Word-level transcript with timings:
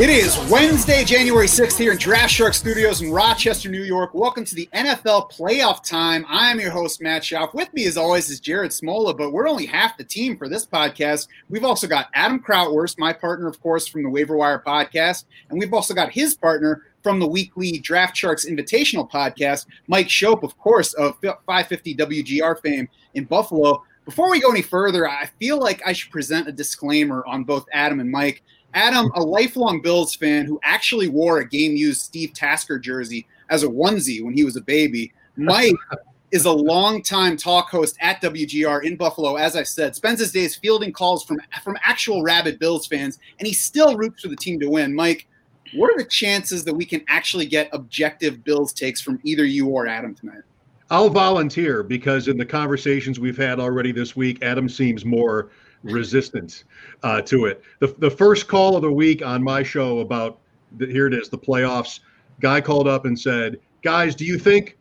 It 0.00 0.10
is 0.10 0.38
Wednesday, 0.48 1.04
January 1.04 1.46
6th 1.46 1.76
here 1.76 1.90
in 1.90 1.98
Draft 1.98 2.32
Shark 2.32 2.54
Studios 2.54 3.02
in 3.02 3.10
Rochester, 3.10 3.68
New 3.68 3.82
York. 3.82 4.14
Welcome 4.14 4.44
to 4.44 4.54
the 4.54 4.68
NFL 4.72 5.32
playoff 5.32 5.82
time. 5.82 6.24
I'm 6.28 6.60
your 6.60 6.70
host, 6.70 7.02
Matt 7.02 7.22
Schauf. 7.22 7.52
With 7.52 7.74
me, 7.74 7.86
as 7.86 7.96
always, 7.96 8.30
is 8.30 8.38
Jared 8.38 8.70
Smola, 8.70 9.16
but 9.16 9.32
we're 9.32 9.48
only 9.48 9.66
half 9.66 9.96
the 9.96 10.04
team 10.04 10.36
for 10.36 10.48
this 10.48 10.64
podcast. 10.64 11.26
We've 11.48 11.64
also 11.64 11.88
got 11.88 12.10
Adam 12.14 12.38
Krautwurst, 12.38 12.96
my 12.96 13.12
partner, 13.12 13.48
of 13.48 13.60
course, 13.60 13.88
from 13.88 14.04
the 14.04 14.10
Waiver 14.10 14.36
Wire 14.36 14.62
podcast, 14.64 15.24
and 15.50 15.58
we've 15.58 15.74
also 15.74 15.94
got 15.94 16.12
his 16.12 16.36
partner 16.36 16.82
from 17.04 17.20
the 17.20 17.28
weekly 17.28 17.78
Draft 17.78 18.16
Sharks 18.16 18.46
Invitational 18.46 19.08
podcast, 19.08 19.66
Mike 19.86 20.08
Schopp, 20.08 20.42
of 20.42 20.58
course, 20.58 20.94
of 20.94 21.16
550 21.20 21.94
WGR 21.94 22.60
fame 22.60 22.88
in 23.12 23.24
Buffalo. 23.26 23.84
Before 24.06 24.30
we 24.30 24.40
go 24.40 24.50
any 24.50 24.62
further, 24.62 25.08
I 25.08 25.26
feel 25.38 25.60
like 25.60 25.82
I 25.86 25.92
should 25.92 26.10
present 26.10 26.48
a 26.48 26.52
disclaimer 26.52 27.22
on 27.26 27.44
both 27.44 27.66
Adam 27.72 28.00
and 28.00 28.10
Mike. 28.10 28.42
Adam, 28.72 29.12
a 29.14 29.22
lifelong 29.22 29.82
Bills 29.82 30.16
fan 30.16 30.46
who 30.46 30.58
actually 30.64 31.08
wore 31.08 31.38
a 31.38 31.48
game 31.48 31.76
used 31.76 32.00
Steve 32.00 32.32
Tasker 32.32 32.78
jersey 32.78 33.26
as 33.50 33.62
a 33.62 33.68
onesie 33.68 34.24
when 34.24 34.34
he 34.34 34.44
was 34.44 34.56
a 34.56 34.62
baby. 34.62 35.12
Mike 35.36 35.76
is 36.32 36.46
a 36.46 36.52
longtime 36.52 37.36
talk 37.36 37.70
host 37.70 37.96
at 38.00 38.20
WGR 38.20 38.82
in 38.82 38.96
Buffalo, 38.96 39.36
as 39.36 39.56
I 39.56 39.62
said, 39.62 39.94
spends 39.94 40.18
his 40.18 40.32
days 40.32 40.56
fielding 40.56 40.92
calls 40.92 41.22
from, 41.24 41.38
from 41.62 41.76
actual 41.84 42.22
rabid 42.22 42.58
Bills 42.58 42.86
fans, 42.86 43.18
and 43.38 43.46
he 43.46 43.52
still 43.52 43.96
roots 43.96 44.22
for 44.22 44.28
the 44.28 44.36
team 44.36 44.58
to 44.60 44.68
win. 44.68 44.94
Mike, 44.94 45.28
what 45.74 45.92
are 45.92 45.98
the 45.98 46.08
chances 46.08 46.64
that 46.64 46.74
we 46.74 46.84
can 46.84 47.04
actually 47.08 47.46
get 47.46 47.68
objective 47.72 48.44
Bills 48.44 48.72
takes 48.72 49.00
from 49.00 49.20
either 49.24 49.44
you 49.44 49.68
or 49.68 49.86
Adam 49.86 50.14
tonight? 50.14 50.42
I'll 50.90 51.10
volunteer 51.10 51.82
because 51.82 52.28
in 52.28 52.36
the 52.36 52.44
conversations 52.44 53.18
we've 53.18 53.36
had 53.36 53.58
already 53.58 53.90
this 53.90 54.14
week, 54.14 54.42
Adam 54.42 54.68
seems 54.68 55.04
more 55.04 55.50
resistant 55.82 56.64
uh, 57.02 57.22
to 57.22 57.46
it. 57.46 57.62
The, 57.80 57.88
the 57.98 58.10
first 58.10 58.48
call 58.48 58.76
of 58.76 58.82
the 58.82 58.92
week 58.92 59.24
on 59.24 59.42
my 59.42 59.62
show 59.62 60.00
about 60.00 60.38
the, 60.76 60.86
here 60.86 61.06
it 61.06 61.14
is, 61.14 61.28
the 61.28 61.38
playoffs. 61.38 62.00
Guy 62.40 62.60
called 62.60 62.88
up 62.88 63.04
and 63.04 63.18
said, 63.18 63.60
"Guys, 63.82 64.14
do 64.14 64.24
you 64.24 64.38
think 64.38 64.76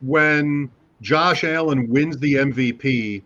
when 0.00 0.70
Josh 1.00 1.42
Allen 1.44 1.88
wins 1.88 2.18
the 2.18 2.34
MVP 2.34 3.22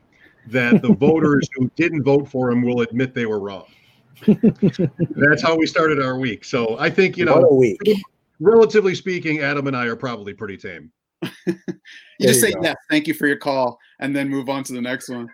that 0.48 0.82
the 0.82 0.94
voters 1.00 1.48
who 1.56 1.70
didn't 1.76 2.02
vote 2.02 2.28
for 2.28 2.50
him 2.50 2.62
will 2.62 2.80
admit 2.80 3.14
they 3.14 3.26
were 3.26 3.40
wrong?" 3.40 3.66
That's 4.26 5.42
how 5.42 5.56
we 5.56 5.66
started 5.66 6.00
our 6.02 6.18
week. 6.18 6.44
So 6.44 6.76
I 6.78 6.90
think 6.90 7.16
you 7.16 7.24
know, 7.24 7.34
what 7.36 7.50
a 7.50 7.54
week. 7.54 7.80
relatively 8.40 8.94
speaking, 8.94 9.40
Adam 9.40 9.66
and 9.66 9.76
I 9.76 9.86
are 9.86 9.96
probably 9.96 10.34
pretty 10.34 10.56
tame. 10.56 10.90
You 12.18 12.26
There 12.26 12.34
just 12.34 12.40
you 12.46 12.48
say 12.48 12.52
go. 12.54 12.62
yes, 12.62 12.76
thank 12.90 13.06
you 13.08 13.14
for 13.14 13.26
your 13.26 13.36
call, 13.36 13.78
and 13.98 14.14
then 14.14 14.28
move 14.28 14.48
on 14.48 14.62
to 14.64 14.72
the 14.72 14.80
next 14.80 15.08
one. 15.08 15.28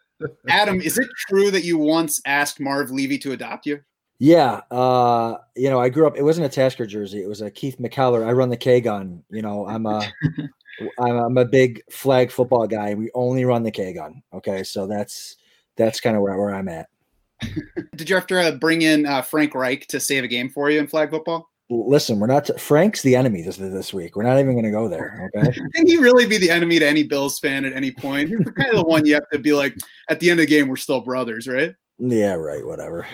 Adam, 0.48 0.80
is 0.80 0.98
it 0.98 1.08
true 1.28 1.50
that 1.50 1.64
you 1.64 1.78
once 1.78 2.20
asked 2.26 2.60
Marv 2.60 2.90
Levy 2.90 3.16
to 3.18 3.32
adopt 3.32 3.64
you? 3.66 3.80
Yeah, 4.18 4.62
uh, 4.70 5.36
you 5.54 5.68
know, 5.70 5.78
I 5.78 5.88
grew 5.90 6.06
up. 6.06 6.16
It 6.16 6.22
wasn't 6.22 6.46
a 6.46 6.48
Tasker 6.50 6.86
jersey; 6.86 7.22
it 7.22 7.28
was 7.28 7.40
a 7.42 7.50
Keith 7.50 7.76
McKeller. 7.78 8.26
I 8.26 8.32
run 8.32 8.48
the 8.50 8.56
K 8.56 8.80
gun. 8.80 9.22
You 9.30 9.42
know, 9.42 9.66
I'm 9.66 9.86
a, 9.86 10.02
I'm, 10.98 11.16
I'm 11.16 11.38
a 11.38 11.44
big 11.44 11.82
flag 11.90 12.30
football 12.30 12.66
guy. 12.66 12.94
We 12.94 13.10
only 13.14 13.44
run 13.44 13.62
the 13.62 13.70
K 13.70 13.92
gun. 13.92 14.22
Okay, 14.32 14.62
so 14.62 14.86
that's 14.86 15.36
that's 15.76 16.00
kind 16.00 16.16
of 16.16 16.22
where, 16.22 16.36
where 16.38 16.54
I'm 16.54 16.68
at. 16.68 16.88
Did 17.96 18.08
you 18.08 18.16
have 18.16 18.26
to 18.28 18.40
uh, 18.40 18.50
bring 18.52 18.82
in 18.82 19.06
uh, 19.06 19.22
Frank 19.22 19.54
Reich 19.54 19.86
to 19.88 20.00
save 20.00 20.24
a 20.24 20.28
game 20.28 20.48
for 20.48 20.70
you 20.70 20.78
in 20.78 20.86
flag 20.86 21.10
football? 21.10 21.48
Listen, 21.68 22.20
we're 22.20 22.28
not 22.28 22.48
Frank's 22.60 23.02
the 23.02 23.16
enemy 23.16 23.42
this 23.42 23.56
this 23.56 23.92
week. 23.92 24.14
We're 24.14 24.22
not 24.22 24.38
even 24.38 24.52
going 24.52 24.64
to 24.64 24.70
go 24.70 24.88
there. 24.88 25.30
Okay, 25.36 25.52
Can 25.74 25.86
he 25.86 25.96
really 25.96 26.24
be 26.24 26.38
the 26.38 26.50
enemy 26.50 26.78
to 26.78 26.86
any 26.86 27.02
Bills 27.02 27.40
fan 27.40 27.64
at 27.64 27.72
any 27.72 27.90
point? 27.90 28.28
He's 28.28 28.38
kind 28.38 28.70
of 28.70 28.76
the 28.76 28.84
one 28.84 29.04
you 29.04 29.14
have 29.14 29.28
to 29.32 29.38
be 29.38 29.52
like, 29.52 29.76
at 30.08 30.20
the 30.20 30.30
end 30.30 30.38
of 30.38 30.46
the 30.46 30.50
game, 30.50 30.68
we're 30.68 30.76
still 30.76 31.00
brothers, 31.00 31.48
right? 31.48 31.74
yeah, 31.98 32.34
right, 32.34 32.64
whatever. 32.64 33.06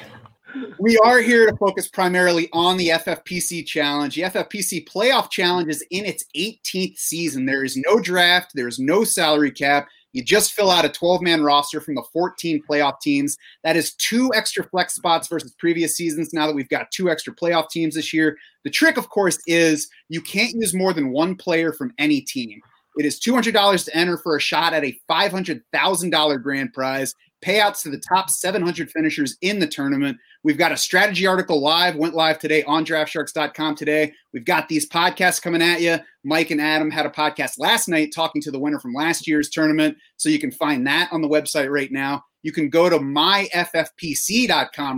We 0.78 0.98
are 0.98 1.20
here 1.20 1.50
to 1.50 1.56
focus 1.56 1.88
primarily 1.88 2.48
on 2.52 2.76
the 2.76 2.88
FFPC 2.88 3.64
challenge. 3.66 4.16
The 4.16 4.22
FFPC 4.22 4.86
playoff 4.86 5.30
challenge 5.30 5.69
is 5.69 5.84
in 5.91 6.04
its 6.04 6.25
18th 6.36 6.98
season. 6.98 7.46
There 7.46 7.64
is 7.64 7.76
no 7.76 8.00
draft, 8.00 8.52
there 8.54 8.69
is 8.69 8.78
no 8.78 9.04
salary 9.04 9.50
cap. 9.50 9.88
You 10.12 10.22
just 10.22 10.52
fill 10.52 10.70
out 10.70 10.84
a 10.84 10.88
12 10.88 11.22
man 11.22 11.42
roster 11.42 11.80
from 11.80 11.94
the 11.94 12.04
14 12.12 12.62
playoff 12.68 13.00
teams. 13.00 13.36
That 13.64 13.76
is 13.76 13.94
two 13.94 14.30
extra 14.34 14.64
flex 14.64 14.94
spots 14.94 15.28
versus 15.28 15.54
previous 15.58 15.96
seasons 15.96 16.32
now 16.32 16.46
that 16.46 16.54
we've 16.54 16.68
got 16.68 16.90
two 16.90 17.10
extra 17.10 17.34
playoff 17.34 17.70
teams 17.70 17.94
this 17.94 18.12
year. 18.12 18.36
The 18.64 18.70
trick, 18.70 18.96
of 18.96 19.08
course, 19.08 19.38
is 19.46 19.88
you 20.08 20.20
can't 20.20 20.54
use 20.54 20.74
more 20.74 20.92
than 20.92 21.12
one 21.12 21.36
player 21.36 21.72
from 21.72 21.92
any 21.98 22.20
team. 22.20 22.60
It 22.96 23.06
is 23.06 23.18
$200 23.18 23.84
to 23.86 23.96
enter 23.96 24.18
for 24.18 24.36
a 24.36 24.40
shot 24.40 24.74
at 24.74 24.84
a 24.84 24.98
$500,000 25.10 26.42
grand 26.42 26.72
prize, 26.74 27.14
payouts 27.42 27.82
to 27.82 27.91
the 27.91 27.98
top 27.98 28.30
700 28.30 28.91
finishers 28.91 29.36
in 29.42 29.58
the 29.58 29.66
tournament. 29.66 30.19
We've 30.42 30.58
got 30.58 30.72
a 30.72 30.76
strategy 30.76 31.26
article 31.26 31.60
live, 31.60 31.97
went 31.97 32.14
live 32.14 32.38
today 32.38 32.62
on 32.64 32.84
draftsharks.com 32.84 33.75
today. 33.76 34.12
We've 34.32 34.44
got 34.44 34.69
these 34.69 34.88
podcasts 34.88 35.42
coming 35.42 35.62
at 35.62 35.81
you. 35.81 35.98
Mike 36.25 36.50
and 36.50 36.60
Adam 36.60 36.91
had 36.91 37.06
a 37.06 37.10
podcast 37.10 37.58
last 37.58 37.88
night 37.88 38.12
talking 38.14 38.41
to 38.42 38.50
the 38.50 38.58
winner 38.58 38.78
from 38.81 38.94
last 38.94 39.28
year's 39.28 39.50
tournament. 39.50 39.97
So 40.16 40.28
you 40.28 40.38
can 40.38 40.52
find 40.52 40.86
that 40.86 41.08
on 41.12 41.20
the 41.22 41.28
website 41.28 41.70
right 41.70 41.91
now. 41.92 42.25
You 42.42 42.52
can 42.52 42.69
go 42.70 42.88
to 42.88 42.98
myffpc.com 42.98 43.42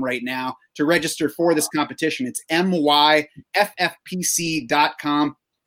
right 0.03 0.22
now 0.22 0.56
to 0.77 0.84
register 0.84 1.28
for 1.28 1.54
this 1.54 1.69
competition. 1.69 2.27
It's 2.27 2.43
myffpc.com. 2.50 3.27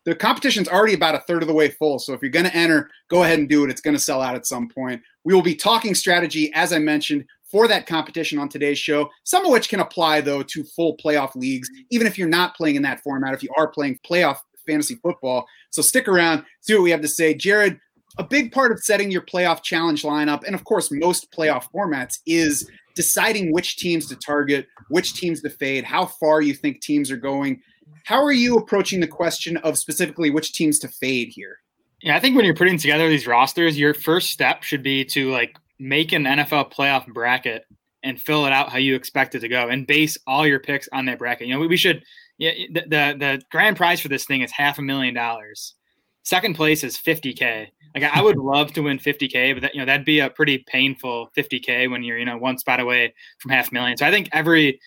The 0.06 0.16
competition's 0.16 0.70
already 0.70 0.94
about 0.94 1.16
a 1.16 1.20
third 1.28 1.42
of 1.44 1.50
the 1.50 1.54
way 1.54 1.70
full. 1.70 2.00
So 2.00 2.14
if 2.14 2.22
you're 2.22 2.32
going 2.32 2.46
to 2.46 2.56
enter, 2.56 2.90
go 3.10 3.24
ahead 3.24 3.40
and 3.40 3.50
do 3.50 3.66
it. 3.66 3.70
It's 3.70 3.82
going 3.82 3.96
to 3.96 4.02
sell 4.02 4.22
out 4.22 4.36
at 4.36 4.48
some 4.48 4.70
point. 4.70 5.02
We 5.28 5.34
will 5.34 5.42
be 5.42 5.56
talking 5.56 5.94
strategy, 5.94 6.54
as 6.54 6.72
I 6.72 6.80
mentioned, 6.80 7.26
for 7.52 7.68
that 7.68 7.86
competition 7.86 8.40
on 8.40 8.48
today's 8.48 8.80
show, 8.80 9.10
some 9.26 9.44
of 9.44 9.52
which 9.52 9.68
can 9.68 9.82
apply, 9.82 10.22
though, 10.22 10.42
to 10.42 10.64
full 10.64 10.96
playoff 10.96 11.36
leagues, 11.36 11.70
even 11.92 12.08
if 12.08 12.18
you're 12.18 12.30
not 12.30 12.56
playing 12.56 12.78
in 12.78 12.82
that 12.84 13.02
format, 13.02 13.34
if 13.34 13.44
you 13.44 13.50
are 13.58 13.68
playing 13.68 14.00
playoff 14.10 14.38
fantasy 14.66 14.96
football. 15.04 15.46
So 15.72 15.82
stick 15.82 16.08
around, 16.08 16.46
see 16.62 16.76
what 16.76 16.84
we 16.84 16.92
have 16.92 17.02
to 17.02 17.10
say. 17.10 17.34
Jared, 17.34 17.78
a 18.18 18.24
big 18.24 18.54
part 18.54 18.72
of 18.72 18.82
setting 18.82 19.12
your 19.12 19.22
playoff 19.22 19.64
challenge 19.64 20.04
lineup, 20.04 20.46
and 20.46 20.56
of 20.56 20.64
course, 20.64 20.92
most 20.94 21.30
playoff 21.34 21.66
formats, 21.76 22.20
is 22.26 22.72
deciding 22.96 23.52
which 23.52 23.76
teams 23.76 24.08
to 24.08 24.16
target, 24.16 24.66
which 24.88 25.14
teams 25.14 25.42
to 25.42 25.50
fade, 25.50 25.84
how 25.84 26.06
far 26.06 26.42
you 26.42 26.54
think 26.54 26.80
teams 26.80 27.12
are 27.12 27.18
going. 27.18 27.62
How 28.06 28.24
are 28.24 28.32
you 28.32 28.56
approaching 28.56 29.02
the 29.02 29.08
question 29.08 29.58
of 29.58 29.78
specifically 29.78 30.30
which 30.30 30.54
teams 30.54 30.80
to 30.80 30.88
fade 30.88 31.34
here? 31.34 31.58
Yeah, 32.02 32.16
I 32.16 32.20
think 32.20 32.36
when 32.36 32.46
you're 32.46 32.54
putting 32.54 32.78
together 32.78 33.10
these 33.10 33.28
rosters, 33.28 33.78
your 33.78 33.94
first 33.94 34.30
step 34.30 34.64
should 34.64 34.84
be 34.84 35.04
to 35.06 35.32
like 35.32 35.58
make 35.80 36.12
an 36.12 36.24
NFL 36.24 36.72
playoff 36.72 37.08
bracket 37.08 37.64
and 38.04 38.22
fill 38.22 38.46
it 38.46 38.54
out 38.54 38.70
how 38.70 38.78
you 38.78 38.96
expect 38.96 39.36
it 39.36 39.40
to 39.40 39.48
go 39.48 39.68
and 39.68 39.88
base 39.88 40.18
all 40.28 40.46
your 40.46 40.60
picks 40.60 40.88
on 40.94 41.06
that 41.06 41.20
bracket. 41.20 41.48
You 41.48 41.54
know, 41.54 41.60
we, 41.60 41.68
we 41.68 41.78
should 41.78 42.04
yeah, 42.38 42.52
the, 42.72 42.82
the 42.82 43.16
the 43.18 43.42
grand 43.52 43.78
prize 43.78 44.00
for 44.00 44.10
this 44.10 44.26
thing 44.26 44.42
is 44.42 44.52
half 44.52 44.78
a 44.78 44.82
million 44.82 45.14
dollars. 45.14 45.74
Second 46.24 46.56
place 46.56 46.84
is 46.84 46.98
50k. 46.98 47.68
Like 47.96 48.04
I 48.04 48.22
would 48.22 48.38
love 48.38 48.74
to 48.74 48.82
win 48.82 49.00
50k, 49.00 49.56
but 49.56 49.62
that 49.62 49.74
you 49.74 49.80
know 49.80 49.86
that'd 49.86 50.06
be 50.06 50.20
a 50.20 50.30
pretty 50.30 50.60
painful 50.68 51.32
50k 51.36 51.90
when 51.90 52.04
you're 52.04 52.18
you 52.18 52.26
know 52.26 52.38
one 52.38 52.58
spot 52.58 52.80
away 52.80 53.14
from 53.40 53.52
half 53.52 53.72
a 53.72 53.74
million. 53.74 53.98
So 53.98 54.06
I 54.06 54.12
think 54.12 54.30
every 54.32 54.80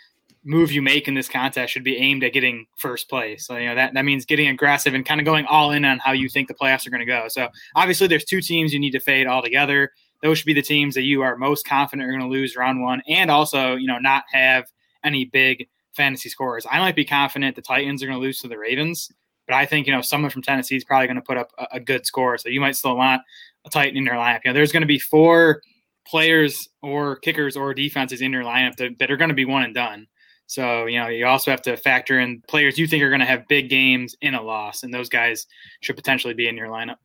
move 0.44 0.72
you 0.72 0.80
make 0.80 1.06
in 1.06 1.14
this 1.14 1.28
contest 1.28 1.72
should 1.72 1.84
be 1.84 1.96
aimed 1.96 2.24
at 2.24 2.32
getting 2.32 2.66
first 2.76 3.08
place. 3.08 3.46
So 3.46 3.56
you 3.56 3.66
know 3.66 3.74
that 3.74 3.94
that 3.94 4.04
means 4.04 4.24
getting 4.24 4.48
aggressive 4.48 4.94
and 4.94 5.04
kind 5.04 5.20
of 5.20 5.24
going 5.24 5.46
all 5.46 5.70
in 5.70 5.84
on 5.84 5.98
how 5.98 6.12
you 6.12 6.28
think 6.28 6.48
the 6.48 6.54
playoffs 6.54 6.86
are 6.86 6.90
going 6.90 7.00
to 7.00 7.06
go. 7.06 7.26
So 7.28 7.48
obviously 7.76 8.06
there's 8.06 8.24
two 8.24 8.40
teams 8.40 8.72
you 8.72 8.80
need 8.80 8.92
to 8.92 9.00
fade 9.00 9.26
altogether. 9.26 9.92
Those 10.22 10.38
should 10.38 10.46
be 10.46 10.54
the 10.54 10.62
teams 10.62 10.94
that 10.94 11.02
you 11.02 11.22
are 11.22 11.36
most 11.36 11.66
confident 11.66 12.08
are 12.08 12.12
going 12.12 12.22
to 12.22 12.28
lose 12.28 12.56
round 12.56 12.82
one, 12.82 13.02
and 13.06 13.30
also 13.30 13.74
you 13.74 13.86
know 13.86 13.98
not 13.98 14.24
have 14.32 14.66
any 15.04 15.26
big 15.26 15.68
fantasy 15.94 16.28
scores. 16.28 16.66
I 16.70 16.78
might 16.78 16.96
be 16.96 17.04
confident 17.04 17.56
the 17.56 17.62
Titans 17.62 18.02
are 18.02 18.06
going 18.06 18.18
to 18.18 18.22
lose 18.22 18.38
to 18.40 18.48
the 18.48 18.58
Ravens, 18.58 19.10
but 19.46 19.54
I 19.54 19.66
think 19.66 19.86
you 19.86 19.92
know 19.92 20.00
someone 20.00 20.30
from 20.30 20.42
Tennessee 20.42 20.76
is 20.76 20.84
probably 20.84 21.06
going 21.06 21.16
to 21.16 21.22
put 21.22 21.36
up 21.36 21.50
a, 21.58 21.66
a 21.72 21.80
good 21.80 22.06
score. 22.06 22.38
So 22.38 22.48
you 22.48 22.60
might 22.60 22.76
still 22.76 22.96
want 22.96 23.22
a 23.66 23.70
Titan 23.70 23.98
in 23.98 24.04
your 24.04 24.14
lineup. 24.14 24.40
You 24.44 24.50
know, 24.50 24.54
there's 24.54 24.72
going 24.72 24.82
to 24.82 24.86
be 24.86 24.98
four 24.98 25.60
players 26.06 26.68
or 26.82 27.16
kickers 27.16 27.56
or 27.56 27.74
defenses 27.74 28.22
in 28.22 28.32
your 28.32 28.42
lineup 28.42 28.76
that, 28.76 28.98
that 28.98 29.10
are 29.10 29.16
going 29.16 29.28
to 29.28 29.34
be 29.34 29.44
one 29.44 29.62
and 29.62 29.74
done. 29.74 30.06
So, 30.50 30.86
you 30.86 30.98
know, 30.98 31.06
you 31.06 31.26
also 31.26 31.52
have 31.52 31.62
to 31.62 31.76
factor 31.76 32.18
in 32.18 32.42
players 32.48 32.76
you 32.76 32.88
think 32.88 33.04
are 33.04 33.08
going 33.08 33.20
to 33.20 33.26
have 33.26 33.46
big 33.46 33.70
games 33.70 34.16
in 34.20 34.34
a 34.34 34.42
loss, 34.42 34.82
and 34.82 34.92
those 34.92 35.08
guys 35.08 35.46
should 35.80 35.94
potentially 35.94 36.34
be 36.34 36.48
in 36.48 36.56
your 36.56 36.66
lineup. 36.66 36.96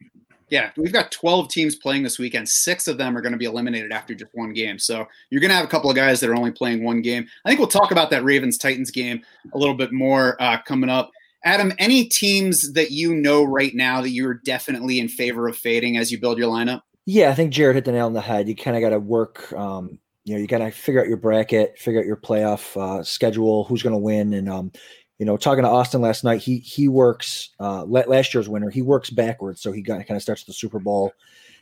Yeah, 0.50 0.71
we've 0.75 0.92
got 0.92 1.12
12 1.12 1.50
teams 1.50 1.75
playing 1.75 2.01
this 2.01 2.18
weekend. 2.18 2.50
Six 2.50 2.88
of 2.88 2.97
them 2.97 3.15
are 3.15 3.21
going 3.21 3.33
to 3.33 3.38
be 3.38 3.45
eliminated 3.45 3.92
after 3.92 4.15
just 4.15 4.31
one 4.33 4.51
game. 4.51 4.80
So 4.80 5.06
you're 5.30 5.42
going 5.42 5.51
to 5.51 5.56
have 5.56 5.63
a 5.63 5.68
couple 5.68 5.92
of 5.92 5.95
guys 5.95 6.19
that 6.21 6.30
are 6.31 6.36
only 6.36 6.53
playing 6.53 6.83
one 6.83 7.03
game. 7.03 7.27
I 7.45 7.50
think 7.50 7.59
we'll 7.59 7.68
talk 7.68 7.92
about 7.92 8.09
that 8.09 8.24
Ravens 8.24 8.57
Titans 8.57 8.89
game 8.89 9.21
a 9.53 9.57
little 9.59 9.75
bit 9.75 9.94
more 9.94 10.42
uh, 10.42 10.59
coming 10.63 10.89
up. 10.89 11.12
Adam, 11.44 11.71
any 11.77 12.06
teams 12.06 12.74
that 12.74 12.89
you 12.89 13.13
know 13.13 13.44
right 13.44 13.75
now 13.75 14.01
that 14.01 14.09
you're 14.09 14.42
definitely 14.44 15.00
in 15.00 15.07
favor 15.07 15.47
of 15.47 15.56
fading 15.56 15.97
as 15.97 16.12
you 16.12 16.19
build 16.19 16.39
your 16.39 16.51
lineup? 16.51 16.81
Yeah, 17.06 17.30
I 17.30 17.36
think 17.36 17.53
Jared 17.53 17.75
hit 17.75 17.86
the 17.86 17.92
nail 17.92 18.07
on 18.07 18.13
the 18.13 18.21
head. 18.21 18.47
You 18.47 18.56
kind 18.56 18.75
of 18.75 18.81
got 18.81 18.89
to 18.89 19.00
work. 19.00 19.53
Um, 19.53 20.00
you 20.25 20.33
know, 20.33 20.42
you 20.42 20.48
got 20.48 20.57
to 20.57 20.72
figure 20.72 21.00
out 21.00 21.07
your 21.07 21.18
bracket, 21.18 21.77
figure 21.77 22.00
out 22.00 22.06
your 22.06 22.18
playoff 22.18 22.75
uh, 22.80 23.04
schedule, 23.04 23.63
who's 23.63 23.83
going 23.83 23.94
to 23.94 24.00
win, 24.00 24.33
and 24.33 24.50
um, 24.50 24.72
you 25.19 25.25
know, 25.25 25.38
talking 25.38 25.63
to 25.63 25.69
Austin 25.69 26.01
last 26.01 26.24
night, 26.24 26.42
he 26.42 26.57
he 26.57 26.88
works 26.88 27.51
uh, 27.60 27.86
last 27.86 28.33
year's 28.33 28.50
winner. 28.50 28.69
He 28.69 28.81
works 28.81 29.10
backwards, 29.10 29.62
so 29.62 29.72
he 29.72 29.81
got, 29.81 30.06
kind 30.07 30.18
of 30.18 30.22
starts 30.22 30.44
the 30.44 30.54
Super 30.54 30.80
Bowl 30.80 31.13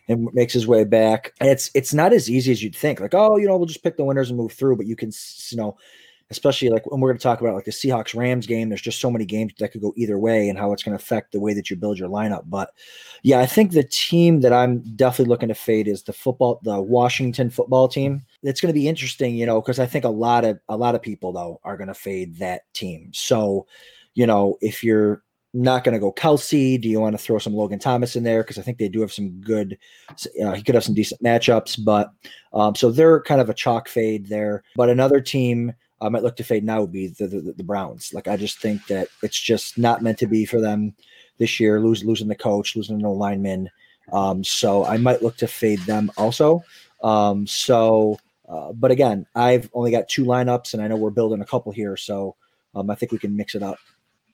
and 0.08 0.28
makes 0.34 0.54
his 0.54 0.66
way 0.66 0.84
back. 0.86 1.34
And 1.40 1.50
it's 1.50 1.70
it's 1.76 1.94
not 1.94 2.14
as 2.14 2.30
easy 2.30 2.52
as 2.52 2.64
you'd 2.64 2.76
think. 2.76 3.00
Like, 3.00 3.14
oh, 3.14 3.38
you 3.38 3.48
know, 3.48 3.58
we'll 3.58 3.68
just 3.68 3.84
pick 3.84 3.98
the 3.98 4.06
winners 4.06 4.30
and 4.30 4.40
move 4.40 4.54
through. 4.54 4.78
But 4.78 4.88
you 4.88 4.96
can, 4.96 5.12
you 5.50 5.58
know, 5.58 5.78
especially 6.32 6.70
like 6.70 6.90
when 6.90 7.00
we're 7.00 7.10
going 7.10 7.20
to 7.20 7.24
talk 7.24 7.42
about 7.42 7.54
like 7.54 7.66
the 7.66 7.72
Seahawks 7.72 8.16
Rams 8.16 8.48
game, 8.48 8.70
there's 8.70 8.82
just 8.82 9.00
so 9.00 9.12
many 9.12 9.26
games 9.26 9.54
that 9.60 9.72
could 9.72 9.82
go 9.82 9.94
either 9.96 10.18
way 10.18 10.50
and 10.50 10.58
how 10.58 10.74
it's 10.74 10.82
going 10.82 10.98
to 10.98 11.04
affect 11.04 11.32
the 11.32 11.40
way 11.40 11.54
that 11.54 11.70
you 11.70 11.76
build 11.76 12.00
your 12.00 12.10
lineup. 12.10 12.44
But 12.48 12.72
yeah, 13.22 13.40
I 13.40 13.46
think 13.46 13.72
the 13.72 13.84
team 13.84 14.42
that 14.42 14.52
I'm 14.52 14.80
definitely 14.96 15.30
looking 15.30 15.50
to 15.50 15.56
fade 15.56 15.88
is 15.88 16.04
the 16.04 16.14
football, 16.14 16.60
the 16.64 16.82
Washington 16.82 17.50
football 17.50 17.88
team. 17.88 18.24
It's 18.44 18.62
going 18.62 18.74
to 18.74 18.80
be 18.80 18.88
interesting, 18.88 19.36
you 19.36 19.46
know, 19.46 19.62
because 19.62 19.80
I 19.80 19.86
think 19.86 20.06
a 20.06 20.10
lot 20.10 20.46
of 20.46 20.60
a 20.70 20.78
lot 20.78 20.96
of 20.96 21.02
people 21.02 21.32
though 21.32 21.60
are 21.64 21.78
going 21.78 21.88
to 21.88 21.94
fade 21.94 22.38
that 22.38 22.62
team. 22.74 23.12
So, 23.14 23.68
you 24.14 24.28
know, 24.28 24.58
if 24.62 24.84
you're 24.84 25.24
not 25.54 25.84
going 25.84 25.94
to 25.94 26.00
go 26.00 26.12
Kelsey, 26.12 26.78
do 26.78 26.90
you 26.90 27.00
want 27.00 27.14
to 27.14 27.24
throw 27.24 27.38
some 27.38 27.54
Logan 27.54 27.80
Thomas 27.80 28.16
in 28.16 28.24
there? 28.24 28.44
Because 28.44 28.58
I 28.58 28.64
think 28.64 28.78
they 28.80 28.90
do 28.90 29.02
have 29.02 29.14
some 29.14 29.30
good, 29.42 29.78
you 30.36 30.44
know, 30.44 30.52
he 30.52 30.64
could 30.64 30.76
have 30.76 30.84
some 30.84 30.96
decent 30.96 31.22
matchups. 31.22 31.84
But 31.84 32.12
um, 32.54 32.76
so 32.76 32.92
they're 32.92 33.22
kind 33.22 33.40
of 33.40 33.50
a 33.50 33.54
chalk 33.54 33.88
fade 33.88 34.28
there. 34.28 34.64
But 34.76 34.90
another 34.90 35.22
team 35.22 35.74
I 36.02 36.10
might 36.10 36.24
look 36.24 36.36
to 36.38 36.44
fade 36.44 36.66
now 36.66 36.82
would 36.82 36.92
be 36.92 37.08
the, 37.08 37.28
the, 37.28 37.54
the 37.56 37.64
Browns. 37.64 38.14
Like 38.14 38.28
I 38.28 38.36
just 38.36 38.60
think 38.60 38.86
that 38.88 39.08
it's 39.22 39.40
just 39.40 39.78
not 39.78 40.02
meant 40.02 40.18
to 40.20 40.28
be 40.28 40.46
for 40.46 40.60
them 40.60 40.94
this 41.38 41.60
year. 41.60 41.80
Lose, 41.80 42.04
losing 42.04 42.28
the 42.28 42.36
coach, 42.36 42.76
losing 42.76 42.98
no 42.98 43.14
lineman. 43.14 43.70
Um, 44.12 44.44
so 44.44 44.86
I 44.86 44.98
might 44.98 45.22
look 45.22 45.38
to 45.38 45.48
fade 45.48 45.80
them 45.80 46.12
also. 46.18 46.62
Um, 47.04 47.48
so, 47.48 48.18
uh, 48.54 48.72
but 48.72 48.92
again, 48.92 49.26
I've 49.34 49.70
only 49.74 49.90
got 49.90 50.08
two 50.08 50.26
lineups, 50.26 50.74
and 50.74 50.84
I 50.84 50.88
know 50.88 50.96
we're 50.96 51.10
building 51.10 51.42
a 51.42 51.46
couple 51.46 51.72
here, 51.72 51.98
so 51.98 52.36
um, 52.76 52.90
I 52.90 52.96
think 52.96 53.12
we 53.12 53.18
can 53.18 53.36
mix 53.36 53.56
it 53.56 53.64
up. 53.64 53.80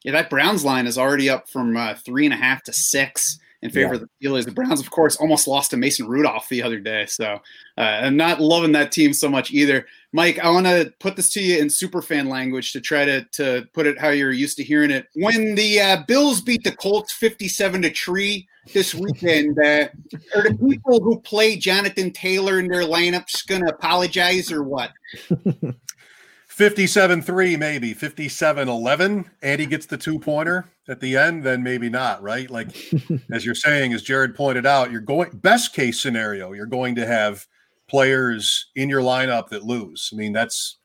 Yeah, 0.03 0.11
that 0.11 0.29
Browns 0.29 0.65
line 0.65 0.87
is 0.87 0.97
already 0.97 1.29
up 1.29 1.49
from 1.49 1.77
uh, 1.77 1.95
three 1.95 2.25
and 2.25 2.33
a 2.33 2.37
half 2.37 2.63
to 2.63 2.73
six 2.73 3.39
in 3.61 3.71
favor 3.71 3.95
yeah. 3.95 4.01
of 4.01 4.01
the 4.01 4.27
Steelers. 4.27 4.45
The 4.45 4.51
Browns, 4.51 4.79
of 4.79 4.89
course, 4.89 5.17
almost 5.17 5.47
lost 5.47 5.71
to 5.71 5.77
Mason 5.77 6.07
Rudolph 6.07 6.47
the 6.49 6.63
other 6.63 6.79
day. 6.79 7.05
So 7.07 7.39
uh, 7.77 7.81
I'm 7.81 8.15
not 8.15 8.39
loving 8.39 8.71
that 8.73 8.91
team 8.91 9.13
so 9.13 9.29
much 9.29 9.51
either. 9.51 9.85
Mike, 10.11 10.39
I 10.39 10.49
want 10.49 10.65
to 10.65 10.93
put 10.99 11.15
this 11.15 11.31
to 11.33 11.41
you 11.41 11.59
in 11.59 11.69
super 11.69 12.01
fan 12.01 12.29
language 12.29 12.71
to 12.71 12.81
try 12.81 13.05
to, 13.05 13.23
to 13.33 13.67
put 13.73 13.85
it 13.85 13.99
how 13.99 14.09
you're 14.09 14.31
used 14.31 14.57
to 14.57 14.63
hearing 14.63 14.91
it. 14.91 15.07
When 15.13 15.55
the 15.55 15.79
uh, 15.79 16.03
Bills 16.07 16.41
beat 16.41 16.63
the 16.63 16.71
Colts 16.71 17.13
57 17.13 17.83
to 17.83 17.93
3 17.93 18.47
this 18.73 18.95
weekend, 18.95 19.57
uh, 19.59 19.87
are 20.35 20.43
the 20.43 20.57
people 20.69 21.03
who 21.03 21.19
play 21.21 21.57
Jonathan 21.57 22.11
Taylor 22.11 22.59
in 22.59 22.67
their 22.67 22.83
lineups 22.83 23.45
going 23.45 23.63
to 23.63 23.73
apologize 23.73 24.51
or 24.51 24.63
what? 24.63 24.91
57 26.59 27.21
3, 27.21 27.55
maybe 27.55 27.93
57 27.93 28.67
11. 28.67 29.31
Andy 29.41 29.65
gets 29.65 29.85
the 29.85 29.97
two 29.97 30.19
pointer 30.19 30.69
at 30.89 30.99
the 30.99 31.15
end, 31.15 31.41
then 31.41 31.63
maybe 31.63 31.89
not, 31.89 32.21
right? 32.21 32.51
Like, 32.51 32.75
as 33.31 33.45
you're 33.45 33.55
saying, 33.55 33.93
as 33.93 34.01
Jared 34.01 34.35
pointed 34.35 34.65
out, 34.65 34.91
you're 34.91 34.99
going, 34.99 35.29
best 35.35 35.73
case 35.73 36.01
scenario, 36.01 36.51
you're 36.51 36.65
going 36.65 36.95
to 36.95 37.07
have 37.07 37.47
players 37.87 38.71
in 38.75 38.89
your 38.89 39.01
lineup 39.01 39.47
that 39.47 39.63
lose. 39.63 40.09
I 40.11 40.17
mean, 40.17 40.33
that's, 40.33 40.79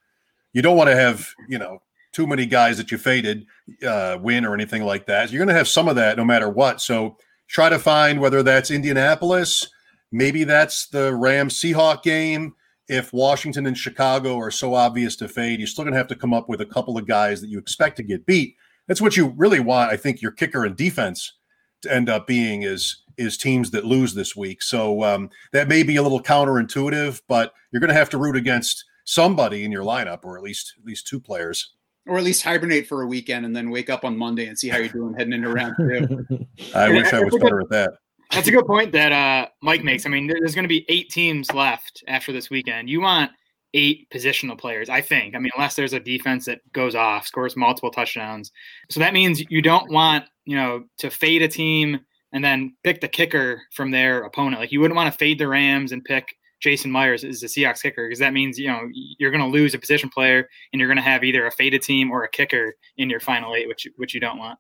you 0.53 0.62
don't 0.62 0.76
want 0.76 0.91
to 0.91 0.97
have, 0.97 1.29
you 1.49 1.59
know, 1.59 1.82
too 2.12 2.29
many 2.29 2.47
guys 2.47 2.76
that 2.76 2.93
you 2.93 2.97
faded 2.97 3.44
uh, 3.85 4.17
win 4.23 4.44
or 4.44 4.55
anything 4.55 4.85
like 4.85 5.06
that. 5.06 5.32
You're 5.32 5.41
going 5.41 5.49
to 5.49 5.59
have 5.59 5.67
some 5.67 5.88
of 5.88 5.97
that 5.97 6.17
no 6.17 6.25
matter 6.25 6.49
what. 6.49 6.82
So 6.82 7.17
try 7.49 7.69
to 7.69 7.81
find 7.81 8.21
whether 8.21 8.44
that's 8.44 8.71
Indianapolis, 8.71 9.67
maybe 10.12 10.44
that's 10.44 10.87
the 10.87 11.12
Rams 11.12 11.61
Seahawk 11.61 12.05
game 12.05 12.55
if 12.88 13.12
Washington 13.12 13.66
and 13.66 13.76
Chicago 13.76 14.38
are 14.38 14.50
so 14.50 14.75
obvious 14.75 15.16
to 15.16 15.28
fade, 15.28 15.58
you're 15.58 15.66
still 15.66 15.84
going 15.84 15.92
to 15.92 15.98
have 15.98 16.08
to 16.08 16.16
come 16.16 16.34
up 16.34 16.48
with 16.48 16.60
a 16.60 16.66
couple 16.66 16.98
of 16.98 17.06
guys 17.06 17.40
that 17.40 17.48
you 17.48 17.58
expect 17.58 17.96
to 17.96 18.02
get 18.02 18.26
beat. 18.26 18.56
That's 18.86 19.00
what 19.00 19.16
you 19.16 19.32
really 19.36 19.60
want. 19.60 19.90
I 19.90 19.96
think 19.96 20.20
your 20.20 20.32
kicker 20.32 20.64
and 20.64 20.76
defense 20.76 21.34
to 21.82 21.94
end 21.94 22.08
up 22.08 22.26
being 22.26 22.62
is 22.62 23.02
is 23.16 23.36
teams 23.36 23.70
that 23.70 23.84
lose 23.84 24.12
this 24.14 24.34
week. 24.34 24.60
So 24.60 25.04
um, 25.04 25.31
that 25.52 25.69
may 25.69 25.84
be 25.84 25.96
a 25.96 26.02
little 26.02 26.20
counterintuitive, 26.20 27.22
but 27.28 27.52
you're 27.70 27.81
going 27.81 27.88
to 27.88 27.94
have 27.94 28.10
to 28.10 28.19
root 28.19 28.34
against 28.34 28.84
somebody 29.04 29.64
in 29.64 29.70
your 29.70 29.84
lineup, 29.84 30.25
or 30.25 30.37
at 30.37 30.42
least 30.42 30.75
at 30.78 30.84
least 30.84 31.06
two 31.06 31.20
players, 31.20 31.75
or 32.06 32.19
at 32.19 32.25
least 32.25 32.42
hibernate 32.42 32.87
for 32.87 33.02
a 33.02 33.06
weekend 33.06 33.46
and 33.46 33.54
then 33.54 33.70
wake 33.70 33.88
up 33.88 34.04
on 34.04 34.19
Monday 34.19 34.46
and 34.46 34.58
see 34.58 34.69
how 34.69 34.78
you're 34.78 34.88
doing 34.88 35.14
heading 35.16 35.32
into 35.32 35.48
round 35.48 35.75
two. 35.78 36.46
I 36.75 36.90
wish 36.90 37.12
I 37.12 37.20
was 37.20 37.34
better 37.40 37.60
at 37.60 37.70
that. 37.70 37.94
That's 38.31 38.49
a 38.49 38.50
good 38.50 38.67
point 38.67 38.93
that 38.93 39.12
uh, 39.12 39.49
Mike 39.62 39.85
makes. 39.85 40.06
I 40.06 40.09
mean, 40.09 40.26
there's 40.26 40.55
going 40.55 40.65
to 40.65 40.69
be 40.69 40.85
eight 40.88 41.11
teams 41.11 41.53
left 41.53 42.03
after 42.09 42.32
this 42.32 42.50
weekend. 42.50 42.91
You 42.91 43.00
want 43.00 43.31
eight 43.75 44.09
positional 44.11 44.59
players, 44.59 44.88
I 44.88 45.00
think. 45.00 45.35
I 45.35 45.38
mean, 45.38 45.50
unless 45.56 45.75
there's 45.75 45.93
a 45.93 46.00
defense 46.00 46.47
that 46.47 46.61
goes 46.73 46.94
off, 46.94 47.26
scores 47.26 47.56
multiple 47.56 47.91
touchdowns. 47.91 48.53
So 48.91 49.00
that 49.00 49.12
means 49.12 49.43
you 49.50 49.61
don't 49.61 49.91
want, 49.91 50.25
you 50.44 50.56
know, 50.56 50.85
to 50.99 51.11
fade 51.11 51.43
a 51.43 51.49
team 51.49 52.00
and 52.32 52.44
then 52.44 52.75
pick 52.85 53.00
the 53.00 53.09
kicker 53.09 53.62
from 53.73 53.91
their 53.91 54.23
opponent. 54.23 54.61
Like 54.61 54.73
you 54.73 54.81
wouldn't 54.81 54.97
want 54.97 55.12
to 55.12 55.19
fade 55.19 55.38
the 55.38 55.49
Rams 55.49 55.93
and 55.93 56.05
pick 56.05 56.37
Jason 56.61 56.91
Myers 56.91 57.25
as 57.25 57.41
the 57.41 57.47
Seahawks 57.47 57.82
kicker 57.82 58.06
because 58.06 58.21
that 58.21 58.32
means, 58.32 58.59
you 58.59 58.69
know, 58.69 58.88
you're 59.19 59.31
going 59.31 59.43
to 59.43 59.50
lose 59.50 59.75
a 59.75 59.79
position 59.79 60.09
player 60.09 60.49
and 60.73 60.81
you're 60.81 60.88
going 60.88 60.97
to 60.97 61.03
have 61.03 61.25
either 61.25 61.47
a 61.47 61.53
faded 61.53 61.82
team 61.82 62.11
or 62.11 62.25
a 62.25 62.29
kicker 62.29 62.75
in 62.97 63.11
your 63.11 63.21
final 63.21 63.55
eight, 63.55 63.69
which 63.69 63.87
which 63.97 64.15
you 64.15 64.21
don't 64.21 64.38
want. 64.38 64.59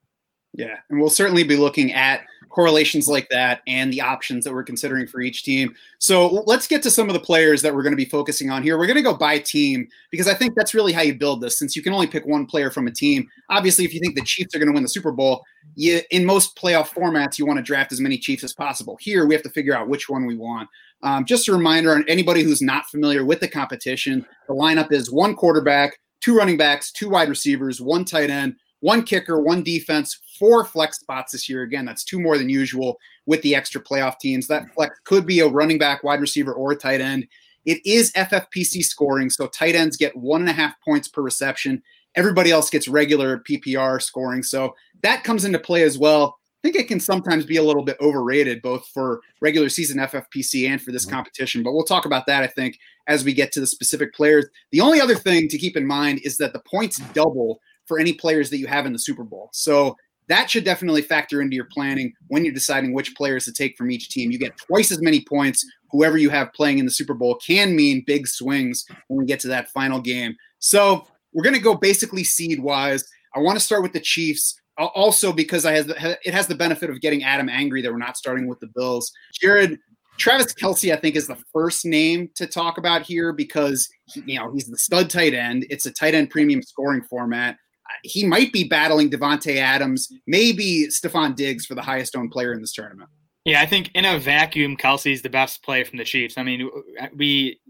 Yeah, 0.54 0.76
and 0.88 1.00
we'll 1.00 1.10
certainly 1.10 1.42
be 1.42 1.56
looking 1.56 1.92
at 1.92 2.22
correlations 2.48 3.08
like 3.08 3.28
that 3.28 3.60
and 3.66 3.92
the 3.92 4.00
options 4.00 4.44
that 4.44 4.52
we're 4.52 4.62
considering 4.62 5.08
for 5.08 5.20
each 5.20 5.42
team. 5.42 5.74
So 5.98 6.28
let's 6.46 6.68
get 6.68 6.80
to 6.84 6.90
some 6.90 7.08
of 7.08 7.14
the 7.14 7.20
players 7.20 7.60
that 7.62 7.74
we're 7.74 7.82
going 7.82 7.92
to 7.92 7.96
be 7.96 8.04
focusing 8.04 8.50
on 8.50 8.62
here. 8.62 8.78
We're 8.78 8.86
going 8.86 8.96
to 8.96 9.02
go 9.02 9.14
by 9.14 9.40
team 9.40 9.88
because 10.12 10.28
I 10.28 10.34
think 10.34 10.54
that's 10.54 10.72
really 10.72 10.92
how 10.92 11.02
you 11.02 11.16
build 11.16 11.40
this. 11.40 11.58
Since 11.58 11.74
you 11.74 11.82
can 11.82 11.92
only 11.92 12.06
pick 12.06 12.24
one 12.24 12.46
player 12.46 12.70
from 12.70 12.86
a 12.86 12.92
team, 12.92 13.28
obviously, 13.50 13.84
if 13.84 13.92
you 13.92 13.98
think 13.98 14.14
the 14.14 14.22
Chiefs 14.22 14.54
are 14.54 14.60
going 14.60 14.68
to 14.68 14.72
win 14.72 14.84
the 14.84 14.88
Super 14.88 15.10
Bowl, 15.10 15.42
you 15.74 16.00
in 16.12 16.24
most 16.24 16.56
playoff 16.56 16.88
formats 16.88 17.36
you 17.36 17.46
want 17.46 17.56
to 17.56 17.62
draft 17.62 17.90
as 17.90 18.00
many 18.00 18.16
Chiefs 18.16 18.44
as 18.44 18.54
possible. 18.54 18.96
Here, 19.00 19.26
we 19.26 19.34
have 19.34 19.42
to 19.42 19.50
figure 19.50 19.76
out 19.76 19.88
which 19.88 20.08
one 20.08 20.24
we 20.24 20.36
want. 20.36 20.68
Um, 21.02 21.24
just 21.24 21.48
a 21.48 21.52
reminder 21.52 21.92
on 21.92 22.04
anybody 22.06 22.44
who's 22.44 22.62
not 22.62 22.86
familiar 22.86 23.24
with 23.24 23.40
the 23.40 23.48
competition, 23.48 24.24
the 24.46 24.54
lineup 24.54 24.92
is 24.92 25.10
one 25.10 25.34
quarterback, 25.34 25.98
two 26.20 26.36
running 26.36 26.56
backs, 26.56 26.92
two 26.92 27.10
wide 27.10 27.28
receivers, 27.28 27.80
one 27.80 28.04
tight 28.04 28.30
end 28.30 28.54
one 28.84 29.02
kicker, 29.02 29.40
one 29.40 29.62
defense, 29.62 30.20
four 30.38 30.64
flex 30.64 31.00
spots 31.00 31.32
this 31.32 31.48
year. 31.48 31.62
Again, 31.62 31.84
that's 31.84 32.04
two 32.04 32.20
more 32.20 32.38
than 32.38 32.48
usual 32.48 32.98
with 33.26 33.42
the 33.42 33.54
extra 33.54 33.82
playoff 33.82 34.18
teams. 34.18 34.46
That 34.46 34.72
flex 34.74 34.98
could 35.04 35.26
be 35.26 35.40
a 35.40 35.48
running 35.48 35.78
back, 35.78 36.02
wide 36.02 36.20
receiver, 36.20 36.52
or 36.52 36.72
a 36.72 36.76
tight 36.76 37.00
end. 37.00 37.26
It 37.64 37.80
is 37.84 38.12
FFPC 38.12 38.84
scoring, 38.84 39.30
so 39.30 39.46
tight 39.46 39.74
ends 39.74 39.96
get 39.96 40.16
one 40.16 40.42
and 40.42 40.50
a 40.50 40.54
half 40.54 40.74
points 40.84 41.08
per 41.08 41.22
reception. 41.22 41.82
Everybody 42.14 42.50
else 42.50 42.70
gets 42.70 42.88
regular 42.88 43.38
PPR 43.40 44.00
scoring, 44.00 44.42
so 44.42 44.74
that 45.02 45.24
comes 45.24 45.44
into 45.44 45.58
play 45.58 45.82
as 45.82 45.98
well. 45.98 46.36
I 46.64 46.68
think 46.68 46.76
it 46.76 46.88
can 46.88 47.00
sometimes 47.00 47.44
be 47.44 47.56
a 47.56 47.62
little 47.62 47.82
bit 47.82 47.98
overrated, 48.00 48.62
both 48.62 48.86
for 48.88 49.20
regular 49.42 49.68
season 49.68 49.98
FFPC 49.98 50.66
and 50.68 50.80
for 50.80 50.92
this 50.92 51.04
mm-hmm. 51.04 51.14
competition. 51.14 51.62
But 51.62 51.72
we'll 51.72 51.84
talk 51.84 52.06
about 52.06 52.24
that, 52.26 52.42
I 52.42 52.46
think, 52.46 52.78
as 53.06 53.24
we 53.24 53.34
get 53.34 53.52
to 53.52 53.60
the 53.60 53.66
specific 53.66 54.14
players. 54.14 54.46
The 54.72 54.80
only 54.80 55.00
other 55.00 55.14
thing 55.14 55.48
to 55.48 55.58
keep 55.58 55.76
in 55.76 55.86
mind 55.86 56.20
is 56.24 56.38
that 56.38 56.54
the 56.54 56.60
points 56.60 57.00
double 57.12 57.60
for 57.86 57.98
any 57.98 58.14
players 58.14 58.48
that 58.48 58.58
you 58.58 58.66
have 58.66 58.86
in 58.86 58.94
the 58.94 58.98
Super 58.98 59.24
Bowl. 59.24 59.50
So 59.52 59.96
that 60.28 60.50
should 60.50 60.64
definitely 60.64 61.02
factor 61.02 61.40
into 61.40 61.54
your 61.54 61.68
planning 61.70 62.12
when 62.28 62.44
you're 62.44 62.54
deciding 62.54 62.92
which 62.92 63.14
players 63.14 63.44
to 63.44 63.52
take 63.52 63.76
from 63.76 63.90
each 63.90 64.08
team. 64.08 64.30
You 64.30 64.38
get 64.38 64.56
twice 64.56 64.90
as 64.90 65.02
many 65.02 65.24
points. 65.24 65.64
Whoever 65.90 66.18
you 66.18 66.30
have 66.30 66.52
playing 66.52 66.78
in 66.78 66.86
the 66.86 66.90
Super 66.90 67.14
Bowl 67.14 67.36
can 67.36 67.76
mean 67.76 68.02
big 68.06 68.26
swings 68.26 68.84
when 69.08 69.20
we 69.20 69.26
get 69.26 69.40
to 69.40 69.48
that 69.48 69.70
final 69.70 70.00
game. 70.00 70.34
So 70.58 71.06
we're 71.32 71.44
going 71.44 71.54
to 71.54 71.60
go 71.60 71.74
basically 71.74 72.24
seed 72.24 72.60
wise. 72.60 73.04
I 73.34 73.40
want 73.40 73.58
to 73.58 73.64
start 73.64 73.82
with 73.82 73.92
the 73.92 74.00
Chiefs. 74.00 74.58
Also, 74.76 75.32
because 75.32 75.64
I 75.64 75.72
has 75.72 75.86
it 75.88 76.34
has 76.34 76.48
the 76.48 76.56
benefit 76.56 76.90
of 76.90 77.00
getting 77.00 77.22
Adam 77.22 77.48
angry 77.48 77.80
that 77.80 77.92
we're 77.92 77.98
not 77.98 78.16
starting 78.16 78.48
with 78.48 78.58
the 78.58 78.66
Bills. 78.74 79.12
Jared, 79.40 79.78
Travis 80.18 80.52
Kelce, 80.52 80.92
I 80.92 80.96
think, 80.96 81.14
is 81.14 81.28
the 81.28 81.38
first 81.52 81.84
name 81.84 82.28
to 82.34 82.48
talk 82.48 82.76
about 82.76 83.02
here 83.02 83.32
because 83.32 83.88
you 84.14 84.36
know 84.36 84.52
he's 84.52 84.66
the 84.66 84.76
stud 84.76 85.10
tight 85.10 85.32
end. 85.32 85.64
It's 85.70 85.86
a 85.86 85.92
tight 85.92 86.14
end 86.14 86.30
premium 86.30 86.60
scoring 86.60 87.02
format 87.02 87.56
he 88.04 88.26
might 88.26 88.52
be 88.52 88.64
battling 88.64 89.10
Davante 89.10 89.56
Adams, 89.56 90.12
maybe 90.26 90.86
Stefon 90.88 91.34
Diggs 91.34 91.64
for 91.66 91.74
the 91.74 91.82
highest 91.82 92.14
owned 92.14 92.30
player 92.30 92.52
in 92.52 92.60
this 92.60 92.72
tournament. 92.72 93.08
Yeah, 93.44 93.60
I 93.60 93.66
think 93.66 93.90
in 93.94 94.04
a 94.04 94.18
vacuum, 94.18 94.76
Kelce's 94.76 95.22
the 95.22 95.30
best 95.30 95.62
play 95.62 95.84
from 95.84 95.98
the 95.98 96.04
Chiefs. 96.04 96.38
I 96.38 96.42
mean, 96.42 96.70
we 97.16 97.60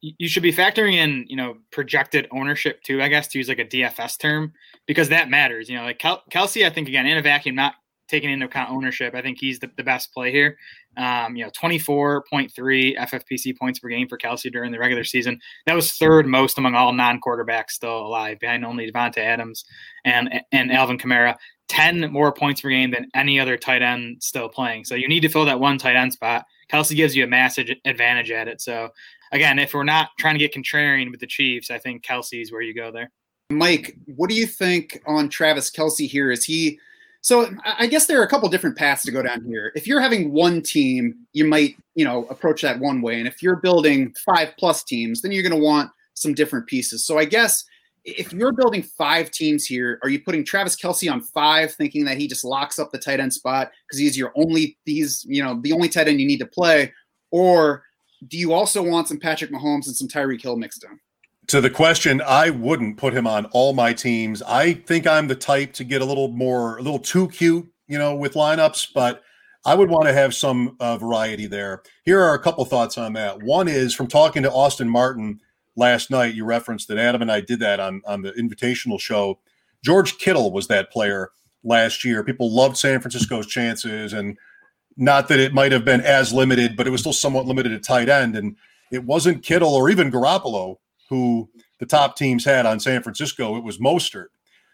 you 0.00 0.28
should 0.28 0.42
be 0.42 0.52
factoring 0.52 0.94
in, 0.94 1.24
you 1.28 1.36
know, 1.36 1.58
projected 1.70 2.26
ownership 2.32 2.82
too, 2.82 3.00
I 3.00 3.06
guess, 3.06 3.28
to 3.28 3.38
use 3.38 3.48
like 3.48 3.60
a 3.60 3.64
DFS 3.64 4.18
term, 4.18 4.52
because 4.86 5.08
that 5.10 5.30
matters. 5.30 5.68
You 5.68 5.76
know, 5.76 5.84
like 5.84 6.00
Kel- 6.00 6.24
Kelce, 6.30 6.66
I 6.66 6.70
think 6.70 6.88
again 6.88 7.06
in 7.06 7.18
a 7.18 7.22
vacuum, 7.22 7.54
not 7.54 7.74
taking 8.12 8.30
into 8.30 8.46
account 8.46 8.70
ownership, 8.70 9.14
I 9.14 9.22
think 9.22 9.38
he's 9.40 9.58
the, 9.58 9.70
the 9.76 9.82
best 9.82 10.12
play 10.12 10.30
here. 10.30 10.58
Um, 10.96 11.34
you 11.34 11.44
know, 11.44 11.50
24.3 11.50 12.52
FFPC 12.96 13.58
points 13.58 13.78
per 13.78 13.88
game 13.88 14.06
for 14.06 14.18
Kelce 14.18 14.52
during 14.52 14.70
the 14.70 14.78
regular 14.78 15.02
season. 15.02 15.40
That 15.66 15.74
was 15.74 15.92
third 15.92 16.26
most 16.26 16.58
among 16.58 16.74
all 16.74 16.92
non-quarterbacks 16.92 17.70
still 17.70 18.06
alive, 18.06 18.38
behind 18.38 18.64
only 18.64 18.90
Davante 18.90 19.18
Adams 19.18 19.64
and 20.04 20.42
and 20.52 20.70
Alvin 20.70 20.98
Kamara. 20.98 21.36
10 21.68 22.12
more 22.12 22.32
points 22.32 22.60
per 22.60 22.68
game 22.68 22.90
than 22.90 23.08
any 23.14 23.40
other 23.40 23.56
tight 23.56 23.80
end 23.80 24.22
still 24.22 24.48
playing. 24.48 24.84
So 24.84 24.94
you 24.94 25.08
need 25.08 25.20
to 25.20 25.30
fill 25.30 25.46
that 25.46 25.58
one 25.58 25.78
tight 25.78 25.96
end 25.96 26.12
spot. 26.12 26.44
Kelce 26.70 26.94
gives 26.94 27.16
you 27.16 27.24
a 27.24 27.26
massive 27.26 27.66
advantage 27.86 28.30
at 28.30 28.46
it. 28.46 28.60
So 28.60 28.90
again, 29.32 29.58
if 29.58 29.72
we're 29.72 29.84
not 29.84 30.10
trying 30.18 30.34
to 30.34 30.38
get 30.38 30.52
contrarian 30.52 31.10
with 31.10 31.20
the 31.20 31.26
Chiefs, 31.26 31.70
I 31.70 31.78
think 31.78 32.04
Kelce's 32.04 32.52
where 32.52 32.60
you 32.60 32.74
go 32.74 32.92
there. 32.92 33.10
Mike, 33.48 33.96
what 34.16 34.28
do 34.28 34.34
you 34.34 34.46
think 34.46 35.00
on 35.06 35.30
Travis 35.30 35.70
Kelce 35.70 36.06
here? 36.06 36.30
Is 36.30 36.44
he 36.44 36.78
so 37.22 37.48
I 37.64 37.86
guess 37.86 38.06
there 38.06 38.20
are 38.20 38.24
a 38.24 38.28
couple 38.28 38.48
different 38.48 38.76
paths 38.76 39.04
to 39.04 39.12
go 39.12 39.22
down 39.22 39.44
here. 39.44 39.70
If 39.76 39.86
you're 39.86 40.00
having 40.00 40.32
one 40.32 40.60
team, 40.60 41.14
you 41.32 41.44
might, 41.44 41.76
you 41.94 42.04
know, 42.04 42.24
approach 42.26 42.62
that 42.62 42.80
one 42.80 43.00
way. 43.00 43.18
And 43.18 43.28
if 43.28 43.40
you're 43.40 43.56
building 43.56 44.12
five 44.26 44.52
plus 44.58 44.82
teams, 44.82 45.22
then 45.22 45.30
you're 45.30 45.48
going 45.48 45.58
to 45.58 45.64
want 45.64 45.92
some 46.14 46.34
different 46.34 46.66
pieces. 46.66 47.06
So 47.06 47.18
I 47.18 47.24
guess 47.24 47.64
if 48.04 48.32
you're 48.32 48.50
building 48.50 48.82
five 48.82 49.30
teams 49.30 49.64
here, 49.64 50.00
are 50.02 50.08
you 50.08 50.20
putting 50.20 50.44
Travis 50.44 50.74
Kelce 50.74 51.10
on 51.10 51.20
five, 51.20 51.72
thinking 51.72 52.04
that 52.06 52.18
he 52.18 52.26
just 52.26 52.44
locks 52.44 52.80
up 52.80 52.90
the 52.90 52.98
tight 52.98 53.20
end 53.20 53.32
spot 53.32 53.70
because 53.86 54.00
he's 54.00 54.18
your 54.18 54.32
only, 54.34 54.76
he's, 54.84 55.24
you 55.28 55.44
know, 55.44 55.60
the 55.62 55.72
only 55.72 55.88
tight 55.88 56.08
end 56.08 56.20
you 56.20 56.26
need 56.26 56.40
to 56.40 56.46
play? 56.46 56.92
Or 57.30 57.84
do 58.26 58.36
you 58.36 58.52
also 58.52 58.82
want 58.82 59.06
some 59.06 59.20
Patrick 59.20 59.52
Mahomes 59.52 59.86
and 59.86 59.94
some 59.94 60.08
Tyreek 60.08 60.42
Hill 60.42 60.56
mixed 60.56 60.82
in? 60.82 60.98
To 61.48 61.60
the 61.60 61.70
question, 61.70 62.22
I 62.22 62.50
wouldn't 62.50 62.96
put 62.96 63.14
him 63.14 63.26
on 63.26 63.46
all 63.46 63.72
my 63.72 63.92
teams. 63.92 64.42
I 64.42 64.74
think 64.74 65.06
I'm 65.06 65.28
the 65.28 65.34
type 65.34 65.72
to 65.74 65.84
get 65.84 66.02
a 66.02 66.04
little 66.04 66.28
more, 66.28 66.78
a 66.78 66.82
little 66.82 66.98
too 66.98 67.28
cute, 67.28 67.68
you 67.88 67.98
know, 67.98 68.14
with 68.14 68.34
lineups, 68.34 68.88
but 68.94 69.22
I 69.64 69.74
would 69.74 69.90
want 69.90 70.06
to 70.06 70.12
have 70.12 70.34
some 70.34 70.76
uh, 70.80 70.96
variety 70.96 71.46
there. 71.46 71.82
Here 72.04 72.20
are 72.20 72.34
a 72.34 72.38
couple 72.38 72.64
thoughts 72.64 72.98
on 72.98 73.12
that. 73.14 73.42
One 73.42 73.68
is 73.68 73.94
from 73.94 74.08
talking 74.08 74.42
to 74.42 74.52
Austin 74.52 74.88
Martin 74.88 75.40
last 75.76 76.10
night. 76.10 76.34
You 76.34 76.44
referenced 76.44 76.88
that 76.88 76.98
Adam 76.98 77.22
and 77.22 77.30
I 77.30 77.40
did 77.40 77.60
that 77.60 77.80
on 77.80 78.02
on 78.06 78.22
the 78.22 78.32
invitational 78.32 79.00
show. 79.00 79.38
George 79.84 80.18
Kittle 80.18 80.52
was 80.52 80.68
that 80.68 80.90
player 80.90 81.30
last 81.64 82.04
year. 82.04 82.24
People 82.24 82.52
loved 82.52 82.76
San 82.76 83.00
Francisco's 83.00 83.46
chances, 83.46 84.12
and 84.12 84.36
not 84.96 85.28
that 85.28 85.38
it 85.38 85.54
might 85.54 85.72
have 85.72 85.84
been 85.84 86.00
as 86.00 86.32
limited, 86.32 86.76
but 86.76 86.86
it 86.86 86.90
was 86.90 87.00
still 87.00 87.12
somewhat 87.12 87.46
limited 87.46 87.72
at 87.72 87.82
tight 87.82 88.08
end. 88.08 88.36
And 88.36 88.56
it 88.90 89.04
wasn't 89.04 89.44
Kittle 89.44 89.74
or 89.74 89.90
even 89.90 90.10
Garoppolo 90.10 90.78
who 91.12 91.50
the 91.78 91.84
top 91.84 92.16
teams 92.16 92.42
had 92.42 92.64
on 92.64 92.80
San 92.80 93.02
Francisco, 93.02 93.54
it 93.56 93.64
was 93.64 93.78
Mostert. 93.78 94.28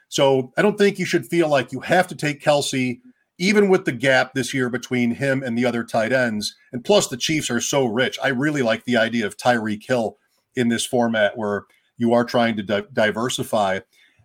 So 0.09 0.52
I 0.57 0.62
don't 0.62 0.78
think 0.78 0.99
you 0.99 1.04
should 1.04 1.26
feel 1.26 1.49
like 1.49 1.73
you 1.73 1.80
have 1.80 2.07
to 2.07 2.14
take 2.14 2.40
Kelce, 2.40 3.00
even 3.38 3.68
with 3.68 3.85
the 3.85 3.92
gap 3.92 4.35
this 4.35 4.54
year 4.54 4.71
between 4.71 5.11
him 5.11 5.42
and 5.42 5.59
the 5.59 5.66
other 5.66 5.83
tight 5.83 6.12
ends. 6.12 6.54
And 6.73 6.85
plus, 6.85 7.09
the 7.09 7.16
Chiefs 7.16 7.50
are 7.50 7.61
so 7.61 7.87
rich. 7.87 8.18
I 8.23 8.28
really 8.28 8.62
like 8.62 8.85
the 8.85 8.97
idea 8.97 9.26
of 9.26 9.37
Tyreek 9.37 9.85
Hill 9.85 10.16
in 10.54 10.68
this 10.68 10.87
format 10.87 11.37
where 11.37 11.64
you 11.97 12.14
are 12.14 12.25
trying 12.25 12.57
to 12.57 12.62
di- 12.62 12.87
diversify. 12.92 13.80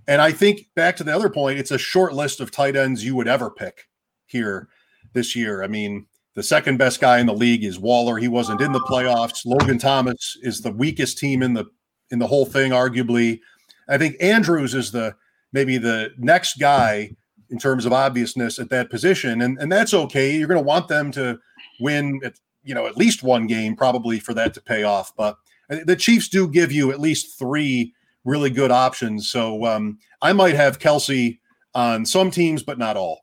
And 0.07 0.21
I 0.21 0.31
think 0.31 0.67
back 0.75 0.95
to 0.97 1.03
the 1.03 1.15
other 1.15 1.29
point, 1.29 1.57
it's 1.57 1.71
a 1.71 1.79
short 1.79 2.13
list 2.13 2.39
of 2.39 2.51
tight 2.51 2.75
ends 2.75 3.03
you 3.03 3.15
would 3.15 3.27
ever 3.27 3.49
pick 3.49 3.87
here 4.27 4.67
this 5.13 5.35
year. 5.35 5.63
I 5.63 5.67
mean, 5.67 6.05
the 6.35 6.43
second 6.43 6.77
best 6.77 7.01
guy 7.01 7.19
in 7.19 7.25
the 7.25 7.33
league 7.33 7.63
is 7.63 7.79
Waller. 7.79 8.17
He 8.17 8.27
wasn't 8.27 8.61
in 8.61 8.71
the 8.71 8.79
playoffs. 8.81 9.45
Logan 9.45 9.79
Thomas 9.79 10.37
is 10.41 10.61
the 10.61 10.71
weakest 10.71 11.17
team 11.17 11.41
in 11.41 11.53
the 11.53 11.65
in 12.11 12.19
the 12.19 12.27
whole 12.27 12.45
thing, 12.45 12.71
arguably. 12.71 13.39
I 13.87 13.97
think 13.97 14.15
Andrews 14.21 14.73
is 14.73 14.91
the 14.91 15.15
maybe 15.51 15.77
the 15.77 16.11
next 16.17 16.55
guy 16.55 17.15
in 17.49 17.59
terms 17.59 17.85
of 17.85 17.93
obviousness 17.93 18.59
at 18.59 18.69
that 18.69 18.89
position, 18.89 19.41
and 19.41 19.57
and 19.59 19.71
that's 19.71 19.93
okay. 19.93 20.35
You're 20.35 20.47
going 20.47 20.61
to 20.61 20.67
want 20.67 20.87
them 20.87 21.11
to 21.11 21.39
win 21.79 22.21
at 22.23 22.33
you 22.63 22.73
know 22.73 22.87
at 22.87 22.97
least 22.97 23.23
one 23.23 23.47
game 23.47 23.75
probably 23.75 24.19
for 24.19 24.33
that 24.33 24.53
to 24.55 24.61
pay 24.61 24.83
off. 24.83 25.15
But 25.15 25.37
the 25.69 25.95
Chiefs 25.95 26.29
do 26.29 26.47
give 26.47 26.71
you 26.71 26.91
at 26.91 26.99
least 26.99 27.37
three 27.37 27.93
really 28.25 28.49
good 28.49 28.71
options. 28.71 29.29
So 29.29 29.65
um, 29.65 29.99
I 30.21 30.33
might 30.33 30.55
have 30.55 30.79
Kelce 30.79 31.39
on 31.75 32.05
some 32.05 32.31
teams, 32.31 32.63
but 32.63 32.77
not 32.77 32.97
all. 32.97 33.22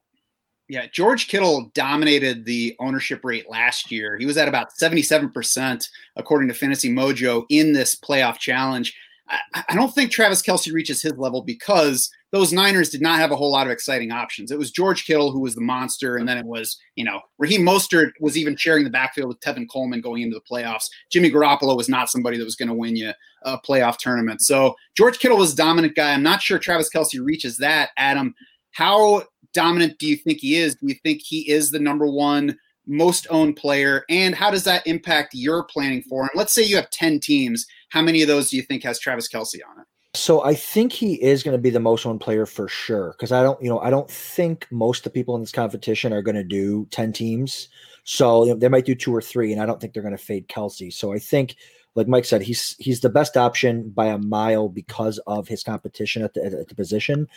Yeah, 0.70 0.86
George 0.86 1.26
Kittle 1.26 1.72
dominated 1.74 2.44
the 2.44 2.76
ownership 2.78 3.24
rate 3.24 3.50
last 3.50 3.90
year. 3.90 4.16
He 4.16 4.24
was 4.24 4.36
at 4.36 4.46
about 4.46 4.68
77%, 4.80 5.88
according 6.14 6.46
to 6.46 6.54
Fantasy 6.54 6.88
Mojo, 6.88 7.44
in 7.48 7.72
this 7.72 7.96
playoff 7.96 8.38
challenge. 8.38 8.96
I, 9.28 9.64
I, 9.68 9.74
don't 9.74 9.92
think 9.92 10.12
Travis 10.12 10.42
Kelce 10.42 10.72
reaches 10.72 11.02
his 11.02 11.14
level 11.16 11.42
because 11.42 12.08
those 12.30 12.52
Niners 12.52 12.88
did 12.88 13.02
not 13.02 13.18
have 13.18 13.32
a 13.32 13.36
whole 13.36 13.50
lot 13.50 13.66
of 13.66 13.72
exciting 13.72 14.12
options. 14.12 14.52
It 14.52 14.58
was 14.60 14.70
George 14.70 15.06
Kittle 15.06 15.32
who 15.32 15.40
was 15.40 15.56
the 15.56 15.60
monster, 15.60 16.16
and 16.16 16.28
then 16.28 16.38
it 16.38 16.46
was, 16.46 16.78
you 16.94 17.02
know, 17.04 17.20
Raheem 17.38 17.62
Mostert 17.62 18.12
was 18.20 18.38
even 18.38 18.54
sharing 18.54 18.84
the 18.84 18.90
backfield 18.90 19.26
with 19.26 19.40
Tevin 19.40 19.68
Coleman 19.68 20.00
going 20.00 20.22
into 20.22 20.36
the 20.36 20.54
playoffs. 20.54 20.86
Jimmy 21.10 21.32
Garoppolo 21.32 21.76
was 21.76 21.88
not 21.88 22.10
somebody 22.10 22.38
that 22.38 22.44
was 22.44 22.54
going 22.54 22.68
to 22.68 22.74
win 22.74 22.94
you 22.94 23.10
a 23.42 23.58
playoff 23.58 23.96
tournament. 23.96 24.40
So 24.40 24.76
George 24.96 25.18
Kittle 25.18 25.38
was 25.38 25.54
a 25.54 25.56
dominant 25.56 25.96
guy. 25.96 26.12
I'm 26.12 26.22
not 26.22 26.42
sure 26.42 26.60
Travis 26.60 26.90
Kelce 26.94 27.20
reaches 27.20 27.56
that. 27.56 27.90
Adam, 27.96 28.36
how 28.70 29.24
dominant 29.52 29.98
do 29.98 30.06
you 30.06 30.16
think 30.16 30.38
he 30.40 30.56
is? 30.56 30.74
Do 30.74 30.86
you 30.88 30.94
think 31.02 31.22
he 31.22 31.50
is 31.50 31.70
the 31.70 31.78
number 31.78 32.06
one 32.06 32.56
most 32.86 33.26
owned 33.30 33.56
player? 33.56 34.04
And 34.08 34.34
how 34.34 34.50
does 34.50 34.64
that 34.64 34.86
impact 34.86 35.34
your 35.34 35.64
planning 35.64 36.02
for 36.02 36.24
him? 36.24 36.30
Let's 36.34 36.52
say 36.52 36.62
you 36.62 36.76
have 36.76 36.90
10 36.90 37.20
teams. 37.20 37.66
How 37.90 38.02
many 38.02 38.22
of 38.22 38.28
those 38.28 38.50
do 38.50 38.56
you 38.56 38.62
think 38.62 38.82
has 38.84 38.98
Travis 38.98 39.28
Kelce 39.28 39.58
on 39.68 39.80
it? 39.80 39.86
So 40.14 40.42
I 40.42 40.54
think 40.54 40.92
he 40.92 41.22
is 41.22 41.44
going 41.44 41.56
to 41.56 41.62
be 41.62 41.70
the 41.70 41.78
most 41.78 42.04
owned 42.04 42.20
player 42.20 42.44
for 42.44 42.66
sure. 42.66 43.14
Because 43.16 43.30
I 43.30 43.42
don't, 43.42 43.62
you 43.62 43.68
know, 43.68 43.78
I 43.78 43.90
don't 43.90 44.10
think 44.10 44.66
most 44.72 44.98
of 44.98 45.04
the 45.04 45.10
people 45.10 45.36
in 45.36 45.40
this 45.40 45.52
competition 45.52 46.12
are 46.12 46.22
going 46.22 46.34
to 46.34 46.44
do 46.44 46.86
10 46.90 47.12
teams. 47.12 47.68
So 48.04 48.44
you 48.44 48.52
know, 48.52 48.58
they 48.58 48.68
might 48.68 48.86
do 48.86 48.94
two 48.94 49.14
or 49.14 49.22
three, 49.22 49.52
and 49.52 49.62
I 49.62 49.66
don't 49.66 49.80
think 49.80 49.92
they're 49.92 50.02
going 50.02 50.16
to 50.16 50.22
fade 50.22 50.48
Kelce. 50.48 50.92
So 50.92 51.12
I 51.12 51.18
think 51.18 51.54
like 51.94 52.08
Mike 52.08 52.24
said, 52.24 52.42
he's 52.42 52.76
he's 52.78 53.00
the 53.00 53.08
best 53.08 53.36
option 53.36 53.90
by 53.90 54.06
a 54.06 54.18
mile 54.18 54.68
because 54.68 55.18
of 55.26 55.48
his 55.48 55.62
competition 55.62 56.22
at 56.22 56.34
the, 56.34 56.44
at 56.44 56.68
the 56.68 56.74
position. 56.74 57.28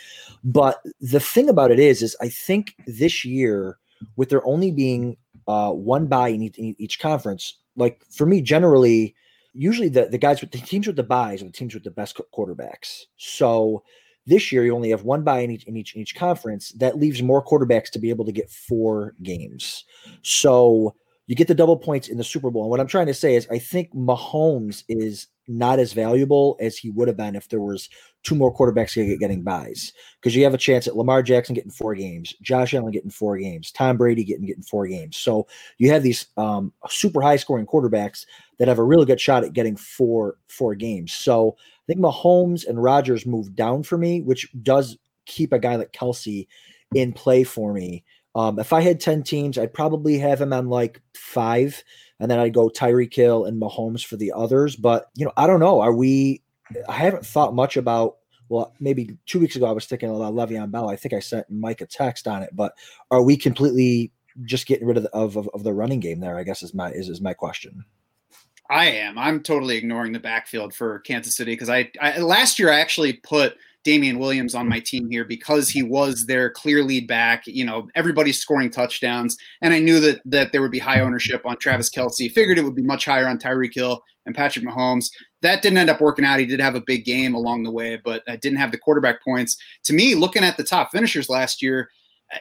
But 0.44 0.80
the 1.00 1.20
thing 1.20 1.48
about 1.48 1.70
it 1.70 1.78
is, 1.78 2.02
is 2.02 2.16
I 2.20 2.28
think 2.28 2.74
this 2.86 3.24
year, 3.24 3.78
with 4.16 4.28
there 4.28 4.46
only 4.46 4.70
being 4.70 5.16
uh, 5.48 5.72
one 5.72 6.06
buy 6.06 6.28
in 6.28 6.42
each, 6.42 6.58
in 6.58 6.74
each, 6.78 7.00
conference, 7.00 7.58
like 7.76 8.04
for 8.10 8.26
me, 8.26 8.40
generally, 8.40 9.14
usually 9.52 9.88
the, 9.88 10.06
the 10.06 10.18
guys 10.18 10.40
with 10.40 10.52
the 10.52 10.58
teams 10.58 10.86
with 10.86 10.96
the 10.96 11.02
buys 11.02 11.42
are 11.42 11.46
the 11.46 11.52
teams 11.52 11.74
with 11.74 11.84
the 11.84 11.90
best 11.90 12.20
quarterbacks. 12.32 13.04
So 13.16 13.82
this 14.26 14.52
year, 14.52 14.64
you 14.64 14.74
only 14.74 14.90
have 14.90 15.02
one 15.02 15.24
buy 15.24 15.40
in 15.40 15.50
each 15.50 15.64
in 15.64 15.76
each 15.76 15.96
in 15.96 16.02
each 16.02 16.14
conference. 16.14 16.70
That 16.72 16.96
leaves 16.96 17.22
more 17.22 17.44
quarterbacks 17.44 17.90
to 17.90 17.98
be 17.98 18.10
able 18.10 18.24
to 18.24 18.32
get 18.32 18.50
four 18.50 19.14
games. 19.22 19.84
So 20.22 20.94
you 21.26 21.34
get 21.34 21.48
the 21.48 21.54
double 21.54 21.76
points 21.76 22.08
in 22.08 22.18
the 22.18 22.24
Super 22.24 22.50
Bowl. 22.50 22.62
And 22.62 22.70
what 22.70 22.80
I'm 22.80 22.86
trying 22.86 23.06
to 23.06 23.14
say 23.14 23.34
is, 23.34 23.48
I 23.50 23.58
think 23.58 23.94
Mahomes 23.94 24.84
is 24.88 25.28
not 25.46 25.78
as 25.78 25.92
valuable 25.92 26.56
as 26.60 26.76
he 26.76 26.90
would 26.90 27.08
have 27.08 27.16
been 27.16 27.36
if 27.36 27.48
there 27.48 27.60
was 27.60 27.88
two 28.22 28.34
more 28.34 28.54
quarterbacks 28.54 28.94
getting 29.18 29.42
buys. 29.42 29.92
Because 30.20 30.34
you 30.34 30.44
have 30.44 30.54
a 30.54 30.58
chance 30.58 30.86
at 30.86 30.96
Lamar 30.96 31.22
Jackson 31.22 31.54
getting 31.54 31.70
four 31.70 31.94
games, 31.94 32.34
Josh 32.42 32.74
Allen 32.74 32.92
getting 32.92 33.10
four 33.10 33.38
games, 33.38 33.70
Tom 33.70 33.96
Brady 33.96 34.24
getting 34.24 34.46
getting 34.46 34.62
four 34.62 34.86
games. 34.86 35.16
So 35.16 35.46
you 35.78 35.90
have 35.90 36.02
these 36.02 36.26
um, 36.36 36.72
super 36.88 37.20
high 37.22 37.36
scoring 37.36 37.66
quarterbacks 37.66 38.26
that 38.58 38.68
have 38.68 38.78
a 38.78 38.84
really 38.84 39.06
good 39.06 39.20
shot 39.20 39.44
at 39.44 39.52
getting 39.52 39.76
four 39.76 40.36
four 40.48 40.74
games. 40.74 41.12
So 41.12 41.56
I 41.58 41.84
think 41.86 42.00
Mahomes 42.00 42.66
and 42.66 42.82
Rodgers 42.82 43.26
move 43.26 43.54
down 43.54 43.82
for 43.82 43.98
me, 43.98 44.20
which 44.20 44.48
does 44.62 44.98
keep 45.26 45.52
a 45.52 45.58
guy 45.58 45.76
like 45.76 45.92
Kelce 45.92 46.46
in 46.94 47.12
play 47.12 47.44
for 47.44 47.72
me. 47.72 48.04
Um, 48.34 48.58
if 48.58 48.72
I 48.72 48.80
had 48.80 49.00
10 49.00 49.22
teams, 49.22 49.58
I'd 49.58 49.72
probably 49.72 50.18
have 50.18 50.40
him 50.40 50.52
on 50.52 50.68
like 50.68 51.00
five, 51.16 51.82
and 52.18 52.30
then 52.30 52.38
I'd 52.38 52.54
go 52.54 52.68
Tyreek 52.68 53.14
Hill 53.14 53.44
and 53.44 53.60
Mahomes 53.60 54.04
for 54.04 54.16
the 54.16 54.32
others. 54.32 54.76
But, 54.76 55.10
you 55.14 55.24
know, 55.24 55.32
I 55.36 55.46
don't 55.46 55.60
know. 55.60 55.80
Are 55.80 55.94
we, 55.94 56.42
I 56.88 56.94
haven't 56.94 57.26
thought 57.26 57.54
much 57.54 57.76
about, 57.76 58.16
well, 58.48 58.74
maybe 58.80 59.16
two 59.26 59.40
weeks 59.40 59.56
ago 59.56 59.66
I 59.66 59.72
was 59.72 59.86
thinking 59.86 60.10
about 60.10 60.34
Le'Veon 60.34 60.70
Bell. 60.70 60.88
I 60.88 60.96
think 60.96 61.14
I 61.14 61.20
sent 61.20 61.50
Mike 61.50 61.80
a 61.80 61.86
text 61.86 62.26
on 62.26 62.42
it, 62.42 62.50
but 62.52 62.74
are 63.10 63.22
we 63.22 63.36
completely 63.36 64.12
just 64.44 64.66
getting 64.66 64.86
rid 64.86 64.96
of 64.96 65.04
the, 65.04 65.10
of, 65.10 65.36
of, 65.36 65.48
of 65.54 65.62
the 65.62 65.72
running 65.72 66.00
game 66.00 66.20
there? 66.20 66.36
I 66.36 66.42
guess 66.42 66.62
is 66.62 66.74
my, 66.74 66.90
is, 66.90 67.08
is 67.08 67.20
my 67.20 67.34
question. 67.34 67.84
I 68.70 68.86
am. 68.86 69.18
I'm 69.18 69.42
totally 69.42 69.76
ignoring 69.76 70.12
the 70.12 70.18
backfield 70.18 70.74
for 70.74 71.00
Kansas 71.00 71.36
City 71.36 71.52
because 71.52 71.68
I, 71.68 71.90
I 72.00 72.18
last 72.18 72.58
year 72.58 72.72
I 72.72 72.80
actually 72.80 73.12
put 73.12 73.56
Damien 73.84 74.18
Williams 74.18 74.54
on 74.54 74.68
my 74.68 74.80
team 74.80 75.10
here 75.10 75.24
because 75.24 75.68
he 75.68 75.82
was 75.82 76.26
their 76.26 76.50
clear 76.50 76.82
lead 76.82 77.06
back. 77.06 77.46
You 77.46 77.64
know, 77.64 77.88
everybody's 77.94 78.38
scoring 78.38 78.70
touchdowns, 78.70 79.36
and 79.60 79.72
I 79.72 79.78
knew 79.78 80.00
that 80.00 80.20
that 80.24 80.52
there 80.52 80.62
would 80.62 80.70
be 80.70 80.78
high 80.78 81.00
ownership 81.00 81.42
on 81.44 81.58
Travis 81.58 81.90
Kelce. 81.90 82.32
Figured 82.32 82.58
it 82.58 82.64
would 82.64 82.74
be 82.74 82.82
much 82.82 83.04
higher 83.04 83.28
on 83.28 83.38
Tyreek 83.38 83.74
Hill 83.74 84.02
and 84.26 84.34
Patrick 84.34 84.64
Mahomes. 84.64 85.10
That 85.42 85.62
didn't 85.62 85.78
end 85.78 85.90
up 85.90 86.00
working 86.00 86.24
out. 86.24 86.40
He 86.40 86.46
did 86.46 86.60
have 86.60 86.74
a 86.74 86.80
big 86.80 87.04
game 87.04 87.34
along 87.34 87.62
the 87.62 87.70
way, 87.70 88.00
but 88.02 88.22
I 88.26 88.36
didn't 88.36 88.58
have 88.58 88.72
the 88.72 88.78
quarterback 88.78 89.22
points. 89.22 89.56
To 89.84 89.92
me, 89.92 90.14
looking 90.14 90.44
at 90.44 90.56
the 90.56 90.64
top 90.64 90.90
finishers 90.90 91.28
last 91.28 91.62
year, 91.62 91.90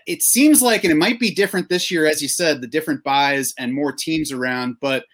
it 0.07 0.23
seems 0.23 0.61
like, 0.61 0.85
and 0.85 0.91
it 0.93 0.97
might 0.97 1.19
be 1.19 1.33
different 1.33 1.67
this 1.67 1.91
year, 1.91 2.05
as 2.05 2.21
you 2.21 2.29
said, 2.29 2.61
the 2.61 2.67
different 2.67 3.03
buys 3.03 3.53
and 3.57 3.73
more 3.73 3.91
teams 3.91 4.31
around, 4.31 4.77
but. 4.81 5.05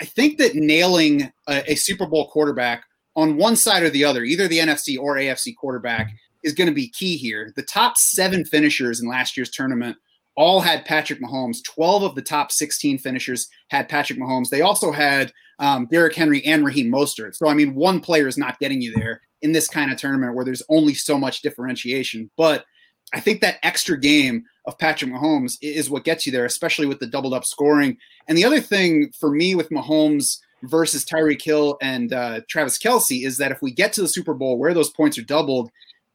I 0.00 0.06
think 0.06 0.38
that 0.38 0.56
nailing 0.56 1.32
a, 1.48 1.70
a 1.70 1.74
Super 1.76 2.04
Bowl 2.04 2.28
quarterback 2.30 2.82
on 3.18 3.36
one 3.36 3.56
side 3.56 3.82
or 3.82 3.90
the 3.90 4.04
other, 4.04 4.22
either 4.22 4.46
the 4.46 4.60
NFC 4.60 4.96
or 4.96 5.16
AFC 5.16 5.56
quarterback 5.56 6.12
is 6.44 6.52
going 6.52 6.68
to 6.68 6.74
be 6.74 6.88
key 6.88 7.16
here. 7.16 7.52
The 7.56 7.64
top 7.64 7.96
seven 7.96 8.44
finishers 8.44 9.00
in 9.00 9.08
last 9.08 9.36
year's 9.36 9.50
tournament 9.50 9.96
all 10.36 10.60
had 10.60 10.84
Patrick 10.84 11.20
Mahomes. 11.20 11.58
12 11.64 12.04
of 12.04 12.14
the 12.14 12.22
top 12.22 12.52
16 12.52 12.96
finishers 12.98 13.48
had 13.70 13.88
Patrick 13.88 14.20
Mahomes. 14.20 14.50
They 14.50 14.60
also 14.60 14.92
had 14.92 15.32
um, 15.58 15.88
Derrick 15.90 16.14
Henry 16.14 16.44
and 16.46 16.64
Raheem 16.64 16.92
Mostert. 16.92 17.34
So, 17.34 17.48
I 17.48 17.54
mean, 17.54 17.74
one 17.74 17.98
player 17.98 18.28
is 18.28 18.38
not 18.38 18.60
getting 18.60 18.80
you 18.80 18.94
there 18.94 19.20
in 19.42 19.50
this 19.50 19.66
kind 19.66 19.90
of 19.90 19.98
tournament 19.98 20.36
where 20.36 20.44
there's 20.44 20.62
only 20.68 20.94
so 20.94 21.18
much 21.18 21.42
differentiation. 21.42 22.30
But 22.36 22.66
I 23.12 23.18
think 23.18 23.40
that 23.40 23.58
extra 23.64 23.98
game 23.98 24.44
of 24.64 24.78
Patrick 24.78 25.10
Mahomes 25.10 25.56
is 25.60 25.90
what 25.90 26.04
gets 26.04 26.24
you 26.24 26.30
there, 26.30 26.44
especially 26.44 26.86
with 26.86 27.00
the 27.00 27.08
doubled 27.08 27.34
up 27.34 27.44
scoring. 27.44 27.96
And 28.28 28.38
the 28.38 28.44
other 28.44 28.60
thing 28.60 29.10
for 29.18 29.32
me 29.32 29.56
with 29.56 29.70
Mahomes– 29.70 30.38
versus 30.62 31.04
Tyreek 31.04 31.42
Hill 31.42 31.78
and 31.80 32.12
uh, 32.12 32.40
Travis 32.48 32.78
Kelce 32.78 33.24
is 33.24 33.38
that 33.38 33.52
if 33.52 33.62
we 33.62 33.70
get 33.70 33.92
to 33.94 34.02
the 34.02 34.08
Super 34.08 34.34
Bowl 34.34 34.58
where 34.58 34.74
those 34.74 34.90
points 34.90 35.18
are 35.18 35.22
doubled, 35.22 35.70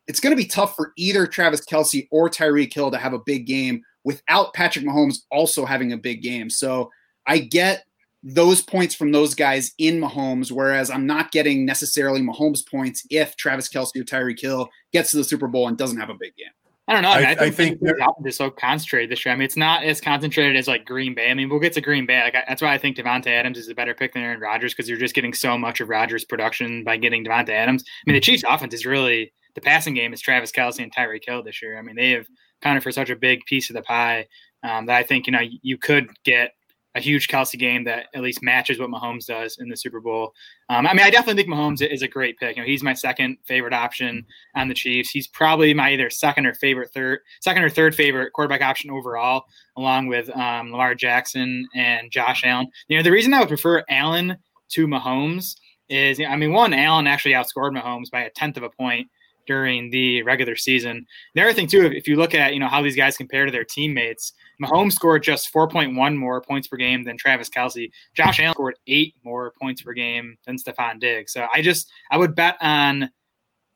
it's 0.07 0.19
going 0.19 0.35
to 0.35 0.41
be 0.41 0.47
tough 0.47 0.75
for 0.75 0.93
either 0.97 1.25
Travis 1.25 1.65
Kelce 1.65 2.07
or 2.11 2.29
Tyreek 2.29 2.73
Hill 2.73 2.91
to 2.91 2.97
have 2.97 3.13
a 3.13 3.19
big 3.19 3.45
game 3.45 3.83
without 4.03 4.53
Patrick 4.53 4.85
Mahomes 4.85 5.19
also 5.31 5.65
having 5.65 5.93
a 5.93 5.97
big 5.97 6.21
game. 6.21 6.49
So 6.49 6.91
I 7.25 7.39
get 7.39 7.85
those 8.23 8.61
points 8.61 8.95
from 8.95 9.11
those 9.11 9.35
guys 9.35 9.73
in 9.77 9.99
Mahomes, 9.99 10.51
whereas 10.51 10.89
I'm 10.89 11.05
not 11.05 11.31
getting 11.31 11.65
necessarily 11.65 12.21
Mahomes 12.21 12.65
points 12.65 13.05
if 13.09 13.35
Travis 13.35 13.69
Kelce 13.69 13.95
or 13.97 14.03
Tyreek 14.03 14.39
Hill 14.39 14.69
gets 14.91 15.11
to 15.11 15.17
the 15.17 15.23
Super 15.23 15.47
Bowl 15.47 15.67
and 15.67 15.77
doesn't 15.77 15.99
have 15.99 16.09
a 16.09 16.15
big 16.15 16.35
game. 16.35 16.47
I 16.87 16.93
don't 16.93 17.01
know. 17.01 17.11
I, 17.11 17.17
mean, 17.17 17.25
I, 17.25 17.31
I- 17.31 17.35
think, 17.49 17.55
think 17.55 17.79
the 17.79 17.93
offense 17.93 18.27
is 18.27 18.35
so 18.35 18.49
concentrated 18.49 19.09
this 19.09 19.25
year. 19.25 19.33
I 19.33 19.37
mean, 19.37 19.45
it's 19.45 19.55
not 19.55 19.83
as 19.83 20.01
concentrated 20.01 20.57
as 20.57 20.67
like 20.67 20.85
Green 20.85 21.15
Bay. 21.15 21.31
I 21.31 21.33
mean, 21.33 21.49
we'll 21.49 21.59
get 21.59 21.73
to 21.73 21.81
Green 21.81 22.05
Bay. 22.05 22.21
Like, 22.21 22.35
I, 22.35 22.43
that's 22.47 22.61
why 22.61 22.73
I 22.73 22.77
think 22.77 22.97
Davante 22.97 23.27
Adams 23.27 23.57
is 23.57 23.69
a 23.69 23.75
better 23.75 23.93
pick 23.93 24.13
than 24.13 24.23
Aaron 24.23 24.41
Rodgers 24.41 24.73
because 24.73 24.89
you're 24.89 24.97
just 24.97 25.15
getting 25.15 25.33
so 25.33 25.57
much 25.57 25.79
of 25.79 25.87
Rodgers' 25.87 26.25
production 26.25 26.83
by 26.83 26.97
getting 26.97 27.23
Davante 27.23 27.49
Adams. 27.49 27.83
I 27.87 28.11
mean, 28.11 28.15
the 28.15 28.21
Chiefs' 28.21 28.43
offense 28.47 28.73
is 28.73 28.85
really 28.85 29.31
the 29.55 29.61
passing 29.61 29.93
game 29.93 30.13
is 30.13 30.19
Travis 30.21 30.51
Kelce 30.51 30.83
and 30.83 30.93
Tyreek 30.93 31.23
Hill 31.25 31.43
this 31.43 31.61
year. 31.61 31.77
I 31.77 31.81
mean, 31.81 31.95
they 31.95 32.11
have 32.11 32.25
accounted 32.61 32.83
for 32.83 32.91
such 32.91 33.09
a 33.09 33.15
big 33.15 33.45
piece 33.45 33.69
of 33.69 33.75
the 33.75 33.81
pie 33.83 34.27
um, 34.63 34.85
that 34.87 34.97
I 34.97 35.03
think 35.03 35.27
you 35.27 35.33
know 35.33 35.41
you 35.41 35.77
could 35.77 36.09
get 36.23 36.51
a 36.95 36.99
huge 36.99 37.27
Kelce 37.27 37.57
game 37.57 37.83
that 37.85 38.05
at 38.13 38.21
least 38.21 38.43
matches 38.43 38.79
what 38.79 38.89
Mahomes 38.89 39.25
does 39.25 39.57
in 39.59 39.67
the 39.67 39.75
Super 39.75 39.99
Bowl. 39.99 40.33
Um, 40.69 40.85
I 40.85 40.93
mean, 40.93 41.05
I 41.05 41.09
definitely 41.09 41.41
think 41.41 41.53
Mahomes 41.53 41.81
is 41.81 42.01
a 42.01 42.07
great 42.07 42.37
pick. 42.37 42.55
You 42.55 42.61
know, 42.61 42.67
he's 42.67 42.83
my 42.83 42.93
second 42.93 43.37
favorite 43.45 43.73
option 43.73 44.25
on 44.55 44.67
the 44.67 44.73
Chiefs. 44.73 45.09
He's 45.09 45.27
probably 45.27 45.73
my 45.73 45.91
either 45.91 46.09
second 46.09 46.45
or 46.45 46.53
favorite 46.53 46.91
third, 46.93 47.19
second 47.41 47.63
or 47.63 47.69
third 47.69 47.95
favorite 47.95 48.31
quarterback 48.33 48.61
option 48.61 48.91
overall, 48.91 49.45
along 49.75 50.07
with 50.07 50.29
um, 50.37 50.71
Lamar 50.71 50.93
Jackson 50.95 51.67
and 51.75 52.11
Josh 52.11 52.43
Allen. 52.45 52.67
You 52.87 52.97
know, 52.97 53.03
the 53.03 53.11
reason 53.11 53.33
I 53.33 53.39
would 53.39 53.49
prefer 53.49 53.83
Allen 53.89 54.37
to 54.69 54.87
Mahomes 54.87 55.55
is, 55.89 56.19
I 56.19 56.35
mean, 56.35 56.53
one, 56.53 56.73
Allen 56.73 57.07
actually 57.07 57.33
outscored 57.33 57.77
Mahomes 57.77 58.11
by 58.11 58.21
a 58.21 58.29
tenth 58.29 58.57
of 58.57 58.63
a 58.63 58.69
point 58.69 59.07
during 59.45 59.89
the 59.89 60.23
regular 60.23 60.55
season. 60.55 61.05
The 61.35 61.41
other 61.41 61.53
thing 61.53 61.67
too, 61.67 61.85
if 61.87 62.07
you 62.07 62.15
look 62.15 62.33
at 62.33 62.53
you 62.53 62.59
know 62.59 62.67
how 62.67 62.81
these 62.81 62.95
guys 62.95 63.17
compare 63.17 63.45
to 63.45 63.51
their 63.51 63.63
teammates, 63.65 64.33
Mahomes 64.63 64.93
scored 64.93 65.23
just 65.23 65.53
4.1 65.53 66.15
more 66.15 66.41
points 66.41 66.67
per 66.67 66.77
game 66.77 67.03
than 67.03 67.17
Travis 67.17 67.49
Kelce. 67.49 67.91
Josh 68.13 68.39
Allen 68.39 68.53
scored 68.53 68.75
eight 68.87 69.15
more 69.23 69.53
points 69.61 69.81
per 69.81 69.93
game 69.93 70.37
than 70.45 70.57
Stefon 70.57 70.99
Diggs. 70.99 71.33
So 71.33 71.47
I 71.53 71.61
just 71.61 71.91
I 72.11 72.17
would 72.17 72.35
bet 72.35 72.57
on 72.61 73.09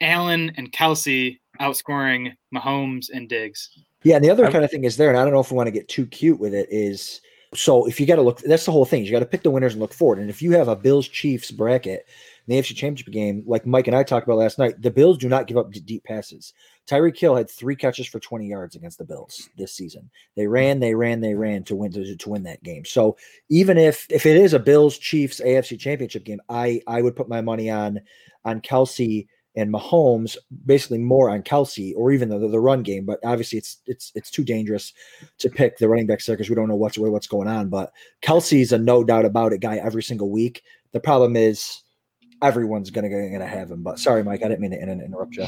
Allen 0.02 0.52
and 0.58 0.72
Kelce 0.72 1.38
outscoring 1.60 2.34
Mahomes 2.54 3.08
and 3.12 3.28
Diggs. 3.28 3.70
Yeah, 4.04 4.16
and 4.16 4.24
the 4.24 4.30
other 4.30 4.50
kind 4.52 4.64
of 4.64 4.72
thing 4.72 4.84
is 4.84 4.98
there, 4.98 5.10
and 5.10 5.18
I 5.18 5.24
don't 5.24 5.34
know 5.34 5.40
if 5.40 5.52
we 5.52 5.58
want 5.58 5.68
to 5.68 5.72
get 5.72 5.90
too 5.90 6.06
cute 6.06 6.40
with 6.40 6.54
it, 6.54 6.68
is 6.70 7.20
so 7.54 7.88
if 7.88 8.00
you 8.00 8.06
got 8.06 8.18
to 8.18 8.22
look, 8.22 8.40
that's 8.40 8.66
the 8.66 8.72
whole 8.72 8.86
thing. 8.86 9.06
You 9.06 9.12
got 9.12 9.20
to 9.20 9.26
pick 9.26 9.44
the 9.44 9.52
winners 9.52 9.74
and 9.74 9.82
look 9.82 9.94
forward. 9.94 10.20
And 10.20 10.30
if 10.30 10.42
you 10.42 10.52
have 10.52 10.68
a 10.68 10.76
Bills 10.76 11.08
Chiefs 11.08 11.52
bracket 11.52 12.08
in 12.48 12.56
the 12.56 12.62
AFC 12.62 12.76
Championship 12.76 13.12
game, 13.12 13.44
like 13.46 13.66
Mike 13.66 13.88
and 13.88 13.96
I 13.96 14.04
talked 14.04 14.26
about 14.26 14.38
last 14.38 14.58
night, 14.58 14.82
the 14.82 14.92
Bills 14.92 15.18
do 15.18 15.28
not 15.28 15.48
give 15.48 15.58
up 15.58 15.72
deep 15.72 16.04
passes. 16.04 16.54
Tyreek 16.88 17.18
Hill 17.18 17.36
had 17.36 17.50
three 17.50 17.76
catches 17.76 18.08
for 18.08 18.20
20 18.20 18.48
yards 18.48 18.76
against 18.76 18.98
the 18.98 19.06
Bills 19.06 19.50
this 19.58 19.74
season. 19.74 20.10
They 20.36 20.48
ran, 20.48 20.80
they 20.80 20.96
ran, 20.96 21.20
they 21.20 21.36
ran 21.36 21.64
to 21.66 21.76
win 21.76 21.92
to, 21.92 22.16
to 22.16 22.30
win 22.30 22.44
that 22.44 22.64
game. 22.64 22.86
So 22.86 23.18
even 23.50 23.78
if 23.78 24.08
if 24.10 24.26
it 24.26 24.38
is 24.38 24.54
a 24.54 24.60
Bills 24.60 24.98
Chiefs 24.98 25.42
AFC 25.42 25.78
Championship 25.78 26.24
game, 26.24 26.40
I 26.50 26.82
I 26.88 27.02
would 27.02 27.16
put 27.16 27.30
my 27.30 27.42
money 27.42 27.70
on 27.70 28.00
on 28.46 28.62
Kelce 28.62 29.28
and 29.58 29.74
Mahomes, 29.74 30.38
basically 30.66 31.00
more 31.00 31.32
on 31.32 31.42
Kelce 31.42 31.94
or 31.98 32.12
even 32.12 32.30
the, 32.30 32.38
the 32.38 32.60
run 32.60 32.84
game. 32.84 33.06
But 33.06 33.20
obviously, 33.26 33.58
it's 33.58 33.78
it's 33.88 34.12
it's 34.16 34.32
too 34.32 34.46
dangerous 34.46 34.94
to 35.40 35.50
pick 35.50 35.78
the 35.78 35.90
running 35.90 36.08
backs 36.08 36.26
there 36.26 36.38
because 36.38 36.50
we 36.50 36.56
don't 36.56 36.70
know 36.70 36.76
what's 36.76 36.98
what's 36.98 37.28
going 37.28 37.50
on. 37.50 37.68
But 37.68 37.92
Kelce's 38.22 38.72
a 38.72 38.78
no 38.78 39.04
doubt 39.04 39.26
about 39.26 39.52
it 39.52 39.60
guy 39.60 39.78
every 39.78 40.04
single 40.04 40.30
week. 40.30 40.62
The 40.94 41.00
problem 41.02 41.36
is 41.36 41.82
everyone's 42.42 42.90
gonna 42.90 43.10
gonna 43.10 43.48
have 43.48 43.72
him. 43.72 43.84
But 43.84 44.00
sorry, 44.00 44.24
Mike, 44.24 44.44
I 44.44 44.48
didn't 44.48 44.62
mean 44.62 44.72
to 44.72 44.82
interrupt 44.82 45.36
you. 45.36 45.48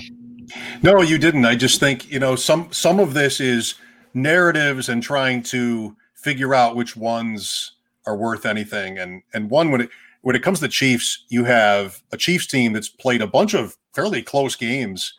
No, 0.82 1.02
you 1.02 1.18
didn't. 1.18 1.46
I 1.46 1.56
just 1.56 1.80
think 1.80 2.12
you 2.12 2.20
know 2.20 2.36
some 2.36 2.72
some 2.72 3.00
of 3.00 3.14
this 3.14 3.40
is 3.40 3.76
narratives 4.14 4.90
and 4.90 5.04
trying 5.04 5.44
to 5.44 5.96
figure 6.16 6.54
out 6.54 6.76
which 6.76 6.96
ones 6.96 7.74
are 8.06 8.18
worth 8.18 8.46
anything. 8.46 8.98
And 8.98 9.22
and 9.34 9.50
one 9.50 9.72
when 9.72 9.82
it 9.82 9.90
when 10.22 10.36
it 10.36 10.44
comes 10.44 10.60
to 10.60 10.68
Chiefs, 10.68 11.26
you 11.30 11.46
have 11.46 12.02
a 12.12 12.18
Chiefs 12.18 12.48
team 12.48 12.74
that's 12.74 12.90
played 12.90 13.22
a 13.22 13.28
bunch 13.28 13.54
of 13.54 13.78
fairly 13.94 14.22
close 14.22 14.56
games 14.56 15.14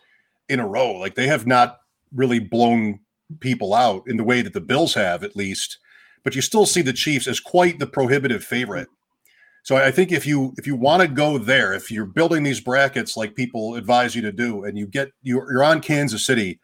in 0.48 0.60
a 0.60 0.66
row. 0.66 0.92
Like 0.92 1.14
they 1.14 1.26
have 1.26 1.46
not 1.46 1.80
really 2.14 2.38
blown 2.38 3.00
people 3.38 3.72
out 3.72 4.02
in 4.06 4.16
the 4.16 4.24
way 4.24 4.42
that 4.42 4.52
the 4.52 4.60
Bills 4.60 4.94
have, 4.94 5.22
at 5.22 5.36
least. 5.36 5.78
But 6.22 6.34
you 6.34 6.42
still 6.42 6.66
see 6.66 6.82
the 6.82 6.92
Chiefs 6.92 7.26
as 7.26 7.40
quite 7.40 7.78
the 7.78 7.86
prohibitive 7.86 8.44
favorite. 8.44 8.88
So 9.62 9.76
I 9.76 9.90
think 9.90 10.10
if 10.10 10.26
you 10.26 10.54
if 10.56 10.66
you 10.66 10.74
want 10.74 11.02
to 11.02 11.08
go 11.08 11.38
there, 11.38 11.72
if 11.72 11.90
you're 11.90 12.06
building 12.06 12.42
these 12.42 12.60
brackets 12.60 13.16
like 13.16 13.34
people 13.34 13.74
advise 13.74 14.14
you 14.14 14.22
to 14.22 14.32
do, 14.32 14.64
and 14.64 14.78
you 14.78 14.86
get 14.86 15.10
you're, 15.22 15.62
on 15.62 15.80
Kansas 15.80 16.24
City, 16.24 16.60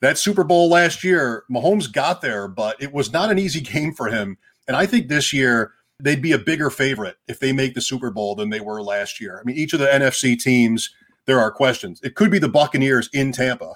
that 0.00 0.18
Super 0.18 0.44
Bowl 0.44 0.68
last 0.68 1.02
year, 1.02 1.44
Mahomes 1.50 1.92
got 1.92 2.20
there, 2.20 2.46
but 2.48 2.80
it 2.80 2.92
was 2.92 3.12
not 3.12 3.30
an 3.30 3.38
easy 3.38 3.60
game 3.72 3.92
for 3.92 4.08
him. 4.08 4.38
And 4.66 4.76
I 4.76 4.86
think 4.86 5.08
this 5.08 5.32
year 5.32 5.72
they'd 6.00 6.22
be 6.22 6.32
a 6.32 6.38
bigger 6.38 6.70
favorite 6.70 7.16
if 7.26 7.40
they 7.40 7.52
make 7.52 7.74
the 7.74 7.80
Super 7.80 8.10
Bowl 8.10 8.34
than 8.34 8.50
they 8.50 8.60
were 8.60 8.82
last 8.82 9.20
year. 9.20 9.40
I 9.40 9.44
mean, 9.44 9.56
each 9.56 9.72
of 9.72 9.80
the 9.80 9.86
NFC 9.86 10.38
teams, 10.38 10.90
there 11.26 11.40
are 11.40 11.50
questions. 11.50 12.00
It 12.02 12.14
could 12.14 12.30
be 12.30 12.38
the 12.38 12.48
Buccaneers 12.48 13.10
in 13.12 13.32
Tampa, 13.32 13.74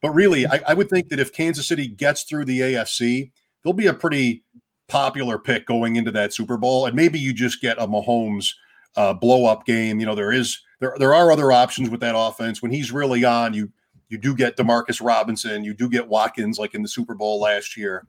but 0.00 0.10
really, 0.10 0.46
I, 0.46 0.60
I 0.68 0.74
would 0.74 0.88
think 0.88 1.08
that 1.08 1.18
if 1.18 1.32
Kansas 1.32 1.66
City 1.66 1.88
gets 1.88 2.22
through 2.22 2.44
the 2.44 2.60
AFC, 2.60 3.32
they'll 3.64 3.72
be 3.72 3.86
a 3.86 3.94
pretty 3.94 4.44
popular 4.88 5.38
pick 5.38 5.66
going 5.66 5.96
into 5.96 6.10
that 6.12 6.32
Super 6.32 6.56
Bowl, 6.56 6.86
and 6.86 6.94
maybe 6.94 7.18
you 7.18 7.32
just 7.32 7.60
get 7.60 7.78
a 7.78 7.86
Mahomes 7.86 8.54
uh, 8.96 9.12
blow 9.12 9.46
up 9.46 9.66
game. 9.66 10.00
You 10.00 10.06
know, 10.06 10.14
there 10.14 10.32
is 10.32 10.60
there 10.80 10.94
there 10.98 11.14
are 11.14 11.30
other 11.30 11.52
options 11.52 11.90
with 11.90 12.00
that 12.00 12.14
offense 12.16 12.62
when 12.62 12.70
he's 12.70 12.92
really 12.92 13.24
on. 13.24 13.54
You 13.54 13.70
you 14.08 14.18
do 14.18 14.34
get 14.34 14.56
Demarcus 14.56 15.04
Robinson, 15.04 15.64
you 15.64 15.74
do 15.74 15.88
get 15.88 16.08
Watkins 16.08 16.58
like 16.58 16.74
in 16.74 16.82
the 16.82 16.88
Super 16.88 17.14
Bowl 17.14 17.40
last 17.40 17.76
year. 17.76 18.06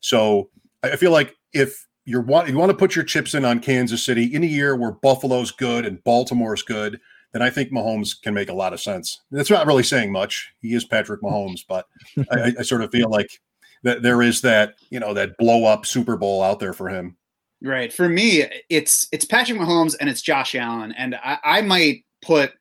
So 0.00 0.50
I 0.82 0.96
feel 0.96 1.10
like 1.10 1.36
if 1.52 1.86
you're 2.04 2.20
want 2.20 2.48
you 2.48 2.56
want 2.56 2.70
to 2.70 2.76
put 2.76 2.94
your 2.94 3.04
chips 3.04 3.34
in 3.34 3.44
on 3.44 3.60
Kansas 3.60 4.04
City 4.04 4.24
in 4.24 4.42
a 4.42 4.46
year 4.46 4.76
where 4.76 4.92
Buffalo's 4.92 5.50
good 5.50 5.84
and 5.84 6.02
Baltimore's 6.04 6.62
good, 6.62 7.00
then 7.32 7.42
I 7.42 7.50
think 7.50 7.70
Mahomes 7.70 8.20
can 8.20 8.34
make 8.34 8.48
a 8.48 8.54
lot 8.54 8.72
of 8.72 8.80
sense. 8.80 9.20
That's 9.30 9.50
not 9.50 9.66
really 9.66 9.82
saying 9.82 10.12
much. 10.12 10.52
He 10.60 10.74
is 10.74 10.84
Patrick 10.84 11.22
Mahomes, 11.22 11.60
but 11.68 11.86
I, 12.30 12.52
I 12.58 12.62
sort 12.62 12.82
of 12.82 12.90
feel 12.90 13.10
like 13.10 13.40
that 13.82 14.02
there 14.02 14.22
is 14.22 14.42
that 14.42 14.74
you 14.90 15.00
know 15.00 15.14
that 15.14 15.36
blow 15.38 15.64
up 15.64 15.86
Super 15.86 16.16
Bowl 16.16 16.42
out 16.42 16.60
there 16.60 16.72
for 16.72 16.88
him. 16.88 17.16
Right. 17.62 17.92
For 17.92 18.08
me, 18.08 18.44
it's 18.70 19.06
it's 19.12 19.24
Patrick 19.24 19.58
Mahomes 19.58 19.94
and 20.00 20.08
it's 20.08 20.22
Josh 20.22 20.54
Allen, 20.54 20.92
and 20.96 21.14
I, 21.16 21.38
I 21.44 21.62
might 21.62 22.04
put 22.22 22.52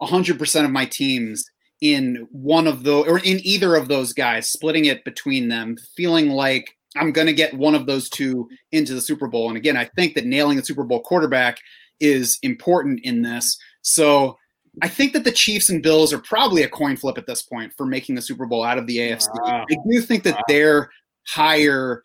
hundred 0.00 0.38
percent 0.38 0.66
of 0.66 0.72
my 0.72 0.84
teams 0.84 1.44
in 1.80 2.26
one 2.30 2.66
of 2.66 2.84
those 2.84 3.06
or 3.06 3.18
in 3.18 3.40
either 3.44 3.74
of 3.76 3.88
those 3.88 4.12
guys, 4.12 4.50
splitting 4.50 4.84
it 4.84 5.04
between 5.04 5.48
them, 5.48 5.76
feeling 5.96 6.28
like 6.30 6.76
I'm 6.96 7.12
going 7.12 7.26
to 7.26 7.32
get 7.32 7.54
one 7.54 7.74
of 7.74 7.86
those 7.86 8.08
two 8.08 8.48
into 8.70 8.94
the 8.94 9.00
Super 9.00 9.26
Bowl. 9.26 9.48
And 9.48 9.56
again, 9.56 9.76
I 9.76 9.86
think 9.96 10.14
that 10.14 10.26
nailing 10.26 10.58
the 10.58 10.64
Super 10.64 10.84
Bowl 10.84 11.00
quarterback 11.00 11.58
is 12.00 12.38
important 12.42 13.00
in 13.04 13.22
this. 13.22 13.56
So 13.82 14.36
I 14.80 14.88
think 14.88 15.12
that 15.12 15.24
the 15.24 15.32
Chiefs 15.32 15.68
and 15.68 15.82
Bills 15.82 16.12
are 16.12 16.18
probably 16.18 16.62
a 16.62 16.68
coin 16.68 16.96
flip 16.96 17.18
at 17.18 17.26
this 17.26 17.42
point 17.42 17.72
for 17.76 17.84
making 17.84 18.14
the 18.14 18.22
Super 18.22 18.46
Bowl 18.46 18.62
out 18.64 18.78
of 18.78 18.86
the 18.86 18.98
AFC. 18.98 19.28
Wow. 19.42 19.66
I 19.70 19.76
do 19.90 20.00
think 20.00 20.22
that 20.22 20.34
Wow. 20.34 20.42
they're 20.48 20.90
higher 21.26 22.04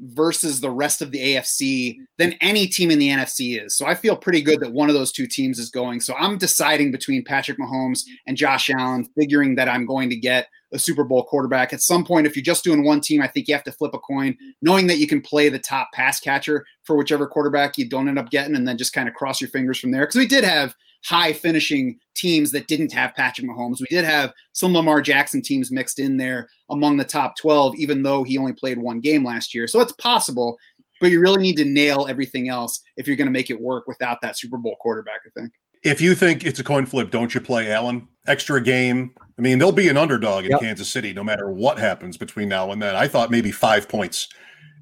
versus 0.00 0.60
the 0.60 0.70
rest 0.70 1.00
of 1.00 1.10
the 1.10 1.18
AFC 1.18 1.98
than 2.18 2.34
any 2.42 2.66
team 2.66 2.90
in 2.90 2.98
the 2.98 3.08
NFC 3.08 3.62
is. 3.64 3.76
So 3.76 3.86
I 3.86 3.94
feel 3.94 4.14
pretty 4.16 4.42
good 4.42 4.60
that 4.60 4.72
one 4.72 4.88
of 4.88 4.94
those 4.94 5.10
two 5.12 5.26
teams 5.26 5.58
is 5.58 5.70
going. 5.70 6.00
So 6.00 6.14
I'm 6.18 6.36
deciding 6.36 6.90
between 6.90 7.24
Patrick 7.24 7.58
Mahomes 7.58 8.00
and 8.26 8.36
Josh 8.36 8.68
Allen, 8.70 9.08
figuring 9.18 9.54
that 9.54 9.68
I'm 9.68 9.86
going 9.86 10.10
to 10.10 10.16
get 10.16 10.48
a 10.72 10.78
Super 10.78 11.04
Bowl 11.04 11.24
quarterback. 11.24 11.72
At 11.72 11.80
some 11.80 12.04
point, 12.04 12.26
if 12.26 12.36
you're 12.36 12.42
just 12.42 12.64
doing 12.64 12.84
one 12.84 13.00
team, 13.00 13.22
I 13.22 13.28
think 13.28 13.48
you 13.48 13.54
have 13.54 13.64
to 13.64 13.72
flip 13.72 13.94
a 13.94 13.98
coin, 13.98 14.36
knowing 14.60 14.86
that 14.88 14.98
you 14.98 15.06
can 15.06 15.22
play 15.22 15.48
the 15.48 15.58
top 15.58 15.88
pass 15.94 16.20
catcher 16.20 16.66
for 16.82 16.96
whichever 16.96 17.26
quarterback 17.26 17.78
you 17.78 17.88
don't 17.88 18.08
end 18.08 18.18
up 18.18 18.30
getting, 18.30 18.54
and 18.56 18.66
then 18.68 18.76
just 18.76 18.92
kind 18.92 19.08
of 19.08 19.14
cross 19.14 19.40
your 19.40 19.48
fingers 19.48 19.78
from 19.78 19.92
there. 19.92 20.02
Because 20.02 20.16
we 20.16 20.26
did 20.26 20.44
have 20.44 20.74
high 21.04 21.32
finishing 21.32 21.98
teams 22.14 22.50
that 22.52 22.66
didn't 22.66 22.92
have 22.92 23.14
Patrick 23.14 23.46
Mahomes. 23.46 23.80
We 23.80 23.86
did 23.90 24.04
have 24.04 24.32
some 24.52 24.72
Lamar 24.72 25.00
Jackson 25.00 25.42
teams 25.42 25.70
mixed 25.70 25.98
in 25.98 26.16
there 26.16 26.48
among 26.70 26.96
the 26.96 27.04
top 27.04 27.36
12, 27.36 27.76
even 27.76 28.02
though 28.02 28.24
he 28.24 28.38
only 28.38 28.52
played 28.52 28.78
one 28.78 29.00
game 29.00 29.24
last 29.24 29.54
year. 29.54 29.66
So 29.66 29.80
it's 29.80 29.92
possible, 29.92 30.56
but 31.00 31.10
you 31.10 31.20
really 31.20 31.42
need 31.42 31.56
to 31.58 31.64
nail 31.64 32.06
everything 32.08 32.48
else 32.48 32.80
if 32.96 33.06
you're 33.06 33.16
going 33.16 33.26
to 33.26 33.32
make 33.32 33.50
it 33.50 33.60
work 33.60 33.86
without 33.86 34.20
that 34.22 34.38
Super 34.38 34.56
Bowl 34.56 34.76
quarterback, 34.80 35.20
I 35.26 35.40
think. 35.40 35.52
If 35.82 36.00
you 36.00 36.14
think 36.14 36.44
it's 36.44 36.58
a 36.58 36.64
coin 36.64 36.86
flip, 36.86 37.10
don't 37.10 37.34
you 37.34 37.40
play 37.40 37.70
Allen? 37.70 38.08
Extra 38.26 38.60
game. 38.60 39.14
I 39.38 39.42
mean, 39.42 39.58
they'll 39.58 39.70
be 39.70 39.88
an 39.88 39.96
underdog 39.96 40.44
in 40.44 40.50
Yep. 40.52 40.60
Kansas 40.60 40.88
City 40.88 41.12
no 41.12 41.22
matter 41.22 41.50
what 41.50 41.78
happens 41.78 42.16
between 42.16 42.48
now 42.48 42.72
and 42.72 42.82
then. 42.82 42.96
I 42.96 43.06
thought 43.06 43.30
maybe 43.30 43.52
five 43.52 43.88
points 43.88 44.28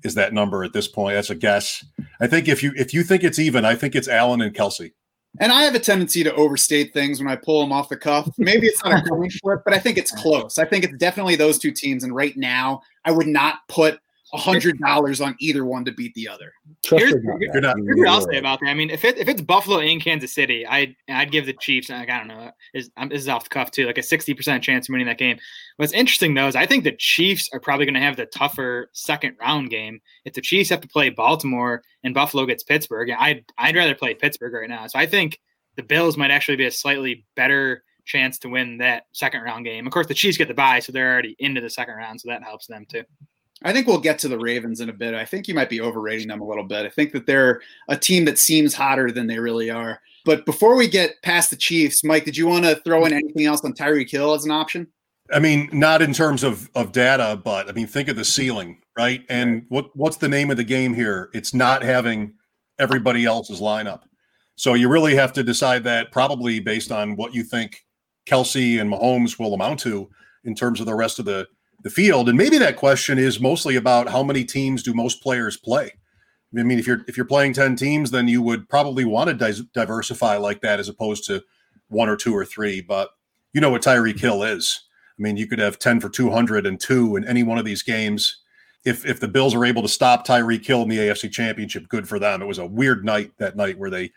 is 0.05 0.15
that 0.15 0.33
number 0.33 0.65
at 0.65 0.73
this 0.73 0.87
point. 0.87 1.17
That's 1.17 1.31
a 1.31 1.35
guess. 1.35 1.85
I 2.21 2.27
think 2.27 2.47
if 2.49 2.63
you 2.63 2.73
if 2.77 2.95
you 2.95 3.03
think 3.03 3.25
it's 3.25 3.39
even, 3.39 3.65
I 3.65 3.75
think 3.75 3.95
it's 3.95 4.09
Allen 4.09 4.41
and 4.41 4.55
Kelce. 4.55 4.93
And 5.41 5.51
I 5.51 5.63
have 5.63 5.75
a 5.75 5.81
tendency 5.81 6.23
to 6.23 6.35
overstate 6.35 6.93
things 6.93 7.19
when 7.19 7.29
I 7.29 7.37
pull 7.37 7.61
them 7.61 7.73
off 7.73 7.89
the 7.89 7.97
cuff. 7.97 8.29
Maybe 8.39 8.67
it's 8.67 8.85
not 8.85 8.99
a 8.99 9.03
coin 9.09 9.31
flip, 9.31 9.61
but 9.65 9.75
I 9.75 9.79
think 9.79 9.99
it's 9.99 10.13
close. 10.13 10.59
I 10.59 10.65
think 10.65 10.85
it's 10.85 10.97
definitely 10.97 11.37
those 11.37 11.59
two 11.59 11.73
teams. 11.73 12.05
And 12.05 12.15
right 12.15 12.37
now, 12.37 12.83
I 13.05 13.11
would 13.11 13.27
not 13.27 13.57
put 13.69 13.99
hundred 14.37 14.79
dollars 14.79 15.21
on 15.21 15.35
either 15.39 15.65
one 15.65 15.85
to 15.85 15.93
beat 15.93 16.13
the 16.15 16.29
other. 16.29 16.53
Trust 16.83 17.05
Here's- 17.05 17.23
not- 17.25 17.77
Here's 17.77 17.97
what 17.97 18.09
I'll 18.09 18.21
say 18.21 18.39
about 18.39 18.61
that. 18.61 18.69
I 18.69 18.75
mean, 18.75 18.91
if 18.91 19.05
it, 19.05 19.19
if 19.19 19.29
it's 19.29 19.41
Buffalo 19.41 19.81
and 19.81 20.03
Kansas 20.03 20.35
City, 20.35 20.67
I'd 20.67 20.95
I'd 21.09 21.31
give 21.33 21.47
the 21.47 21.53
Chiefs. 21.55 21.89
Like, 21.91 22.11
I 22.11 22.19
don't 22.19 22.29
know, 22.29 22.51
is 22.75 22.91
um, 22.97 23.09
this 23.09 23.21
is 23.23 23.29
off 23.29 23.45
the 23.45 23.51
cuff 23.51 23.71
too, 23.71 23.87
like 23.87 23.99
a 23.99 24.03
sixty 24.03 24.35
percent 24.35 24.63
chance 24.63 24.89
of 24.89 24.93
winning 24.93 25.07
that 25.07 25.19
game. 25.19 25.39
What's 25.77 25.93
interesting 25.93 26.35
though 26.35 26.47
is 26.49 26.57
I 26.57 26.67
think 26.67 26.85
the 26.85 26.97
Chiefs 26.99 27.49
are 27.53 27.61
probably 27.61 27.87
going 27.87 27.95
to 27.95 28.01
have 28.01 28.17
the 28.17 28.27
tougher 28.27 28.91
second 28.93 29.37
round 29.41 29.71
game. 29.71 30.01
If 30.25 30.35
the 30.35 30.41
Chiefs 30.41 30.71
have 30.71 30.81
to 30.81 30.89
play 30.89 31.11
Baltimore 31.11 31.83
and 32.03 32.15
Buffalo 32.15 32.47
gets 32.47 32.63
Pittsburgh, 32.63 33.11
I'd 33.11 33.45
I'd 33.59 33.77
rather 33.77 33.95
play 33.95 34.15
Pittsburgh 34.15 34.53
right 34.55 34.69
now. 34.69 34.87
So 34.87 34.99
I 34.99 35.07
think 35.07 35.39
the 35.77 35.83
Bills 35.83 36.17
might 36.17 36.31
actually 36.31 36.57
be 36.57 36.67
a 36.67 36.71
slightly 36.71 37.25
better 37.35 37.83
chance 38.05 38.39
to 38.39 38.49
win 38.51 38.77
that 38.79 39.05
second 39.13 39.41
round 39.43 39.65
game. 39.65 39.87
Of 39.87 39.93
course, 39.93 40.07
the 40.07 40.15
Chiefs 40.15 40.37
get 40.37 40.47
the 40.49 40.55
bye, 40.55 40.79
so 40.81 40.93
they're 40.93 41.11
already 41.13 41.35
into 41.39 41.61
the 41.63 41.71
second 41.71 41.95
round, 41.95 42.21
so 42.21 42.29
that 42.29 42.43
helps 42.43 42.67
them 42.67 42.85
too. 42.87 43.03
I 43.65 43.73
think 43.73 43.87
we'll 43.87 43.99
get 43.99 44.19
to 44.21 44.29
the 44.29 44.39
Ravens 44.39 44.81
in 44.81 44.91
a 44.91 44.93
bit. 44.93 45.15
I 45.15 45.25
think 45.25 45.49
you 45.49 45.55
might 45.55 45.71
be 45.71 45.81
overrating 45.81 46.29
them 46.29 46.43
a 46.43 46.47
little 46.47 46.65
bit. 46.65 46.85
I 46.85 46.91
think 46.91 47.13
that 47.13 47.27
they're 47.27 47.63
a 47.89 47.97
team 47.97 48.27
that 48.27 48.39
seems 48.39 48.75
hotter 48.75 49.11
than 49.11 49.27
they 49.27 49.39
really 49.39 49.71
are. 49.71 50.01
But 50.25 50.45
before 50.45 50.77
we 50.77 50.87
get 50.87 51.21
past 51.23 51.51
the 51.51 51.57
Chiefs, 51.57 52.05
Mike, 52.05 52.25
did 52.25 52.37
you 52.37 52.47
want 52.47 52.65
to 52.67 52.77
throw 52.77 53.05
in 53.07 53.13
anything 53.13 53.47
else 53.47 53.65
on 53.65 53.73
Tyreek 53.73 54.11
Hill 54.11 54.35
as 54.35 54.45
an 54.45 54.51
option? 54.51 54.87
I 55.33 55.39
mean, 55.39 55.71
not 55.73 56.03
in 56.03 56.13
terms 56.13 56.45
of 56.45 56.71
of 56.75 56.93
data, 56.93 57.41
but 57.43 57.69
I 57.69 57.73
mean, 57.73 57.87
think 57.87 58.09
of 58.09 58.17
the 58.17 58.25
ceiling, 58.25 58.83
right? 58.97 59.25
And 59.31 59.65
what 59.71 59.95
what's 59.97 60.19
the 60.19 60.29
name 60.29 60.51
of 60.51 60.59
the 60.59 60.65
game 60.65 60.93
here? 60.93 61.31
It's 61.33 61.55
not 61.55 61.83
having 61.83 62.35
everybody 62.79 63.25
else's 63.25 63.61
lineup. 63.61 64.03
So 64.57 64.75
you 64.75 64.89
really 64.89 65.15
have 65.15 65.33
to 65.35 65.43
decide 65.43 65.85
that 65.85 66.13
probably 66.13 66.61
based 66.61 66.93
on 66.93 67.17
what 67.17 67.35
you 67.35 67.43
think 67.43 67.85
Kelce 68.29 68.81
and 68.81 68.93
Mahomes 68.93 69.39
will 69.39 69.55
amount 69.55 69.81
to 69.81 70.11
in 70.45 70.55
terms 70.55 70.81
of 70.81 70.87
the 70.87 70.95
rest 70.95 71.19
of 71.19 71.25
the 71.25 71.47
the 71.85 71.91
field. 71.91 72.29
And 72.29 72.37
maybe 72.37 72.59
that 72.59 72.77
question 72.77 73.19
is 73.19 73.39
mostly 73.39 73.77
about 73.77 74.09
how 74.09 74.23
many 74.25 74.43
teams 74.43 74.83
do 74.83 74.93
most 74.93 75.23
players 75.23 75.57
play. 75.57 75.93
I 76.59 76.63
mean, 76.63 76.79
if 76.79 76.87
you're 76.87 77.05
if 77.07 77.17
you're 77.17 77.27
playing 77.27 77.53
ten 77.53 77.77
teams, 77.77 78.11
then 78.11 78.27
you 78.27 78.41
would 78.43 78.69
probably 78.69 79.05
want 79.05 79.29
to 79.29 79.35
dis- 79.35 79.63
diversify 79.75 80.37
like 80.37 80.61
that 80.63 80.81
as 80.81 80.89
opposed 80.89 81.25
to 81.27 81.43
one 81.89 82.09
or 82.09 82.17
two 82.17 82.35
or 82.35 82.45
three. 82.45 82.81
But 82.81 83.11
you 83.53 83.61
know 83.61 83.71
what 83.71 83.83
Tyreek 83.83 84.19
Hill 84.19 84.43
is. 84.43 84.81
I 85.19 85.23
mean, 85.23 85.37
you 85.37 85.47
could 85.47 85.61
have 85.61 85.79
10 85.79 86.01
for 86.01 86.09
two 86.09 86.31
hundred 86.31 86.67
and 86.67 86.81
two 86.81 87.17
in 87.17 87.25
any 87.25 87.43
one 87.43 87.59
of 87.59 87.65
these 87.65 87.83
games. 87.83 88.41
If 88.85 89.05
if 89.05 89.21
the 89.21 89.29
Bills 89.29 89.55
are 89.55 89.65
able 89.65 89.83
to 89.83 89.89
stop 89.89 90.27
Tyreek 90.27 90.65
Hill 90.65 90.83
in 90.83 90.89
the 90.89 90.99
AFC 90.99 91.31
Championship, 91.31 91.89
good 91.89 92.09
for 92.09 92.19
them. 92.19 92.41
It 92.41 92.47
was 92.47 92.59
a 92.59 92.67
weird 92.67 93.05
night 93.05 93.33
that 93.39 93.57
night 93.57 93.79
where 93.79 93.91
they 93.91 94.13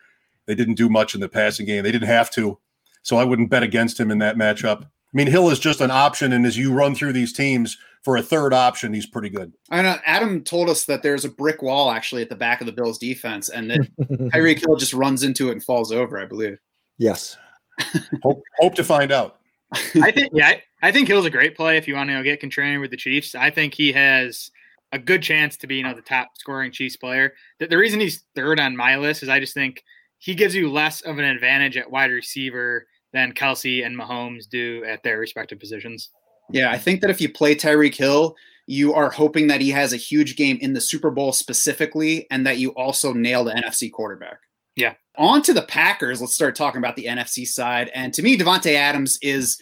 they 0.45 0.55
didn't 0.55 0.75
do 0.75 0.89
much 0.89 1.15
in 1.15 1.21
the 1.21 1.29
passing 1.29 1.65
game. 1.65 1.83
They 1.83 1.91
didn't 1.91 2.07
have 2.07 2.29
to. 2.31 2.59
So 3.01 3.17
I 3.17 3.23
wouldn't 3.23 3.49
bet 3.49 3.63
against 3.63 3.99
him 3.99 4.11
in 4.11 4.19
that 4.19 4.35
matchup. 4.37 4.89
I 5.17 5.25
mean, 5.25 5.31
Hill 5.31 5.49
is 5.49 5.57
just 5.57 5.81
an 5.81 5.89
option, 5.89 6.31
and 6.31 6.45
as 6.45 6.59
you 6.59 6.71
run 6.71 6.93
through 6.93 7.13
these 7.13 7.33
teams 7.33 7.79
for 8.03 8.17
a 8.17 8.21
third 8.21 8.53
option, 8.53 8.93
he's 8.93 9.07
pretty 9.07 9.29
good. 9.29 9.51
I 9.71 9.81
know 9.81 9.97
Adam 10.05 10.43
told 10.43 10.69
us 10.69 10.85
that 10.85 11.01
there's 11.01 11.25
a 11.25 11.29
brick 11.29 11.63
wall 11.63 11.89
actually 11.89 12.21
at 12.21 12.29
the 12.29 12.35
back 12.35 12.61
of 12.61 12.67
the 12.67 12.71
Bills 12.71 12.99
defense, 12.99 13.49
and 13.49 13.71
that 13.71 13.79
Tyreek 14.31 14.63
Hill 14.63 14.75
just 14.75 14.93
runs 14.93 15.23
into 15.23 15.49
it 15.49 15.53
and 15.53 15.63
falls 15.63 15.91
over, 15.91 16.19
I 16.19 16.25
believe. 16.25 16.59
yes. 16.99 17.35
Hope, 18.21 18.43
hope 18.59 18.75
to 18.75 18.83
find 18.83 19.11
out. 19.11 19.39
I 19.71 20.11
think 20.11 20.33
yeah, 20.33 20.49
I, 20.49 20.63
I 20.83 20.91
think 20.91 21.07
Hill's 21.07 21.25
a 21.25 21.31
great 21.31 21.55
play 21.55 21.77
if 21.77 21.87
you 21.87 21.95
want 21.95 22.09
to 22.09 22.11
you 22.11 22.17
know, 22.19 22.23
get 22.23 22.39
contrarian 22.39 22.79
with 22.79 22.91
the 22.91 22.97
Chiefs. 22.97 23.33
I 23.33 23.49
think 23.49 23.73
he 23.73 23.91
has 23.93 24.51
a 24.91 24.99
good 24.99 25.23
chance 25.23 25.57
to 25.57 25.67
be 25.67 25.77
you 25.77 25.83
know 25.83 25.95
the 25.95 26.01
top 26.01 26.29
scoring 26.37 26.71
Chiefs 26.71 26.95
player. 26.95 27.33
The, 27.59 27.67
the 27.67 27.77
reason 27.77 27.99
he's 27.99 28.23
third 28.35 28.59
on 28.59 28.75
my 28.75 28.97
list 28.97 29.23
is 29.23 29.29
I 29.29 29.39
just 29.39 29.55
think 29.55 29.83
he 30.19 30.35
gives 30.35 30.53
you 30.53 30.71
less 30.71 31.01
of 31.01 31.17
an 31.17 31.25
advantage 31.25 31.75
at 31.77 31.89
wide 31.89 32.11
receiver 32.11 32.85
than 33.17 33.33
Kelce 33.33 33.85
and 33.85 33.97
Mahomes 33.97 34.47
do 34.47 34.83
at 34.85 35.03
their 35.03 35.17
respective 35.19 35.59
positions. 35.59 36.11
Yeah, 36.51 36.71
I 36.71 36.77
think 36.77 37.01
that 37.01 37.09
if 37.09 37.19
you 37.19 37.29
play 37.29 37.55
Tyreek 37.55 37.95
Hill, 37.95 38.35
you 38.67 38.93
are 38.93 39.09
hoping 39.09 39.47
that 39.47 39.61
he 39.61 39.69
has 39.71 39.91
a 39.91 39.97
huge 39.97 40.35
game 40.35 40.57
in 40.61 40.73
the 40.73 40.81
Super 40.81 41.09
Bowl 41.09 41.33
specifically, 41.33 42.27
and 42.31 42.45
that 42.45 42.57
you 42.57 42.69
also 42.71 43.13
nail 43.13 43.43
the 43.43 43.53
NFC 43.53 43.91
quarterback. 43.91 44.39
Yeah. 44.75 44.93
On 45.17 45.41
to 45.41 45.53
the 45.53 45.63
Packers. 45.63 46.21
Let's 46.21 46.35
start 46.35 46.55
talking 46.55 46.77
about 46.77 46.95
the 46.95 47.05
NFC 47.05 47.47
side. 47.47 47.89
And 47.95 48.13
to 48.13 48.21
me, 48.21 48.37
Davante 48.37 48.75
Adams 48.75 49.17
is 49.21 49.59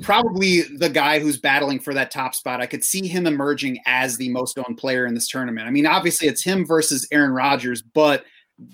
probably 0.00 0.62
the 0.62 0.88
guy 0.88 1.18
who's 1.18 1.36
battling 1.38 1.80
for 1.80 1.92
that 1.94 2.10
top 2.10 2.34
spot. 2.34 2.62
I 2.62 2.66
could 2.66 2.82
see 2.82 3.06
him 3.06 3.26
emerging 3.26 3.78
as 3.86 4.16
the 4.16 4.30
most 4.30 4.58
owned 4.58 4.78
player 4.78 5.06
in 5.06 5.14
this 5.14 5.28
tournament. 5.28 5.66
I 5.66 5.70
mean, 5.70 5.86
obviously 5.86 6.28
it's 6.28 6.42
him 6.42 6.66
versus 6.66 7.06
Aaron 7.12 7.32
Rodgers, 7.32 7.82
but 7.82 8.24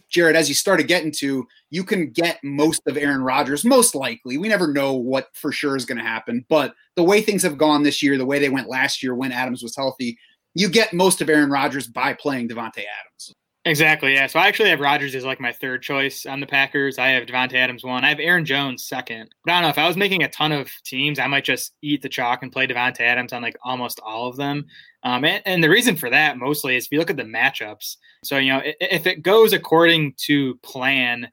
Jared, 0.09 0.37
as 0.37 0.49
you 0.49 0.55
started 0.55 0.87
getting 0.89 1.11
to, 1.13 1.47
you 1.71 1.85
can 1.85 2.11
get 2.11 2.39
most 2.43 2.83
of 2.87 2.97
Aaron 2.97 3.23
Rodgers, 3.23 3.65
most 3.65 3.95
likely. 3.95 4.39
We 4.39 4.49
never 4.49 4.73
know 4.73 4.95
what 4.95 5.29
for 5.35 5.53
sure 5.53 5.77
is 5.77 5.85
going 5.85 5.99
to 5.99 6.05
happen, 6.05 6.45
but 6.49 6.75
the 6.97 7.03
way 7.03 7.21
things 7.21 7.43
have 7.43 7.59
gone 7.59 7.83
this 7.83 8.03
year, 8.03 8.17
the 8.17 8.27
way 8.27 8.39
they 8.39 8.49
went 8.49 8.69
last 8.69 9.03
year 9.03 9.15
when 9.15 9.33
Adams 9.33 9.63
was 9.63 9.77
healthy, 9.77 10.19
you 10.55 10.69
get 10.69 10.93
most 10.93 11.21
of 11.21 11.29
Aaron 11.29 11.51
Rodgers 11.51 11.87
by 11.87 12.13
playing 12.13 12.49
Davante 12.49 12.79
Adams. 12.79 13.35
Exactly. 13.65 14.15
Yeah. 14.15 14.27
So 14.27 14.41
I 14.41 14.49
actually 14.49 14.71
have 14.71 14.81
Rodgers 14.81 15.15
as 15.15 15.25
like 15.25 15.41
my 15.41 15.53
third 15.53 15.83
choice 15.83 16.27
on 16.27 16.41
the 16.41 16.47
Packers. 16.47 16.99
I 16.99 17.09
have 17.11 17.27
Davante 17.27 17.55
Adams 17.55 17.85
one. 17.85 18.05
I 18.05 18.09
have 18.09 18.19
Aaron 18.19 18.45
Jones 18.45 18.85
second. 18.85 19.31
But 19.45 19.53
I 19.53 19.55
don't 19.55 19.63
know 19.63 19.69
if 19.69 19.79
I 19.79 19.87
was 19.87 19.97
making 19.97 20.25
a 20.25 20.29
ton 20.29 20.51
of 20.51 20.69
teams, 20.85 21.21
I 21.21 21.29
might 21.29 21.45
just 21.45 21.75
eat 21.81 22.03
the 22.03 22.09
chalk 22.09 22.43
and 22.43 22.51
play 22.51 22.67
Davante 22.67 23.03
Adams 23.03 23.33
on 23.33 23.41
like 23.41 23.57
almost 23.63 24.01
all 24.05 24.29
of 24.29 24.37
them. 24.37 24.67
Um, 25.05 25.25
and, 25.25 25.43
and 25.47 25.65
the 25.65 25.71
reason 25.71 25.97
for 25.97 26.11
that 26.11 26.39
mostly 26.39 26.77
is 26.77 26.85
if 26.87 26.93
you 26.93 26.99
look 26.99 27.11
at 27.11 27.17
the 27.17 27.23
matchups. 27.25 27.97
So 28.25 28.39
you 28.39 28.53
know 28.53 28.59
i- 28.59 28.75
if 28.81 29.07
it 29.07 29.23
goes 29.23 29.53
according 29.53 30.15
to 30.27 30.57
plan, 30.63 31.29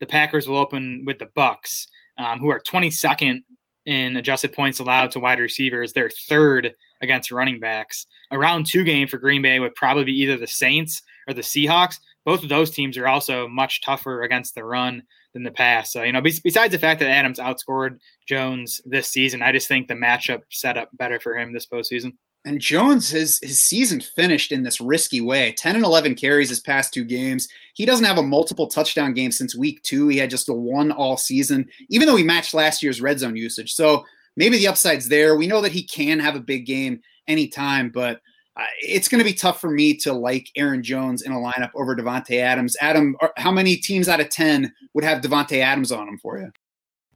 the 0.00 0.06
Packers 0.06 0.46
will 0.48 0.56
open 0.58 1.02
with 1.06 1.18
the 1.18 1.26
Bucs, 1.36 1.86
um, 2.18 2.38
who 2.38 2.48
are 2.50 2.60
22nd 2.60 3.40
in 3.86 4.16
adjusted 4.16 4.52
points 4.52 4.78
allowed 4.80 5.10
to 5.12 5.20
wide 5.20 5.40
receivers. 5.40 5.92
They're 5.92 6.10
third 6.28 6.74
against 7.00 7.32
running 7.32 7.58
backs. 7.58 8.06
A 8.30 8.38
round 8.38 8.66
two 8.66 8.84
game 8.84 9.08
for 9.08 9.18
Green 9.18 9.40
Bay 9.42 9.58
would 9.60 9.74
probably 9.74 10.04
be 10.04 10.20
either 10.20 10.36
the 10.36 10.46
Saints 10.46 11.02
or 11.26 11.34
the 11.34 11.40
Seahawks. 11.42 11.96
Both 12.24 12.42
of 12.42 12.48
those 12.50 12.70
teams 12.70 12.98
are 12.98 13.08
also 13.08 13.48
much 13.48 13.80
tougher 13.80 14.22
against 14.22 14.54
the 14.54 14.64
run 14.64 15.02
than 15.32 15.42
the 15.42 15.50
pass. 15.50 15.92
So, 15.92 16.02
you 16.02 16.12
know, 16.12 16.20
bes- 16.20 16.40
besides 16.40 16.72
the 16.72 16.78
fact 16.78 17.00
that 17.00 17.08
Adams 17.10 17.38
outscored 17.38 17.98
Jones 18.28 18.80
this 18.84 19.08
season, 19.08 19.40
I 19.42 19.52
just 19.52 19.68
think 19.68 19.88
the 19.88 19.94
matchup 19.94 20.42
set 20.50 20.76
up 20.76 20.90
better 20.94 21.18
for 21.18 21.36
him 21.38 21.52
this 21.52 21.66
postseason. 21.66 22.12
And 22.48 22.62
Jones, 22.62 23.10
his 23.10 23.38
his 23.42 23.62
season 23.62 24.00
finished 24.00 24.52
in 24.52 24.62
this 24.62 24.80
risky 24.80 25.20
way. 25.20 25.52
10 25.52 25.76
and 25.76 25.84
11 25.84 26.14
carries 26.14 26.48
his 26.48 26.60
past 26.60 26.94
two 26.94 27.04
games. 27.04 27.46
He 27.74 27.84
doesn't 27.84 28.06
have 28.06 28.16
a 28.16 28.22
multiple 28.22 28.66
touchdown 28.66 29.12
game 29.12 29.32
since 29.32 29.54
week 29.54 29.82
two. 29.82 30.08
He 30.08 30.16
had 30.16 30.30
just 30.30 30.48
a 30.48 30.54
one 30.54 30.90
all 30.90 31.18
season, 31.18 31.68
even 31.90 32.08
though 32.08 32.16
he 32.16 32.24
matched 32.24 32.54
last 32.54 32.82
year's 32.82 33.02
red 33.02 33.18
zone 33.18 33.36
usage. 33.36 33.74
So 33.74 34.02
maybe 34.34 34.56
the 34.56 34.68
upside's 34.68 35.10
there. 35.10 35.36
We 35.36 35.46
know 35.46 35.60
that 35.60 35.72
he 35.72 35.82
can 35.82 36.18
have 36.20 36.36
a 36.36 36.40
big 36.40 36.64
game 36.64 37.02
anytime, 37.26 37.90
but 37.90 38.22
uh, 38.56 38.64
it's 38.80 39.08
going 39.08 39.18
to 39.18 39.30
be 39.30 39.34
tough 39.34 39.60
for 39.60 39.70
me 39.70 39.94
to 39.98 40.14
like 40.14 40.48
Aaron 40.56 40.82
Jones 40.82 41.20
in 41.20 41.32
a 41.32 41.36
lineup 41.36 41.72
over 41.74 41.94
Davante 41.94 42.40
Adams. 42.40 42.78
Adam, 42.80 43.14
how 43.36 43.52
many 43.52 43.76
teams 43.76 44.08
out 44.08 44.20
of 44.20 44.30
10 44.30 44.72
would 44.94 45.04
have 45.04 45.20
Davante 45.20 45.58
Adams 45.58 45.92
on 45.92 46.06
them 46.06 46.16
for 46.16 46.38
you? 46.38 46.50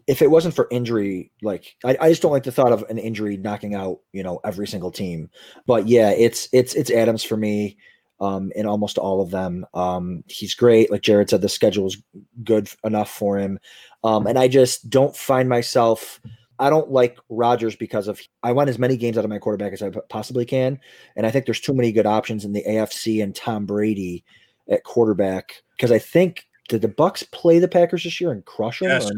If 0.06 0.22
it 0.22 0.30
wasn't 0.30 0.54
for 0.54 0.68
injury, 0.70 1.30
like 1.42 1.76
I, 1.84 1.96
I 2.00 2.08
just 2.08 2.22
don't 2.22 2.32
like 2.32 2.42
the 2.44 2.52
thought 2.52 2.72
of 2.72 2.84
an 2.88 2.98
injury 2.98 3.36
knocking 3.36 3.74
out, 3.74 4.00
you 4.12 4.22
know, 4.22 4.40
every 4.44 4.66
single 4.66 4.90
team. 4.90 5.30
But 5.66 5.88
yeah, 5.88 6.10
it's 6.10 6.48
it's 6.52 6.74
it's 6.74 6.90
Adams 6.90 7.22
for 7.24 7.36
me 7.36 7.76
um 8.20 8.52
in 8.54 8.66
almost 8.66 8.98
all 8.98 9.20
of 9.20 9.30
them. 9.30 9.66
Um 9.74 10.24
he's 10.28 10.54
great. 10.54 10.90
Like 10.90 11.02
Jared 11.02 11.30
said, 11.30 11.40
the 11.40 11.48
schedule 11.48 11.86
is 11.86 12.02
good 12.42 12.68
enough 12.84 13.10
for 13.10 13.38
him. 13.38 13.58
Um 14.04 14.26
and 14.26 14.38
I 14.38 14.48
just 14.48 14.90
don't 14.90 15.16
find 15.16 15.48
myself 15.48 16.20
I 16.58 16.70
don't 16.70 16.92
like 16.92 17.18
Rodgers 17.28 17.74
because 17.74 18.06
of 18.08 18.20
I 18.42 18.52
want 18.52 18.70
as 18.70 18.78
many 18.78 18.96
games 18.96 19.18
out 19.18 19.24
of 19.24 19.30
my 19.30 19.38
quarterback 19.38 19.72
as 19.72 19.82
I 19.82 19.90
possibly 20.08 20.44
can. 20.44 20.78
And 21.16 21.26
I 21.26 21.30
think 21.30 21.44
there's 21.44 21.60
too 21.60 21.74
many 21.74 21.90
good 21.90 22.06
options 22.06 22.44
in 22.44 22.52
the 22.52 22.64
AFC 22.68 23.22
and 23.22 23.34
Tom 23.34 23.66
Brady 23.66 24.24
at 24.70 24.84
quarterback. 24.84 25.62
Because 25.76 25.90
I 25.90 25.98
think 25.98 26.46
did 26.68 26.82
the 26.82 26.88
Bucs 26.88 27.28
play 27.32 27.58
the 27.58 27.66
Packers 27.66 28.04
this 28.04 28.20
year 28.20 28.30
and 28.30 28.44
crush 28.44 28.78
them? 28.78 28.90
Yes, 28.90 29.10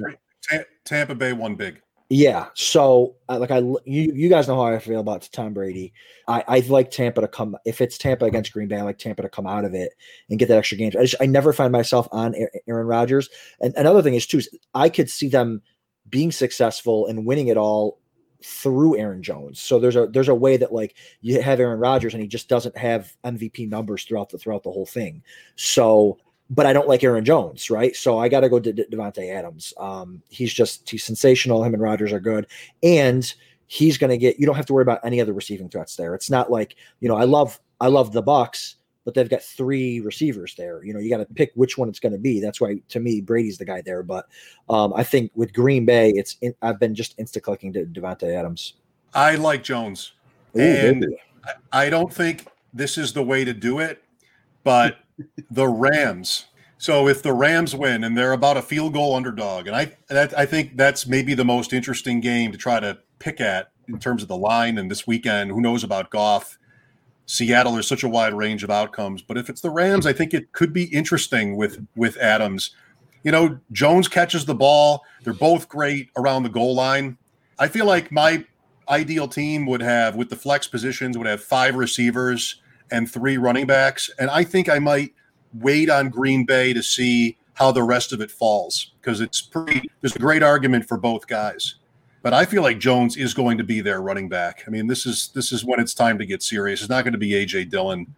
Tampa 0.85 1.14
Bay 1.14 1.33
won 1.33 1.54
big. 1.54 1.80
Yeah. 2.11 2.48
So, 2.54 3.16
uh, 3.28 3.38
like, 3.38 3.50
I 3.50 3.59
you 3.59 4.12
you 4.14 4.28
guys 4.28 4.46
know 4.46 4.57
how 4.57 4.66
I 4.72 4.78
feel 4.78 5.00
about 5.00 5.28
Tom 5.33 5.54
Brady. 5.54 5.92
I 6.28 6.44
I 6.46 6.59
like 6.61 6.90
Tampa 6.90 7.22
to 7.22 7.28
come 7.28 7.57
if 7.64 7.80
it's 7.80 7.96
Tampa 7.96 8.26
against 8.26 8.52
Green 8.52 8.68
Bay. 8.68 8.76
I 8.76 8.83
like 8.83 8.98
Tampa 8.98 9.22
to 9.22 9.28
come 9.28 9.46
out 9.46 9.64
of 9.64 9.74
it 9.74 9.94
and 10.28 10.38
get 10.38 10.48
that 10.48 10.59
extra 10.59 10.76
game. 10.76 10.92
I 10.98 11.02
just 11.02 11.16
I 11.20 11.26
never 11.26 11.52
find 11.52 11.72
myself 11.72 12.07
on 12.12 12.35
Aaron 12.68 12.87
Rodgers. 12.87 13.30
And 13.61 13.74
another 13.76 14.02
thing 14.02 14.14
is 14.14 14.26
too, 14.26 14.38
is 14.38 14.48
I 14.74 14.90
could 14.90 15.09
see 15.09 15.28
them 15.28 15.62
being 16.09 16.30
successful 16.30 17.07
and 17.07 17.26
winning 17.26 17.48
it 17.48 17.57
all 17.57 17.98
through 18.44 18.98
Aaron 18.98 19.22
Jones. 19.22 19.59
So 19.59 19.78
there's 19.78 19.96
a 19.96 20.07
there's 20.07 20.28
a 20.28 20.35
way 20.35 20.59
that 20.59 20.72
like 20.72 20.96
you 21.22 21.40
have 21.40 21.59
Aaron 21.59 21.80
Rodgers 21.80 22.12
and 22.12 22.22
he 22.22 22.28
just 22.28 22.48
doesn't 22.48 22.76
have 22.76 23.16
MVP 23.24 23.70
numbers 23.70 24.04
throughout 24.04 24.28
the 24.28 24.37
throughout 24.37 24.62
the 24.62 24.70
whole 24.70 24.87
thing. 24.87 25.22
So 25.57 26.18
but 26.50 26.66
I 26.66 26.72
don't 26.72 26.88
like 26.88 27.02
Aaron 27.02 27.24
Jones, 27.24 27.70
right? 27.70 27.94
So 27.96 28.18
I 28.18 28.28
got 28.28 28.40
to 28.40 28.48
go 28.48 28.61
to 28.61 28.72
De- 28.72 28.85
Davante 28.87 29.35
Adams. 29.35 29.72
Um, 29.78 30.22
he's 30.28 30.52
just 30.52 30.88
he's 30.88 31.04
sensational. 31.04 31.64
Him 31.64 31.74
and 31.74 31.83
Rodgers 31.83 32.12
are 32.12 32.20
good, 32.20 32.46
and 32.83 33.33
he's 33.66 33.98
going 33.98 34.11
to 34.11 34.18
get. 34.18 34.38
You 34.38 34.46
don't 34.46 34.57
have 34.57 34.66
to 34.66 34.72
worry 34.74 34.83
about 34.83 35.00
any 35.04 35.20
other 35.20 35.33
receiving 35.33 35.68
threats 35.68 35.96
there. 35.96 36.14
It's 36.14 36.30
not 36.30 36.50
like 36.50 36.76
you 37.00 37.09
know 37.09 37.16
I 37.16 37.24
love 37.24 37.59
I 37.80 37.88
love 37.88 38.12
the 38.12 38.22
Bucs, 38.22 38.74
but 39.04 39.14
they've 39.14 39.28
got 39.28 39.42
three 39.42 40.00
receivers 40.00 40.54
there. 40.54 40.85
You 40.85 40.92
know 40.92 41.00
you 41.00 41.09
got 41.11 41.18
to 41.18 41.26
pick 41.35 41.52
which 41.54 41.78
one 41.78 41.88
it's 41.88 42.00
going 42.00 42.12
to 42.12 42.18
be. 42.18 42.40
That's 42.40 42.61
why 42.61 42.76
to 42.90 43.00
me 43.00 43.20
Brady's 43.20 43.59
the 43.59 43.64
guy 43.64 43.80
there. 43.80 44.02
But 44.02 44.26
um, 44.68 44.92
I 44.94 45.02
think 45.02 45.30
with 45.35 45.52
Green 45.52 45.85
Bay, 45.87 46.11
it's 46.11 46.37
in, 46.42 46.54
I've 46.62 46.78
been 46.78 46.94
just 46.94 47.16
insta 47.18 47.40
clicking 47.42 47.72
to 47.72 47.85
Davante 47.87 48.35
Adams. 48.35 48.74
I 49.14 49.37
like 49.37 49.62
Jones. 49.64 50.12
Ooh, 50.57 50.61
And. 50.61 51.04
I- 51.04 51.11
I 51.72 51.90
don't 51.90 52.11
think 52.11 52.46
this 52.72 52.96
is 52.96 53.12
the 53.12 53.22
way 53.22 53.44
to 53.44 53.52
do 53.52 53.78
it, 53.80 54.02
but 54.62 54.96
the 55.50 55.68
Rams. 55.68 56.46
So 56.79 57.09
if 57.09 57.22
the 57.22 57.33
Rams 57.33 57.74
win 57.74 58.05
and 58.05 58.16
they're 58.16 58.33
about 58.33 58.57
a 58.57 58.62
field 58.62 58.92
goal 58.92 59.14
underdog, 59.14 59.66
and 59.66 59.77
I 59.77 59.96
that, 60.09 60.37
I 60.37 60.44
think 60.44 60.77
that's 60.77 61.07
maybe 61.07 61.35
the 61.35 61.44
most 61.44 61.72
interesting 61.72 62.20
game 62.20 62.53
to 62.53 62.59
try 62.59 62.81
to 62.81 62.98
pick 63.18 63.40
at 63.40 63.70
in 63.88 63.98
terms 63.98 64.22
of 64.22 64.29
the 64.29 64.37
line. 64.37 64.77
And 64.79 64.90
this 64.90 65.07
weekend, 65.07 65.50
who 65.50 65.61
knows 65.61 65.85
about 65.85 66.11
Goff? 66.11 66.59
Seattle, 67.27 67.72
there's 67.72 67.88
such 67.88 68.03
a 68.03 68.09
wide 68.09 68.35
range 68.35 68.62
of 68.62 68.70
outcomes. 68.70 69.22
But 69.22 69.38
if 69.38 69.48
it's 69.48 69.62
the 69.62 69.70
Rams, 69.70 70.07
I 70.07 70.12
think 70.12 70.35
it 70.35 70.53
could 70.53 70.72
be 70.72 70.85
interesting 70.85 71.57
with 71.57 71.87
with 71.96 72.16
Adams. 72.18 72.72
You 73.22 73.33
know, 73.33 73.61
Jones 73.72 74.09
catches 74.09 74.44
the 74.44 74.55
ball. 74.55 75.03
They're 75.22 75.33
both 75.33 75.68
great 75.68 76.11
around 76.16 76.42
the 76.42 76.50
goal 76.50 76.74
line. 76.74 77.16
I 77.59 77.68
feel 77.68 77.87
like 77.87 78.12
my 78.12 78.44
ideal 78.88 79.29
team 79.29 79.64
would 79.66 79.81
have, 79.81 80.16
with 80.16 80.29
the 80.29 80.37
flex 80.37 80.66
positions, 80.66 81.16
would 81.16 81.27
have 81.27 81.42
five 81.42 81.77
receivers 81.77 82.61
and 82.90 83.11
three 83.11 83.37
running 83.37 83.66
backs. 83.66 84.11
And 84.18 84.31
I 84.31 84.44
think 84.44 84.68
I 84.68 84.79
might 84.79 85.14
wait 85.55 85.90
on 85.90 86.09
Green 86.09 86.44
Bay 86.44 86.73
to 86.73 86.83
see 86.83 87.37
how 87.55 87.70
the 87.70 87.83
rest 87.83 88.12
of 88.12 88.20
it 88.20 88.31
falls 88.31 88.92
because 89.01 89.20
it's 89.20 89.40
pretty. 89.40 89.88
There's 90.01 90.16
a 90.16 90.18
great 90.18 90.42
argument 90.42 90.87
for 90.87 90.97
both 90.97 91.27
guys. 91.27 91.77
But 92.23 92.33
I 92.33 92.47
feel 92.47 92.62
like 92.62 92.79
Jones 92.79 93.18
is 93.18 93.35
going 93.35 93.59
to 93.59 93.64
be 93.64 93.83
their 93.83 94.01
running 94.01 94.31
back. 94.31 94.64
I 94.66 94.70
mean, 94.70 94.87
this 94.87 95.05
is 95.05 95.29
this 95.35 95.53
is 95.53 95.64
when 95.64 95.79
it's 95.79 95.92
time 95.92 96.18
to 96.18 96.27
get 96.27 96.42
serious. 96.42 96.81
It's 96.81 96.88
not 96.88 97.05
going 97.05 97.12
to 97.12 97.18
be 97.18 97.33
AJ 97.33 97.70
Dillon 97.70 98.14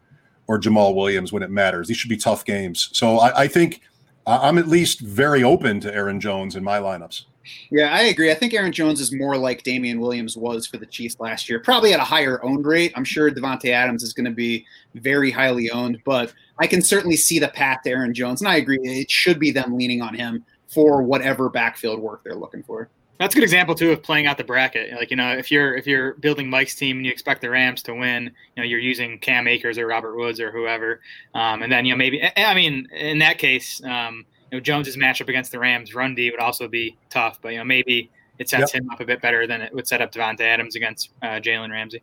or 0.46 0.60
Jamaal 0.60 0.94
Williams 0.94 1.32
when 1.32 1.42
it 1.42 1.50
matters. 1.50 1.88
These 1.88 1.96
should 1.96 2.08
be 2.08 2.16
tough 2.16 2.44
games. 2.44 2.88
So 2.92 3.18
I, 3.18 3.42
I 3.42 3.48
think 3.48 3.82
I'm 4.26 4.58
at 4.58 4.66
least 4.66 5.00
very 5.00 5.44
open 5.44 5.78
to 5.80 5.94
Aaron 5.94 6.20
Jones 6.20 6.56
in 6.56 6.64
my 6.64 6.78
lineups. 6.78 7.26
Yeah, 7.70 7.94
I 7.94 8.02
agree. 8.02 8.32
I 8.32 8.34
think 8.34 8.54
Aaron 8.54 8.72
Jones 8.72 9.00
is 9.00 9.12
more 9.12 9.36
like 9.36 9.62
Damien 9.62 10.00
Williams 10.00 10.36
was 10.36 10.66
for 10.66 10.78
the 10.78 10.86
Chiefs 10.86 11.16
last 11.20 11.48
year, 11.48 11.60
probably 11.60 11.92
at 11.92 12.00
a 12.00 12.04
higher 12.04 12.42
owned 12.44 12.66
rate. 12.66 12.92
I'm 12.96 13.04
sure 13.04 13.30
Davante 13.30 13.70
Adams 13.70 14.02
is 14.02 14.12
going 14.12 14.24
to 14.24 14.32
be 14.32 14.66
very 14.94 15.30
highly 15.30 15.70
owned, 15.70 16.00
but 16.04 16.34
I 16.58 16.66
can 16.66 16.82
certainly 16.82 17.16
see 17.16 17.38
the 17.38 17.48
path 17.48 17.82
to 17.84 17.90
Aaron 17.90 18.12
Jones, 18.12 18.40
and 18.40 18.48
I 18.48 18.56
agree. 18.56 18.78
It 18.82 19.10
should 19.10 19.38
be 19.38 19.52
them 19.52 19.76
leaning 19.76 20.02
on 20.02 20.14
him 20.14 20.44
for 20.66 21.02
whatever 21.02 21.48
backfield 21.48 22.00
work 22.00 22.24
they're 22.24 22.34
looking 22.34 22.64
for. 22.64 22.88
That's 23.18 23.34
a 23.34 23.36
good 23.36 23.44
example 23.44 23.74
too 23.74 23.92
of 23.92 24.02
playing 24.02 24.26
out 24.26 24.36
the 24.36 24.44
bracket. 24.44 24.92
Like 24.92 25.10
you 25.10 25.16
know, 25.16 25.32
if 25.32 25.50
you're 25.50 25.74
if 25.74 25.86
you're 25.86 26.14
building 26.14 26.50
Mike's 26.50 26.74
team 26.74 26.98
and 26.98 27.06
you 27.06 27.12
expect 27.12 27.40
the 27.40 27.50
Rams 27.50 27.82
to 27.84 27.94
win, 27.94 28.24
you 28.24 28.62
know 28.62 28.64
you're 28.64 28.80
using 28.80 29.18
Cam 29.18 29.48
Akers 29.48 29.78
or 29.78 29.86
Robert 29.86 30.16
Woods 30.16 30.38
or 30.40 30.50
whoever, 30.50 31.00
um, 31.34 31.62
and 31.62 31.72
then 31.72 31.86
you 31.86 31.92
know 31.92 31.98
maybe 31.98 32.22
I 32.36 32.54
mean 32.54 32.88
in 32.92 33.18
that 33.20 33.38
case, 33.38 33.82
um, 33.84 34.26
you 34.50 34.58
know 34.58 34.60
Jones's 34.60 34.96
matchup 34.96 35.28
against 35.28 35.50
the 35.50 35.58
Rams 35.58 35.94
run 35.94 36.14
D 36.14 36.30
would 36.30 36.40
also 36.40 36.68
be 36.68 36.96
tough, 37.08 37.38
but 37.40 37.52
you 37.52 37.58
know 37.58 37.64
maybe 37.64 38.10
it 38.38 38.48
sets 38.50 38.74
yep. 38.74 38.82
him 38.82 38.90
up 38.90 39.00
a 39.00 39.04
bit 39.04 39.22
better 39.22 39.46
than 39.46 39.62
it 39.62 39.72
would 39.72 39.88
set 39.88 40.02
up 40.02 40.12
Davante 40.12 40.40
Adams 40.40 40.76
against 40.76 41.10
uh, 41.22 41.40
Jalen 41.40 41.70
Ramsey. 41.70 42.02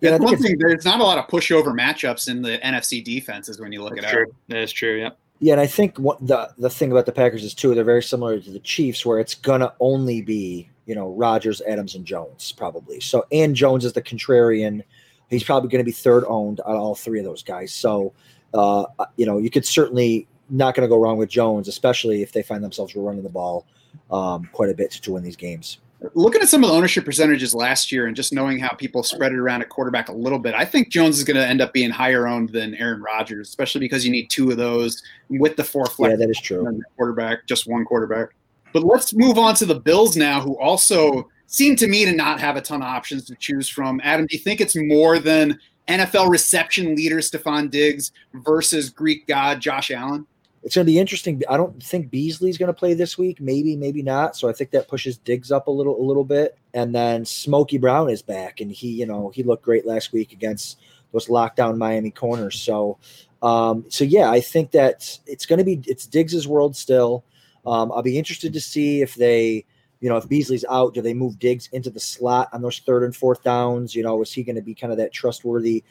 Yeah, 0.00 0.16
one 0.16 0.36
thing 0.38 0.58
there's 0.58 0.84
not 0.84 1.00
a 1.00 1.04
lot 1.04 1.18
of 1.18 1.26
pushover 1.26 1.78
matchups 1.78 2.28
in 2.28 2.40
the 2.40 2.58
NFC 2.58 3.04
defenses 3.04 3.60
when 3.60 3.70
you 3.70 3.82
look 3.82 3.94
That's 3.94 4.06
at 4.06 4.12
true. 4.12 4.22
it. 4.24 4.34
That 4.48 4.58
is 4.58 4.72
true. 4.72 4.98
Yep. 4.98 5.18
Yeah, 5.40 5.54
and 5.54 5.60
I 5.60 5.66
think 5.66 5.98
what 5.98 6.24
the 6.24 6.50
the 6.58 6.70
thing 6.70 6.92
about 6.92 7.06
the 7.06 7.12
Packers 7.12 7.44
is 7.44 7.54
too, 7.54 7.74
they're 7.74 7.82
very 7.82 8.02
similar 8.02 8.38
to 8.38 8.50
the 8.50 8.60
Chiefs, 8.60 9.04
where 9.04 9.18
it's 9.18 9.34
gonna 9.34 9.72
only 9.80 10.20
be 10.20 10.68
you 10.86 10.94
know 10.94 11.10
Rodgers, 11.12 11.62
Adams, 11.62 11.94
and 11.94 12.04
Jones 12.04 12.52
probably. 12.52 13.00
So 13.00 13.26
and 13.32 13.56
Jones 13.56 13.84
is 13.84 13.94
the 13.94 14.02
contrarian. 14.02 14.82
He's 15.30 15.44
probably 15.44 15.70
going 15.70 15.80
to 15.80 15.84
be 15.84 15.92
third 15.92 16.24
owned 16.26 16.60
on 16.60 16.76
all 16.76 16.94
three 16.94 17.20
of 17.20 17.24
those 17.24 17.42
guys. 17.42 17.72
So 17.72 18.12
uh, 18.52 18.84
you 19.16 19.24
know 19.24 19.38
you 19.38 19.50
could 19.50 19.64
certainly 19.64 20.26
not 20.50 20.74
going 20.74 20.86
to 20.86 20.92
go 20.92 21.00
wrong 21.00 21.16
with 21.16 21.30
Jones, 21.30 21.68
especially 21.68 22.22
if 22.22 22.32
they 22.32 22.42
find 22.42 22.62
themselves 22.62 22.94
running 22.94 23.22
the 23.22 23.28
ball 23.28 23.66
um, 24.10 24.48
quite 24.52 24.68
a 24.68 24.74
bit 24.74 24.90
to 24.90 25.12
win 25.12 25.22
these 25.22 25.36
games 25.36 25.78
looking 26.14 26.40
at 26.40 26.48
some 26.48 26.64
of 26.64 26.70
the 26.70 26.76
ownership 26.76 27.04
percentages 27.04 27.54
last 27.54 27.92
year 27.92 28.06
and 28.06 28.16
just 28.16 28.32
knowing 28.32 28.58
how 28.58 28.74
people 28.74 29.02
spread 29.02 29.32
it 29.32 29.38
around 29.38 29.62
at 29.62 29.68
quarterback 29.68 30.08
a 30.08 30.12
little 30.12 30.38
bit, 30.38 30.54
I 30.54 30.64
think 30.64 30.88
Jones 30.88 31.18
is 31.18 31.24
going 31.24 31.36
to 31.36 31.46
end 31.46 31.60
up 31.60 31.72
being 31.72 31.90
higher 31.90 32.26
owned 32.26 32.50
than 32.50 32.74
Aaron 32.74 33.02
Rodgers, 33.02 33.48
especially 33.48 33.80
because 33.80 34.04
you 34.04 34.10
need 34.10 34.28
two 34.28 34.50
of 34.50 34.56
those 34.56 35.02
with 35.28 35.56
the 35.56 35.64
four 35.64 35.86
flex. 35.86 36.12
Yeah, 36.12 36.16
that 36.16 36.30
is 36.30 36.40
true. 36.40 36.80
Quarterback, 36.96 37.46
just 37.46 37.66
one 37.66 37.84
quarterback. 37.84 38.30
But 38.72 38.84
let's 38.84 39.12
move 39.12 39.38
on 39.38 39.54
to 39.56 39.66
the 39.66 39.78
Bills 39.78 40.16
now, 40.16 40.40
who 40.40 40.58
also 40.58 41.28
seem 41.46 41.76
to 41.76 41.86
me 41.86 42.04
to 42.04 42.12
not 42.12 42.40
have 42.40 42.56
a 42.56 42.60
ton 42.60 42.80
of 42.82 42.88
options 42.88 43.24
to 43.26 43.34
choose 43.34 43.68
from. 43.68 44.00
Adam, 44.04 44.26
do 44.26 44.36
you 44.36 44.42
think 44.42 44.60
it's 44.60 44.76
more 44.76 45.18
than 45.18 45.58
NFL 45.88 46.30
reception 46.30 46.94
leader 46.94 47.18
Stefon 47.18 47.70
Diggs 47.70 48.12
versus 48.34 48.88
Greek 48.88 49.26
god 49.26 49.60
Josh 49.60 49.90
Allen? 49.90 50.26
It's 50.62 50.74
going 50.74 50.86
to 50.86 50.92
be 50.92 50.98
interesting. 50.98 51.42
I 51.48 51.56
don't 51.56 51.82
think 51.82 52.10
Beasley's 52.10 52.58
going 52.58 52.68
to 52.68 52.78
play 52.78 52.92
this 52.94 53.16
week. 53.16 53.40
Maybe, 53.40 53.76
maybe 53.76 54.02
not. 54.02 54.36
So 54.36 54.48
I 54.48 54.52
think 54.52 54.70
that 54.70 54.88
pushes 54.88 55.16
Diggs 55.16 55.50
up 55.50 55.68
a 55.68 55.70
little, 55.70 55.98
a 55.98 56.04
little 56.04 56.24
bit. 56.24 56.58
And 56.74 56.94
then 56.94 57.24
Smokey 57.24 57.78
Brown 57.78 58.10
is 58.10 58.22
back, 58.22 58.60
and 58.60 58.70
he, 58.70 58.88
you 58.88 59.06
know, 59.06 59.30
he 59.30 59.42
looked 59.42 59.64
great 59.64 59.86
last 59.86 60.12
week 60.12 60.32
against 60.32 60.78
those 61.12 61.28
lockdown 61.28 61.78
Miami 61.78 62.10
corners. 62.10 62.60
So, 62.60 62.98
um, 63.42 63.86
so 63.88 64.04
yeah, 64.04 64.30
I 64.30 64.40
think 64.40 64.72
that 64.72 65.18
it's 65.26 65.46
going 65.46 65.58
to 65.58 65.64
be 65.64 65.80
it's 65.86 66.06
Diggs's 66.06 66.46
world 66.46 66.76
still. 66.76 67.24
Um, 67.66 67.90
I'll 67.92 68.02
be 68.02 68.18
interested 68.18 68.52
to 68.52 68.60
see 68.60 69.02
if 69.02 69.14
they, 69.14 69.64
you 70.00 70.08
know, 70.08 70.16
if 70.16 70.28
Beasley's 70.28 70.64
out, 70.70 70.94
do 70.94 71.02
they 71.02 71.14
move 71.14 71.38
Diggs 71.38 71.68
into 71.72 71.90
the 71.90 72.00
slot 72.00 72.48
on 72.52 72.62
those 72.62 72.78
third 72.78 73.02
and 73.02 73.16
fourth 73.16 73.42
downs? 73.42 73.94
You 73.94 74.02
know, 74.02 74.20
is 74.22 74.32
he 74.32 74.42
going 74.42 74.56
to 74.56 74.62
be 74.62 74.74
kind 74.74 74.92
of 74.92 74.98
that 74.98 75.12
trustworthy? 75.12 75.84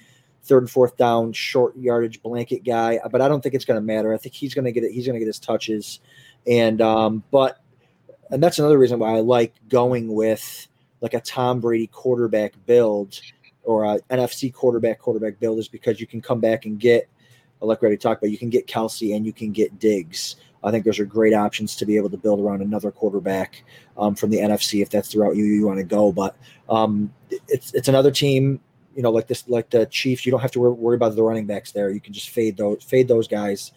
Third 0.44 0.64
and 0.64 0.72
fourth 0.72 0.98
down, 0.98 1.34
short 1.34 1.78
yardage 1.78 2.22
blanket 2.22 2.64
guy. 2.64 3.00
But 3.12 3.22
I 3.22 3.28
don't 3.28 3.42
think 3.42 3.56
it's 3.56 3.66
going 3.66 3.80
to 3.80 3.86
matter. 3.86 4.14
I 4.14 4.18
think 4.18 4.34
he's 4.34 4.54
going 4.54 4.66
to 4.66 4.72
get 4.72 4.84
it. 4.84 4.92
He's 4.92 5.06
going 5.06 5.16
to 5.16 5.20
get 5.20 5.28
his 5.28 5.40
touches, 5.40 6.00
and 6.48 6.82
um, 6.82 7.24
but 7.30 7.62
and 8.32 8.42
that's 8.42 8.60
another 8.60 8.78
reason 8.78 9.00
why 9.00 9.16
I 9.16 9.20
like 9.20 9.54
going 9.68 10.14
with 10.14 10.68
like 11.02 11.14
a 11.14 11.22
Tom 11.22 11.60
Brady 11.60 11.88
quarterback 11.88 12.54
build 12.66 13.20
or 13.64 13.84
a 13.84 14.00
NFC 14.10 14.54
quarterback 14.54 15.00
quarterback 15.00 15.40
build 15.40 15.60
is 15.60 15.68
because 15.68 16.00
you 16.00 16.08
can 16.08 16.22
come 16.22 16.40
back 16.40 16.66
and 16.66 16.80
get 16.80 17.10
like 17.62 17.82
we 17.82 17.86
already 17.86 17.98
talked 17.98 18.22
about. 18.22 18.32
You 18.32 18.38
can 18.38 18.50
get 18.50 18.68
Kelce 18.68 19.16
and 19.16 19.26
you 19.26 19.34
can 19.34 19.52
get 19.52 19.80
Diggs. 19.80 20.38
I 20.64 20.72
think 20.72 20.86
those 20.86 21.00
are 21.00 21.06
great 21.06 21.34
options 21.34 21.76
to 21.78 21.86
be 21.86 21.96
able 21.96 22.10
to 22.10 22.18
build 22.18 22.40
around 22.40 22.62
another 22.62 22.92
quarterback 22.92 23.64
um, 23.98 24.16
from 24.16 24.30
the 24.30 24.38
NFC 24.38 24.82
if 24.82 24.90
that's 24.90 25.14
the 25.14 25.20
route 25.20 25.36
you, 25.36 25.46
you 25.46 25.66
want 25.66 25.78
to 25.78 25.84
go. 25.84 26.12
But 26.12 26.36
um, 26.70 27.14
it's 27.48 27.74
it's 27.74 27.88
another 27.88 28.12
team 28.12 28.60
you 29.00 29.04
know, 29.04 29.12
like 29.12 29.28
this, 29.28 29.48
like 29.48 29.70
the 29.70 29.86
Chiefs, 29.86 30.26
you 30.26 30.32
don't 30.34 30.42
have 30.42 30.52
to 30.52 30.60
worry 30.60 30.98
about 30.98 31.16
the 31.16 31.24
running 31.24 31.46
backs 31.46 31.72
there. 31.72 31.90
You 31.90 32.02
can 32.02 32.12
just 32.12 32.32
fade 32.32 32.58
those, 32.58 32.84
fade 32.84 33.08
those 33.08 33.30
guys. 33.30 33.72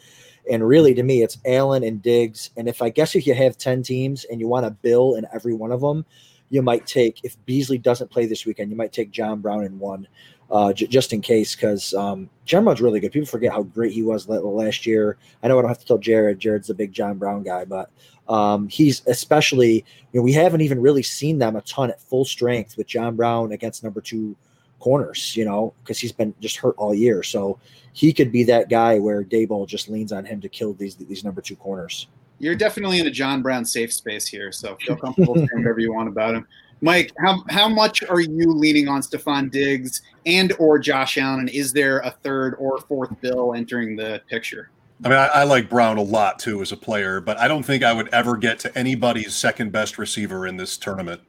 And 0.51 0.67
really, 0.67 0.95
to 0.95 1.05
me, 1.05 1.23
it's 1.23 1.39
Allen 1.47 1.85
and 1.85 2.03
Diggs. 2.03 2.51
And 2.57 2.69
if 2.69 2.83
I 2.83 2.89
guess 2.89 3.15
if 3.15 3.25
you 3.25 3.33
have 3.33 3.57
ten 3.57 3.85
teams 3.85 4.25
and 4.25 4.41
you 4.41 4.49
want 4.49 4.67
a 4.67 4.73
bill 4.73 5.15
in 5.15 5.25
every 5.33 5.55
one 5.55 5.71
of 5.71 5.81
them, 5.81 6.05
you 6.51 6.61
might 6.61 6.89
take 6.89 7.21
if 7.23 7.37
Beasley 7.47 7.79
doesn't 7.79 8.11
play 8.11 8.27
this 8.27 8.45
weekend, 8.45 8.73
you 8.73 8.77
might 8.77 8.93
take 8.93 9.13
John 9.13 9.41
Brown 9.41 9.63
in 9.63 9.79
one, 9.79 10.09
uh, 10.51 10.73
j- 10.73 10.89
just 10.89 11.13
in 11.13 11.21
case, 11.21 11.55
because 11.55 11.95
um, 11.95 12.29
John 12.45 12.65
Brown's 12.65 12.81
really 12.81 12.99
good. 12.99 13.13
People 13.13 13.29
forget 13.29 13.53
how 13.53 13.63
great 13.63 13.93
he 13.93 14.03
was 14.03 14.29
last 14.29 14.87
year. 14.87 15.19
I 15.41 15.47
know 15.47 15.57
I 15.57 15.63
don't 15.63 15.71
have 15.71 15.79
to 15.79 15.87
tell 15.87 15.99
Jared. 15.99 16.41
Jared's 16.41 16.67
the 16.67 16.75
big 16.75 16.93
John 16.93 17.17
Brown 17.17 17.45
guy, 17.45 17.65
but 17.65 17.91
um, 18.29 18.67
he's 18.67 19.07
especially. 19.07 19.85
You 20.13 20.19
know, 20.19 20.23
we 20.23 20.33
haven't 20.33 20.63
even 20.63 20.83
really 20.83 21.05
seen 21.05 21.39
them 21.39 21.55
a 21.55 21.61
ton 21.61 21.91
at 21.91 22.01
full 22.01 22.25
strength 22.25 22.77
with 22.77 22.89
John 22.89 23.15
Brown 23.15 23.53
against 23.53 23.85
number 23.85 24.01
two 24.01 24.35
corners, 24.83 25.37
you 25.37 25.45
know, 25.45 25.73
because 25.83 25.99
he's 25.99 26.13
been 26.13 26.35
just 26.41 26.57
hurt 26.57 26.75
all 26.77 26.93
year. 26.93 27.23
So 27.23 27.59
he 27.93 28.13
could 28.13 28.33
be 28.33 28.43
that 28.45 28.69
guy 28.69 28.99
where 28.99 29.23
Daboll 29.23 29.67
just 29.67 29.89
leans 29.89 30.13
on 30.13 30.25
him 30.25 30.41
to 30.41 30.49
kill 30.49 30.75
these 30.75 30.97
these 30.97 31.25
number 31.25 31.41
two 31.41 31.57
corners. 31.57 32.09
You're 32.39 32.57
definitely 32.57 32.99
in 32.99 33.07
a 33.07 33.11
John 33.11 33.41
Brown 33.41 33.65
safe 33.65 33.93
space 33.93 34.27
here, 34.27 34.51
so 34.51 34.77
feel 34.85 34.97
comfortable 34.97 35.37
saying 35.37 35.49
whatever 35.53 35.79
you 35.79 35.95
want 35.95 36.09
about 36.09 36.35
him. 36.35 36.47
Mike, 36.81 37.13
how 37.25 37.45
how 37.49 37.69
much 37.69 38.03
are 38.03 38.21
you 38.21 38.53
leaning 38.53 38.89
on 38.89 39.01
Stefon 39.01 39.51
Diggs 39.51 40.03
and 40.27 40.53
or 40.59 40.81
Josh 40.81 41.17
Allen? 41.17 41.41
And 41.41 41.51
is 41.51 41.73
there 41.73 42.01
a 42.01 42.11
third 42.11 42.57
or 42.59 42.79
fourth 42.81 43.19
bill 43.21 43.55
entering 43.55 43.95
the 43.95 44.21
picture? 44.29 44.71
I 45.05 45.09
mean, 45.09 45.19
I, 45.19 45.27
I, 45.27 45.45
like 45.45 45.69
Brown 45.69 45.99
a 45.99 46.03
lot 46.03 46.39
too 46.39 46.63
as 46.63 46.71
a 46.71 46.77
player, 46.77 47.21
but 47.21 47.37
I 47.37 47.49
don't 47.49 47.65
think 47.65 47.83
I 47.83 47.93
would 47.93 48.09
ever 48.11 48.37
get 48.37 48.61
to 48.61 48.79
anybody's 48.79 49.35
second 49.35 49.73
best 49.73 49.99
receiver 49.99 50.47
in 50.47 50.57
this 50.57 50.77
tournament. 50.77 51.21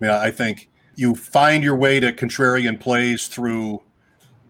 I 0.00 0.04
mean, 0.04 0.10
I 0.10 0.32
think 0.32 0.68
you 0.96 1.14
find 1.14 1.62
your 1.62 1.76
way 1.76 2.00
to 2.00 2.12
contrarian 2.12 2.78
plays 2.78 3.28
through 3.28 3.82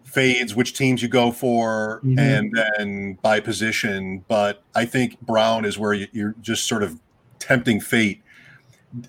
fades, 0.03 0.55
which 0.55 0.73
teams 0.73 1.01
you 1.01 1.07
go 1.07 1.31
for, 1.31 1.99
mm-hmm. 2.03 2.17
and 2.17 2.53
then 2.53 3.17
by 3.21 3.39
position. 3.39 4.23
But 4.27 4.63
I 4.73 4.85
think 4.85 5.19
Brown 5.21 5.65
is 5.65 5.77
where 5.77 5.93
you, 5.93 6.27
are 6.27 6.35
just 6.41 6.67
sort 6.67 6.83
of 6.83 6.99
tempting 7.39 7.81
fate. 7.81 8.21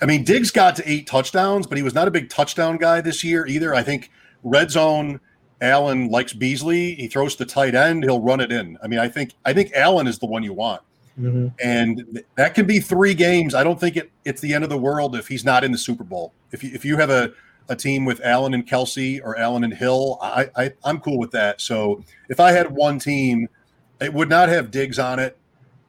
I 0.03 0.07
mean, 0.07 0.25
Diggs 0.25 0.51
got 0.51 0.75
to 0.77 0.91
eight 0.91 1.07
touchdowns, 1.07 1.67
but 1.67 1.79
he 1.79 1.85
was 1.85 1.95
not 1.95 2.09
a 2.09 2.11
big 2.11 2.29
touchdown 2.29 2.77
guy 2.77 3.01
this 3.01 3.23
year 3.23 3.47
either. 3.47 3.75
I 3.75 3.83
think 3.83 4.11
red 4.43 4.71
zone. 4.71 5.21
Allen 5.61 6.11
likes 6.11 6.35
Beasley. 6.35 6.95
He 6.97 7.09
throws 7.09 7.35
the 7.35 7.47
tight 7.47 7.75
end. 7.75 8.05
He'll 8.05 8.21
run 8.21 8.41
it 8.41 8.53
in. 8.53 8.77
I 8.83 8.89
mean, 8.89 8.99
I 8.99 9.09
think 9.09 9.33
I 9.47 9.55
think 9.55 9.73
Allen 9.75 10.07
is 10.07 10.19
the 10.19 10.27
one 10.27 10.43
you 10.43 10.53
want. 10.53 10.83
Mm-hmm. 11.19 11.49
And 11.63 12.23
that 12.35 12.55
can 12.55 12.67
be 12.67 12.79
three 12.79 13.15
games. 13.15 13.55
I 13.55 13.65
don't 13.65 13.81
think 13.81 13.97
it, 13.97 14.11
it's 14.25 14.41
the 14.41 14.53
end 14.53 14.65
of 14.65 14.71
the 14.71 14.77
world 14.77 15.17
if 15.17 15.27
he's 15.27 15.45
not 15.45 15.65
in 15.65 15.73
the 15.73 15.79
Super 15.79 16.05
Bowl. 16.05 16.35
If 16.57 16.65
you, 16.65 16.71
if 16.73 16.85
you 16.85 16.97
have 16.97 17.11
a, 17.11 17.33
a 17.69 17.77
team 17.77 18.07
with 18.07 18.21
Allen 18.25 18.55
and 18.55 18.67
Kelce 18.67 19.21
or 19.23 19.37
Allen 19.39 19.63
and 19.63 19.75
Hill, 19.75 20.19
I, 20.23 20.49
I, 20.57 20.73
I'm 20.85 20.99
cool 21.01 21.19
with 21.19 21.31
that. 21.33 21.61
So 21.61 22.03
if 22.31 22.41
I 22.41 22.53
had 22.53 22.71
one 22.71 22.99
team, 22.99 23.49
it 24.01 24.13
would 24.13 24.31
not 24.31 24.49
have 24.49 24.71
Diggs 24.71 24.99
on 24.99 25.19
it. 25.19 25.39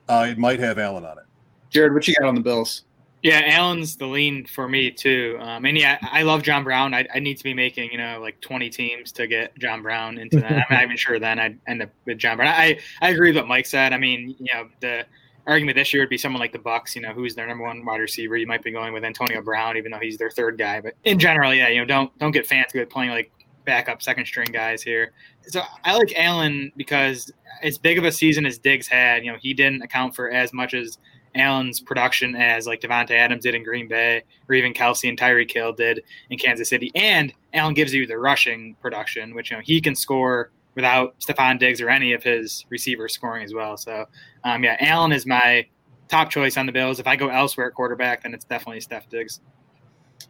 Uh, 0.09 0.27
it 0.29 0.37
might 0.37 0.59
have 0.59 0.77
Allen 0.77 1.05
on 1.05 1.17
it. 1.17 1.23
Jared, 1.69 1.93
what 1.93 2.05
you 2.07 2.15
got 2.15 2.27
on 2.27 2.35
the 2.35 2.41
Bills? 2.41 2.83
Yeah, 3.23 3.41
Allen's 3.45 3.95
the 3.95 4.05
lean 4.05 4.45
for 4.45 4.67
me 4.69 4.91
too. 4.91 5.37
Um, 5.39 5.65
and 5.65 5.77
yeah, 5.77 5.97
I 6.01 6.21
love 6.21 6.43
John 6.43 6.63
Brown. 6.63 6.93
I, 6.93 7.07
I, 7.13 7.19
need 7.19 7.37
to 7.37 7.43
be 7.43 7.53
making 7.53 7.91
you 7.91 7.97
know 7.97 8.19
like 8.21 8.39
20 8.41 8.69
teams 8.69 9.11
to 9.13 9.25
get 9.25 9.57
John 9.57 9.81
Brown 9.81 10.17
into 10.17 10.39
that. 10.39 10.51
I'm 10.51 10.65
not 10.69 10.83
even 10.83 10.97
sure 10.97 11.19
then 11.19 11.39
I'd 11.39 11.57
end 11.67 11.81
up 11.81 11.89
with 12.05 12.19
John 12.19 12.37
Brown. 12.37 12.53
I 12.53 12.79
I 13.01 13.09
agree 13.09 13.29
with 13.29 13.37
what 13.37 13.47
Mike 13.47 13.65
said. 13.65 13.91
I 13.91 13.97
mean, 13.97 14.35
you 14.39 14.53
know, 14.53 14.67
the 14.81 15.05
argument 15.47 15.75
this 15.75 15.93
year 15.93 16.03
would 16.03 16.09
be 16.09 16.17
someone 16.17 16.39
like 16.39 16.51
the 16.51 16.59
Bucs. 16.59 16.95
You 16.95 17.01
know, 17.01 17.13
who's 17.13 17.33
their 17.33 17.47
number 17.47 17.63
one 17.63 17.83
wide 17.85 18.01
receiver? 18.01 18.37
You 18.37 18.47
might 18.47 18.63
be 18.63 18.71
going 18.71 18.93
with 18.93 19.03
Antonio 19.03 19.41
Brown, 19.41 19.77
even 19.77 19.91
though 19.91 19.99
he's 19.99 20.17
their 20.17 20.29
third 20.29 20.57
guy. 20.57 20.81
But 20.81 20.93
in 21.05 21.17
general, 21.17 21.53
yeah, 21.53 21.69
you 21.69 21.79
know, 21.79 21.85
don't 21.85 22.17
don't 22.19 22.31
get 22.31 22.45
fancy 22.45 22.79
with 22.79 22.89
playing 22.89 23.11
like 23.11 23.31
backup 23.65 24.01
second 24.01 24.25
string 24.25 24.49
guys 24.51 24.81
here. 24.81 25.11
So 25.47 25.61
I 25.83 25.95
like 25.95 26.13
Allen 26.15 26.71
because 26.77 27.31
as 27.63 27.77
big 27.77 27.97
of 27.97 28.03
a 28.03 28.11
season 28.11 28.45
as 28.45 28.57
Diggs 28.57 28.87
had, 28.87 29.25
you 29.25 29.31
know, 29.31 29.37
he 29.41 29.53
didn't 29.53 29.81
account 29.81 30.15
for 30.15 30.29
as 30.29 30.53
much 30.53 30.73
as 30.73 30.97
Allen's 31.35 31.79
production 31.79 32.35
as 32.35 32.67
like 32.67 32.81
Davante 32.81 33.11
Adams 33.11 33.43
did 33.43 33.55
in 33.55 33.63
Green 33.63 33.87
Bay, 33.87 34.23
or 34.49 34.55
even 34.55 34.73
Kelce 34.73 35.07
and 35.07 35.17
Tyreek 35.17 35.51
Hill 35.51 35.73
did 35.73 36.03
in 36.29 36.37
Kansas 36.37 36.69
City. 36.69 36.91
And 36.95 37.33
Allen 37.53 37.73
gives 37.73 37.93
you 37.93 38.07
the 38.07 38.17
rushing 38.17 38.75
production, 38.81 39.35
which 39.35 39.51
you 39.51 39.57
know 39.57 39.63
he 39.63 39.79
can 39.79 39.95
score 39.95 40.51
without 40.77 41.19
Stefon 41.19 41.57
Diggs 41.57 41.81
or 41.81 41.89
any 41.89 42.13
of 42.13 42.21
his 42.21 42.63
receivers 42.69 43.11
scoring 43.11 43.43
as 43.43 43.51
well. 43.51 43.75
So 43.75 44.05
um, 44.43 44.63
yeah, 44.63 44.77
Allen 44.79 45.11
is 45.11 45.25
my 45.25 45.65
top 46.07 46.29
choice 46.29 46.55
on 46.55 46.67
the 46.67 46.71
Bills. 46.71 46.99
If 46.99 47.07
I 47.07 47.15
go 47.15 47.29
elsewhere 47.29 47.67
at 47.67 47.73
quarterback, 47.73 48.21
then 48.21 48.33
it's 48.35 48.45
definitely 48.45 48.79
Steph 48.81 49.09
Diggs. 49.09 49.41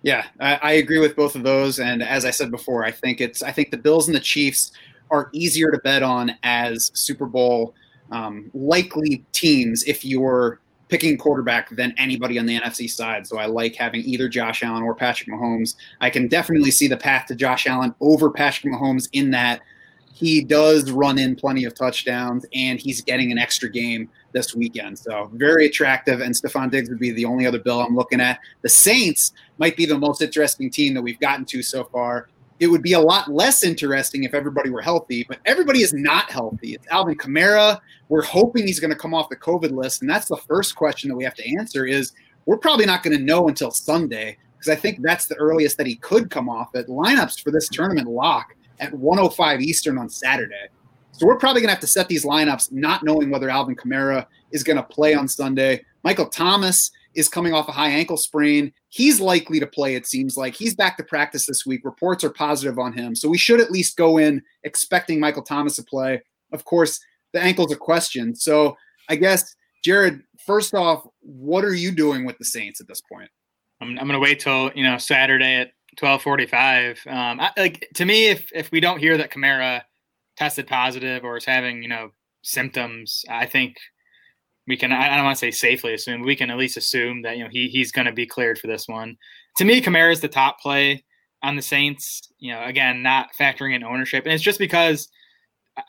Yeah, 0.03 0.25
I, 0.39 0.55
I 0.55 0.71
agree 0.73 0.99
with 0.99 1.17
both 1.17 1.35
of 1.35 1.43
those. 1.43 1.79
And 1.79 2.01
as 2.01 2.23
I 2.23 2.31
said 2.31 2.49
before, 2.49 2.85
I 2.85 2.91
think 2.91 3.19
it's 3.19 3.43
I 3.43 3.51
think 3.51 3.71
the 3.71 3.77
Bills 3.77 4.07
and 4.07 4.15
the 4.15 4.21
Chiefs 4.21 4.71
are 5.11 5.29
easier 5.33 5.69
to 5.69 5.77
bet 5.79 6.01
on 6.01 6.31
as 6.43 6.91
Super 6.93 7.25
Bowl 7.25 7.75
um, 8.09 8.49
likely 8.53 9.25
teams 9.33 9.83
if 9.83 10.05
you're 10.05 10.61
picking 10.87 11.17
quarterback 11.17 11.69
than 11.75 11.93
anybody 11.97 12.39
on 12.39 12.45
the 12.45 12.57
NFC 12.57 12.89
side. 12.89 13.27
So 13.27 13.37
I 13.37 13.47
like 13.47 13.75
having 13.75 14.01
either 14.01 14.29
Josh 14.29 14.63
Allen 14.63 14.83
or 14.83 14.95
Patrick 14.95 15.27
Mahomes. 15.27 15.75
I 15.99 16.09
can 16.09 16.29
definitely 16.29 16.71
see 16.71 16.87
the 16.87 16.95
path 16.95 17.25
to 17.27 17.35
Josh 17.35 17.67
Allen 17.67 17.93
over 17.99 18.31
Patrick 18.31 18.73
Mahomes 18.73 19.09
in 19.11 19.31
that 19.31 19.59
he 20.17 20.41
does 20.41 20.89
run 20.89 21.19
in 21.19 21.35
plenty 21.35 21.65
of 21.65 21.75
touchdowns 21.75 22.43
and 22.51 22.79
he's 22.79 23.01
getting 23.01 23.31
an 23.31 23.37
extra 23.37 23.69
game 23.69 24.09
this 24.31 24.55
weekend. 24.55 24.97
So 24.97 25.29
very 25.33 25.67
attractive. 25.67 26.21
And 26.21 26.33
Stefon 26.33 26.71
Diggs 26.71 26.89
would 26.89 26.97
be 26.97 27.11
the 27.11 27.25
only 27.25 27.45
other 27.45 27.59
bill 27.59 27.81
I'm 27.81 27.95
looking 27.95 28.19
at. 28.19 28.39
The 28.63 28.69
Saints 28.69 29.33
might 29.59 29.77
be 29.77 29.85
the 29.85 29.97
most 29.97 30.23
interesting 30.23 30.71
team 30.71 30.95
that 30.95 31.03
we've 31.03 31.19
gotten 31.19 31.45
to 31.45 31.61
so 31.61 31.83
far. 31.83 32.29
It 32.59 32.65
would 32.65 32.81
be 32.81 32.93
a 32.93 32.99
lot 32.99 33.31
less 33.31 33.63
interesting 33.63 34.23
if 34.23 34.33
everybody 34.33 34.71
were 34.71 34.81
healthy, 34.81 35.23
but 35.23 35.37
everybody 35.45 35.83
is 35.83 35.93
not 35.93 36.31
healthy. 36.31 36.73
It's 36.73 36.87
Alvin 36.87 37.15
Kamara. 37.15 37.79
We're 38.09 38.23
hoping 38.23 38.65
he's 38.65 38.79
going 38.79 38.89
to 38.89 38.97
come 38.97 39.13
off 39.13 39.29
the 39.29 39.35
COVID 39.35 39.69
list. 39.69 40.01
And 40.01 40.09
that's 40.09 40.29
the 40.29 40.37
first 40.37 40.75
question 40.75 41.09
that 41.09 41.15
we 41.15 41.25
have 41.25 41.35
to 41.35 41.57
answer 41.59 41.85
is 41.85 42.13
we're 42.47 42.57
probably 42.57 42.87
not 42.87 43.03
going 43.03 43.15
to 43.15 43.23
know 43.23 43.49
until 43.49 43.69
Sunday 43.69 44.39
because 44.57 44.75
I 44.75 44.75
think 44.75 45.03
that's 45.03 45.27
the 45.27 45.35
earliest 45.35 45.77
that 45.77 45.85
he 45.85 45.97
could 45.97 46.31
come 46.31 46.49
off 46.49 46.73
it. 46.73 46.87
Lineups 46.87 47.43
for 47.43 47.51
this 47.51 47.69
tournament 47.69 48.07
lock 48.07 48.55
at 48.79 48.93
105 48.93 49.61
Eastern 49.61 49.97
on 49.97 50.09
Saturday. 50.09 50.67
So 51.11 51.25
we're 51.25 51.37
probably 51.37 51.61
going 51.61 51.69
to 51.69 51.73
have 51.73 51.81
to 51.81 51.87
set 51.87 52.07
these 52.07 52.25
lineups 52.25 52.71
not 52.71 53.03
knowing 53.03 53.29
whether 53.29 53.49
Alvin 53.49 53.75
Kamara 53.75 54.27
is 54.51 54.63
going 54.63 54.77
to 54.77 54.83
play 54.83 55.15
on 55.15 55.27
Sunday. 55.27 55.83
Michael 56.03 56.29
Thomas 56.29 56.91
is 57.15 57.27
coming 57.27 57.53
off 57.53 57.67
a 57.67 57.71
high 57.71 57.89
ankle 57.89 58.17
sprain. 58.17 58.71
He's 58.89 59.19
likely 59.19 59.59
to 59.59 59.65
play, 59.65 59.95
it 59.95 60.05
seems 60.05 60.37
like. 60.37 60.53
He's 60.53 60.75
back 60.75 60.95
to 60.97 61.03
practice 61.03 61.47
this 61.47 61.65
week. 61.65 61.83
Reports 61.83 62.23
are 62.23 62.29
positive 62.29 62.77
on 62.77 62.93
him. 62.93 63.15
So 63.15 63.27
we 63.27 63.39
should 63.39 63.59
at 63.59 63.71
least 63.71 63.97
go 63.97 64.17
in 64.17 64.43
expecting 64.63 65.19
Michael 65.19 65.41
Thomas 65.41 65.77
to 65.77 65.83
play. 65.83 66.21
Of 66.53 66.63
course, 66.65 66.99
the 67.33 67.41
ankle's 67.41 67.71
a 67.71 67.75
question. 67.75 68.35
So 68.35 68.77
I 69.09 69.15
guess, 69.15 69.55
Jared, 69.83 70.21
first 70.45 70.75
off, 70.75 71.07
what 71.21 71.65
are 71.65 71.73
you 71.73 71.91
doing 71.91 72.25
with 72.25 72.37
the 72.37 72.45
Saints 72.45 72.79
at 72.79 72.87
this 72.87 73.01
point? 73.01 73.29
I'm, 73.81 73.89
I'm 73.97 74.07
going 74.07 74.13
to 74.13 74.19
wait 74.19 74.39
till, 74.39 74.71
you 74.75 74.83
know, 74.83 74.99
Saturday 74.99 75.55
at 75.55 75.71
1245. 75.99 77.03
Um, 77.07 77.39
I, 77.39 77.51
like 77.57 77.87
to 77.95 78.05
me, 78.05 78.27
if, 78.27 78.49
if 78.53 78.71
we 78.71 78.79
don't 78.79 78.99
hear 78.99 79.17
that 79.17 79.31
Kamara 79.31 79.81
tested 80.37 80.67
positive 80.67 81.23
or 81.23 81.37
is 81.37 81.45
having, 81.45 81.81
you 81.81 81.89
know, 81.89 82.11
symptoms, 82.43 83.25
I 83.29 83.45
think– 83.45 83.77
we 84.67 84.77
can 84.77 84.91
I 84.91 85.15
don't 85.15 85.25
want 85.25 85.37
to 85.37 85.39
say 85.39 85.51
safely 85.51 85.93
assume 85.93 86.21
we 86.21 86.35
can 86.35 86.51
at 86.51 86.57
least 86.57 86.77
assume 86.77 87.21
that 87.21 87.37
you 87.37 87.43
know 87.43 87.49
he 87.49 87.69
he's 87.69 87.91
going 87.91 88.05
to 88.05 88.11
be 88.11 88.25
cleared 88.25 88.59
for 88.59 88.67
this 88.67 88.87
one. 88.87 89.17
To 89.57 89.65
me, 89.65 89.81
Kamara 89.81 90.11
is 90.11 90.19
the 90.19 90.27
top 90.27 90.59
play 90.59 91.03
on 91.41 91.55
the 91.55 91.61
Saints. 91.61 92.21
You 92.39 92.53
know, 92.53 92.63
again, 92.63 93.01
not 93.01 93.29
factoring 93.39 93.75
in 93.75 93.83
ownership, 93.83 94.25
and 94.25 94.33
it's 94.33 94.43
just 94.43 94.59
because 94.59 95.07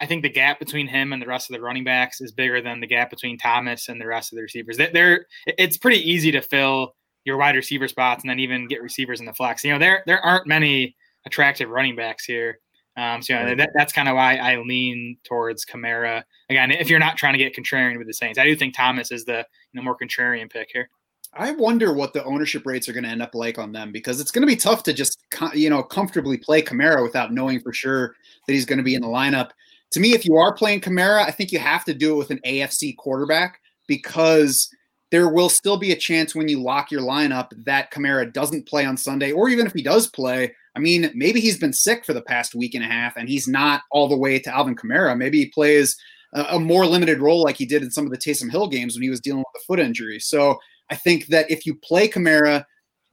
I 0.00 0.06
think 0.06 0.22
the 0.22 0.30
gap 0.30 0.58
between 0.58 0.86
him 0.86 1.12
and 1.12 1.20
the 1.20 1.26
rest 1.26 1.50
of 1.50 1.54
the 1.54 1.60
running 1.60 1.84
backs 1.84 2.20
is 2.20 2.30
bigger 2.32 2.62
than 2.62 2.80
the 2.80 2.86
gap 2.86 3.10
between 3.10 3.36
Thomas 3.36 3.88
and 3.88 4.00
the 4.00 4.06
rest 4.06 4.32
of 4.32 4.36
the 4.36 4.42
receivers. 4.42 4.76
They're 4.76 5.26
it's 5.46 5.76
pretty 5.76 6.08
easy 6.08 6.30
to 6.32 6.40
fill 6.40 6.94
your 7.28 7.36
wide 7.36 7.54
receiver 7.54 7.86
spots 7.86 8.24
and 8.24 8.30
then 8.30 8.40
even 8.40 8.66
get 8.66 8.82
receivers 8.82 9.20
in 9.20 9.26
the 9.26 9.34
flex. 9.34 9.62
You 9.62 9.72
know, 9.72 9.78
there 9.78 10.02
there 10.06 10.24
aren't 10.24 10.46
many 10.46 10.96
attractive 11.26 11.68
running 11.68 11.94
backs 11.94 12.24
here. 12.24 12.58
Um, 12.96 13.22
so 13.22 13.34
yeah, 13.34 13.54
that, 13.54 13.70
that's 13.74 13.92
kind 13.92 14.08
of 14.08 14.16
why 14.16 14.36
I 14.36 14.56
lean 14.56 15.18
towards 15.22 15.64
Kamara. 15.64 16.24
Again, 16.50 16.72
if 16.72 16.90
you're 16.90 16.98
not 16.98 17.16
trying 17.16 17.34
to 17.34 17.38
get 17.38 17.54
contrarian 17.54 17.98
with 17.98 18.08
the 18.08 18.14
Saints, 18.14 18.38
I 18.38 18.44
do 18.44 18.56
think 18.56 18.74
Thomas 18.74 19.12
is 19.12 19.24
the 19.24 19.46
you 19.72 19.78
know, 19.78 19.82
more 19.82 19.96
contrarian 19.96 20.50
pick 20.50 20.70
here. 20.72 20.88
I 21.34 21.52
wonder 21.52 21.92
what 21.92 22.14
the 22.14 22.24
ownership 22.24 22.64
rates 22.64 22.88
are 22.88 22.94
going 22.94 23.04
to 23.04 23.10
end 23.10 23.22
up 23.22 23.34
like 23.34 23.58
on 23.58 23.70
them 23.70 23.92
because 23.92 24.20
it's 24.20 24.30
going 24.30 24.42
to 24.42 24.46
be 24.46 24.56
tough 24.56 24.82
to 24.84 24.94
just 24.94 25.20
you 25.52 25.68
know 25.68 25.82
comfortably 25.82 26.38
play 26.38 26.62
Kamara 26.62 27.02
without 27.02 27.32
knowing 27.32 27.60
for 27.60 27.74
sure 27.74 28.16
that 28.46 28.54
he's 28.54 28.64
going 28.64 28.78
to 28.78 28.82
be 28.82 28.94
in 28.94 29.02
the 29.02 29.08
lineup. 29.08 29.50
To 29.92 30.00
me, 30.00 30.14
if 30.14 30.24
you 30.24 30.36
are 30.36 30.54
playing 30.54 30.80
Kamara, 30.80 31.22
I 31.22 31.30
think 31.30 31.52
you 31.52 31.58
have 31.58 31.84
to 31.84 31.94
do 31.94 32.14
it 32.14 32.16
with 32.16 32.30
an 32.30 32.40
AFC 32.46 32.96
quarterback 32.96 33.60
because 33.86 34.70
there 35.10 35.28
will 35.28 35.48
still 35.48 35.76
be 35.76 35.92
a 35.92 35.96
chance 35.96 36.34
when 36.34 36.48
you 36.48 36.62
lock 36.62 36.90
your 36.90 37.00
lineup 37.00 37.48
that 37.64 37.90
Kamara 37.90 38.30
doesn't 38.32 38.68
play 38.68 38.84
on 38.84 38.96
Sunday, 38.96 39.32
or 39.32 39.48
even 39.48 39.66
if 39.66 39.72
he 39.72 39.82
does 39.82 40.06
play, 40.06 40.54
I 40.76 40.80
mean, 40.80 41.10
maybe 41.14 41.40
he's 41.40 41.58
been 41.58 41.72
sick 41.72 42.04
for 42.04 42.12
the 42.12 42.22
past 42.22 42.54
week 42.54 42.74
and 42.74 42.84
a 42.84 42.88
half 42.88 43.16
and 43.16 43.28
he's 43.28 43.48
not 43.48 43.82
all 43.90 44.08
the 44.08 44.16
way 44.16 44.38
to 44.38 44.54
Alvin 44.54 44.76
Kamara. 44.76 45.16
Maybe 45.16 45.38
he 45.38 45.46
plays 45.46 45.96
a, 46.34 46.42
a 46.50 46.60
more 46.60 46.86
limited 46.86 47.20
role 47.20 47.42
like 47.42 47.56
he 47.56 47.66
did 47.66 47.82
in 47.82 47.90
some 47.90 48.04
of 48.04 48.10
the 48.10 48.18
Taysom 48.18 48.50
Hill 48.50 48.68
games 48.68 48.94
when 48.94 49.02
he 49.02 49.10
was 49.10 49.20
dealing 49.20 49.40
with 49.40 49.62
a 49.62 49.64
foot 49.66 49.80
injury. 49.80 50.20
So 50.20 50.58
I 50.90 50.94
think 50.94 51.26
that 51.26 51.50
if 51.50 51.66
you 51.66 51.74
play 51.74 52.08
Kamara, 52.08 52.64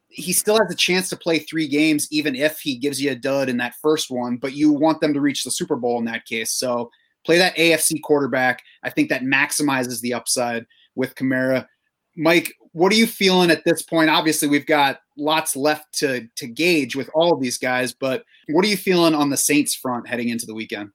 he 0.10 0.34
still 0.34 0.58
has 0.58 0.72
a 0.72 0.76
chance 0.76 1.10
to 1.10 1.18
play 1.18 1.40
three 1.40 1.68
games, 1.68 2.08
even 2.12 2.36
if 2.36 2.60
he 2.60 2.78
gives 2.78 3.02
you 3.02 3.12
a 3.12 3.16
dud 3.16 3.50
in 3.50 3.58
that 3.58 3.76
first 3.82 4.10
one, 4.10 4.38
but 4.38 4.54
you 4.54 4.72
want 4.72 5.02
them 5.02 5.14
to 5.14 5.22
reach 5.22 5.44
the 5.44 5.52
Super 5.52 5.76
Bowl 5.76 5.98
in 6.00 6.06
that 6.06 6.26
case. 6.26 6.54
So 6.54 6.90
play 7.26 7.38
that 7.38 7.56
AFC 7.58 8.02
quarterback. 8.02 8.62
I 8.84 8.90
think 8.90 9.10
that 9.10 9.24
maximizes 9.24 10.02
the 10.02 10.14
upside 10.14 10.66
with 10.96 11.16
Kamara. 11.16 11.68
Mike, 12.15 12.54
what 12.71 12.91
are 12.91 12.95
you 12.95 13.08
feeling 13.08 13.51
at 13.51 13.63
this 13.63 13.82
point? 13.82 14.10
Obviously, 14.10 14.47
we've 14.47 14.65
got 14.65 14.99
lots 15.17 15.56
left 15.56 15.93
to 15.99 16.28
to 16.36 16.47
gauge 16.47 16.95
with 16.95 17.10
all 17.13 17.34
of 17.34 17.41
these 17.41 17.58
guys, 17.58 17.93
but 17.93 18.23
what 18.49 18.65
are 18.65 18.67
you 18.67 18.78
feeling 18.78 19.13
on 19.13 19.30
the 19.30 19.38
Saints 19.38 19.75
front 19.75 20.08
heading 20.08 20.30
into 20.30 20.45
the 20.45 20.54
weekend? 20.54 20.89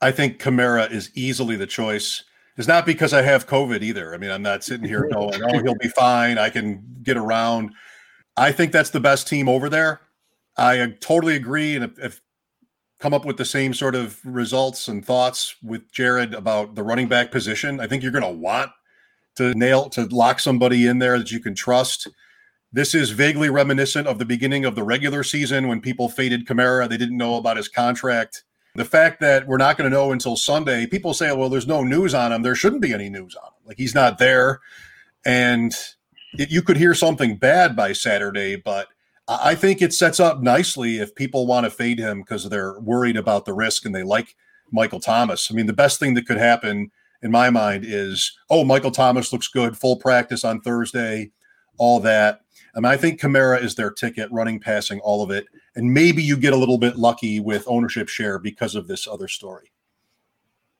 I 0.00 0.10
think 0.10 0.40
Kamara 0.40 0.90
is 0.90 1.10
easily 1.14 1.56
the 1.56 1.66
choice. 1.66 2.24
It's 2.56 2.68
not 2.68 2.84
because 2.84 3.12
I 3.12 3.22
have 3.22 3.46
COVID 3.46 3.82
either. 3.82 4.14
I 4.14 4.18
mean, 4.18 4.30
I'm 4.30 4.42
not 4.42 4.64
sitting 4.64 4.88
here 4.88 5.08
going, 5.12 5.40
"Oh, 5.42 5.62
he'll 5.62 5.74
be 5.76 5.88
fine. 5.88 6.38
I 6.38 6.50
can 6.50 6.82
get 7.02 7.16
around." 7.16 7.72
I 8.36 8.52
think 8.52 8.72
that's 8.72 8.90
the 8.90 9.00
best 9.00 9.28
team 9.28 9.48
over 9.48 9.68
there. 9.68 10.00
I 10.56 10.94
totally 11.00 11.36
agree, 11.36 11.76
and 11.76 11.84
if, 11.84 11.98
if 11.98 12.20
come 12.98 13.14
up 13.14 13.24
with 13.24 13.38
the 13.38 13.44
same 13.44 13.72
sort 13.72 13.94
of 13.94 14.20
results 14.24 14.88
and 14.88 15.04
thoughts 15.04 15.56
with 15.62 15.90
Jared 15.90 16.34
about 16.34 16.74
the 16.74 16.82
running 16.82 17.08
back 17.08 17.30
position, 17.30 17.80
I 17.80 17.86
think 17.86 18.02
you're 18.02 18.12
going 18.12 18.22
to 18.22 18.30
want 18.30 18.70
to 19.40 19.54
nail 19.58 19.88
to 19.88 20.04
lock 20.06 20.38
somebody 20.38 20.86
in 20.86 20.98
there 20.98 21.18
that 21.18 21.30
you 21.30 21.40
can 21.40 21.54
trust. 21.54 22.08
This 22.72 22.94
is 22.94 23.10
vaguely 23.10 23.48
reminiscent 23.48 24.06
of 24.06 24.18
the 24.18 24.24
beginning 24.24 24.64
of 24.66 24.74
the 24.74 24.82
regular 24.82 25.24
season 25.24 25.66
when 25.66 25.80
people 25.80 26.08
faded 26.08 26.46
Kamara. 26.46 26.88
They 26.88 26.98
didn't 26.98 27.16
know 27.16 27.36
about 27.36 27.56
his 27.56 27.68
contract. 27.68 28.44
The 28.74 28.84
fact 28.84 29.20
that 29.20 29.46
we're 29.48 29.56
not 29.56 29.76
going 29.76 29.90
to 29.90 29.96
know 29.96 30.12
until 30.12 30.36
Sunday, 30.36 30.86
people 30.86 31.14
say, 31.14 31.32
well, 31.32 31.48
there's 31.48 31.66
no 31.66 31.82
news 31.82 32.14
on 32.14 32.32
him. 32.32 32.42
There 32.42 32.54
shouldn't 32.54 32.82
be 32.82 32.92
any 32.92 33.08
news 33.08 33.34
on 33.34 33.48
him. 33.48 33.66
Like 33.66 33.78
he's 33.78 33.94
not 33.94 34.18
there. 34.18 34.60
And 35.24 35.74
it, 36.34 36.50
you 36.50 36.62
could 36.62 36.76
hear 36.76 36.94
something 36.94 37.36
bad 37.36 37.74
by 37.74 37.92
Saturday, 37.92 38.56
but 38.56 38.88
I 39.26 39.54
think 39.54 39.80
it 39.80 39.94
sets 39.94 40.20
up 40.20 40.42
nicely 40.42 40.98
if 40.98 41.14
people 41.14 41.46
want 41.46 41.64
to 41.64 41.70
fade 41.70 41.98
him 41.98 42.20
because 42.20 42.48
they're 42.48 42.78
worried 42.78 43.16
about 43.16 43.46
the 43.46 43.54
risk 43.54 43.86
and 43.86 43.94
they 43.94 44.02
like 44.02 44.36
Michael 44.70 45.00
Thomas. 45.00 45.50
I 45.50 45.54
mean, 45.54 45.66
the 45.66 45.72
best 45.72 45.98
thing 45.98 46.14
that 46.14 46.26
could 46.26 46.38
happen 46.38 46.92
in 47.22 47.30
my 47.30 47.50
mind 47.50 47.84
is, 47.86 48.36
oh, 48.48 48.64
Michael 48.64 48.90
Thomas 48.90 49.32
looks 49.32 49.48
good, 49.48 49.76
full 49.76 49.96
practice 49.96 50.44
on 50.44 50.60
Thursday, 50.60 51.30
all 51.78 52.00
that. 52.00 52.40
I 52.74 52.80
mean, 52.80 52.86
I 52.92 52.96
think 52.96 53.20
Kamara 53.20 53.62
is 53.62 53.74
their 53.74 53.90
ticket, 53.90 54.30
running, 54.30 54.60
passing, 54.60 55.00
all 55.00 55.22
of 55.22 55.30
it. 55.30 55.46
And 55.74 55.92
maybe 55.92 56.22
you 56.22 56.36
get 56.36 56.52
a 56.52 56.56
little 56.56 56.78
bit 56.78 56.96
lucky 56.96 57.40
with 57.40 57.64
ownership 57.66 58.08
share 58.08 58.38
because 58.38 58.74
of 58.74 58.86
this 58.86 59.06
other 59.08 59.28
story. 59.28 59.72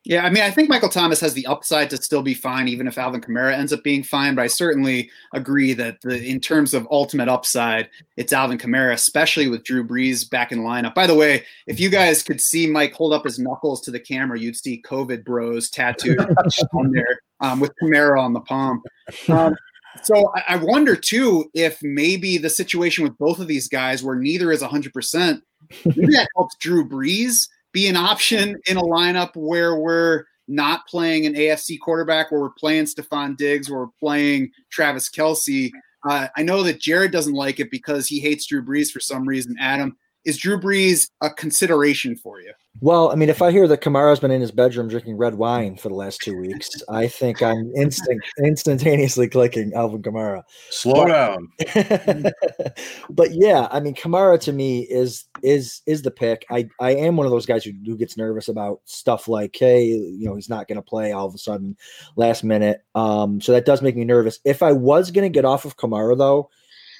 Yeah, 0.04 0.24
I 0.24 0.30
mean, 0.30 0.42
I 0.42 0.50
think 0.50 0.70
Michael 0.70 0.88
Thomas 0.88 1.20
has 1.20 1.34
the 1.34 1.46
upside 1.46 1.90
to 1.90 1.98
still 1.98 2.22
be 2.22 2.32
fine, 2.32 2.68
even 2.68 2.86
if 2.86 2.96
Alvin 2.96 3.20
Kamara 3.20 3.52
ends 3.52 3.70
up 3.70 3.82
being 3.84 4.02
fine. 4.02 4.34
But 4.34 4.42
I 4.42 4.46
certainly 4.46 5.10
agree 5.34 5.74
that 5.74 6.00
the, 6.00 6.22
in 6.24 6.40
terms 6.40 6.72
of 6.72 6.88
ultimate 6.90 7.28
upside, 7.28 7.90
it's 8.16 8.32
Alvin 8.32 8.56
Kamara, 8.56 8.94
especially 8.94 9.48
with 9.48 9.62
Drew 9.62 9.86
Brees 9.86 10.28
back 10.28 10.52
in 10.52 10.60
lineup. 10.60 10.94
By 10.94 11.06
the 11.06 11.14
way, 11.14 11.44
if 11.66 11.78
you 11.78 11.90
guys 11.90 12.22
could 12.22 12.40
see 12.40 12.66
Mike 12.66 12.94
hold 12.94 13.12
up 13.12 13.24
his 13.24 13.38
knuckles 13.38 13.82
to 13.82 13.90
the 13.90 14.00
camera, 14.00 14.38
you'd 14.40 14.56
see 14.56 14.82
COVID 14.86 15.22
Bros 15.22 15.68
tattooed 15.68 16.18
on 16.74 16.92
there 16.92 17.20
um, 17.40 17.60
with 17.60 17.72
Kamara 17.82 18.18
on 18.18 18.32
the 18.32 18.40
palm. 18.40 18.82
Um, 19.28 19.54
So 20.04 20.32
I- 20.36 20.54
I 20.54 20.56
wonder 20.56 20.96
too 20.96 21.50
if 21.52 21.78
maybe 21.82 22.38
the 22.38 22.48
situation 22.48 23.04
with 23.04 23.18
both 23.18 23.38
of 23.38 23.48
these 23.48 23.68
guys, 23.68 24.02
where 24.02 24.16
neither 24.16 24.50
is 24.50 24.62
100, 24.62 24.94
percent 24.94 25.42
maybe 25.84 26.12
that 26.14 26.28
helps 26.36 26.56
Drew 26.56 26.88
Brees 26.88 27.48
be 27.72 27.86
an 27.88 27.96
option 27.96 28.56
in 28.66 28.76
a 28.76 28.82
lineup 28.82 29.34
where 29.34 29.76
we're 29.76 30.24
not 30.48 30.86
playing 30.86 31.26
an 31.26 31.34
AFC 31.34 31.78
quarterback, 31.78 32.30
where 32.30 32.40
we're 32.40 32.50
playing 32.50 32.84
Stefon 32.84 33.36
Diggs, 33.36 33.70
where 33.70 33.80
we're 33.80 33.98
playing 34.00 34.50
Travis 34.70 35.08
Kelce. 35.08 35.70
Uh, 36.08 36.28
I 36.36 36.42
know 36.42 36.62
that 36.62 36.80
Jared 36.80 37.12
doesn't 37.12 37.34
like 37.34 37.60
it 37.60 37.70
because 37.70 38.06
he 38.06 38.18
hates 38.18 38.46
Drew 38.46 38.64
Brees 38.64 38.90
for 38.90 39.00
some 39.00 39.26
reason. 39.26 39.56
Adam, 39.60 39.96
is 40.24 40.38
Drew 40.38 40.58
Brees 40.58 41.08
a 41.20 41.30
consideration 41.30 42.16
for 42.16 42.40
you? 42.40 42.52
Well, 42.78 43.10
I 43.10 43.16
mean, 43.16 43.28
if 43.28 43.42
I 43.42 43.50
hear 43.50 43.66
that 43.66 43.82
Kamara's 43.82 44.20
been 44.20 44.30
in 44.30 44.40
his 44.40 44.52
bedroom 44.52 44.88
drinking 44.88 45.16
red 45.16 45.34
wine 45.34 45.76
for 45.76 45.88
the 45.88 45.94
last 45.94 46.20
two 46.22 46.36
weeks, 46.36 46.70
I 46.88 47.08
think 47.08 47.42
I'm 47.42 47.70
instant 47.74 48.22
instantaneously 48.42 49.28
clicking 49.28 49.72
Alvin 49.74 50.02
Kamara. 50.02 50.44
Slow 50.70 51.06
down. 51.06 51.48
but 53.10 53.32
yeah, 53.32 53.66
I 53.70 53.80
mean, 53.80 53.94
Kamara 53.94 54.40
to 54.42 54.52
me 54.52 54.82
is 54.82 55.24
is 55.42 55.82
is 55.86 56.02
the 56.02 56.12
pick. 56.12 56.46
I 56.50 56.68
I 56.80 56.94
am 56.94 57.16
one 57.16 57.26
of 57.26 57.32
those 57.32 57.44
guys 57.44 57.64
who, 57.64 57.72
who 57.84 57.98
gets 57.98 58.16
nervous 58.16 58.48
about 58.48 58.80
stuff 58.84 59.26
like, 59.26 59.56
hey, 59.58 59.84
you 59.84 60.24
know, 60.26 60.36
he's 60.36 60.48
not 60.48 60.68
going 60.68 60.76
to 60.76 60.82
play 60.82 61.12
all 61.12 61.26
of 61.26 61.34
a 61.34 61.38
sudden 61.38 61.76
last 62.16 62.44
minute. 62.44 62.82
Um, 62.94 63.40
so 63.40 63.52
that 63.52 63.66
does 63.66 63.82
make 63.82 63.96
me 63.96 64.04
nervous. 64.04 64.38
If 64.44 64.62
I 64.62 64.72
was 64.72 65.10
going 65.10 65.30
to 65.30 65.34
get 65.34 65.44
off 65.44 65.64
of 65.64 65.76
Kamara 65.76 66.16
though, 66.16 66.48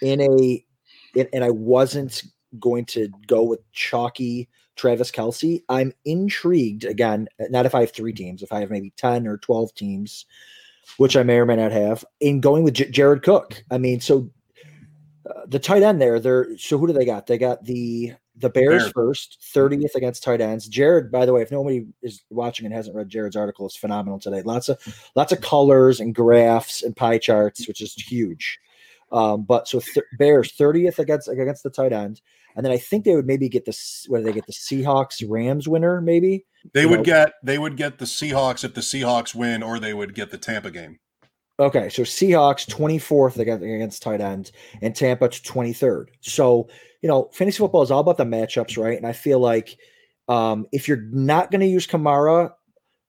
in 0.03 0.21
a 0.21 0.65
in, 1.15 1.29
and 1.33 1.45
I 1.45 1.51
wasn't 1.51 2.25
going 2.59 2.85
to 2.87 3.09
go 3.29 3.45
with 3.45 3.61
chalky 3.73 4.49
Travis 4.81 5.11
Kelce, 5.11 5.63
I'm 5.69 5.93
intrigued 6.07 6.85
again. 6.85 7.29
Not 7.51 7.67
if 7.67 7.75
I 7.75 7.81
have 7.81 7.93
three 7.93 8.15
teams, 8.15 8.43
if 8.43 8.51
I 8.51 8.61
have 8.61 8.71
maybe 8.71 8.95
10 8.97 9.27
or 9.27 9.37
12 9.37 9.75
teams, 9.75 10.25
which 10.97 11.19
I 11.19 11.23
may 11.23 11.37
or 11.37 11.45
may 11.45 11.57
not 11.57 11.71
have, 11.71 12.03
in 12.21 12.41
going 12.41 12.65
with 12.65 12.75
J- 12.75 12.91
Jared 12.91 13.23
Cook. 13.23 13.63
I 13.71 13.77
mean, 13.77 14.01
so 14.01 14.31
uh, 15.29 15.43
the 15.47 15.59
tight 15.59 15.83
end 15.83 16.01
there, 16.01 16.19
they're 16.19 16.57
so 16.57 16.79
who 16.79 16.87
do 16.87 16.95
they 16.95 17.05
got? 17.05 17.27
They 17.27 17.37
got 17.37 17.63
the 17.63 18.15
the 18.37 18.49
Bears 18.49 18.85
Bears. 18.85 18.93
first, 18.93 19.39
30th 19.55 19.95
against 19.97 20.23
tight 20.23 20.41
ends. 20.41 20.67
Jared, 20.67 21.13
by 21.13 21.27
the 21.27 21.35
way, 21.35 21.43
if 21.43 21.53
nobody 21.53 21.85
is 22.03 22.23
watching 22.31 22.65
and 22.65 22.75
hasn't 22.75 22.97
read 22.97 23.11
Jared's 23.11 23.37
article, 23.37 23.67
it's 23.67 23.77
phenomenal 23.77 24.19
today. 24.19 24.41
Lots 24.41 24.71
of 24.71 24.79
lots 25.15 25.31
of 25.31 25.43
colors 25.43 26.01
and 26.01 26.15
graphs 26.15 26.83
and 26.83 26.97
pie 26.97 27.19
charts, 27.19 27.69
which 27.69 27.83
is 27.83 27.93
huge. 27.93 28.59
Um, 29.13 29.43
but 29.43 29.67
so 29.69 29.81
th- 29.81 30.07
Bears 30.19 30.53
30th 30.53 30.99
against 30.99 31.29
against 31.29 31.63
the 31.63 31.71
tight 31.71 31.93
end, 31.93 32.21
and 32.57 32.65
then 32.65 32.73
I 32.73 32.79
think 32.79 33.05
they 33.05 33.15
would 33.17 33.27
maybe 33.27 33.49
get 33.49 33.65
the 33.65 33.77
whether 34.09 34.25
they 34.25 34.33
get 34.33 34.47
the 34.47 34.53
Seahawks 34.53 35.25
Rams 35.29 35.67
winner 35.69 36.01
maybe. 36.01 36.47
They 36.75 36.83
You 36.83 36.91
would 36.91 36.99
know- 37.01 37.05
get 37.05 37.33
they 37.43 37.59
would 37.59 37.77
get 37.77 37.99
the 37.99 38.05
Seahawks 38.05 38.65
if 38.65 38.75
the 38.75 38.81
Seahawks 38.81 39.35
win, 39.35 39.63
or 39.63 39.79
they 39.79 39.95
would 39.95 40.15
get 40.15 40.31
the 40.31 40.39
Tampa 40.39 40.71
game. 40.71 40.99
Okay, 41.59 41.91
so 41.91 42.03
Seahawks 42.03 42.67
24th 42.71 43.37
against, 43.39 43.63
against 43.63 44.03
tight 44.03 44.23
end, 44.23 44.51
and 44.81 44.97
Tampa 44.97 45.29
23rd. 45.29 46.07
So 46.21 46.69
you 47.03 47.09
know, 47.09 47.29
fantasy 47.33 47.59
football 47.59 47.83
is 47.83 47.91
all 47.91 48.01
about 48.01 48.17
the 48.19 48.25
matchups, 48.25 48.77
right? 48.83 48.97
And 48.97 49.07
I 49.07 49.13
feel 49.13 49.39
like 49.39 49.77
um, 50.29 50.67
if 50.71 50.87
you're 50.87 51.03
not 51.11 51.51
going 51.51 51.61
to 51.63 51.67
use 51.67 51.87
Kamara 51.87 52.53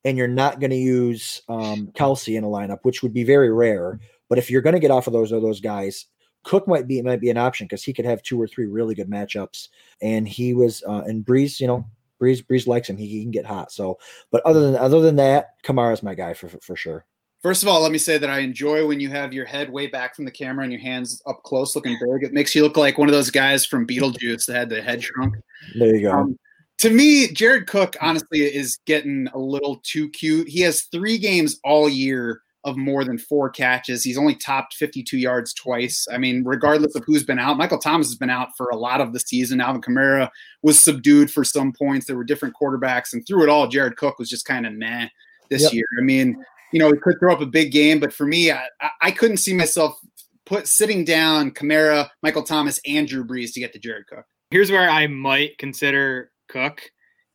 and 0.04 0.18
you're 0.18 0.28
not 0.28 0.60
going 0.60 0.72
to 0.72 0.78
use 0.78 1.42
um, 1.50 1.92
Kelce 1.94 2.36
in 2.38 2.44
a 2.44 2.48
lineup, 2.48 2.80
which 2.84 3.04
would 3.04 3.14
be 3.14 3.24
very 3.24 3.52
rare, 3.54 4.00
but 4.32 4.38
if 4.38 4.50
you're 4.50 4.62
going 4.62 4.76
to 4.76 4.80
get 4.80 4.92
off 4.92 5.08
of 5.08 5.14
those 5.14 5.34
or 5.34 5.42
those 5.42 5.60
guys, 5.60 6.06
Cook 6.46 6.66
might 6.66 6.88
be 6.88 7.02
might 7.02 7.20
be 7.20 7.30
an 7.30 7.36
option 7.36 7.68
because 7.68 7.84
he 7.84 7.92
could 7.92 8.06
have 8.06 8.24
two 8.24 8.42
or 8.42 8.48
three 8.48 8.66
really 8.66 8.96
good 8.96 9.10
matchups. 9.10 9.68
And 10.02 10.26
he 10.26 10.54
was 10.54 10.82
uh, 10.88 11.02
and 11.06 11.26
Brees, 11.26 11.60
you 11.60 11.68
know, 11.68 11.86
Brees 12.18 12.42
Brees 12.42 12.66
likes 12.66 12.90
him. 12.90 12.96
He, 12.96 13.08
he 13.08 13.24
can 13.24 13.32
get 13.32 13.46
hot. 13.46 13.74
So, 13.74 14.00
but 14.32 14.42
other 14.46 14.62
than 14.62 14.78
other 14.78 15.02
than 15.02 15.18
that, 15.18 15.62
Kamara's 15.66 16.02
my 16.02 16.16
guy 16.16 16.34
for 16.34 16.48
for, 16.48 16.60
for 16.62 16.78
sure. 16.78 17.06
First 17.44 17.62
of 17.62 17.68
all, 17.68 17.82
let 17.82 17.92
me 17.92 17.98
say 17.98 18.18
that 18.18 18.30
I 18.30 18.40
enjoy 18.40 18.88
when 18.88 19.02
you 19.02 19.10
have 19.10 19.34
your 19.34 19.46
head 19.46 19.70
way 19.70 19.88
back 19.88 20.16
from 20.16 20.24
the 20.24 20.32
camera 20.32 20.64
and 20.64 20.72
your 20.72 20.82
hands 20.82 21.22
up 21.26 21.44
close 21.44 21.76
looking 21.76 21.98
big. 22.00 22.24
It 22.24 22.32
makes 22.32 22.56
you 22.56 22.64
look 22.64 22.78
like 22.78 22.98
one 22.98 23.10
of 23.10 23.14
those 23.14 23.32
guys 23.32 23.66
from 23.66 23.86
Beetlejuice 23.86 24.46
that 24.46 24.56
had 24.56 24.70
the 24.70 24.82
head 24.82 25.04
shrunk. 25.04 25.36
There 25.78 25.94
you 25.94 26.04
go. 26.04 26.14
Um, 26.14 26.40
to 26.78 26.90
me, 26.90 27.28
Jared 27.34 27.68
Cook 27.68 27.98
honestly 28.00 28.40
is 28.40 28.80
getting 28.86 29.28
a 29.34 29.38
little 29.38 29.82
too 29.84 30.08
cute. 30.10 30.48
He 30.48 30.62
has 30.62 30.84
three 30.84 31.18
games 31.18 31.60
all 31.66 31.90
year 31.90 32.42
of 32.64 32.78
more 32.78 33.04
than 33.04 33.18
four 33.18 33.50
catches. 33.50 34.04
He's 34.04 34.18
only 34.18 34.36
topped 34.36 34.76
52 34.76 35.18
yards 35.18 35.54
twice. 35.54 36.08
I 36.12 36.18
mean, 36.18 36.44
regardless 36.44 36.94
of 36.96 37.04
who's 37.06 37.24
been 37.24 37.40
out, 37.40 37.58
Michael 37.58 37.80
Thomas 37.80 38.08
has 38.08 38.16
been 38.18 38.30
out 38.30 38.50
for 38.56 38.70
a 38.70 38.76
lot 38.76 39.02
of 39.02 39.14
the 39.14 39.20
season. 39.20 39.60
Alvin 39.60 39.82
Kamara 39.82 40.30
was 40.62 40.80
subdued 40.80 41.32
for 41.32 41.44
some 41.44 41.74
points. 41.74 42.06
There 42.06 42.16
were 42.16 42.24
different 42.24 42.56
quarterbacks, 42.62 43.14
and 43.14 43.26
through 43.26 43.44
it 43.44 43.50
all, 43.50 43.68
Jared 43.68 43.98
Cook 43.98 44.20
was 44.20 44.30
just 44.30 44.46
kind 44.46 44.68
of 44.68 44.74
meh 44.74 45.08
this 45.50 45.64
Yep. 45.64 45.74
year. 45.74 45.86
I 45.98 46.02
mean, 46.02 46.44
you 46.72 46.80
know, 46.80 46.92
he 46.92 46.98
could 47.00 47.20
throw 47.20 47.34
up 47.34 47.42
a 47.42 47.46
big 47.48 47.72
game, 47.72 48.00
but 48.00 48.14
for 48.14 48.26
me, 48.26 48.52
I, 48.52 48.66
I- 48.80 48.90
I 49.02 49.12
couldn't 49.12 49.38
see 49.38 49.54
myself 49.54 50.00
put 50.46 50.68
sitting 50.68 51.04
down 51.04 51.52
Kamara, 51.52 52.10
Michael 52.24 52.44
Thomas, 52.44 52.80
and 52.86 53.08
Drew 53.08 53.26
Brees 53.26 53.54
to 53.54 53.60
get 53.60 53.74
to 53.74 53.80
Jared 53.80 54.06
Cook. 54.08 54.26
Here's 54.52 54.70
where 54.72 54.90
I 54.90 55.08
might 55.08 55.58
consider 55.58 56.32
Cook 56.48 56.82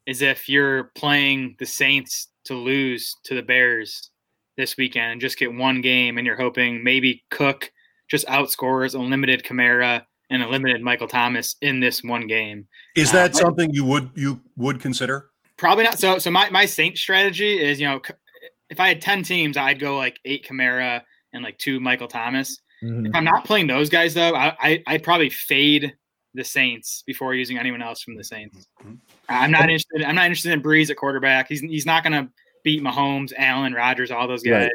is 0.07 0.22
if 0.22 0.49
you're 0.49 0.85
playing 0.95 1.57
the 1.59 1.66
Saints 1.66 2.29
to 2.45 2.55
lose 2.55 3.16
to 3.24 3.35
the 3.35 3.43
Bears 3.43 4.11
this 4.57 4.76
weekend 4.76 5.12
and 5.12 5.20
just 5.20 5.38
get 5.38 5.52
one 5.54 5.80
game 5.80 6.18
and 6.18 6.26
you're 6.26 6.36
hoping 6.36 6.82
maybe 6.82 7.24
Cook 7.30 7.70
just 8.09 8.26
outscores 8.26 8.94
a 8.94 8.98
limited 8.98 9.42
Kamara 9.44 10.04
and 10.30 10.42
a 10.42 10.48
limited 10.48 10.80
Michael 10.82 11.09
Thomas 11.09 11.57
in 11.61 11.80
this 11.80 12.02
one 12.02 12.26
game. 12.26 12.66
Is 12.96 13.11
Uh, 13.11 13.14
that 13.14 13.32
but- 13.32 13.38
something 13.40 13.70
you 13.72 13.84
would 13.84 14.11
you 14.14 14.40
would 14.57 14.80
consider? 14.80 15.30
Probably 15.57 15.84
not. 15.84 15.98
So 15.98 16.18
so 16.18 16.30
my, 16.30 16.50
my 16.50 16.66
Saints 16.66 17.00
strategy 17.00 17.59
is, 17.59 17.80
you 17.80 17.86
know, 17.86 18.00
if 18.70 18.80
I 18.80 18.88
had 18.88 19.00
10 19.00 19.22
teams, 19.22 19.57
I'd 19.57 19.78
go 19.78 19.96
like 19.96 20.18
eight 20.24 20.46
Kamara 20.46 21.02
and 21.32 21.42
like 21.44 21.59
two 21.59 21.80
Michael 21.80 22.09
Thomas. 22.09 22.59
Mhm. 22.82 23.09
If 23.09 23.14
I'm 23.14 23.24
not 23.24 23.44
playing 23.44 23.66
those 23.68 23.88
guys 23.88 24.14
though, 24.14 24.34
I, 24.34 24.54
I 24.61 24.82
I'd 24.86 25.02
probably 25.02 25.30
fade 25.30 25.94
the 26.34 26.44
Saints 26.44 27.02
before 27.07 27.34
using 27.34 27.59
anyone 27.59 27.80
else 27.80 28.02
from 28.02 28.16
the 28.16 28.24
Saints. 28.24 28.66
Mhm. 28.84 28.98
I'm 29.28 29.50
not 29.50 29.62
interested. 29.62 30.02
I'm 30.02 30.14
not 30.16 30.26
interested 30.26 30.52
in 30.52 30.62
Brees 30.62 30.90
at 30.90 30.96
quarterback. 30.98 31.48
He's 31.48 31.61
he's 31.61 31.86
not 31.86 32.02
going 32.02 32.12
to 32.12 32.30
beat 32.67 32.83
Mahomes, 32.83 33.33
Allen, 33.39 33.73
Rodgers, 33.73 34.11
all 34.11 34.27
those 34.27 34.43
guys. 34.43 34.69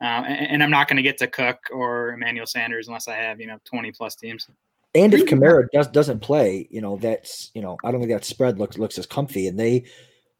Right. 0.00 0.18
Um, 0.18 0.24
and, 0.24 0.50
and 0.50 0.62
I'm 0.64 0.70
not 0.70 0.88
going 0.88 0.96
to 0.96 1.02
get 1.02 1.16
to 1.18 1.28
Cook 1.28 1.58
or 1.72 2.10
Emmanuel 2.10 2.44
Sanders 2.46 2.88
unless 2.88 3.06
I 3.08 3.14
have 3.14 3.40
you 3.40 3.46
know 3.46 3.58
20 3.64 3.92
plus 3.92 4.16
teams. 4.16 4.48
And 4.94 5.14
if 5.14 5.20
Really? 5.20 5.32
Kamara 5.32 5.68
does 5.72 5.86
doesn't 5.88 6.20
play, 6.20 6.66
you 6.70 6.80
know 6.80 6.96
that's 6.96 7.50
you 7.54 7.62
know 7.62 7.76
I 7.84 7.92
don't 7.92 8.00
think 8.00 8.12
that 8.12 8.24
spread 8.24 8.58
looks 8.58 8.76
looks 8.76 8.98
as 8.98 9.06
comfy, 9.06 9.46
and 9.46 9.58
they 9.58 9.84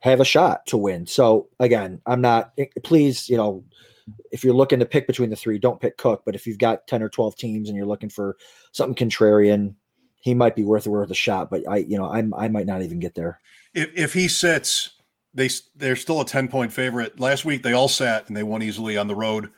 have 0.00 0.20
a 0.20 0.24
shot 0.24 0.66
to 0.66 0.76
win. 0.76 1.06
So 1.06 1.48
again, 1.60 2.00
I'm 2.04 2.20
not. 2.20 2.52
eh, 2.58 2.66
Please, 2.82 3.28
you 3.28 3.36
know, 3.36 3.64
if 4.32 4.44
you're 4.44 4.52
looking 4.54 4.80
to 4.80 4.86
pick 4.86 5.06
between 5.06 5.30
the 5.30 5.36
three, 5.36 5.58
don't 5.58 5.80
pick 5.80 5.96
Cook. 5.96 6.22
But 6.26 6.34
if 6.34 6.46
you've 6.46 6.58
got 6.58 6.86
ten 6.88 7.02
or 7.02 7.08
twelve 7.08 7.36
teams 7.36 7.68
and 7.68 7.76
you're 7.76 7.86
looking 7.86 8.10
for 8.10 8.36
something 8.72 8.96
contrarian, 9.08 9.74
he 10.20 10.34
might 10.34 10.56
be 10.56 10.64
worth 10.64 10.86
worth 10.86 11.10
a 11.10 11.14
shot. 11.14 11.50
But 11.50 11.62
I, 11.68 11.76
you 11.78 11.96
know, 11.98 12.06
I 12.06 12.18
I 12.36 12.48
might 12.48 12.66
not 12.66 12.82
even 12.82 12.98
get 12.98 13.14
there. 13.14 13.40
If 13.74 13.90
if 13.94 14.12
he 14.12 14.28
sits, 14.28 14.95
they 15.36 15.48
they're 15.76 15.94
still 15.96 16.20
a 16.20 16.24
ten 16.26 16.48
point 16.48 16.72
favorite. 16.72 17.20
Last 17.20 17.44
week 17.44 17.62
they 17.62 17.72
all 17.72 17.88
sat 17.88 18.26
and 18.28 18.36
they 18.36 18.42
won 18.42 18.62
easily 18.62 18.96
on 18.96 19.06
the 19.06 19.14
road. 19.14 19.50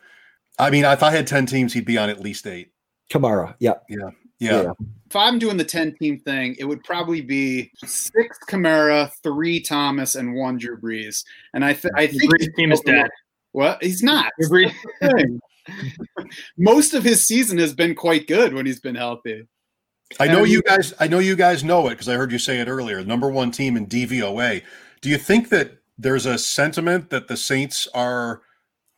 I 0.59 0.69
mean, 0.71 0.85
if 0.85 1.03
I 1.03 1.11
had 1.11 1.27
ten 1.27 1.47
teams, 1.47 1.73
he'd 1.73 1.87
be 1.87 1.97
on 1.97 2.11
at 2.11 2.21
least 2.21 2.47
eight. 2.47 2.73
Kamara, 3.11 3.55
yeah, 3.59 3.73
Yeah, 3.89 4.11
Yeah. 4.39 4.73
if 5.07 5.17
I'm 5.17 5.39
doing 5.39 5.57
the 5.57 5.65
10 5.65 5.95
team 5.97 6.19
thing, 6.19 6.55
it 6.59 6.65
would 6.67 6.85
probably 6.85 7.23
be 7.23 7.71
six 7.87 8.37
Kamara, 8.51 9.11
three 9.23 9.61
Thomas, 9.61 10.15
and 10.15 10.35
one 10.35 10.59
Drew 10.59 10.79
Brees. 10.79 11.25
And 11.55 11.65
I, 11.65 11.73
th- 11.73 11.95
I 11.97 12.07
think 12.07 12.23
Brees 12.25 12.55
team 12.55 12.71
is 12.71 12.81
dead. 12.81 13.09
What? 13.53 13.83
He's 13.83 14.03
not. 14.03 14.31
Drew 14.39 14.67
Brees- 14.67 14.75
That's. 15.01 15.23
Most 16.59 16.93
of 16.95 17.03
his 17.03 17.27
season 17.27 17.57
has 17.59 17.75
been 17.75 17.95
quite 17.95 18.27
good 18.27 18.53
when 18.53 18.67
he's 18.67 18.81
been 18.81 18.95
healthy. 18.95 19.47
I 20.21 20.27
know 20.27 20.41
And- 20.43 20.49
you 20.53 20.63
guys. 20.63 20.93
I 21.01 21.09
know 21.09 21.19
you 21.19 21.35
guys 21.37 21.65
know 21.65 21.87
it 21.89 21.93
because 21.93 22.09
I 22.09 22.15
heard 22.15 22.31
you 22.33 22.39
say 22.39 22.61
it 22.61 22.69
earlier. 22.69 23.03
Number 23.05 23.31
one 23.31 23.51
team 23.51 23.77
in 23.77 23.87
DVOA. 23.87 24.63
Do 25.01 25.09
you 25.09 25.19
think 25.19 25.49
that 25.51 25.79
there's 25.99 26.27
a 26.27 26.39
sentiment 26.39 27.11
that 27.11 27.29
the 27.29 27.37
Saints 27.37 27.89
are 27.95 28.43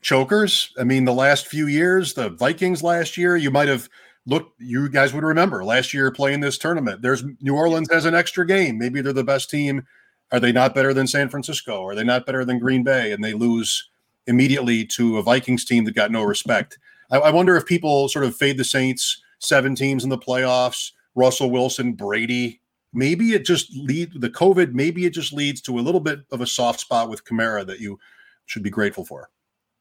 chokers? 0.02 0.72
I 0.78 0.84
mean, 0.84 1.04
the 1.04 1.12
last 1.12 1.46
few 1.46 1.66
years, 1.66 2.14
the 2.14 2.30
Vikings 2.30 2.82
last 2.82 3.16
year, 3.16 3.36
you 3.36 3.50
might 3.50 3.68
have 3.68 3.88
looked. 4.26 4.60
You 4.60 4.88
guys 4.88 5.12
would 5.12 5.24
remember 5.24 5.64
last 5.64 5.92
year 5.92 6.10
playing 6.10 6.40
this 6.40 6.58
tournament. 6.58 7.02
There's 7.02 7.24
New 7.40 7.54
Orleans 7.54 7.90
has 7.90 8.04
an 8.04 8.14
extra 8.14 8.46
game. 8.46 8.78
Maybe 8.78 9.00
they're 9.00 9.12
the 9.12 9.24
best 9.24 9.50
team. 9.50 9.86
Are 10.32 10.40
they 10.40 10.52
not 10.52 10.74
better 10.74 10.94
than 10.94 11.06
San 11.06 11.28
Francisco? 11.28 11.84
Are 11.84 11.94
they 11.94 12.04
not 12.04 12.24
better 12.24 12.44
than 12.44 12.58
Green 12.58 12.84
Bay? 12.84 13.12
And 13.12 13.22
they 13.22 13.32
lose 13.32 13.88
immediately 14.26 14.84
to 14.86 15.18
a 15.18 15.22
Vikings 15.22 15.64
team 15.64 15.84
that 15.84 15.94
got 15.94 16.12
no 16.12 16.22
respect. 16.22 16.78
I, 17.10 17.18
I 17.18 17.30
wonder 17.30 17.56
if 17.56 17.66
people 17.66 18.08
sort 18.08 18.24
of 18.24 18.36
fade 18.36 18.56
the 18.56 18.64
Saints, 18.64 19.20
seven 19.40 19.74
teams 19.74 20.04
in 20.04 20.10
the 20.10 20.18
playoffs, 20.18 20.92
Russell 21.14 21.50
Wilson, 21.50 21.94
Brady. 21.94 22.59
Maybe 22.92 23.34
it 23.34 23.44
just 23.44 23.74
lead 23.76 24.20
the 24.20 24.30
COVID. 24.30 24.72
Maybe 24.72 25.06
it 25.06 25.10
just 25.10 25.32
leads 25.32 25.60
to 25.62 25.78
a 25.78 25.80
little 25.80 26.00
bit 26.00 26.20
of 26.32 26.40
a 26.40 26.46
soft 26.46 26.80
spot 26.80 27.08
with 27.08 27.24
Kamara 27.24 27.66
that 27.66 27.80
you 27.80 27.98
should 28.46 28.62
be 28.62 28.70
grateful 28.70 29.04
for. 29.04 29.30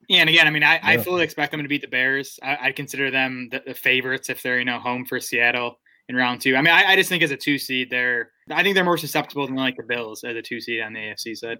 Yeah, 0.08 0.22
and 0.22 0.30
again, 0.30 0.48
I 0.48 0.50
mean, 0.50 0.64
I, 0.64 0.80
I 0.82 0.98
fully 0.98 1.24
expect 1.24 1.52
them 1.52 1.62
to 1.62 1.70
beat 1.70 1.82
the 1.82 1.88
Bears. 1.88 2.40
I, 2.42 2.58
I'd 2.62 2.76
consider 2.76 3.12
them 3.12 3.50
the, 3.52 3.62
the 3.66 3.74
favorites 3.76 4.30
if 4.30 4.42
they're 4.42 4.58
you 4.58 4.66
know 4.66 4.80
home 4.80 5.06
for 5.06 5.20
Seattle 5.20 5.80
in 6.08 6.16
round 6.16 6.42
two. 6.42 6.56
I 6.56 6.62
mean, 6.62 6.74
I, 6.74 6.86
I 6.86 6.96
just 6.96 7.10
think 7.10 7.22
as 7.22 7.32
a 7.32 7.38
two 7.38 7.60
seed, 7.60 7.90
they're 7.92 8.32
I 8.50 8.64
think 8.64 8.76
they're 8.76 8.84
more 8.84 8.98
susceptible 8.98 9.46
than 9.46 9.56
like 9.56 9.78
the 9.78 9.84
Bills 9.84 10.24
as 10.24 10.36
a 10.36 10.42
two 10.42 10.60
seed 10.60 10.82
on 10.82 10.94
the 10.94 11.00
AFC 11.00 11.38
side. 11.38 11.60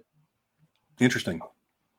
Interesting. 0.98 1.40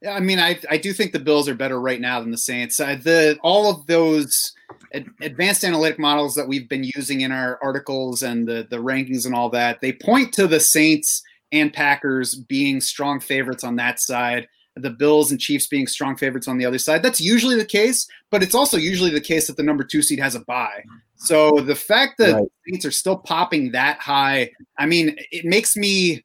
I 0.10 0.20
mean, 0.20 0.40
I 0.40 0.60
I 0.70 0.78
do 0.78 0.94
think 0.94 1.12
the 1.12 1.20
Bills 1.20 1.48
are 1.48 1.56
better 1.56 1.80
right 1.80 2.02
now 2.02 2.20
than 2.22 2.32
the 2.32 2.38
Saints. 2.38 2.80
Uh, 2.80 2.98
the 3.02 3.38
all 3.44 3.70
of 3.70 3.86
those 3.88 4.54
ad- 4.94 5.06
advanced 5.22 5.64
analytic 5.64 6.00
models 6.00 6.34
that 6.36 6.48
we've 6.48 6.68
been 6.68 6.84
using 6.96 7.22
in 7.22 7.32
our 7.32 7.60
articles 7.62 8.24
and 8.24 8.48
the 8.48 8.68
the 8.70 8.78
rankings 8.78 9.26
and 9.26 9.36
all 9.36 9.50
that, 9.50 9.80
they 9.82 9.94
point 9.94 10.34
to 10.34 10.48
the 10.48 10.60
Saints 10.60 11.22
and 11.52 11.72
Packers 11.72 12.36
being 12.36 12.82
strong 12.82 13.20
favorites 13.20 13.64
on 13.64 13.76
that 13.76 14.00
side. 14.00 14.48
The 14.78 14.90
Bills 14.90 15.32
and 15.32 15.40
Chiefs 15.40 15.68
being 15.68 15.86
strong 15.86 16.16
favorites 16.16 16.48
on 16.48 16.58
the 16.58 16.66
other 16.66 16.78
side. 16.80 17.04
That's 17.04 17.20
usually 17.20 17.56
the 17.58 17.66
case, 17.66 18.08
but 18.30 18.42
it's 18.42 18.56
also 18.56 18.78
usually 18.78 19.10
the 19.12 19.20
case 19.22 19.48
that 19.48 19.58
the 19.58 19.64
number 19.64 19.84
two 19.84 20.02
seed 20.02 20.20
has 20.20 20.34
a 20.34 20.40
bye. 20.40 20.82
So 21.18 21.52
the 21.60 21.76
fact 21.76 22.18
that 22.20 22.34
Right. 22.34 22.44
the 22.66 22.72
Saints 22.72 22.86
are 22.86 22.92
still 22.92 23.18
popping 23.18 23.72
that 23.74 24.00
high, 24.00 24.50
I 24.78 24.86
mean, 24.86 25.18
it 25.32 25.44
makes 25.46 25.76
me 25.76 26.24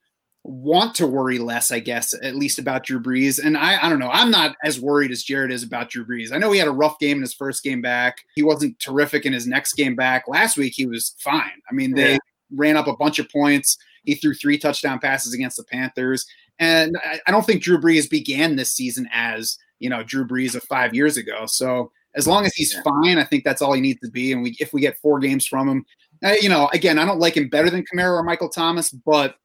want 0.49 0.94
to 0.94 1.07
worry 1.07 1.38
less, 1.38 1.72
I 1.72 1.80
guess, 1.80 2.14
at 2.22 2.36
least 2.36 2.59
about 2.59 2.84
Drew 2.84 3.01
Brees. 3.01 3.42
And 3.44 3.57
I, 3.57 3.84
I 3.84 3.88
don't 3.88 3.99
know. 3.99 4.11
I'm 4.11 4.30
not 4.30 4.57
as 4.62 4.80
worried 4.80 5.11
as 5.11 5.22
Jared 5.24 5.51
is 5.51 5.62
about 5.62 5.90
Drew 5.90 6.07
Brees. 6.07 6.32
I 6.32 6.38
know 6.38 6.53
he 6.53 6.59
had 6.59 6.68
a 6.68 6.72
rough 6.72 6.99
game 6.99 7.16
in 7.16 7.22
his 7.22 7.34
first 7.34 7.62
game 7.64 7.82
back. 7.82 8.18
He 8.36 8.42
wasn't 8.42 8.78
terrific 8.78 9.26
in 9.26 9.32
his 9.32 9.47
next 9.47 9.74
game 9.74 9.97
back. 9.97 10.24
Last 10.28 10.57
week, 10.57 10.74
he 10.76 10.86
was 10.86 11.14
fine. 11.18 11.51
I 11.68 11.74
mean, 11.74 11.94
they 11.94 12.12
Yeah. 12.12 12.18
ran 12.53 12.76
up 12.76 12.86
a 12.86 12.97
bunch 12.97 13.18
of 13.18 13.28
points. 13.30 13.76
He 14.05 14.14
threw 14.14 14.34
three 14.34 14.57
touchdown 14.57 15.01
passes 15.01 15.34
against 15.34 15.57
the 15.57 15.64
Panthers. 15.64 16.24
And 16.59 16.97
I, 17.05 17.18
I 17.26 17.30
don't 17.32 17.44
think 17.44 17.62
Drew 17.62 17.78
Brees 17.78 18.09
began 18.09 18.55
this 18.57 18.72
season 18.72 19.09
as, 19.12 19.59
you 19.80 19.90
know, 19.90 20.03
Drew 20.05 20.26
Brees 20.26 20.55
of 20.55 20.62
five 20.62 20.94
years 20.94 21.16
ago. 21.16 21.47
So 21.47 21.90
as 22.14 22.26
long 22.26 22.47
as 22.47 22.55
he's 22.55 22.72
Yeah. 22.72 22.82
fine, 22.82 23.18
I 23.18 23.24
think 23.24 23.44
that's 23.44 23.61
all 23.61 23.72
he 23.72 23.80
needs 23.80 24.01
to 24.01 24.11
be. 24.11 24.32
And 24.32 24.42
we, 24.42 24.57
if 24.61 24.72
we 24.72 24.80
get 24.80 24.97
four 24.99 25.18
games 25.18 25.47
from 25.47 25.68
him, 25.68 25.84
uh, 26.24 26.34
you 26.40 26.49
know, 26.49 26.70
again, 26.72 26.99
I 26.99 27.05
don't 27.05 27.18
like 27.18 27.36
him 27.36 27.49
better 27.49 27.68
than 27.68 27.84
Kamara 27.84 28.12
or 28.18 28.22
Michael 28.22 28.49
Thomas, 28.49 28.90
but 28.90 29.36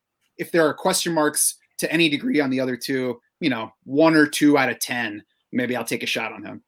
if 0.42 0.52
there 0.52 0.68
are 0.68 0.74
question 0.74 1.14
marks 1.14 1.56
to 1.78 1.92
any 1.92 2.10
degree 2.10 2.42
on 2.42 2.50
the 2.50 2.60
other 2.60 2.76
two, 2.76 3.22
you 3.40 3.50
know, 3.50 3.72
one 3.84 4.16
or 4.16 4.26
two 4.26 4.58
out 4.58 4.70
of 4.70 4.80
10, 4.80 5.24
maybe 5.52 5.76
I'll 5.76 5.86
take 5.86 6.02
a 6.02 6.08
shot 6.08 6.34
on 6.34 6.44
him. 6.44 6.64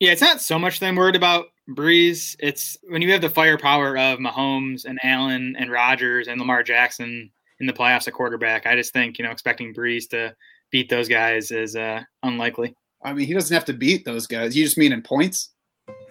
Yeah, 0.00 0.10
it's 0.10 0.20
not 0.20 0.40
so 0.40 0.58
much 0.58 0.80
that 0.80 0.88
I'm 0.88 0.96
worried 0.96 1.14
about 1.14 1.46
Brees. 1.70 2.34
It's 2.40 2.76
when 2.88 3.00
you 3.00 3.12
have 3.12 3.20
the 3.20 3.30
firepower 3.30 3.96
of 3.96 4.18
Mahomes 4.18 4.84
and 4.84 4.98
Allen 5.04 5.54
and 5.56 5.70
Rodgers 5.70 6.26
and 6.26 6.40
Lamar 6.40 6.64
Jackson 6.64 7.30
in 7.60 7.66
the 7.66 7.72
playoffs 7.72 8.08
at 8.08 8.14
quarterback. 8.14 8.66
I 8.66 8.74
just 8.74 8.92
think 8.92 9.18
you 9.18 9.24
know 9.24 9.30
expecting 9.30 9.72
Brees 9.72 10.08
to 10.08 10.34
beat 10.72 10.90
those 10.90 11.08
guys 11.08 11.52
is 11.52 11.76
uh, 11.76 12.02
unlikely. 12.24 12.74
I 13.04 13.12
mean, 13.12 13.28
he 13.28 13.34
doesn't 13.34 13.54
have 13.54 13.64
to 13.66 13.72
beat 13.72 14.04
those 14.04 14.26
guys. 14.26 14.56
You 14.56 14.64
just 14.64 14.76
mean 14.76 14.92
in 14.92 15.02
points? 15.02 15.50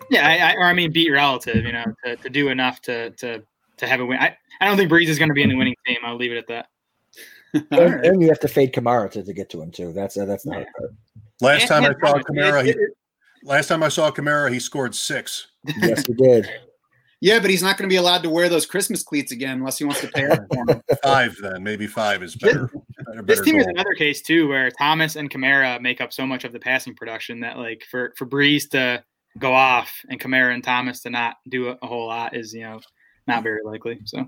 Yeah, 0.09 0.26
I, 0.26 0.51
I, 0.51 0.55
or 0.55 0.64
I 0.64 0.74
mean 0.74 0.93
beat 0.93 1.12
relative. 1.12 1.66
You 1.66 1.74
know, 1.74 1.86
to, 2.05 2.16
to 2.16 2.30
do 2.30 2.47
enough 2.47 2.82
to 2.84 3.09
to 3.12 3.43
to 3.78 3.88
have 3.88 3.99
a 3.99 4.05
win. 4.05 4.20
I, 4.20 4.38
I 4.62 4.66
don't 4.66 4.78
think 4.78 4.89
Brees 4.89 5.07
is 5.07 5.20
going 5.20 5.30
to 5.30 5.36
be 5.36 5.43
in 5.43 5.49
the 5.49 5.57
winning 5.57 5.76
team. 5.86 5.97
I'll 6.05 6.16
leave 6.16 6.32
it 6.32 6.38
at 6.38 6.47
that. 6.47 6.68
All 7.53 7.61
And, 7.71 7.93
right. 7.93 8.05
and 8.05 8.21
you 8.21 8.29
have 8.29 8.39
to 8.41 8.47
fade 8.47 8.73
Kamara 8.73 9.11
to, 9.11 9.23
to 9.23 9.33
get 9.33 9.49
to 9.51 9.61
him 9.61 9.71
too. 9.71 9.91
That's 9.93 10.17
uh, 10.17 10.25
that's 10.25 10.45
not. 10.45 10.55
hard. 10.77 10.97
Last 11.41 11.67
time 11.67 11.83
I 11.83 11.93
saw 11.99 12.17
Kamara, 12.19 12.63
he, 12.65 12.75
last 13.43 13.67
time 13.67 13.83
I 13.83 13.89
saw 13.89 14.11
Kamara, 14.11 14.51
he 14.51 14.59
scored 14.59 14.95
six. 14.95 15.47
Yes, 15.81 16.05
he 16.05 16.13
did. 16.13 16.49
Yeah, 17.23 17.37
but 17.39 17.51
he's 17.51 17.61
not 17.61 17.77
going 17.77 17.87
to 17.87 17.93
be 17.93 17.97
allowed 17.97 18.23
to 18.23 18.31
wear 18.31 18.49
those 18.49 18.65
Christmas 18.65 19.03
cleats 19.03 19.31
again 19.31 19.59
unless 19.59 19.77
he 19.77 19.83
wants 19.85 20.01
to 20.01 20.07
pay 20.07 20.25
up 20.25 20.39
for 20.51 20.65
them. 20.65 20.81
Five 21.03 21.37
then, 21.39 21.61
maybe 21.61 21.85
five 21.85 22.23
is 22.23 22.35
better. 22.35 22.65
better, 23.05 23.21
This 23.21 23.37
better 23.37 23.43
team 23.43 23.59
is 23.59 23.67
another 23.67 23.93
case 23.93 24.23
too, 24.23 24.47
where 24.47 24.71
Thomas 24.71 25.15
and 25.15 25.29
Kamara 25.29 25.79
make 25.81 26.01
up 26.01 26.11
so 26.11 26.25
much 26.25 26.45
of 26.45 26.51
the 26.51 26.59
passing 26.59 26.95
production 26.95 27.39
that, 27.41 27.59
like, 27.59 27.85
for 27.91 28.15
for 28.17 28.25
Brees 28.25 28.67
to 28.71 29.03
go 29.37 29.53
off 29.53 29.95
and 30.09 30.19
Kamara 30.19 30.51
and 30.51 30.63
Thomas 30.63 31.01
to 31.01 31.11
not 31.11 31.35
do 31.47 31.67
a, 31.69 31.77
a 31.83 31.85
whole 31.85 32.07
lot 32.07 32.35
is, 32.35 32.55
you 32.55 32.63
know, 32.63 32.81
not 33.27 33.43
very 33.43 33.61
likely. 33.63 33.99
So 34.05 34.25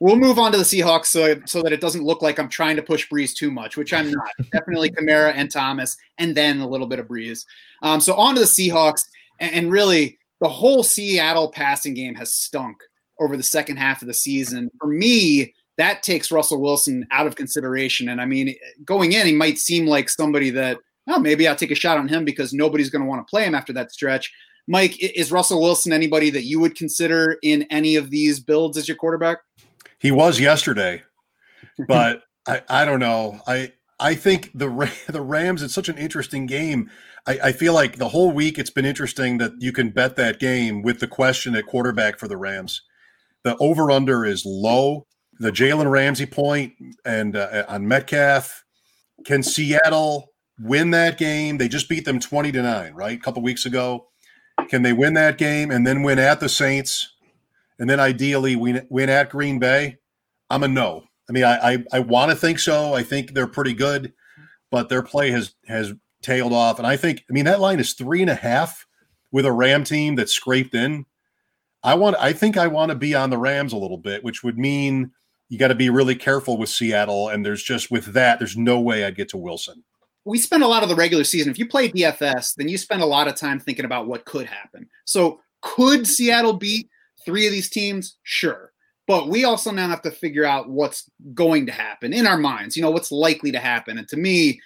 We'll 0.00 0.16
move 0.16 0.38
on 0.38 0.50
to 0.52 0.58
the 0.58 0.64
Seahawks 0.64 1.06
so, 1.06 1.38
so 1.44 1.62
that 1.62 1.74
it 1.74 1.80
doesn't 1.82 2.02
look 2.02 2.22
like 2.22 2.38
I'm 2.38 2.48
trying 2.48 2.76
to 2.76 2.82
push 2.82 3.06
Brees 3.08 3.34
too 3.34 3.50
much, 3.50 3.76
which 3.76 3.92
I'm 3.92 4.10
not. 4.10 4.30
Definitely 4.52 4.90
Kamara 4.90 5.32
and 5.34 5.50
Thomas, 5.50 5.94
and 6.16 6.34
then 6.34 6.60
a 6.60 6.66
little 6.66 6.86
bit 6.86 6.98
of 6.98 7.06
Brees. 7.06 7.44
Um, 7.82 8.00
so 8.00 8.14
on 8.14 8.34
to 8.34 8.40
the 8.40 8.46
Seahawks, 8.46 9.02
and, 9.40 9.54
and 9.54 9.70
really 9.70 10.18
the 10.40 10.48
whole 10.48 10.82
Seattle 10.82 11.50
passing 11.50 11.92
game 11.92 12.14
has 12.14 12.34
stunk 12.34 12.78
over 13.20 13.36
the 13.36 13.42
second 13.42 13.76
half 13.76 14.00
of 14.00 14.08
the 14.08 14.14
season. 14.14 14.70
For 14.80 14.86
me, 14.86 15.54
that 15.76 16.02
takes 16.02 16.32
Russell 16.32 16.60
Wilson 16.60 17.06
out 17.10 17.26
of 17.26 17.36
consideration. 17.36 18.08
And 18.08 18.20
I 18.20 18.24
mean, 18.24 18.54
going 18.84 19.12
in, 19.12 19.26
he 19.26 19.34
might 19.34 19.58
seem 19.58 19.86
like 19.86 20.08
somebody 20.08 20.50
that, 20.50 20.78
oh, 21.08 21.18
maybe 21.18 21.46
I'll 21.46 21.56
take 21.56 21.70
a 21.70 21.74
shot 21.74 21.98
on 21.98 22.08
him 22.08 22.24
because 22.24 22.52
nobody's 22.54 22.90
going 22.90 23.02
to 23.02 23.08
want 23.08 23.26
to 23.26 23.30
play 23.30 23.44
him 23.44 23.54
after 23.54 23.72
that 23.74 23.92
stretch. 23.92 24.32
Mike, 24.66 25.02
is 25.02 25.32
Russell 25.32 25.60
Wilson 25.60 25.92
anybody 25.92 26.30
that 26.30 26.44
you 26.44 26.60
would 26.60 26.74
consider 26.74 27.38
in 27.42 27.62
any 27.70 27.96
of 27.96 28.10
these 28.10 28.40
builds 28.40 28.78
as 28.78 28.88
your 28.88 28.96
quarterback? 28.96 29.38
He 30.00 30.10
was 30.10 30.40
yesterday, 30.40 31.02
but 31.88 32.22
I, 32.48 32.62
I 32.68 32.84
don't 32.84 33.00
know. 33.00 33.40
I 33.46 33.72
I 34.00 34.14
think 34.14 34.50
the 34.54 34.90
the 35.08 35.20
Rams. 35.20 35.62
It's 35.62 35.74
such 35.74 35.88
an 35.88 35.98
interesting 35.98 36.46
game. 36.46 36.90
I, 37.26 37.38
I 37.44 37.52
feel 37.52 37.74
like 37.74 37.98
the 37.98 38.08
whole 38.08 38.32
week 38.32 38.58
it's 38.58 38.70
been 38.70 38.86
interesting 38.86 39.38
that 39.38 39.52
you 39.58 39.72
can 39.72 39.90
bet 39.90 40.16
that 40.16 40.40
game 40.40 40.82
with 40.82 41.00
the 41.00 41.06
question 41.06 41.54
at 41.54 41.66
quarterback 41.66 42.18
for 42.18 42.26
the 42.26 42.38
Rams. 42.38 42.82
The 43.44 43.56
over 43.58 43.90
under 43.90 44.24
is 44.24 44.44
low. 44.44 45.06
The 45.38 45.52
Jalen 45.52 45.90
Ramsey 45.90 46.26
point 46.26 46.74
and 47.04 47.36
uh, 47.36 47.64
on 47.68 47.86
Metcalf. 47.86 48.64
Can 49.24 49.42
Seattle 49.42 50.32
win 50.58 50.90
that 50.90 51.18
game? 51.18 51.58
They 51.58 51.68
just 51.68 51.88
beat 51.88 52.06
them 52.06 52.20
twenty 52.20 52.52
to 52.52 52.62
nine, 52.62 52.94
right? 52.94 53.18
A 53.18 53.22
couple 53.22 53.42
weeks 53.42 53.66
ago. 53.66 54.06
Can 54.68 54.82
they 54.82 54.92
win 54.92 55.14
that 55.14 55.38
game 55.38 55.70
and 55.70 55.86
then 55.86 56.02
win 56.02 56.18
at 56.18 56.40
the 56.40 56.48
Saints? 56.48 57.14
And 57.80 57.90
then 57.90 57.98
ideally 57.98 58.54
win, 58.54 58.86
win 58.88 59.08
at 59.08 59.30
Green 59.30 59.58
Bay, 59.58 59.98
I'm 60.48 60.62
a 60.62 60.68
no. 60.68 61.02
I 61.28 61.32
mean, 61.32 61.44
I 61.44 61.72
I, 61.72 61.84
I 61.94 61.98
want 62.00 62.30
to 62.30 62.36
think 62.36 62.60
so. 62.60 62.94
I 62.94 63.02
think 63.02 63.34
they're 63.34 63.48
pretty 63.48 63.74
good, 63.74 64.12
but 64.70 64.88
their 64.88 65.02
play 65.02 65.32
has 65.32 65.54
has 65.66 65.92
tailed 66.22 66.52
off. 66.52 66.78
And 66.78 66.86
I 66.86 66.96
think, 66.96 67.24
I 67.28 67.32
mean, 67.32 67.44
that 67.44 67.60
line 67.60 67.80
is 67.80 67.94
three 67.94 68.20
and 68.20 68.30
a 68.30 68.34
half 68.34 68.86
with 69.32 69.46
a 69.46 69.52
Ram 69.52 69.84
team 69.84 70.16
that 70.16 70.28
scraped 70.28 70.74
in. 70.74 71.06
I 71.82 71.94
want, 71.94 72.16
I 72.20 72.32
think 72.32 72.56
I 72.56 72.66
want 72.66 72.90
to 72.90 72.94
be 72.94 73.14
on 73.14 73.30
the 73.30 73.38
Rams 73.38 73.72
a 73.72 73.78
little 73.78 73.96
bit, 73.96 74.22
which 74.22 74.44
would 74.44 74.58
mean 74.58 75.12
you 75.48 75.58
got 75.58 75.68
to 75.68 75.74
be 75.74 75.88
really 75.88 76.14
careful 76.14 76.58
with 76.58 76.68
Seattle. 76.68 77.28
And 77.28 77.44
there's 77.44 77.62
just 77.62 77.90
with 77.90 78.12
that, 78.12 78.38
there's 78.38 78.56
no 78.56 78.80
way 78.80 79.04
I'd 79.04 79.16
get 79.16 79.30
to 79.30 79.38
Wilson. 79.38 79.82
we 80.24 80.38
spend 80.38 80.62
a 80.62 80.68
lot 80.68 80.82
of 80.82 80.88
the 80.88 80.94
regular 80.94 81.24
season. 81.24 81.50
If 81.50 81.58
you 81.58 81.66
play 81.66 81.90
DFS, 81.90 82.54
then 82.56 82.68
you 82.68 82.76
spend 82.76 83.02
a 83.02 83.06
lot 83.06 83.28
of 83.28 83.34
time 83.34 83.58
thinking 83.58 83.86
about 83.86 84.06
what 84.06 84.26
could 84.26 84.46
happen. 84.46 84.88
So, 85.04 85.40
could 85.62 86.06
Seattle 86.06 86.54
beat 86.54 86.88
three 87.24 87.46
of 87.46 87.52
these 87.52 87.70
teams? 87.70 88.16
Sure. 88.22 88.72
But 89.06 89.28
we 89.28 89.44
also 89.44 89.72
now 89.72 89.88
have 89.88 90.02
to 90.02 90.10
figure 90.10 90.44
out 90.44 90.70
what's 90.70 91.10
going 91.34 91.66
to 91.66 91.72
happen 91.72 92.12
in 92.12 92.26
our 92.26 92.36
minds, 92.36 92.76
you 92.76 92.82
know, 92.82 92.90
what's 92.90 93.10
likely 93.10 93.50
to 93.50 93.58
happen. 93.58 93.98
And 93.98 94.06
to 94.08 94.16
me, 94.16 94.60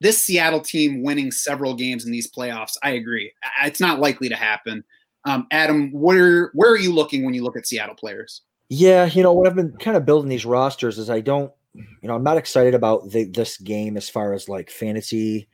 this 0.00 0.22
Seattle 0.22 0.60
team 0.60 1.02
winning 1.02 1.32
several 1.32 1.74
games 1.74 2.04
in 2.06 2.12
these 2.12 2.30
playoffs, 2.30 2.76
I 2.82 2.90
agree. 2.90 3.32
It's 3.64 3.80
not 3.80 3.98
likely 3.98 4.28
to 4.28 4.36
happen. 4.36 4.84
Um, 5.24 5.46
Adam, 5.50 5.90
where 5.92 6.50
where 6.54 6.70
are 6.70 6.78
you 6.78 6.92
looking 6.94 7.24
when 7.24 7.34
you 7.34 7.42
look 7.42 7.56
at 7.56 7.66
Seattle 7.66 7.96
players? 7.96 8.42
Yeah, 8.68 9.06
you 9.06 9.22
know 9.22 9.32
what 9.32 9.48
I've 9.48 9.56
been 9.56 9.72
kind 9.78 9.96
of 9.96 10.06
building 10.06 10.28
these 10.28 10.46
rosters 10.46 10.98
is 10.98 11.10
I 11.10 11.20
don't, 11.20 11.50
you 11.74 12.08
know, 12.08 12.14
I'm 12.14 12.22
not 12.22 12.36
excited 12.36 12.74
about 12.74 13.10
the, 13.10 13.24
this 13.24 13.56
game 13.56 13.96
as 13.96 14.08
far 14.08 14.32
as 14.32 14.48
like 14.48 14.70
fantasy 14.70 15.48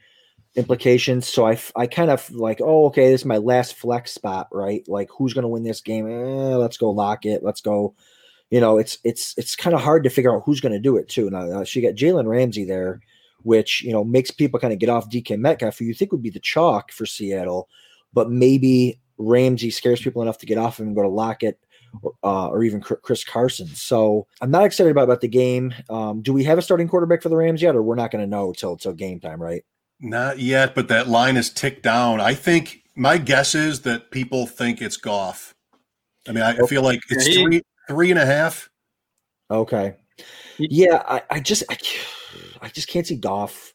implications. 0.57 1.29
So 1.29 1.47
I, 1.47 1.59
I 1.77 1.87
kind 1.87 2.11
of 2.11 2.31
like, 2.31 2.61
oh, 2.63 2.87
okay, 2.87 3.11
this 3.11 3.23
is 3.23 3.27
my 3.27 3.39
last 3.39 3.75
flex 3.75 4.13
spot, 4.13 4.49
right? 4.53 4.85
Like, 4.89 5.09
who's 5.17 5.33
going 5.33 5.43
to 5.43 5.49
win 5.49 5.65
this 5.65 5.81
game? 5.81 6.07
Eh, 6.07 6.57
let's 6.57 6.77
go 6.77 6.91
lock 6.91 7.25
it. 7.25 7.43
Let's 7.43 7.61
go. 7.61 7.95
You 8.51 8.61
know, 8.61 8.79
it's 8.79 8.99
it's 9.05 9.35
it's 9.37 9.57
kind 9.57 9.75
of 9.75 9.81
hard 9.81 10.05
to 10.05 10.11
figure 10.11 10.35
out 10.35 10.43
who's 10.45 10.61
going 10.61 10.73
to 10.73 10.79
do 10.79 10.97
it 10.97 11.09
too. 11.09 11.29
Now, 11.31 11.65
so 11.65 11.79
you 11.79 11.87
got 11.87 11.97
Jalen 11.97 12.27
Ramsey 12.27 12.65
there, 12.65 13.01
which 13.43 13.83
you 13.83 13.93
know 13.93 14.05
makes 14.05 14.31
people 14.31 14.61
kind 14.61 14.73
of 14.73 14.79
get 14.79 14.91
off 14.91 15.11
DK 15.11 15.39
Metcalf, 15.39 15.79
who 15.79 15.87
you 15.87 15.95
think 15.95 16.13
would 16.13 16.23
be 16.23 16.31
the 16.31 16.39
chalk 16.39 16.93
for 16.93 17.07
Seattle, 17.07 17.69
but 18.13 18.31
maybe 18.31 19.01
Ramsey 19.19 19.71
scares 19.71 20.01
people 20.01 20.23
enough 20.23 20.39
to 20.39 20.47
get 20.47 20.59
off 20.59 20.79
him 20.79 20.89
and 20.89 20.97
go 20.97 21.03
to 21.03 21.09
Lockett 21.09 21.59
uh, 22.23 22.49
or 22.49 22.63
even 22.63 22.81
Chris 22.81 23.25
Carson. 23.25 23.67
So 23.69 24.27
I'm 24.41 24.51
not 24.51 24.65
excited 24.65 24.91
about, 24.91 25.05
about 25.05 25.21
the 25.21 25.29
game. 25.29 25.75
Um, 25.89 26.23
do 26.23 26.33
we 26.33 26.45
have 26.45 26.59
a 26.59 26.63
starting 26.63 26.89
quarterback 26.89 27.23
for 27.23 27.29
the 27.29 27.37
Rams 27.37 27.63
yet, 27.63 27.75
or 27.75 27.83
we're 27.83 27.95
not 27.95 28.11
going 28.11 28.23
to 28.23 28.31
know 28.31 28.53
till 28.53 28.77
till 28.77 28.93
game 28.93 29.21
time, 29.21 29.43
right? 29.43 29.65
Not 30.01 30.39
yet, 30.39 30.75
but 30.75 30.89
that 30.89 31.09
line 31.09 31.37
is 31.37 31.51
ticked 31.51 31.83
down. 31.83 32.21
I 32.21 32.35
think 32.35 32.83
my 32.95 33.19
guess 33.19 33.55
is 33.55 33.83
that 33.83 34.11
people 34.11 34.47
think 34.47 34.83
it's 34.83 34.97
Goff. 34.97 35.55
I 36.29 36.33
mean, 36.33 36.43
I, 36.43 36.51
I 36.53 36.67
feel 36.67 36.83
like 36.83 37.01
it's 37.11 37.35
three 37.35 37.63
three 37.89 38.11
and 38.11 38.19
a 38.19 38.27
half. 38.27 38.71
Okay. 39.51 39.97
Yeah, 40.59 41.03
I, 41.07 41.23
I 41.31 41.41
just 41.41 41.65
I 41.69 42.69
just 42.69 42.89
can't 42.89 43.07
see 43.07 43.17
Goff 43.17 43.74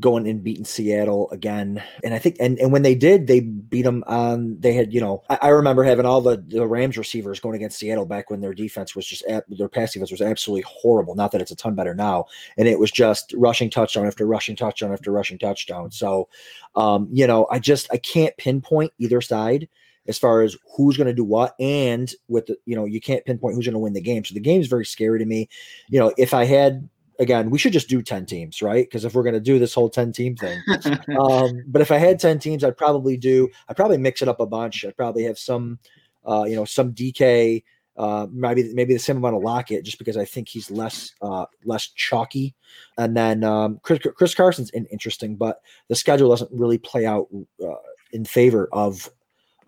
going 0.00 0.26
and 0.26 0.42
beating 0.42 0.64
Seattle 0.64 1.30
again. 1.30 1.82
And 2.02 2.14
I 2.14 2.18
think 2.18 2.36
and, 2.40 2.58
and 2.58 2.72
when 2.72 2.82
they 2.82 2.94
did, 2.94 3.26
they 3.26 3.40
beat 3.40 3.82
them 3.82 4.02
on 4.06 4.58
they 4.58 4.72
had, 4.72 4.92
you 4.92 5.00
know, 5.00 5.22
I, 5.30 5.38
I 5.42 5.48
remember 5.48 5.84
having 5.84 6.04
all 6.04 6.20
the, 6.20 6.44
the 6.48 6.66
Rams 6.66 6.98
receivers 6.98 7.38
going 7.38 7.54
against 7.54 7.78
Seattle 7.78 8.06
back 8.06 8.28
when 8.28 8.40
their 8.40 8.54
defense 8.54 8.96
was 8.96 9.06
just 9.06 9.24
at 9.26 9.44
their 9.48 9.68
pass 9.68 9.92
defense 9.92 10.10
was 10.10 10.20
absolutely 10.20 10.64
horrible. 10.66 11.14
Not 11.14 11.32
that 11.32 11.40
it's 11.40 11.52
a 11.52 11.56
ton 11.56 11.74
better 11.74 11.94
now. 11.94 12.26
And 12.56 12.66
it 12.66 12.78
was 12.78 12.90
just 12.90 13.34
rushing 13.36 13.70
touchdown 13.70 14.06
after 14.06 14.26
rushing 14.26 14.56
touchdown 14.56 14.92
after 14.92 15.12
rushing 15.12 15.38
touchdown. 15.38 15.92
So 15.92 16.28
um, 16.74 17.08
you 17.12 17.26
know, 17.26 17.46
I 17.50 17.60
just 17.60 17.86
I 17.92 17.98
can't 17.98 18.36
pinpoint 18.36 18.92
either 18.98 19.20
side 19.20 19.68
as 20.06 20.18
far 20.18 20.42
as 20.42 20.56
who's 20.76 20.96
going 20.96 21.06
to 21.06 21.14
do 21.14 21.24
what 21.24 21.54
and 21.58 22.12
with 22.28 22.46
the 22.46 22.56
you 22.66 22.76
know 22.76 22.84
you 22.84 23.00
can't 23.00 23.24
pinpoint 23.24 23.54
who's 23.54 23.64
going 23.64 23.72
to 23.74 23.78
win 23.78 23.92
the 23.92 24.00
game 24.00 24.24
so 24.24 24.34
the 24.34 24.40
game 24.40 24.60
is 24.60 24.66
very 24.66 24.84
scary 24.84 25.18
to 25.18 25.24
me 25.24 25.48
you 25.88 25.98
know 25.98 26.12
if 26.18 26.34
i 26.34 26.44
had 26.44 26.88
again, 27.18 27.50
we 27.50 27.58
should 27.58 27.72
just 27.72 27.88
do 27.88 28.02
10 28.02 28.26
teams, 28.26 28.62
right? 28.62 28.86
Because 28.86 29.04
if 29.04 29.14
we're 29.14 29.22
going 29.22 29.34
to 29.34 29.40
do 29.40 29.58
this 29.58 29.74
whole 29.74 29.88
10 29.88 30.12
team 30.12 30.36
thing, 30.36 30.60
um, 31.18 31.62
but 31.66 31.82
if 31.82 31.90
I 31.90 31.98
had 31.98 32.18
10 32.18 32.38
teams, 32.38 32.64
I'd 32.64 32.76
probably 32.76 33.16
do, 33.16 33.48
I'd 33.68 33.76
probably 33.76 33.98
mix 33.98 34.22
it 34.22 34.28
up 34.28 34.40
a 34.40 34.46
bunch. 34.46 34.84
I'd 34.84 34.96
probably 34.96 35.24
have 35.24 35.38
some, 35.38 35.78
uh, 36.26 36.44
you 36.44 36.56
know, 36.56 36.64
some 36.64 36.92
DK, 36.92 37.62
uh, 37.96 38.26
maybe 38.32 38.72
maybe 38.74 38.92
the 38.92 38.98
same 38.98 39.18
amount 39.18 39.36
of 39.36 39.42
Lockett, 39.42 39.84
just 39.84 39.98
because 39.98 40.16
I 40.16 40.24
think 40.24 40.48
he's 40.48 40.70
less 40.70 41.14
uh, 41.22 41.46
less 41.64 41.88
chalky. 41.88 42.54
And 42.98 43.16
then 43.16 43.44
um, 43.44 43.78
Chris, 43.82 44.00
Chris 44.16 44.34
Carson's 44.34 44.70
in, 44.70 44.86
interesting, 44.86 45.36
but 45.36 45.60
the 45.88 45.94
schedule 45.94 46.30
doesn't 46.30 46.50
really 46.52 46.78
play 46.78 47.06
out 47.06 47.28
uh, 47.64 47.74
in 48.12 48.24
favor 48.24 48.68
of, 48.72 49.08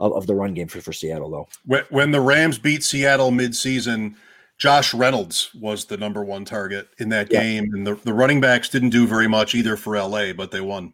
of 0.01 0.13
of 0.13 0.27
the 0.27 0.35
run 0.35 0.55
game 0.55 0.67
for, 0.67 0.81
for 0.81 0.93
Seattle, 0.93 1.31
though. 1.31 1.49
When, 1.67 1.85
when 1.91 2.11
the 2.11 2.21
Rams 2.21 2.59
beat 2.59 2.83
Seattle 2.83 3.31
midseason, 3.31 4.17
Josh 4.59 4.95
Reynolds 4.95 5.51
was 5.55 5.85
the 5.85 5.97
number 5.97 6.25
one 6.25 6.45
target 6.45 6.89
in 6.99 7.09
that 7.11 7.31
Yeah. 7.31 7.43
game, 7.43 7.65
and 7.75 7.87
the, 7.87 7.95
the 8.05 8.15
running 8.15 8.41
backs 8.41 8.69
didn't 8.69 8.91
do 8.91 9.07
very 9.07 9.29
much 9.29 9.55
either 9.55 9.77
for 9.77 9.97
LA, 9.97 10.33
but 10.33 10.51
they 10.51 10.61
won. 10.63 10.93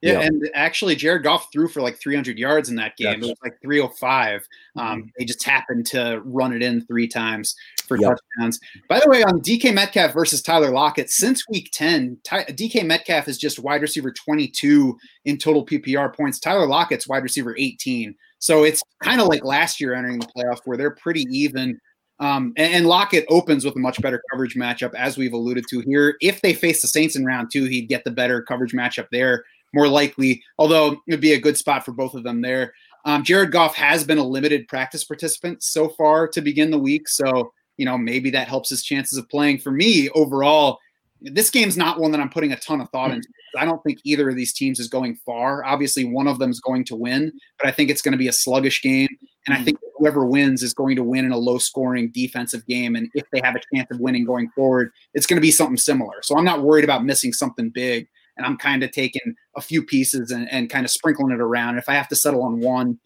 Yeah, 0.00 0.12
Yeah. 0.12 0.20
and 0.26 0.50
actually, 0.54 0.94
Jared 0.96 1.22
Goff 1.22 1.48
threw 1.50 1.66
for 1.66 1.80
like 1.80 1.98
300 1.98 2.38
yards 2.38 2.68
in 2.68 2.76
that 2.76 2.96
game. 2.96 3.20
Yes. 3.20 3.24
It 3.24 3.28
was 3.30 3.38
like 3.42 3.54
305. 3.62 4.46
Um, 4.76 4.84
Mm-hmm. 4.98 5.08
They 5.18 5.24
just 5.24 5.42
happened 5.42 5.86
to 5.86 6.20
run 6.24 6.52
it 6.52 6.62
in 6.62 6.84
three 6.86 7.08
times 7.08 7.56
for 7.88 7.96
Yep. 7.98 8.10
touchdowns. 8.36 8.60
By 8.88 9.00
the 9.00 9.08
way, 9.08 9.22
on 9.24 9.40
DK 9.40 9.72
Metcalf 9.72 10.12
versus 10.12 10.42
Tyler 10.42 10.70
Lockett, 10.70 11.10
since 11.10 11.48
week 11.48 11.70
10, 11.72 12.18
Ty- 12.22 12.44
DK 12.44 12.82
Metcalf 12.84 13.28
is 13.28 13.38
just 13.38 13.58
wide 13.58 13.80
receiver 13.82 14.12
22 14.12 14.96
in 15.24 15.38
total 15.38 15.64
PPR 15.64 16.10
points. 16.14 16.38
Tyler 16.38 16.66
Lockett's 16.66 17.08
wide 17.08 17.22
receiver 17.22 17.56
18. 17.58 18.14
So 18.38 18.62
it's 18.64 18.82
kind 19.02 19.22
of 19.22 19.28
like 19.28 19.42
last 19.42 19.80
year 19.80 19.94
entering 19.94 20.18
the 20.20 20.26
playoff 20.36 20.60
where 20.66 20.76
they're 20.76 20.90
pretty 20.94 21.24
even. 21.30 21.80
Um, 22.20 22.52
and, 22.56 22.72
and 22.72 22.86
Lockett 22.86 23.24
opens 23.28 23.64
with 23.64 23.76
a 23.76 23.80
much 23.80 24.00
better 24.00 24.22
coverage 24.30 24.54
matchup, 24.54 24.94
as 24.94 25.16
we've 25.16 25.32
alluded 25.32 25.64
to 25.70 25.80
here. 25.80 26.16
If 26.20 26.40
they 26.40 26.52
face 26.52 26.80
the 26.80 26.88
Saints 26.88 27.16
in 27.16 27.24
round 27.24 27.50
two, 27.52 27.64
he'd 27.64 27.88
get 27.88 28.04
the 28.04 28.10
better 28.10 28.42
coverage 28.42 28.72
matchup 28.72 29.08
there, 29.10 29.44
more 29.72 29.88
likely, 29.88 30.42
although 30.58 30.92
it 30.92 30.98
would 31.08 31.20
be 31.20 31.32
a 31.32 31.40
good 31.40 31.56
spot 31.56 31.84
for 31.84 31.92
both 31.92 32.14
of 32.14 32.22
them 32.22 32.40
there. 32.40 32.72
Um, 33.04 33.22
Jared 33.22 33.52
Goff 33.52 33.74
has 33.74 34.04
been 34.04 34.18
a 34.18 34.26
limited 34.26 34.66
practice 34.68 35.04
participant 35.04 35.62
so 35.62 35.88
far 35.88 36.26
to 36.28 36.40
begin 36.40 36.70
the 36.70 36.78
week. 36.78 37.08
So, 37.08 37.52
you 37.76 37.84
know, 37.84 37.98
maybe 37.98 38.30
that 38.30 38.48
helps 38.48 38.70
his 38.70 38.82
chances 38.82 39.18
of 39.18 39.28
playing. 39.28 39.58
For 39.58 39.70
me, 39.70 40.08
overall, 40.10 40.78
this 41.20 41.50
game's 41.50 41.76
not 41.76 41.98
one 42.00 42.12
that 42.12 42.20
I'm 42.20 42.30
putting 42.30 42.52
a 42.52 42.56
ton 42.56 42.80
of 42.80 42.88
thought 42.90 43.10
into. 43.10 43.28
I 43.56 43.64
don't 43.64 43.82
think 43.82 44.00
either 44.04 44.28
of 44.28 44.36
these 44.36 44.52
teams 44.52 44.78
is 44.78 44.88
going 44.88 45.16
far. 45.26 45.64
Obviously, 45.64 46.04
one 46.04 46.26
of 46.26 46.38
them 46.38 46.50
is 46.50 46.60
going 46.60 46.84
to 46.86 46.96
win, 46.96 47.32
but 47.58 47.68
I 47.68 47.70
think 47.70 47.90
it's 47.90 48.02
going 48.02 48.12
to 48.12 48.18
be 48.18 48.28
a 48.28 48.32
sluggish 48.32 48.82
game. 48.82 49.08
And 49.46 49.54
I 49.54 49.58
hmm. 49.58 49.64
think 49.64 49.78
whoever 49.96 50.24
wins 50.24 50.62
is 50.62 50.74
going 50.74 50.96
to 50.96 51.04
win 51.04 51.24
in 51.24 51.32
a 51.32 51.38
low 51.38 51.58
scoring 51.58 52.10
defensive 52.12 52.66
game. 52.66 52.96
And 52.96 53.08
if 53.14 53.24
they 53.32 53.40
have 53.42 53.54
a 53.54 53.60
chance 53.74 53.88
of 53.90 54.00
winning 54.00 54.24
going 54.24 54.50
forward, 54.54 54.90
it's 55.12 55.26
going 55.26 55.36
to 55.36 55.42
be 55.42 55.50
something 55.50 55.76
similar. 55.76 56.22
So 56.22 56.36
I'm 56.36 56.44
not 56.44 56.62
worried 56.62 56.84
about 56.84 57.04
missing 57.04 57.32
something 57.32 57.70
big. 57.70 58.08
And 58.36 58.44
I'm 58.44 58.56
kind 58.56 58.82
of 58.82 58.90
taking 58.90 59.34
a 59.56 59.60
few 59.60 59.84
pieces 59.84 60.32
and, 60.32 60.50
and 60.50 60.68
kind 60.68 60.84
of 60.84 60.90
sprinkling 60.90 61.30
it 61.30 61.40
around. 61.40 61.78
If 61.78 61.88
I 61.88 61.94
have 61.94 62.08
to 62.08 62.16
settle 62.16 62.42
on 62.42 62.58
one, 62.60 62.98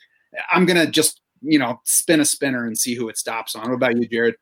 I'm 0.51 0.65
going 0.65 0.79
to 0.79 0.91
just, 0.91 1.21
you 1.43 1.59
know, 1.59 1.81
spin 1.85 2.21
a 2.21 2.25
spinner 2.25 2.67
and 2.67 2.79
see 2.79 2.95
who 2.95 3.09
it 3.11 3.19
stops 3.19 3.55
on. 3.55 3.69
What 3.69 3.75
about 3.75 3.99
you, 3.99 4.09
Jared? 4.09 4.37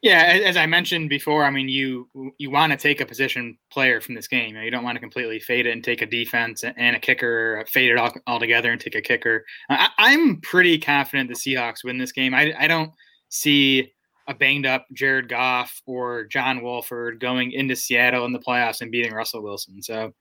Yeah, 0.00 0.40
as 0.44 0.56
I 0.56 0.66
mentioned 0.66 1.08
before, 1.08 1.44
I 1.44 1.50
mean, 1.50 1.68
you 1.68 2.08
you 2.38 2.50
want 2.52 2.70
to 2.70 2.78
take 2.78 3.00
a 3.00 3.06
position 3.06 3.58
player 3.70 4.00
from 4.00 4.14
this 4.14 4.28
game. 4.28 4.54
You, 4.54 4.70
don't 4.70 4.84
want 4.84 4.94
to 4.94 5.00
completely 5.00 5.40
fade 5.40 5.66
it 5.66 5.72
and 5.72 5.82
take 5.82 6.02
a 6.02 6.06
defense 6.06 6.62
and 6.62 6.94
a 6.94 7.00
kicker, 7.00 7.58
uh, 7.60 7.68
fade 7.68 7.90
it 7.90 7.98
all, 7.98 8.12
all 8.28 8.38
together 8.38 8.70
and 8.70 8.80
take 8.80 8.94
a 8.94 9.02
kicker. 9.02 9.44
I, 9.68 9.88
I'm 9.98 10.40
pretty 10.40 10.78
confident 10.78 11.28
the 11.28 11.34
Seahawks 11.34 11.82
win 11.82 11.98
this 11.98 12.12
game. 12.12 12.32
I, 12.32 12.54
I 12.56 12.68
don't 12.68 12.92
see 13.28 13.92
a 14.28 14.34
banged 14.34 14.66
up 14.66 14.86
Jared 14.92 15.28
Goff 15.28 15.82
or 15.84 16.24
John 16.24 16.62
Wolford 16.62 17.18
going 17.18 17.50
into 17.50 17.74
Seattle 17.74 18.24
in 18.24 18.32
the 18.32 18.38
playoffs 18.38 18.82
and 18.82 18.92
beating 18.92 19.12
Russell 19.12 19.42
Wilson. 19.42 19.82
So 19.82 20.12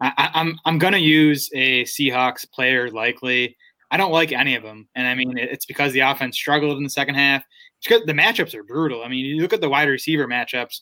I, 0.00 0.30
I'm 0.34 0.58
I'm 0.66 0.78
gonna 0.78 0.98
use 0.98 1.48
a 1.54 1.84
Seahawks 1.84 2.50
player 2.50 2.90
likely. 2.90 3.56
I 3.94 3.96
don't 3.96 4.10
like 4.10 4.32
any 4.32 4.56
of 4.56 4.64
them, 4.64 4.88
and 4.96 5.06
I 5.06 5.14
mean 5.14 5.38
it's 5.38 5.66
because 5.66 5.92
the 5.92 6.00
offense 6.00 6.36
struggled 6.36 6.78
in 6.78 6.82
the 6.82 6.90
second 6.90 7.14
half. 7.14 7.44
It's 7.78 7.86
'cause 7.86 8.02
the 8.06 8.12
matchups 8.12 8.52
are 8.52 8.64
brutal. 8.64 9.04
I 9.04 9.08
mean, 9.08 9.24
you 9.24 9.40
look 9.40 9.52
at 9.52 9.60
the 9.60 9.68
wide 9.68 9.88
receiver 9.88 10.26
matchups. 10.26 10.80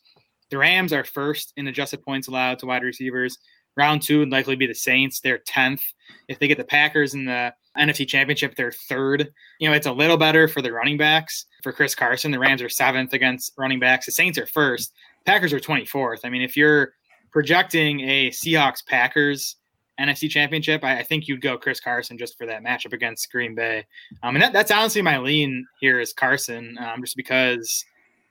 The 0.49 0.57
Rams 0.57 0.95
are 0.95 1.05
first 1.05 1.53
in 1.59 1.69
adjusted 1.69 2.03
points 2.03 2.29
allowed 2.29 2.59
to 2.61 2.67
wide 2.67 2.83
receivers. 2.83 3.37
Round 3.77 4.01
two 4.01 4.21
would 4.21 4.31
likely 4.31 4.57
be 4.57 4.67
the 4.67 4.75
Saints. 4.75 5.21
They're 5.21 5.43
tenth. 5.47 5.83
If 6.27 6.39
they 6.39 6.49
get 6.49 6.57
the 6.57 6.65
Packers 6.65 7.13
in 7.13 7.27
the 7.27 7.53
NFC 7.77 8.07
Championship, 8.07 8.55
they're 8.55 8.73
third. 8.73 9.31
You 9.61 9.69
know, 9.69 9.75
it's 9.75 9.87
a 9.87 9.93
little 9.93 10.17
better 10.17 10.49
for 10.49 10.63
the 10.63 10.73
running 10.73 10.97
backs. 10.97 11.45
For 11.63 11.71
Chris 11.71 11.95
Carson, 11.95 12.31
the 12.31 12.39
Rams 12.39 12.63
are 12.63 12.71
seventh 12.71 13.13
against 13.13 13.53
running 13.59 13.79
backs. 13.79 14.07
The 14.07 14.13
Saints 14.13 14.39
are 14.39 14.47
first. 14.47 14.95
Packers 15.27 15.53
are 15.53 15.61
twenty 15.61 15.85
fourth. 15.85 16.21
I 16.25 16.31
mean, 16.31 16.41
if 16.41 16.57
you're 16.57 16.95
projecting 17.31 18.01
a 18.09 18.31
Seahawks 18.31 18.87
Packers 18.87 19.57
NFC 20.01 20.29
Championship, 20.29 20.85
I, 20.85 20.99
I 20.99 21.03
think 21.03 21.29
you'd 21.29 21.43
go 21.43 21.59
Chris 21.59 21.81
Carson 21.81 22.19
just 22.19 22.37
for 22.37 22.47
that 22.47 22.63
matchup 22.63 22.93
against 22.93 23.31
Green 23.31 23.55
Bay. 23.55 23.87
Um, 24.23 24.37
and 24.37 24.43
that, 24.43 24.53
that's 24.53 24.71
honestly 24.71 25.03
my 25.03 25.19
lean 25.19 25.67
here 25.81 26.01
is 26.01 26.13
Carson, 26.13 26.77
um, 26.81 27.03
just 27.03 27.17
because 27.17 27.85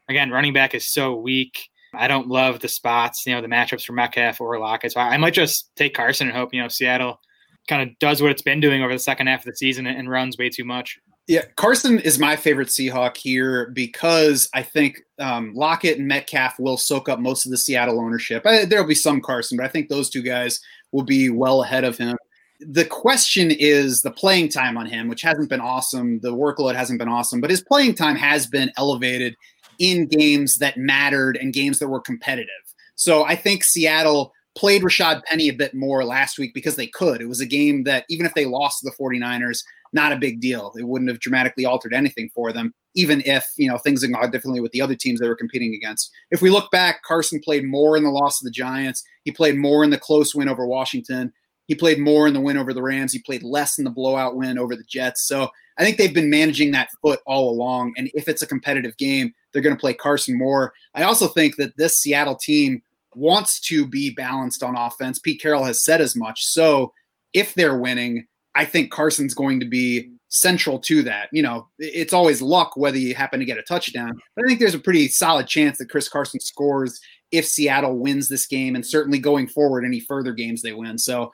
again, 0.10 0.30
running 0.30 0.54
back 0.54 0.76
is 0.76 0.90
so 0.90 1.16
weak. 1.16 1.70
I 1.94 2.08
don't 2.08 2.28
love 2.28 2.60
the 2.60 2.68
spots, 2.68 3.26
you 3.26 3.34
know, 3.34 3.42
the 3.42 3.48
matchups 3.48 3.86
for 3.86 3.94
Metcalf 3.94 4.40
or 4.40 4.58
Lockett. 4.60 4.94
So 4.94 5.00
I, 5.00 5.10
I 5.10 5.18
might 5.18 5.34
just 5.34 5.76
take 5.76 5.94
Carson 5.94 6.28
and 6.28 6.36
hope, 6.36 6.54
you 6.54 6.62
know, 6.62 6.68
Seattle 6.68 7.20
kind 7.68 7.88
of 7.88 7.98
does 8.00 8.22
what 8.22 8.32
it's 8.32 8.42
been 8.42 8.60
doing 8.60 8.84
over 8.84 8.94
the 8.94 9.00
second 9.00 9.28
half 9.28 9.42
of 9.42 9.46
the 9.46 9.56
season 9.56 9.88
and, 9.88 9.98
and 9.98 10.10
runs 10.10 10.38
way 10.38 10.50
too 10.50 10.64
much. 10.64 11.00
Yeah, 11.28 11.44
Carson 11.56 12.00
is 12.00 12.18
my 12.18 12.36
favorite 12.36 12.70
Seahawk 12.70 13.16
here 13.16 13.70
because 13.74 14.50
I 14.54 14.64
think 14.64 15.02
um, 15.20 15.54
Lockett 15.54 16.00
and 16.00 16.08
Metcalf 16.08 16.60
will 16.60 16.78
soak 16.78 17.08
up 17.08 17.20
most 17.20 17.46
of 17.46 17.52
the 17.52 17.58
Seattle 17.58 18.00
ownership. 18.00 18.44
There'll 18.44 18.88
be 18.88 18.96
some 18.96 19.22
Carson, 19.22 19.56
but 19.56 19.66
I 19.66 19.70
think 19.70 19.88
those 19.88 20.10
two 20.10 20.24
guys 20.24 20.60
will 20.92 21.04
be 21.04 21.30
well 21.30 21.64
ahead 21.64 21.84
of 21.84 21.98
him. 21.98 22.18
The 22.60 22.86
question 22.86 23.50
is 23.52 24.02
the 24.02 24.12
playing 24.12 24.50
time 24.50 24.78
on 24.78 24.86
him, 24.86 25.08
which 25.08 25.24
hasn't 25.24 25.50
been 25.50 25.62
awesome. 25.62 26.20
The 26.20 26.34
workload 26.34 26.76
hasn't 26.76 27.00
been 27.00 27.08
awesome, 27.08 27.42
but 27.42 27.50
his 27.50 27.62
playing 27.62 27.96
time 27.96 28.16
has 28.16 28.46
been 28.46 28.72
elevated 28.78 29.36
in 29.80 30.06
games 30.06 30.58
that 30.60 30.78
mattered 30.78 31.38
and 31.38 31.54
games 31.54 31.80
that 31.80 31.88
were 31.88 32.02
competitive. 32.02 32.50
So 32.96 33.24
I 33.24 33.36
think 33.36 33.64
Seattle 33.64 34.32
played 34.54 34.84
Rashad 34.84 35.24
Penny 35.24 35.50
a 35.50 35.54
bit 35.54 35.74
more 35.74 36.06
last 36.06 36.38
week 36.38 36.54
because 36.54 36.76
they 36.76 36.88
could. 36.88 37.22
It 37.22 37.28
was 37.28 37.42
a 37.42 37.46
game 37.46 37.84
that 37.86 38.06
even 38.10 38.26
if 38.26 38.34
they 38.36 38.46
lost 38.46 38.80
to 38.80 38.90
the 38.90 38.96
49ers, 38.96 39.64
not 39.94 40.12
a 40.12 40.18
big 40.18 40.40
deal. 40.40 40.74
It 40.78 40.88
wouldn't 40.88 41.10
have 41.10 41.20
dramatically 41.20 41.66
altered 41.66 41.94
anything 41.94 42.30
for 42.34 42.52
them, 42.52 42.74
even 42.96 43.22
if 43.26 43.46
you 43.58 43.70
know 43.70 43.78
things 43.78 44.02
had 44.02 44.14
gone 44.14 44.32
differently 44.32 44.62
with 44.62 44.72
the 44.72 44.82
other 44.82 44.96
teams 44.96 45.20
they 45.20 45.28
were 45.28 45.36
competing 45.36 45.74
against. 45.74 46.12
If 46.32 46.42
we 46.42 46.50
look 46.50 46.72
back, 46.72 47.04
Carson 47.04 47.40
played 47.44 47.66
more 47.66 47.98
in 47.98 48.04
the 48.04 48.10
loss 48.10 48.42
of 48.42 48.46
the 48.46 48.52
Giants. 48.52 49.04
He 49.24 49.32
played 49.32 49.58
more 49.58 49.84
in 49.84 49.90
the 49.90 49.98
close 49.98 50.34
win 50.34 50.50
over 50.50 50.66
Washington. 50.66 51.34
He 51.68 51.76
played 51.76 52.00
more 52.00 52.28
in 52.28 52.34
the 52.34 52.42
win 52.42 52.58
over 52.58 52.74
the 52.74 52.82
Rams. 52.82 53.14
He 53.14 53.20
played 53.20 53.44
less 53.44 53.78
in 53.78 53.86
the 53.86 53.92
blowout 53.92 54.36
win 54.36 54.58
over 54.58 54.76
the 54.76 54.84
Jets. 54.84 55.26
So 55.26 55.50
I 55.78 55.84
think 55.84 55.98
they've 55.98 56.14
been 56.14 56.30
managing 56.30 56.72
that 56.72 56.90
foot 57.02 57.22
all 57.26 57.50
along. 57.50 57.94
And 57.96 58.12
if 58.14 58.28
it's 58.28 58.42
a 58.42 58.48
competitive 58.48 58.98
game, 58.98 59.34
they're 59.52 59.62
going 59.62 59.76
to 59.76 59.80
play 59.80 59.94
Carson 59.94 60.38
more. 60.38 60.74
I 60.96 61.04
also 61.04 61.28
think 61.28 61.56
that 61.58 61.78
this 61.78 61.98
Seattle 61.98 62.36
team 62.36 62.82
wants 63.16 63.60
to 63.62 63.86
be 63.86 64.10
balanced 64.10 64.64
on 64.64 64.76
offense. 64.76 65.20
Pete 65.20 65.42
Carroll 65.42 65.64
has 65.64 65.84
said 65.84 66.02
as 66.02 66.16
much. 66.16 66.44
So 66.46 66.94
if 67.34 67.54
they're 67.54 67.78
winning, 67.78 68.28
I 68.56 68.66
think 68.66 68.92
Carson's 68.92 69.34
going 69.34 69.60
to 69.60 69.66
be 69.66 70.12
central 70.30 70.80
to 70.80 71.04
that. 71.04 71.30
You 71.32 71.44
know, 71.44 71.68
it's 71.78 72.14
always 72.14 72.42
luck 72.42 72.76
whether 72.76 72.98
you 72.98 73.14
happen 73.16 73.40
to 73.40 73.46
get 73.46 73.58
a 73.58 73.64
touchdown, 73.64 74.20
but 74.36 74.46
I 74.46 74.48
think 74.48 74.60
there's 74.60 74.76
a 74.76 74.80
pretty 74.80 75.08
solid 75.08 75.48
chance 75.48 75.78
that 75.78 75.90
Chris 75.90 76.10
Carson 76.10 76.40
scores 76.40 77.00
if 77.32 77.46
Seattle 77.46 77.98
wins 77.98 78.28
this 78.28 78.46
game 78.46 78.76
and 78.76 78.86
certainly 78.86 79.20
going 79.20 79.48
forward 79.48 79.86
any 79.86 80.00
further 80.02 80.34
games 80.34 80.62
they 80.62 80.74
win. 80.74 80.98
So 80.98 81.32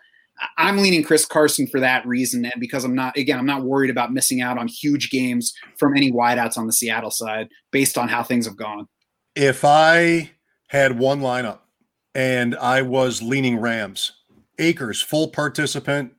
I'm 0.58 0.78
leaning 0.78 1.04
Chris 1.04 1.26
Carson 1.26 1.68
for 1.68 1.80
that 1.80 2.06
reason 2.06 2.46
and 2.46 2.54
because 2.60 2.84
I'm 2.84 2.94
not 2.94 3.18
again 3.18 3.40
I'm 3.40 3.46
not 3.46 3.64
worried 3.64 3.90
about 3.90 4.14
missing 4.14 4.42
out 4.42 4.58
on 4.58 4.68
huge 4.68 5.10
games 5.10 5.54
from 5.80 5.96
any 5.96 6.12
wideouts 6.12 6.58
on 6.58 6.68
the 6.68 6.74
Seattle 6.74 7.10
side 7.10 7.48
based 7.72 7.98
on 7.98 8.08
how 8.08 8.24
things 8.24 8.46
have 8.46 8.58
gone. 8.58 8.88
If 9.36 9.66
I 9.66 10.32
had 10.68 11.00
one 11.00 11.22
lineup 11.22 11.60
and 12.14 12.56
I 12.56 12.84
was 12.84 13.22
leaning 13.22 13.58
Rams, 13.58 14.14
Akers, 14.60 15.02
full 15.02 15.28
participant, 15.28 16.14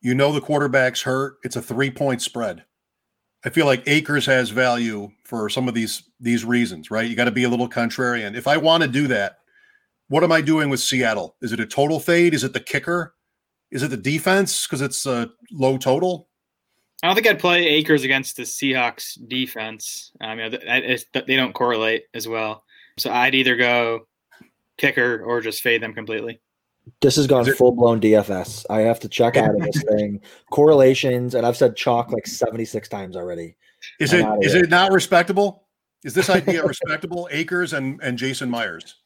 you 0.00 0.14
know 0.14 0.32
the 0.32 0.40
quarterback's 0.40 1.02
hurt. 1.02 1.36
It's 1.42 1.56
a 1.56 1.62
three 1.62 1.90
point 1.90 2.22
spread. 2.22 2.64
I 3.44 3.50
feel 3.50 3.66
like 3.66 3.82
Akers 3.86 4.26
has 4.26 4.50
value 4.50 5.10
for 5.24 5.48
some 5.48 5.68
of 5.68 5.74
these 5.74 6.02
these 6.20 6.44
reasons, 6.44 6.90
right? 6.90 7.08
You 7.08 7.16
got 7.16 7.24
to 7.24 7.30
be 7.30 7.44
a 7.44 7.48
little 7.48 7.68
contrarian. 7.68 8.36
If 8.36 8.46
I 8.46 8.56
want 8.56 8.82
to 8.82 8.88
do 8.88 9.06
that, 9.08 9.38
what 10.08 10.24
am 10.24 10.32
I 10.32 10.40
doing 10.40 10.68
with 10.68 10.80
Seattle? 10.80 11.36
Is 11.40 11.52
it 11.52 11.60
a 11.60 11.66
total 11.66 12.00
fade? 12.00 12.34
Is 12.34 12.44
it 12.44 12.52
the 12.52 12.60
kicker? 12.60 13.14
Is 13.70 13.82
it 13.82 13.88
the 13.88 13.96
defense 13.96 14.66
because 14.66 14.80
it's 14.82 15.06
a 15.06 15.30
low 15.52 15.78
total? 15.78 16.28
I 17.02 17.06
don't 17.06 17.14
think 17.14 17.28
I'd 17.28 17.38
play 17.38 17.66
Akers 17.66 18.04
against 18.04 18.36
the 18.36 18.42
Seahawks 18.42 19.16
defense. 19.28 20.12
Um, 20.20 20.36
that 20.38 20.84
is- 20.84 21.06
they 21.14 21.36
don't 21.36 21.54
correlate 21.54 22.04
as 22.12 22.28
well. 22.28 22.62
So 22.98 23.10
I'd 23.10 23.34
either 23.34 23.56
go 23.56 24.06
kicker 24.76 25.22
or 25.24 25.40
just 25.40 25.62
fade 25.62 25.82
them 25.82 25.94
completely. 25.94 26.40
This 27.00 27.16
has 27.16 27.26
gone 27.26 27.42
Is 27.42 27.48
it- 27.48 27.56
full 27.56 27.72
blown 27.72 28.00
DFS. 28.00 28.66
I 28.70 28.80
have 28.80 29.00
to 29.00 29.08
check 29.08 29.36
out 29.36 29.54
of 29.54 29.60
this 29.60 29.82
thing. 29.88 30.20
Correlations, 30.50 31.34
and 31.34 31.46
I've 31.46 31.56
said 31.56 31.76
chalk 31.76 32.12
like 32.12 32.26
76 32.26 32.88
times 32.88 33.16
already. 33.16 33.56
Is 33.98 34.12
I'm 34.12 34.20
it 34.20 34.24
outta 34.26 34.46
is 34.46 34.52
here. 34.52 34.64
it 34.64 34.70
not 34.70 34.92
respectable? 34.92 35.66
Is 36.04 36.14
this 36.14 36.30
idea 36.30 36.64
respectable? 36.66 37.28
Akers 37.30 37.72
and 37.72 38.00
and 38.02 38.18
Jason 38.18 38.50
Myers. 38.50 38.96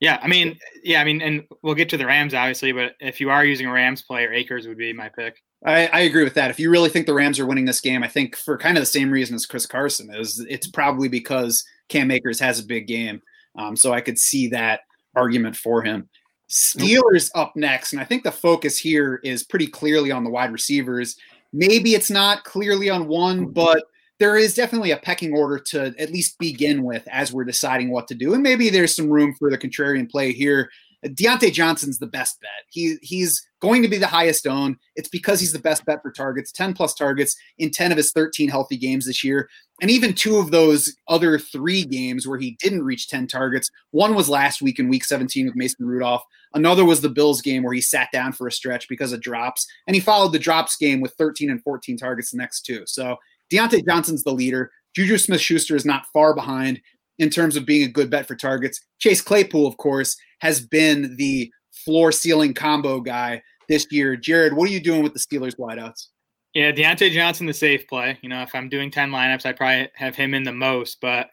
Yeah, 0.00 0.18
I 0.22 0.26
mean, 0.28 0.58
yeah, 0.82 1.00
I 1.00 1.04
mean, 1.04 1.22
and 1.22 1.44
we'll 1.62 1.74
get 1.74 1.88
to 1.90 1.96
the 1.96 2.06
Rams 2.06 2.34
obviously, 2.34 2.72
but 2.72 2.94
if 3.00 3.20
you 3.20 3.30
are 3.30 3.44
using 3.44 3.66
a 3.66 3.72
Rams 3.72 4.02
player, 4.02 4.32
Akers 4.32 4.66
would 4.66 4.76
be 4.76 4.92
my 4.92 5.08
pick. 5.08 5.40
I, 5.64 5.86
I, 5.86 6.00
agree 6.00 6.24
with 6.24 6.34
that. 6.34 6.50
If 6.50 6.60
you 6.60 6.68
really 6.70 6.90
think 6.90 7.06
the 7.06 7.14
Rams 7.14 7.40
are 7.40 7.46
winning 7.46 7.64
this 7.64 7.80
game, 7.80 8.02
I 8.02 8.08
think 8.08 8.36
for 8.36 8.58
kind 8.58 8.76
of 8.76 8.82
the 8.82 8.86
same 8.86 9.10
reason 9.10 9.34
as 9.34 9.46
Chris 9.46 9.64
Carson 9.64 10.14
is, 10.14 10.44
it's 10.50 10.66
probably 10.66 11.08
because 11.08 11.64
Cam 11.88 12.10
Akers 12.10 12.38
has 12.40 12.58
a 12.60 12.66
big 12.66 12.86
game. 12.86 13.22
Um, 13.56 13.74
so 13.74 13.94
I 13.94 14.02
could 14.02 14.18
see 14.18 14.48
that 14.48 14.80
argument 15.16 15.56
for 15.56 15.80
him. 15.80 16.10
Steelers 16.48 17.30
up 17.34 17.56
next, 17.56 17.92
and 17.92 18.00
I 18.00 18.04
think 18.04 18.22
the 18.22 18.32
focus 18.32 18.78
here 18.78 19.20
is 19.24 19.42
pretty 19.42 19.66
clearly 19.66 20.10
on 20.10 20.24
the 20.24 20.30
wide 20.30 20.52
receivers. 20.52 21.16
Maybe 21.52 21.94
it's 21.94 22.10
not 22.10 22.44
clearly 22.44 22.90
on 22.90 23.08
one, 23.08 23.44
hmm. 23.44 23.52
but 23.52 23.84
there 24.18 24.36
is 24.36 24.54
definitely 24.54 24.92
a 24.92 24.96
pecking 24.96 25.34
order 25.34 25.58
to 25.58 25.94
at 25.98 26.12
least 26.12 26.38
begin 26.38 26.84
with 26.84 27.06
as 27.10 27.32
we're 27.32 27.44
deciding 27.44 27.90
what 27.90 28.06
to 28.08 28.14
do. 28.14 28.34
And 28.34 28.42
maybe 28.42 28.70
there's 28.70 28.94
some 28.94 29.10
room 29.10 29.34
for 29.38 29.50
the 29.50 29.58
contrarian 29.58 30.08
play 30.08 30.32
here. 30.32 30.70
Diontae 31.04 31.52
Johnson's 31.52 31.98
the 31.98 32.06
best 32.06 32.40
bet. 32.40 32.50
He 32.70 32.96
he's 33.02 33.40
going 33.60 33.82
to 33.82 33.88
be 33.88 33.98
the 33.98 34.06
highest 34.06 34.46
owned. 34.46 34.76
It's 34.96 35.08
because 35.08 35.40
he's 35.40 35.52
the 35.52 35.58
best 35.58 35.84
bet 35.84 36.02
for 36.02 36.10
targets, 36.10 36.52
10 36.52 36.74
plus 36.74 36.94
targets 36.94 37.36
in 37.58 37.70
10 37.70 37.90
of 37.92 37.96
his 37.96 38.12
13 38.12 38.48
healthy 38.48 38.76
games 38.76 39.06
this 39.06 39.24
year. 39.24 39.48
And 39.80 39.90
even 39.90 40.14
two 40.14 40.36
of 40.36 40.50
those 40.50 40.94
other 41.08 41.38
three 41.38 41.84
games 41.84 42.26
where 42.26 42.38
he 42.38 42.56
didn't 42.60 42.84
reach 42.84 43.08
10 43.08 43.26
targets. 43.26 43.70
One 43.90 44.14
was 44.14 44.28
last 44.28 44.62
week 44.62 44.78
in 44.78 44.88
week 44.88 45.04
17 45.04 45.46
with 45.46 45.56
Mason 45.56 45.86
Rudolph. 45.86 46.22
Another 46.54 46.84
was 46.84 47.00
the 47.00 47.08
Bills 47.08 47.42
game 47.42 47.62
where 47.62 47.74
he 47.74 47.80
sat 47.80 48.08
down 48.12 48.32
for 48.32 48.46
a 48.46 48.52
stretch 48.52 48.88
because 48.88 49.12
of 49.12 49.20
drops. 49.20 49.66
And 49.86 49.94
he 49.94 50.00
followed 50.00 50.32
the 50.32 50.38
drops 50.38 50.76
game 50.76 51.00
with 51.00 51.14
13 51.14 51.50
and 51.50 51.62
14 51.62 51.96
targets 51.96 52.30
the 52.30 52.38
next 52.38 52.62
two. 52.62 52.84
So 52.86 53.16
Diontae 53.52 53.84
Johnson's 53.86 54.22
the 54.22 54.32
leader. 54.32 54.70
Juju 54.94 55.18
Smith 55.18 55.40
Schuster 55.40 55.74
is 55.74 55.84
not 55.84 56.06
far 56.12 56.34
behind 56.34 56.80
in 57.18 57.30
terms 57.30 57.56
of 57.56 57.66
being 57.66 57.84
a 57.84 57.92
good 57.92 58.10
bet 58.10 58.26
for 58.26 58.34
targets. 58.34 58.80
Chase 58.98 59.20
Claypool, 59.20 59.66
of 59.66 59.76
course, 59.76 60.16
has 60.40 60.60
been 60.60 61.16
the 61.16 61.50
floor 61.84 62.12
ceiling 62.12 62.54
combo 62.54 63.00
guy 63.00 63.42
this 63.68 63.86
year. 63.90 64.16
Jared, 64.16 64.54
what 64.54 64.68
are 64.68 64.72
you 64.72 64.80
doing 64.80 65.02
with 65.02 65.14
the 65.14 65.20
Steelers 65.20 65.56
wideouts? 65.56 66.08
Yeah, 66.54 66.70
Diontae 66.70 67.10
Johnson, 67.10 67.46
the 67.46 67.52
safe 67.52 67.86
play. 67.88 68.18
You 68.22 68.28
know, 68.28 68.42
if 68.42 68.54
I'm 68.54 68.68
doing 68.68 68.90
10 68.90 69.10
lineups, 69.10 69.44
I 69.44 69.52
probably 69.52 69.88
have 69.94 70.14
him 70.14 70.34
in 70.34 70.44
the 70.44 70.52
most, 70.52 70.98
but 71.00 71.30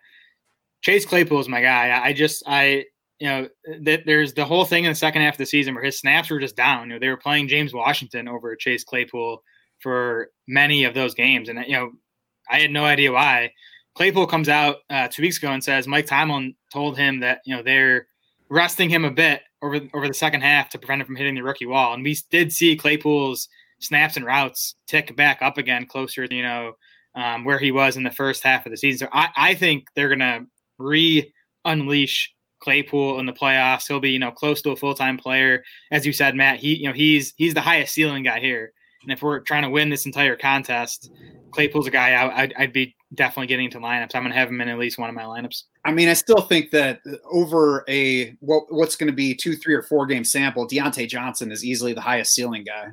Chase 0.82 1.06
Claypool 1.06 1.40
is 1.40 1.48
my 1.48 1.62
guy. 1.62 2.02
I 2.04 2.12
just, 2.12 2.44
I, 2.48 2.86
you 3.20 3.28
know, 3.28 3.48
th- 3.86 4.04
there's 4.06 4.34
the 4.34 4.46
whole 4.46 4.66
thing 4.66 4.86
in 4.86 4.92
the 4.92 4.96
second 4.96 5.22
half 5.22 5.36
of 5.36 5.38
the 5.38 5.46
season 5.46 5.76
where 5.76 5.84
his 5.84 6.00
snaps 6.00 6.32
were 6.32 6.40
just 6.40 6.56
down. 6.56 6.88
You 6.88 6.96
know, 6.96 7.00
they 7.00 7.10
were 7.10 7.18
playing 7.18 7.48
James 7.48 7.72
Washington 7.72 8.28
over 8.28 8.56
Chase 8.56 8.84
Claypool 8.84 9.44
for 9.80 10.30
many 10.48 10.86
of 10.86 10.96
those 10.96 11.14
games. 11.14 11.50
And, 11.50 11.64
you 11.68 11.74
know, 11.74 11.92
I 12.50 12.60
had 12.60 12.72
no 12.72 12.84
idea 12.84 13.12
why. 13.12 13.52
Claypool 13.96 14.28
comes 14.28 14.50
out 14.50 14.78
uh, 14.90 15.08
two 15.08 15.22
weeks 15.22 15.38
ago 15.38 15.52
and 15.52 15.64
says 15.64 15.88
Mike 15.88 16.06
Tomlin 16.06 16.56
told 16.72 16.98
him 16.98 17.20
that, 17.20 17.42
you 17.46 17.56
know, 17.56 17.62
they're 17.62 18.08
resting 18.50 18.90
him 18.90 19.06
a 19.06 19.12
bit 19.12 19.42
over 19.62 19.80
over 19.94 20.08
the 20.08 20.14
second 20.14 20.42
half 20.42 20.70
to 20.70 20.80
prevent 20.80 21.02
him 21.02 21.08
from 21.08 21.16
hitting 21.16 21.36
the 21.36 21.44
rookie 21.44 21.66
wall. 21.66 21.94
And 21.94 22.04
we 22.04 22.18
did 22.30 22.52
see 22.52 22.76
Claypool's 22.76 23.48
snaps 23.80 24.16
and 24.16 24.26
routes 24.26 24.76
tick 24.88 25.16
back 25.16 25.42
up 25.42 25.58
again, 25.58 25.86
closer, 25.86 26.26
you 26.30 26.44
know, 26.44 26.74
um, 27.16 27.44
where 27.44 27.60
he 27.60 27.72
was 27.72 27.98
in 27.98 28.04
the 28.04 28.12
first 28.12 28.44
half 28.44 28.66
of 28.66 28.72
the 28.72 28.78
season. 28.78 29.08
So 29.08 29.12
I, 29.12 29.30
I 29.36 29.56
think 29.56 29.88
they're 29.96 30.10
gonna 30.10 30.46
re 30.78 31.32
unleash 31.66 32.34
Claypool 32.62 33.20
in 33.20 33.26
the 33.26 33.34
playoffs. 33.34 33.88
He'll 33.88 34.00
be, 34.00 34.12
you 34.12 34.20
know, 34.20 34.32
close 34.32 34.62
to 34.62 34.72
a 34.72 34.76
full 34.76 34.94
time 34.94 35.18
player, 35.18 35.64
as 35.92 36.06
you 36.06 36.14
said, 36.14 36.36
Matt. 36.36 36.60
He, 36.60 36.76
you 36.76 36.88
know, 36.88 36.94
he's 36.94 37.34
he's 37.36 37.54
the 37.54 37.62
highest 37.62 37.94
ceiling 37.94 38.24
guy 38.24 38.40
here. 38.40 38.72
And 39.04 39.12
if 39.12 39.22
we're 39.22 39.40
trying 39.40 39.64
to 39.64 39.70
win 39.70 39.90
this 39.90 40.06
entire 40.06 40.36
contest, 40.36 41.12
Claypool's 41.52 41.88
a 41.88 41.92
guy 41.92 42.12
I, 42.12 42.44
I'd, 42.44 42.54
I'd 42.58 42.74
be 42.74 42.96
definitely 43.14 43.48
getting 43.48 43.66
into 43.66 43.80
lineups. 43.80 44.16
I'm 44.16 44.24
going 44.24 44.32
to 44.32 44.40
have 44.40 44.50
him 44.50 44.62
in 44.62 44.70
at 44.70 44.78
least 44.78 44.98
one 44.98 45.10
of 45.10 45.16
my 45.16 45.24
lineups. 45.24 45.64
I 45.84 45.92
mean, 45.92 46.08
I 46.08 46.14
still 46.14 46.42
think 46.42 46.72
that 46.72 47.02
over 47.30 47.84
a 47.88 48.38
what, 48.40 48.64
what's 48.70 48.96
going 48.96 49.08
to 49.08 49.14
be 49.14 49.36
two, 49.36 49.56
three, 49.56 49.74
or 49.74 49.82
four 49.82 50.06
game 50.06 50.24
sample, 50.24 50.68
Diontae 50.68 51.08
Johnson 51.08 51.52
is 51.52 51.66
easily 51.66 51.94
the 51.94 52.02
highest 52.02 52.34
ceiling 52.34 52.64
guy. 52.64 52.90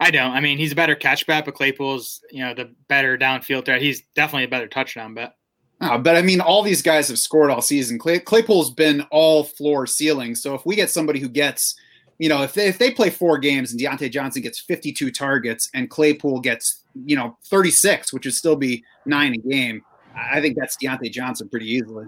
I 0.00 0.10
don't. 0.10 0.30
I 0.30 0.40
mean, 0.40 0.58
he's 0.58 0.72
a 0.72 0.76
better 0.76 0.94
catch 0.94 1.26
bet, 1.26 1.44
but 1.44 1.54
Claypool's 1.54 2.20
you 2.30 2.44
know 2.44 2.54
the 2.54 2.72
better 2.86 3.18
downfield 3.18 3.64
threat. 3.64 3.82
He's 3.82 4.02
definitely 4.14 4.44
a 4.44 4.48
better 4.48 4.68
touchdown 4.68 5.14
bet. 5.14 5.34
Uh, 5.80 5.98
but 5.98 6.16
I 6.16 6.22
mean, 6.22 6.40
all 6.40 6.62
these 6.62 6.82
guys 6.82 7.08
have 7.08 7.18
scored 7.18 7.50
all 7.50 7.62
season. 7.62 7.98
Clay, 7.98 8.18
Claypool's 8.18 8.70
been 8.70 9.02
all 9.10 9.44
floor 9.44 9.86
ceiling. 9.86 10.34
So 10.34 10.54
if 10.54 10.66
we 10.66 10.76
get 10.76 10.90
somebody 10.90 11.20
who 11.20 11.28
gets, 11.28 11.76
you 12.18 12.28
know, 12.28 12.42
if 12.42 12.52
they, 12.54 12.66
if 12.66 12.78
they 12.78 12.90
play 12.90 13.10
four 13.10 13.38
games 13.38 13.72
and 13.72 13.80
Diontae 13.80 14.10
Johnson 14.10 14.42
gets 14.42 14.58
52 14.58 15.10
targets 15.10 15.70
and 15.72 15.88
Claypool 15.88 16.40
gets, 16.40 16.84
you 17.04 17.16
know, 17.16 17.38
36, 17.44 18.12
which 18.12 18.24
would 18.26 18.34
still 18.34 18.56
be 18.56 18.84
nine 19.06 19.34
a 19.34 19.38
game, 19.38 19.82
I 20.14 20.40
think 20.40 20.56
that's 20.58 20.76
Diontae 20.76 21.12
Johnson 21.12 21.48
pretty 21.48 21.70
easily. 21.70 22.06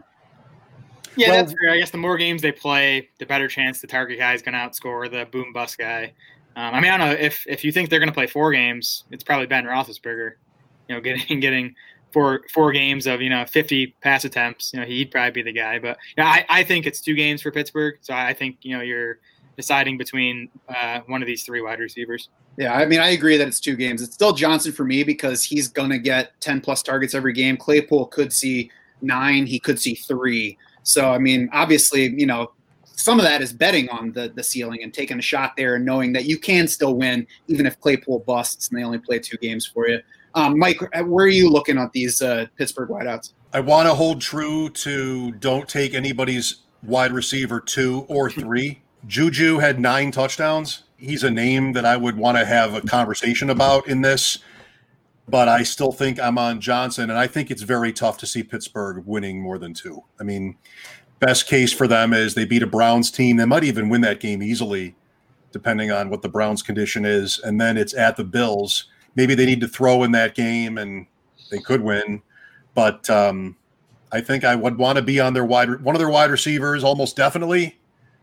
Yeah, 1.16 1.28
well, 1.28 1.36
that's 1.38 1.54
fair. 1.60 1.70
I 1.70 1.78
guess 1.78 1.90
the 1.90 1.98
more 1.98 2.16
games 2.16 2.42
they 2.42 2.52
play, 2.52 3.08
the 3.18 3.26
better 3.26 3.48
chance 3.48 3.80
the 3.80 3.86
target 3.86 4.18
guy 4.18 4.34
is 4.34 4.42
going 4.42 4.52
to 4.54 4.58
outscore 4.58 5.10
the 5.10 5.26
boom 5.30 5.52
bust 5.52 5.78
guy. 5.78 6.12
Um, 6.56 6.74
I 6.74 6.80
mean, 6.80 6.90
I 6.90 6.96
don't 6.96 7.08
know 7.08 7.14
if 7.14 7.44
if 7.46 7.64
you 7.64 7.72
think 7.72 7.90
they're 7.90 8.00
going 8.00 8.08
to 8.08 8.14
play 8.14 8.26
four 8.26 8.52
games, 8.52 9.04
it's 9.10 9.24
probably 9.24 9.46
Ben 9.46 9.64
Roethlisberger. 9.64 10.32
You 10.88 10.94
know, 10.94 11.00
getting 11.00 11.40
getting 11.40 11.74
four 12.12 12.42
four 12.52 12.72
games 12.72 13.06
of 13.06 13.20
you 13.20 13.30
know 13.30 13.44
50 13.44 13.94
pass 14.02 14.24
attempts. 14.24 14.72
You 14.72 14.80
know, 14.80 14.86
he'd 14.86 15.10
probably 15.10 15.30
be 15.30 15.42
the 15.42 15.52
guy. 15.52 15.78
But 15.78 15.98
yeah, 16.16 16.26
I, 16.26 16.46
I 16.48 16.64
think 16.64 16.86
it's 16.86 17.00
two 17.00 17.14
games 17.14 17.42
for 17.42 17.50
Pittsburgh. 17.50 17.96
So 18.00 18.14
I 18.14 18.34
think 18.34 18.58
you 18.62 18.76
know 18.76 18.82
you're 18.82 19.18
deciding 19.60 19.98
between 19.98 20.48
uh, 20.68 21.00
one 21.06 21.22
of 21.22 21.26
these 21.26 21.44
three 21.44 21.60
wide 21.60 21.80
receivers. 21.80 22.30
Yeah, 22.56 22.74
I 22.74 22.86
mean, 22.86 23.00
I 23.00 23.10
agree 23.10 23.36
that 23.36 23.46
it's 23.46 23.60
two 23.60 23.76
games. 23.76 24.00
It's 24.00 24.14
still 24.14 24.32
Johnson 24.32 24.72
for 24.72 24.84
me 24.84 25.04
because 25.04 25.42
he's 25.42 25.68
going 25.68 25.90
to 25.90 25.98
get 25.98 26.32
10 26.40 26.62
plus 26.62 26.82
targets 26.82 27.14
every 27.14 27.34
game. 27.34 27.56
Claypool 27.56 28.06
could 28.06 28.32
see 28.32 28.70
nine, 29.02 29.46
he 29.46 29.58
could 29.58 29.78
see 29.78 29.94
three. 29.94 30.56
So, 30.82 31.12
I 31.12 31.18
mean, 31.18 31.50
obviously, 31.52 32.08
you 32.08 32.26
know, 32.26 32.52
some 32.86 33.18
of 33.18 33.24
that 33.24 33.42
is 33.42 33.52
betting 33.52 33.88
on 33.88 34.12
the 34.12 34.30
the 34.34 34.42
ceiling 34.42 34.82
and 34.82 34.92
taking 34.92 35.18
a 35.18 35.22
shot 35.22 35.56
there 35.56 35.76
and 35.76 35.84
knowing 35.84 36.12
that 36.12 36.26
you 36.26 36.38
can 36.38 36.68
still 36.68 36.94
win 36.96 37.26
even 37.48 37.64
if 37.66 37.80
Claypool 37.80 38.20
busts 38.20 38.68
and 38.68 38.78
they 38.78 38.84
only 38.84 38.98
play 38.98 39.18
two 39.18 39.38
games 39.38 39.66
for 39.66 39.88
you. 39.88 40.00
Um, 40.34 40.58
Mike, 40.58 40.80
where 41.06 41.24
are 41.24 41.28
you 41.28 41.48
looking 41.50 41.78
at 41.78 41.92
these 41.92 42.20
uh, 42.22 42.46
Pittsburgh 42.56 42.90
wideouts? 42.90 43.32
I 43.52 43.60
want 43.60 43.88
to 43.88 43.94
hold 43.94 44.20
true 44.20 44.68
to 44.70 45.32
don't 45.32 45.68
take 45.68 45.94
anybody's 45.94 46.56
wide 46.82 47.12
receiver 47.12 47.60
two 47.60 48.04
or 48.08 48.30
three. 48.30 48.82
Juju 49.06 49.58
had 49.58 49.80
nine 49.80 50.10
touchdowns. 50.10 50.84
He's 50.96 51.24
a 51.24 51.30
name 51.30 51.72
that 51.72 51.84
I 51.84 51.96
would 51.96 52.16
want 52.16 52.36
to 52.38 52.44
have 52.44 52.74
a 52.74 52.82
conversation 52.82 53.50
about 53.50 53.88
in 53.88 54.02
this, 54.02 54.38
but 55.28 55.48
I 55.48 55.62
still 55.62 55.92
think 55.92 56.20
I'm 56.20 56.36
on 56.36 56.60
Johnson, 56.60 57.08
and 57.08 57.18
I 57.18 57.26
think 57.26 57.50
it's 57.50 57.62
very 57.62 57.92
tough 57.92 58.18
to 58.18 58.26
see 58.26 58.42
Pittsburgh 58.42 59.04
winning 59.06 59.40
more 59.40 59.58
than 59.58 59.72
two. 59.72 60.02
I 60.20 60.24
mean, 60.24 60.56
best 61.20 61.46
case 61.46 61.72
for 61.72 61.86
them 61.86 62.12
is 62.12 62.34
they 62.34 62.44
beat 62.44 62.62
a 62.62 62.66
Browns 62.66 63.10
team. 63.10 63.36
They 63.36 63.46
might 63.46 63.64
even 63.64 63.88
win 63.88 64.02
that 64.02 64.20
game 64.20 64.42
easily, 64.42 64.94
depending 65.52 65.90
on 65.90 66.10
what 66.10 66.22
the 66.22 66.28
Browns' 66.28 66.62
condition 66.62 67.04
is. 67.04 67.38
And 67.38 67.60
then 67.60 67.76
it's 67.76 67.94
at 67.94 68.16
the 68.16 68.24
Bills. 68.24 68.86
Maybe 69.16 69.34
they 69.34 69.46
need 69.46 69.60
to 69.60 69.68
throw 69.68 70.02
in 70.02 70.12
that 70.12 70.34
game, 70.34 70.76
and 70.76 71.06
they 71.50 71.58
could 71.58 71.80
win. 71.80 72.22
But 72.74 73.08
um, 73.08 73.56
I 74.12 74.20
think 74.20 74.44
I 74.44 74.54
would 74.54 74.78
want 74.78 74.96
to 74.96 75.02
be 75.02 75.20
on 75.20 75.32
their 75.32 75.44
wide 75.44 75.82
one 75.82 75.94
of 75.94 76.00
their 76.00 76.10
wide 76.10 76.30
receivers, 76.30 76.84
almost 76.84 77.16
definitely. 77.16 77.79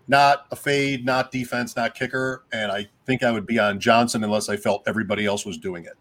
Not 0.07 0.47
a 0.51 0.55
fade, 0.55 1.05
not 1.05 1.31
defense, 1.31 1.75
not 1.75 1.93
kicker, 1.93 2.43
and 2.51 2.71
I 2.71 2.87
think 3.05 3.23
I 3.23 3.31
would 3.31 3.45
be 3.45 3.59
on 3.59 3.79
Johnson 3.79 4.23
unless 4.23 4.47
I 4.47 4.55
felt 4.55 4.83
everybody 4.87 5.25
else 5.25 5.45
was 5.45 5.57
doing 5.57 5.85
it. 5.85 5.93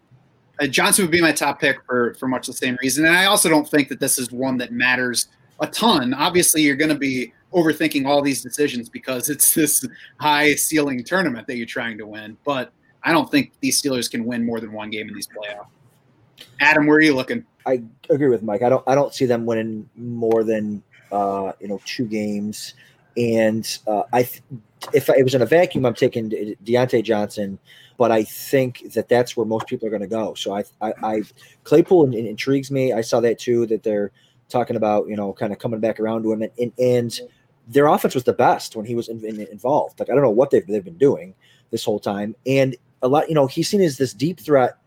Uh, 0.59 0.67
Johnson 0.67 1.03
would 1.03 1.11
be 1.11 1.21
my 1.21 1.31
top 1.31 1.59
pick 1.59 1.83
for 1.85 2.13
for 2.15 2.27
much 2.27 2.47
the 2.47 2.53
same 2.53 2.77
reason, 2.81 3.05
and 3.05 3.15
I 3.15 3.25
also 3.25 3.49
don't 3.49 3.67
think 3.67 3.89
that 3.89 3.99
this 3.99 4.17
is 4.17 4.31
one 4.31 4.57
that 4.57 4.71
matters 4.71 5.27
a 5.59 5.67
ton. 5.67 6.13
Obviously, 6.13 6.61
you're 6.61 6.75
going 6.75 6.89
to 6.89 6.95
be 6.95 7.33
overthinking 7.53 8.07
all 8.07 8.21
these 8.21 8.41
decisions 8.41 8.89
because 8.89 9.29
it's 9.29 9.53
this 9.53 9.85
high 10.19 10.55
ceiling 10.55 11.03
tournament 11.03 11.47
that 11.47 11.57
you're 11.57 11.65
trying 11.65 11.97
to 11.97 12.07
win. 12.07 12.37
But 12.43 12.71
I 13.03 13.11
don't 13.11 13.29
think 13.29 13.53
these 13.59 13.81
Steelers 13.81 14.09
can 14.09 14.25
win 14.25 14.45
more 14.45 14.59
than 14.59 14.71
one 14.71 14.89
game 14.89 15.07
in 15.07 15.13
these 15.13 15.27
playoffs. 15.27 15.67
Adam, 16.59 16.85
where 16.85 16.97
are 16.97 17.01
you 17.01 17.15
looking? 17.15 17.45
I 17.65 17.83
agree 18.09 18.29
with 18.29 18.43
Mike. 18.43 18.61
I 18.61 18.69
don't. 18.69 18.83
I 18.87 18.95
don't 18.95 19.13
see 19.13 19.25
them 19.25 19.45
winning 19.45 19.89
more 19.95 20.43
than 20.43 20.81
uh, 21.11 21.51
you 21.59 21.67
know 21.67 21.81
two 21.85 22.05
games. 22.05 22.73
And 23.17 23.77
uh, 23.87 24.03
I, 24.13 24.29
if 24.93 25.09
it 25.09 25.23
was 25.23 25.35
in 25.35 25.41
a 25.41 25.45
vacuum, 25.45 25.85
I'm 25.85 25.95
taking 25.95 26.29
De- 26.29 26.55
Diontae 26.63 27.03
Johnson. 27.03 27.59
But 27.97 28.11
I 28.11 28.23
think 28.23 28.93
that 28.93 29.09
that's 29.09 29.35
where 29.35 29.45
most 29.45 29.65
people 29.65 29.87
are 29.87 29.89
going 29.89 30.03
to 30.03 30.07
go. 30.07 30.35
So 30.35 30.55
I, 30.55 30.63
I, 30.81 30.93
I 31.01 31.21
Claypool 31.63 32.13
intrigues 32.13 32.69
me. 32.69 32.93
I 32.93 33.01
saw 33.01 33.19
that 33.21 33.39
too. 33.39 33.65
That 33.65 33.81
they're 33.81 34.11
talking 34.49 34.75
about, 34.75 35.07
you 35.07 35.15
know, 35.15 35.33
kind 35.33 35.51
of 35.51 35.59
coming 35.59 35.79
back 35.79 35.99
around 35.99 36.23
to 36.23 36.31
him. 36.31 36.43
And, 36.43 36.51
and, 36.59 36.73
and 36.77 37.19
their 37.67 37.87
offense 37.87 38.13
was 38.13 38.23
the 38.23 38.33
best 38.33 38.75
when 38.75 38.85
he 38.85 38.95
was 38.95 39.09
in, 39.09 39.25
in, 39.25 39.41
involved. 39.47 39.99
Like, 39.99 40.09
I 40.09 40.13
don't 40.13 40.21
know 40.21 40.29
what 40.29 40.51
they've, 40.51 40.65
they've 40.65 40.83
been 40.83 40.97
doing 40.97 41.33
this 41.71 41.83
whole 41.83 41.99
time. 41.99 42.35
And 42.45 42.75
a 43.01 43.07
lot, 43.07 43.27
you 43.27 43.35
know, 43.35 43.47
he's 43.47 43.67
seen 43.67 43.81
as 43.81 43.97
this 43.97 44.13
deep 44.13 44.39
threat, 44.39 44.77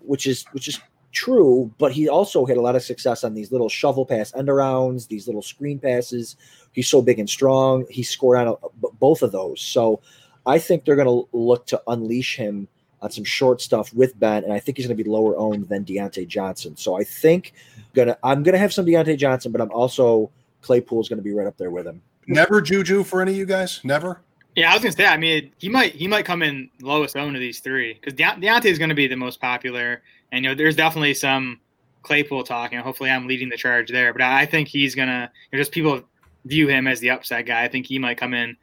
which 0.00 0.26
is, 0.26 0.44
which 0.52 0.68
is 0.68 0.78
true, 1.14 1.72
but 1.78 1.92
he 1.92 2.08
also 2.08 2.44
had 2.44 2.56
a 2.56 2.60
lot 2.60 2.76
of 2.76 2.82
success 2.82 3.24
on 3.24 3.34
these 3.34 3.50
little 3.50 3.68
shovel 3.68 4.04
pass 4.04 4.34
end 4.34 4.48
arounds, 4.48 5.08
these 5.08 5.26
little 5.26 5.42
screen 5.42 5.78
passes. 5.78 6.36
He's 6.72 6.88
so 6.88 7.00
big 7.00 7.18
and 7.18 7.30
strong. 7.30 7.86
He 7.88 8.02
scored 8.02 8.38
on 8.38 8.48
a, 8.48 8.88
both 9.00 9.22
of 9.22 9.32
those. 9.32 9.60
So 9.60 10.00
I 10.44 10.58
think 10.58 10.84
they're 10.84 10.96
going 10.96 11.08
to 11.08 11.28
look 11.32 11.66
to 11.68 11.80
unleash 11.86 12.36
him 12.36 12.68
on 13.00 13.10
some 13.10 13.24
short 13.24 13.60
stuff 13.60 13.92
with 13.94 14.18
Ben, 14.18 14.44
and 14.44 14.52
I 14.52 14.58
think 14.58 14.78
he's 14.78 14.86
going 14.86 14.96
to 14.96 15.02
be 15.02 15.08
lower 15.08 15.36
owned 15.36 15.68
than 15.68 15.84
Diontae 15.84 16.26
Johnson. 16.26 16.76
So 16.76 16.98
I 16.98 17.04
think 17.04 17.52
gonna 17.94 18.16
I'm 18.24 18.42
gonna 18.42 18.58
have 18.58 18.72
some 18.72 18.86
Diontae 18.86 19.18
Johnson, 19.18 19.52
but 19.52 19.60
I'm 19.60 19.70
also 19.70 20.30
Claypool's 20.62 21.08
going 21.08 21.18
to 21.18 21.22
be 21.22 21.32
right 21.32 21.46
up 21.46 21.56
there 21.58 21.70
with 21.70 21.86
him. 21.86 22.00
never 22.26 22.60
Juju 22.60 23.04
for 23.04 23.20
any 23.20 23.32
of 23.32 23.36
you 23.36 23.46
guys? 23.46 23.80
Never. 23.84 24.22
Yeah, 24.56 24.70
I 24.70 24.74
was 24.74 24.82
gonna 24.82 24.92
say. 24.92 25.06
I 25.06 25.16
mean, 25.16 25.52
he 25.58 25.68
might 25.68 25.94
he 25.94 26.08
might 26.08 26.24
come 26.24 26.42
in 26.42 26.70
lowest 26.80 27.16
owned 27.16 27.36
of 27.36 27.40
these 27.40 27.60
three 27.60 27.94
because 27.94 28.14
De- 28.14 28.22
Diontae 28.22 28.66
is 28.66 28.78
going 28.78 28.88
to 28.88 28.94
be 28.94 29.06
the 29.06 29.16
most 29.16 29.40
popular, 29.40 30.02
and 30.34 30.44
you 30.44 30.50
know, 30.50 30.54
there's 30.54 30.76
definitely 30.76 31.14
some 31.14 31.60
Claypool 32.02 32.42
talk, 32.42 32.70
talking. 32.70 32.78
Hopefully, 32.80 33.10
I'm 33.10 33.26
leading 33.26 33.48
the 33.48 33.56
charge 33.56 33.90
there, 33.90 34.12
but 34.12 34.22
I 34.22 34.46
think 34.46 34.68
he's 34.68 34.94
gonna. 34.94 35.30
You 35.50 35.56
know, 35.56 35.62
just 35.62 35.72
people 35.72 36.02
view 36.44 36.68
him 36.68 36.86
as 36.86 37.00
the 37.00 37.10
upside 37.10 37.46
guy. 37.46 37.62
I 37.62 37.68
think 37.68 37.86
he 37.86 37.98
might 37.98 38.18
come 38.18 38.34
in 38.34 38.56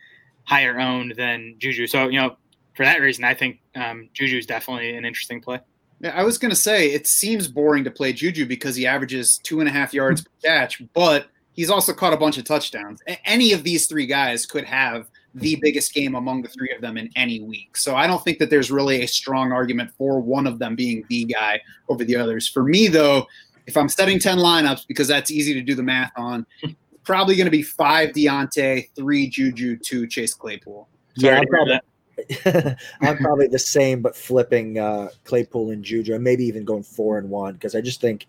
higher 0.44 0.80
owned 0.80 1.16
than 1.16 1.56
Juju. 1.58 1.88
So 1.88 2.10
you 2.10 2.20
know, 2.20 2.36
for 2.76 2.86
that 2.86 3.00
reason, 3.00 3.24
I 3.24 3.34
think 3.34 3.60
um, 3.76 4.10
Juju 4.14 4.38
is 4.38 4.46
definitely 4.46 4.96
an 4.96 5.06
interesting 5.06 5.42
play. 5.42 5.60
Yeah, 6.02 6.12
I 6.16 6.24
was 6.24 6.38
going 6.38 6.50
to 6.50 6.56
say 6.56 6.92
it 6.92 7.08
seems 7.08 7.48
boring 7.48 7.84
to 7.84 7.92
play 7.92 8.12
Juju 8.12 8.48
because 8.48 8.76
he 8.76 8.88
averages 8.88 9.40
two 9.44 9.60
and 9.60 9.70
a 9.70 9.72
half 9.72 9.94
yards 9.94 10.22
per 10.24 10.30
catch, 10.44 10.82
but 10.94 11.28
he's 11.54 11.70
also 11.70 11.94
caught 11.94 12.14
a 12.14 12.18
bunch 12.18 12.38
of 12.38 12.44
touchdowns. 12.44 13.02
Any 13.24 13.54
of 13.54 13.64
these 13.64 13.88
three 13.88 14.08
guys 14.08 14.46
could 14.46 14.66
have 14.66 15.08
the 15.34 15.58
biggest 15.62 15.94
game 15.94 16.16
among 16.16 16.42
the 16.42 16.50
three 16.50 16.72
of 16.76 16.82
them 16.82 16.98
in 16.98 17.10
any 17.16 17.42
week. 17.42 17.78
So 17.78 17.96
I 17.96 18.08
don't 18.08 18.24
think 18.24 18.40
that 18.40 18.50
there's 18.50 18.70
really 18.70 19.04
a 19.04 19.08
strong 19.08 19.52
argument 19.52 19.92
for 19.98 20.20
one 20.20 20.46
of 20.46 20.60
them 20.60 20.76
being 20.76 21.06
the 21.10 21.26
guy 21.26 21.62
over 21.88 22.04
the 22.04 22.16
others. 22.16 22.48
For 22.48 22.64
me, 22.64 22.88
though, 22.88 23.26
if 23.66 23.78
I'm 23.78 23.90
setting 23.90 24.20
10 24.20 24.38
lineups, 24.38 24.88
because 24.88 25.08
that's 25.08 25.32
easy 25.32 25.54
to 25.54 25.62
do 25.62 25.76
the 25.76 25.84
math 25.84 26.12
on, 26.18 26.46
probably 27.04 27.36
going 27.36 27.46
to 27.46 27.52
be 27.52 27.64
five 27.64 28.10
Diontae, 28.10 28.90
three 28.96 29.30
Juju, 29.30 29.78
two 29.78 30.08
Chase 30.08 30.34
Claypool. 30.34 30.88
Sorry 31.18 31.36
Yeah, 31.36 31.42
to 31.42 31.48
hear 31.48 31.66
that. 31.66 32.78
I'm 33.02 33.18
probably 33.18 33.48
the 33.48 33.60
same, 33.60 34.02
but 34.02 34.16
flipping 34.16 34.78
uh, 34.78 35.10
Claypool 35.24 35.72
and 35.72 35.84
Juju, 35.84 36.14
and 36.14 36.24
maybe 36.24 36.44
even 36.46 36.66
going 36.66 36.84
four 36.84 37.18
and 37.18 37.30
one 37.30 37.54
because 37.54 37.74
I 37.74 37.82
just 37.82 38.02
think 38.02 38.28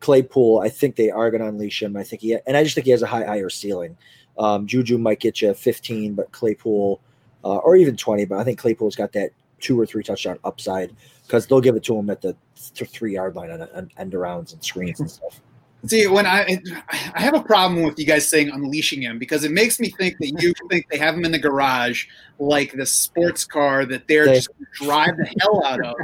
Claypool. 0.00 0.60
I 0.60 0.68
think 0.68 0.96
they 0.96 1.10
are 1.10 1.30
going 1.30 1.40
to 1.40 1.48
unleash 1.48 1.82
him. 1.82 1.96
I 1.96 2.02
think 2.02 2.22
he, 2.22 2.36
and 2.46 2.56
I 2.56 2.62
just 2.62 2.74
think 2.74 2.84
he 2.84 2.90
has 2.90 3.02
a 3.02 3.06
high 3.06 3.24
higher 3.24 3.48
ceiling. 3.48 3.96
Um, 4.40 4.66
Juju 4.66 4.96
might 4.98 5.20
get 5.20 5.42
you 5.42 5.52
15, 5.52 6.14
but 6.14 6.32
Claypool, 6.32 6.98
uh, 7.44 7.56
or 7.58 7.76
even 7.76 7.94
20, 7.96 8.24
but 8.24 8.38
I 8.38 8.44
think 8.44 8.58
Claypool's 8.58 8.96
got 8.96 9.12
that 9.12 9.30
two 9.60 9.78
or 9.78 9.84
three 9.84 10.02
touchdown 10.02 10.38
upside 10.44 10.96
because 11.26 11.46
they'll 11.46 11.60
give 11.60 11.76
it 11.76 11.84
to 11.84 11.96
him 11.96 12.08
at 12.08 12.22
the 12.22 12.34
th- 12.74 12.90
three 12.90 13.12
yard 13.14 13.36
line 13.36 13.50
on, 13.50 13.60
on 13.62 13.90
end 13.98 14.12
arounds 14.12 14.54
and 14.54 14.64
screens 14.64 14.98
and 14.98 15.10
stuff. 15.10 15.40
See, 15.86 16.06
when 16.06 16.26
I 16.26 16.60
I 16.90 17.20
have 17.20 17.34
a 17.34 17.42
problem 17.42 17.82
with 17.82 17.98
you 17.98 18.04
guys 18.06 18.26
saying 18.28 18.50
unleashing 18.50 19.00
him 19.02 19.18
because 19.18 19.44
it 19.44 19.50
makes 19.50 19.80
me 19.80 19.90
think 19.90 20.18
that 20.18 20.42
you 20.42 20.52
think 20.68 20.86
they 20.90 20.98
have 20.98 21.14
him 21.14 21.24
in 21.24 21.32
the 21.32 21.38
garage 21.38 22.06
like 22.38 22.72
the 22.72 22.84
sports 22.84 23.44
car 23.44 23.86
that 23.86 24.06
they're 24.08 24.26
They- 24.26 24.34
just 24.34 24.48
gonna 24.48 24.66
drive 24.74 25.16
the 25.16 25.30
hell 25.40 25.64
out 25.64 25.84
of 25.84 25.94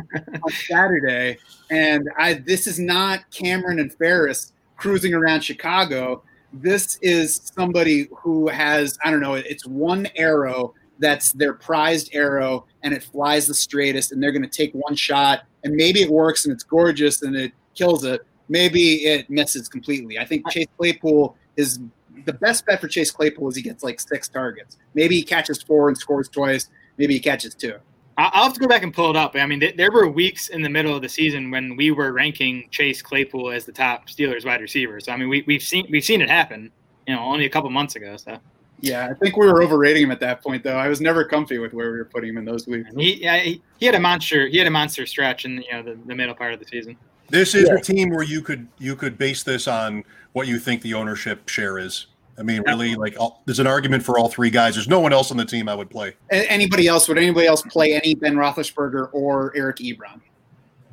on 0.42 0.52
Saturday. 0.52 1.38
And 1.70 2.08
I 2.18 2.34
this 2.34 2.66
is 2.66 2.78
not 2.78 3.30
Cameron 3.30 3.78
and 3.78 3.92
Ferris 3.92 4.52
cruising 4.76 5.12
around 5.14 5.42
Chicago. 5.42 6.22
This 6.52 6.98
is 7.02 7.52
somebody 7.54 8.08
who 8.16 8.48
has 8.48 8.98
I 9.04 9.10
don't 9.10 9.20
know. 9.20 9.34
It's 9.34 9.66
one 9.66 10.08
arrow 10.16 10.74
that's 10.98 11.32
their 11.32 11.52
prized 11.52 12.10
arrow 12.14 12.64
and 12.82 12.94
it 12.94 13.02
flies 13.02 13.46
the 13.46 13.54
straightest 13.54 14.12
and 14.12 14.22
they're 14.22 14.32
going 14.32 14.42
to 14.42 14.48
take 14.48 14.72
one 14.72 14.94
shot 14.94 15.42
and 15.62 15.74
maybe 15.74 16.00
it 16.00 16.10
works 16.10 16.46
and 16.46 16.54
it's 16.54 16.64
gorgeous 16.64 17.22
and 17.22 17.36
it 17.36 17.52
kills 17.74 18.04
it 18.04 18.26
maybe 18.48 19.04
it 19.04 19.28
misses 19.30 19.68
completely. 19.68 20.18
I 20.18 20.24
think 20.24 20.48
Chase 20.50 20.66
Claypool 20.76 21.36
is 21.56 21.80
the 22.24 22.32
best 22.32 22.66
bet 22.66 22.80
for 22.80 22.88
Chase 22.88 23.10
Claypool 23.10 23.48
is 23.48 23.56
he 23.56 23.62
gets 23.62 23.82
like 23.82 24.00
six 24.00 24.28
targets. 24.28 24.78
Maybe 24.94 25.16
he 25.16 25.22
catches 25.22 25.62
four 25.62 25.88
and 25.88 25.96
scores 25.96 26.28
twice. 26.28 26.68
Maybe 26.98 27.14
he 27.14 27.20
catches 27.20 27.54
two. 27.54 27.76
I- 28.18 28.30
I'll 28.32 28.44
have 28.44 28.54
to 28.54 28.60
go 28.60 28.66
back 28.66 28.82
and 28.82 28.92
pull 28.94 29.10
it 29.10 29.16
up. 29.16 29.36
I 29.36 29.44
mean, 29.46 29.60
th- 29.60 29.76
there 29.76 29.90
were 29.90 30.08
weeks 30.08 30.48
in 30.48 30.62
the 30.62 30.68
middle 30.70 30.94
of 30.94 31.02
the 31.02 31.08
season 31.08 31.50
when 31.50 31.76
we 31.76 31.90
were 31.90 32.12
ranking 32.12 32.66
Chase 32.70 33.02
Claypool 33.02 33.50
as 33.50 33.64
the 33.66 33.72
top 33.72 34.08
Steelers 34.08 34.44
wide 34.46 34.60
receiver. 34.62 35.00
So 35.00 35.12
I 35.12 35.16
mean, 35.16 35.28
we, 35.28 35.44
we've 35.46 35.62
seen 35.62 35.86
we've 35.90 36.04
seen 36.04 36.20
it 36.22 36.30
happen. 36.30 36.70
You 37.06 37.14
know, 37.14 37.20
only 37.22 37.44
a 37.44 37.50
couple 37.50 37.68
months 37.70 37.94
ago. 37.96 38.16
So 38.16 38.38
Yeah, 38.80 39.08
I 39.10 39.14
think 39.14 39.36
we 39.36 39.46
were 39.46 39.62
overrating 39.62 40.02
him 40.04 40.10
at 40.10 40.20
that 40.20 40.42
point, 40.42 40.64
though. 40.64 40.76
I 40.76 40.88
was 40.88 41.00
never 41.00 41.24
comfy 41.24 41.58
with 41.58 41.72
where 41.72 41.92
we 41.92 41.98
were 41.98 42.04
putting 42.06 42.30
him 42.30 42.38
in 42.38 42.44
those 42.44 42.66
weeks. 42.66 42.90
he 42.96 43.22
yeah, 43.22 43.36
he, 43.38 43.62
he 43.78 43.86
had 43.86 43.94
a 43.94 44.00
monster 44.00 44.46
he 44.48 44.58
had 44.58 44.66
a 44.66 44.70
monster 44.70 45.04
stretch 45.06 45.44
in 45.44 45.62
you 45.62 45.72
know 45.72 45.82
the, 45.82 45.98
the 46.06 46.14
middle 46.14 46.34
part 46.34 46.52
of 46.54 46.58
the 46.60 46.66
season. 46.66 46.96
This 47.28 47.54
is 47.54 47.68
Yeah. 47.68 47.74
a 47.74 47.80
team 47.80 48.10
where 48.10 48.22
you 48.24 48.40
could 48.40 48.66
you 48.78 48.96
could 48.96 49.18
base 49.18 49.42
this 49.42 49.68
on 49.68 50.04
what 50.32 50.46
you 50.46 50.58
think 50.58 50.80
the 50.82 50.94
ownership 50.94 51.48
share 51.48 51.78
is. 51.78 52.06
I 52.38 52.42
mean, 52.42 52.62
really, 52.66 52.94
like 52.94 53.18
all, 53.18 53.42
there's 53.46 53.60
an 53.60 53.66
argument 53.66 54.02
for 54.02 54.18
all 54.18 54.28
three 54.28 54.50
guys. 54.50 54.74
There's 54.74 54.88
no 54.88 55.00
one 55.00 55.12
else 55.12 55.30
on 55.30 55.36
the 55.36 55.44
team 55.44 55.68
I 55.68 55.74
would 55.74 55.88
play. 55.88 56.14
Anybody 56.30 56.86
else? 56.86 57.08
Would 57.08 57.18
anybody 57.18 57.46
else 57.46 57.62
play 57.62 57.94
any 57.94 58.14
Ben 58.14 58.34
Roethlisberger 58.34 59.08
or 59.12 59.52
Eric 59.56 59.78
Ebron? 59.78 60.20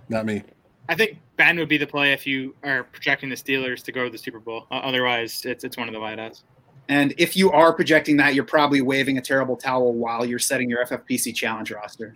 Not 0.10 0.26
me. 0.26 0.44
I 0.90 0.96
think 0.96 1.18
Ben 1.38 1.58
would 1.58 1.70
be 1.70 1.78
the 1.78 1.88
play 1.88 2.14
if 2.14 2.26
you 2.26 2.56
are 2.64 2.84
projecting 2.84 3.30
the 3.30 3.36
Steelers 3.36 3.84
to 3.84 3.92
go 3.92 4.06
to 4.06 4.10
the 4.10 4.18
Super 4.18 4.40
Bowl. 4.40 4.68
O- 4.72 4.78
Otherwise, 4.78 5.44
it's 5.46 5.64
it's 5.64 5.78
one 5.78 5.88
of 5.88 5.94
the 5.94 6.00
wideouts. 6.00 6.44
And 6.90 7.14
if 7.18 7.36
you 7.38 7.52
are 7.52 7.74
projecting 7.74 8.18
that, 8.18 8.36
you're 8.36 8.44
probably 8.44 8.82
waving 8.82 9.18
a 9.18 9.22
terrible 9.22 9.56
towel 9.56 9.94
while 9.94 10.26
you're 10.26 10.40
setting 10.40 10.70
your 10.70 10.86
FFPC 10.86 11.34
challenge 11.34 11.72
roster. 11.72 12.16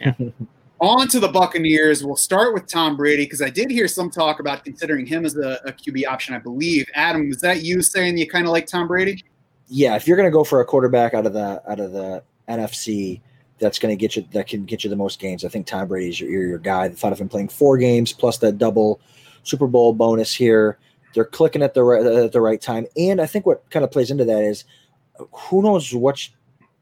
Yeah. 0.00 0.14
On 0.80 1.08
to 1.08 1.20
the 1.20 1.28
Buccaneers. 1.28 2.04
We'll 2.04 2.16
start 2.16 2.52
with 2.52 2.66
Tom 2.66 2.96
Brady 2.96 3.24
because 3.24 3.40
I 3.40 3.48
did 3.48 3.70
hear 3.70 3.88
some 3.88 4.10
talk 4.10 4.40
about 4.40 4.62
considering 4.62 5.06
him 5.06 5.24
as 5.24 5.36
a, 5.36 5.58
a 5.64 5.72
QB 5.72 6.06
option, 6.06 6.34
I 6.34 6.38
believe. 6.38 6.86
Adam, 6.94 7.28
was 7.28 7.40
that 7.40 7.62
you 7.62 7.80
saying 7.80 8.18
you 8.18 8.28
kind 8.28 8.44
of 8.44 8.52
like 8.52 8.66
Tom 8.66 8.86
Brady? 8.86 9.24
yeah, 9.68 9.96
if 9.96 10.06
you're 10.06 10.16
going 10.16 10.28
to 10.28 10.32
go 10.32 10.44
for 10.44 10.60
a 10.60 10.64
quarterback 10.64 11.14
out 11.14 11.26
of 11.26 11.32
the 11.32 11.62
out 11.70 11.80
of 11.80 11.92
the 11.92 12.22
NFC, 12.48 13.20
that's 13.58 13.78
going 13.78 13.92
to 13.92 14.00
get 14.00 14.16
you 14.16 14.24
that 14.32 14.46
can 14.46 14.64
get 14.64 14.84
you 14.84 14.90
the 14.90 14.96
most 14.96 15.18
games. 15.18 15.44
I 15.44 15.48
think 15.48 15.66
Tom 15.66 15.88
Brady's 15.88 16.20
your 16.20 16.30
your 16.30 16.58
guy. 16.58 16.88
The 16.88 16.96
thought 16.96 17.12
of 17.12 17.20
him 17.20 17.28
playing 17.28 17.48
four 17.48 17.76
games 17.76 18.12
plus 18.12 18.38
that 18.38 18.58
double 18.58 19.00
Super 19.42 19.66
Bowl 19.66 19.92
bonus 19.92 20.34
here. 20.34 20.78
They're 21.14 21.24
clicking 21.24 21.62
at 21.62 21.74
the 21.74 21.82
right 21.82 22.04
at 22.04 22.32
the 22.32 22.40
right 22.40 22.60
time, 22.60 22.86
and 22.96 23.20
I 23.20 23.26
think 23.26 23.46
what 23.46 23.68
kind 23.70 23.84
of 23.84 23.90
plays 23.90 24.10
into 24.10 24.24
that 24.24 24.42
is 24.42 24.64
who 25.32 25.62
knows 25.62 25.92
what 25.94 26.28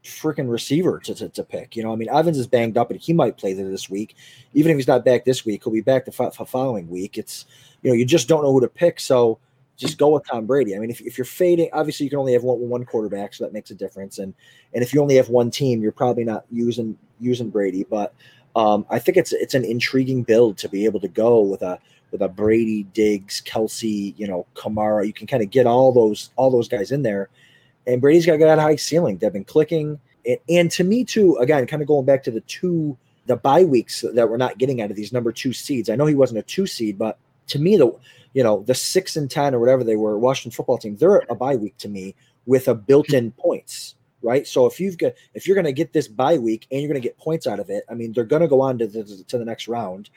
freaking 0.05 0.49
receiver 0.49 0.99
to, 0.99 1.15
to, 1.15 1.29
to 1.29 1.43
pick. 1.43 1.75
You 1.75 1.83
know, 1.83 1.91
I 1.91 1.95
mean, 1.95 2.09
Evans 2.09 2.37
is 2.37 2.47
banged 2.47 2.77
up, 2.77 2.91
and 2.91 2.99
he 2.99 3.13
might 3.13 3.37
play 3.37 3.53
there 3.53 3.69
this 3.69 3.89
week. 3.89 4.15
Even 4.53 4.71
if 4.71 4.77
he's 4.77 4.87
not 4.87 5.03
back 5.03 5.25
this 5.25 5.45
week, 5.45 5.63
he'll 5.63 5.73
be 5.73 5.81
back 5.81 6.05
the 6.05 6.11
fo- 6.11 6.29
following 6.31 6.89
week. 6.89 7.17
It's 7.17 7.45
you 7.81 7.91
know, 7.91 7.95
you 7.95 8.05
just 8.05 8.27
don't 8.27 8.43
know 8.43 8.51
who 8.51 8.61
to 8.61 8.67
pick. 8.67 8.99
So 8.99 9.39
just 9.77 9.97
go 9.97 10.09
with 10.09 10.25
Tom 10.25 10.45
Brady. 10.45 10.75
I 10.75 10.79
mean, 10.79 10.89
if, 10.89 11.01
if 11.01 11.17
you're 11.17 11.25
fading, 11.25 11.69
obviously 11.73 12.05
you 12.05 12.09
can 12.09 12.19
only 12.19 12.33
have 12.33 12.43
one 12.43 12.59
one 12.69 12.85
quarterback, 12.85 13.33
so 13.33 13.43
that 13.43 13.53
makes 13.53 13.71
a 13.71 13.75
difference. 13.75 14.19
And 14.19 14.33
and 14.73 14.83
if 14.83 14.93
you 14.93 15.01
only 15.01 15.15
have 15.15 15.29
one 15.29 15.51
team, 15.51 15.81
you're 15.81 15.91
probably 15.91 16.23
not 16.23 16.45
using 16.51 16.97
using 17.19 17.49
Brady. 17.49 17.85
But 17.89 18.13
um, 18.55 18.85
I 18.89 18.99
think 18.99 19.17
it's 19.17 19.33
it's 19.33 19.53
an 19.53 19.65
intriguing 19.65 20.23
build 20.23 20.57
to 20.59 20.69
be 20.69 20.85
able 20.85 20.99
to 21.01 21.07
go 21.07 21.41
with 21.41 21.61
a 21.61 21.79
with 22.11 22.21
a 22.21 22.29
Brady, 22.29 22.83
Diggs, 22.93 23.41
Kelce, 23.41 24.13
you 24.17 24.27
know, 24.27 24.45
Kamara. 24.55 25.05
You 25.05 25.13
can 25.13 25.27
kind 25.27 25.43
of 25.43 25.49
get 25.49 25.67
all 25.67 25.91
those 25.91 26.29
all 26.37 26.49
those 26.49 26.69
guys 26.69 26.91
in 26.91 27.01
there. 27.01 27.29
And 27.87 28.01
Brady's 28.01 28.25
got 28.25 28.39
that 28.39 28.59
high 28.59 28.75
ceiling. 28.75 29.17
They've 29.17 29.31
been 29.31 29.43
clicking, 29.43 29.99
and, 30.25 30.37
and 30.49 30.71
to 30.71 30.83
me 30.83 31.03
too. 31.03 31.35
Again, 31.37 31.67
kind 31.67 31.81
of 31.81 31.87
going 31.87 32.05
back 32.05 32.23
to 32.23 32.31
the 32.31 32.41
two 32.41 32.97
the 33.27 33.35
bye 33.35 33.63
weeks 33.63 34.05
that 34.13 34.29
we're 34.29 34.37
not 34.37 34.57
getting 34.57 34.81
out 34.81 34.91
of 34.91 34.95
these 34.95 35.11
number 35.11 35.31
two 35.31 35.53
seeds. 35.53 35.89
I 35.89 35.95
know 35.95 36.05
he 36.05 36.15
wasn't 36.15 36.39
a 36.39 36.43
two 36.43 36.67
seed, 36.67 36.97
but 36.97 37.17
to 37.47 37.59
me 37.59 37.77
the 37.77 37.91
you 38.33 38.43
know 38.43 38.63
the 38.67 38.75
six 38.75 39.15
and 39.15 39.29
ten 39.29 39.55
or 39.55 39.59
whatever 39.59 39.83
they 39.83 39.95
were 39.95 40.17
Washington 40.17 40.55
football 40.55 40.77
team 40.77 40.95
they're 40.97 41.23
a 41.29 41.35
bye 41.35 41.55
week 41.55 41.77
to 41.77 41.89
me 41.89 42.15
with 42.45 42.67
a 42.67 42.75
built-in 42.75 43.31
points 43.31 43.95
right 44.21 44.47
so 44.47 44.65
if 44.65 44.79
you've 44.79 44.97
got 44.97 45.13
if 45.33 45.47
you're 45.47 45.55
going 45.55 45.65
to 45.65 45.71
get 45.71 45.93
this 45.93 46.07
bye 46.07 46.37
week 46.37 46.67
and 46.71 46.81
you're 46.81 46.89
going 46.89 47.01
to 47.01 47.07
get 47.07 47.17
points 47.17 47.47
out 47.47 47.59
of 47.59 47.69
it 47.69 47.83
i 47.89 47.93
mean 47.93 48.11
they're 48.13 48.23
going 48.23 48.41
to 48.41 48.47
go 48.47 48.61
on 48.61 48.77
to 48.77 48.87
the, 48.87 49.23
to 49.27 49.37
the 49.37 49.45
next 49.45 49.67
round 49.67 50.09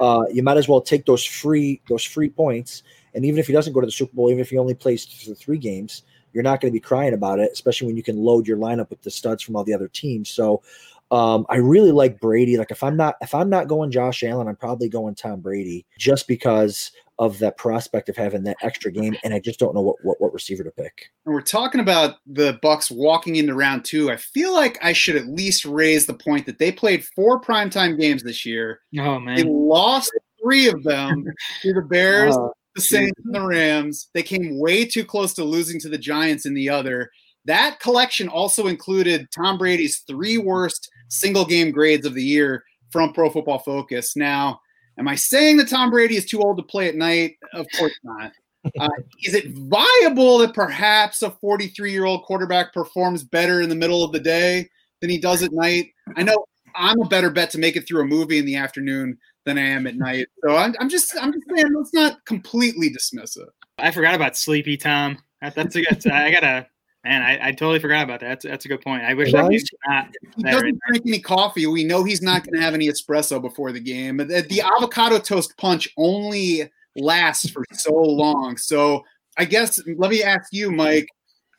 uh, 0.00 0.24
you 0.32 0.42
might 0.42 0.56
as 0.56 0.68
well 0.68 0.80
take 0.80 1.06
those 1.06 1.24
free 1.24 1.80
those 1.88 2.04
free 2.04 2.28
points 2.28 2.82
and 3.14 3.24
even 3.24 3.38
if 3.38 3.46
he 3.46 3.52
doesn't 3.52 3.72
go 3.72 3.80
to 3.80 3.86
the 3.86 3.92
super 3.92 4.14
bowl 4.14 4.30
even 4.30 4.40
if 4.40 4.50
he 4.50 4.58
only 4.58 4.74
plays 4.74 5.04
th- 5.06 5.36
three 5.36 5.58
games 5.58 6.02
you're 6.36 6.44
not 6.44 6.60
going 6.60 6.70
to 6.70 6.76
be 6.76 6.80
crying 6.80 7.14
about 7.14 7.40
it 7.40 7.50
especially 7.50 7.86
when 7.86 7.96
you 7.96 8.02
can 8.02 8.18
load 8.18 8.46
your 8.46 8.58
lineup 8.58 8.90
with 8.90 9.00
the 9.02 9.10
studs 9.10 9.42
from 9.42 9.56
all 9.56 9.64
the 9.64 9.74
other 9.74 9.88
teams 9.88 10.28
so 10.28 10.62
um, 11.10 11.46
I 11.48 11.56
really 11.56 11.92
like 11.92 12.20
Brady. 12.20 12.56
Like 12.56 12.70
if 12.70 12.82
I'm 12.82 12.96
not 12.96 13.16
if 13.20 13.34
I'm 13.34 13.48
not 13.48 13.68
going 13.68 13.90
Josh 13.90 14.24
Allen, 14.24 14.48
I'm 14.48 14.56
probably 14.56 14.88
going 14.88 15.14
Tom 15.14 15.40
Brady 15.40 15.86
just 15.98 16.26
because 16.26 16.90
of 17.18 17.38
that 17.38 17.56
prospect 17.56 18.08
of 18.08 18.16
having 18.16 18.42
that 18.42 18.56
extra 18.62 18.90
game, 18.90 19.16
and 19.24 19.32
I 19.32 19.38
just 19.38 19.58
don't 19.58 19.74
know 19.74 19.80
what 19.80 19.96
what, 20.02 20.20
what 20.20 20.32
receiver 20.34 20.64
to 20.64 20.70
pick. 20.70 21.10
And 21.24 21.34
we're 21.34 21.42
talking 21.42 21.80
about 21.80 22.16
the 22.26 22.58
Bucs 22.62 22.90
walking 22.90 23.36
into 23.36 23.54
round 23.54 23.84
two. 23.84 24.10
I 24.10 24.16
feel 24.16 24.52
like 24.52 24.78
I 24.82 24.92
should 24.92 25.16
at 25.16 25.28
least 25.28 25.64
raise 25.64 26.06
the 26.06 26.14
point 26.14 26.44
that 26.46 26.58
they 26.58 26.72
played 26.72 27.04
four 27.04 27.40
primetime 27.40 27.98
games 27.98 28.22
this 28.22 28.44
year. 28.44 28.80
Oh 28.98 29.20
man, 29.20 29.36
They 29.36 29.44
man, 29.44 29.52
lost 29.52 30.10
three 30.42 30.68
of 30.68 30.82
them 30.82 31.24
to 31.62 31.72
the 31.72 31.82
Bears, 31.82 32.36
Uh, 32.36 32.48
the 32.76 32.82
Saints, 32.82 33.20
and 33.24 33.34
the 33.34 33.40
Rams. 33.40 34.08
They 34.14 34.22
came 34.22 34.60
way 34.60 34.84
too 34.84 35.04
close 35.04 35.34
to 35.34 35.44
losing 35.44 35.80
to 35.80 35.88
the 35.88 35.98
Giants 35.98 36.46
in 36.46 36.54
the 36.54 36.68
other. 36.68 37.10
That 37.46 37.80
collection 37.80 38.28
also 38.28 38.66
included 38.66 39.28
Tom 39.34 39.58
Brady's 39.58 40.00
three 40.06 40.38
worst 40.38 40.88
single 41.08 41.44
game 41.44 41.70
grades 41.70 42.06
of 42.06 42.14
the 42.14 42.22
year 42.22 42.64
from 42.90 43.12
Pro 43.12 43.30
Football 43.30 43.60
Focus. 43.60 44.16
Now, 44.16 44.60
am 44.98 45.08
I 45.08 45.14
saying 45.14 45.56
that 45.56 45.68
Tom 45.68 45.90
Brady 45.90 46.16
is 46.16 46.26
too 46.26 46.40
old 46.40 46.58
to 46.58 46.62
play 46.62 46.88
at 46.88 46.96
night? 46.96 47.36
Of 47.52 47.66
course 47.76 47.98
not. 48.04 48.32
Uh, 48.80 48.88
is 49.22 49.34
it 49.34 49.50
viable 49.50 50.38
that 50.38 50.52
perhaps 50.52 51.22
a 51.22 51.30
43 51.30 51.92
year 51.92 52.04
old 52.04 52.24
quarterback 52.24 52.72
performs 52.72 53.22
better 53.22 53.62
in 53.62 53.68
the 53.68 53.76
middle 53.76 54.02
of 54.02 54.12
the 54.12 54.20
day 54.20 54.68
than 55.00 55.08
he 55.08 55.18
does 55.18 55.42
at 55.42 55.52
night? 55.52 55.86
I 56.16 56.24
know 56.24 56.46
I'm 56.74 57.00
a 57.00 57.08
better 57.08 57.30
bet 57.30 57.50
to 57.50 57.58
make 57.58 57.76
it 57.76 57.86
through 57.86 58.02
a 58.02 58.06
movie 58.06 58.38
in 58.38 58.44
the 58.44 58.56
afternoon 58.56 59.18
than 59.46 59.56
I 59.58 59.62
am 59.62 59.86
at 59.86 59.96
night. 59.96 60.26
So 60.44 60.54
I'm, 60.56 60.74
I'm 60.78 60.88
just 60.90 61.14
I'm 61.20 61.32
just 61.32 61.46
saying 61.54 61.72
let's 61.74 61.94
not 61.94 62.22
completely 62.26 62.90
dismiss 62.90 63.36
it. 63.38 63.48
I 63.78 63.90
forgot 63.90 64.14
about 64.14 64.36
Sleepy 64.36 64.76
Tom. 64.76 65.18
That, 65.40 65.54
that's 65.54 65.76
a 65.76 65.82
good. 65.82 66.06
I 66.12 66.30
gotta 66.30 66.66
Man, 67.04 67.22
I, 67.22 67.48
I 67.48 67.52
totally 67.52 67.78
forgot 67.78 68.02
about 68.02 68.18
that. 68.18 68.28
That's, 68.28 68.44
that's 68.44 68.64
a 68.64 68.68
good 68.68 68.80
point. 68.80 69.04
I 69.04 69.14
wish 69.14 69.32
Well, 69.32 69.44
that 69.44 69.52
he's- 69.52 69.62
was 69.62 69.78
not 69.86 70.08
He 70.36 70.42
doesn't 70.42 70.80
drink 70.88 71.06
any 71.06 71.20
coffee. 71.20 71.64
We 71.68 71.84
know 71.84 72.02
he's 72.02 72.20
not 72.20 72.42
going 72.44 72.54
to 72.54 72.60
have 72.60 72.74
any 72.74 72.88
espresso 72.88 73.40
before 73.40 73.70
the 73.70 73.78
game. 73.78 74.16
The, 74.16 74.44
the 74.48 74.60
avocado 74.60 75.20
toast 75.20 75.56
punch 75.56 75.88
only 75.96 76.68
lasts 76.96 77.48
for 77.48 77.62
so 77.70 77.94
long. 77.94 78.56
So 78.56 79.04
I 79.36 79.44
guess 79.44 79.80
let 79.96 80.10
me 80.10 80.24
ask 80.24 80.52
you, 80.52 80.72
Mike, 80.72 81.06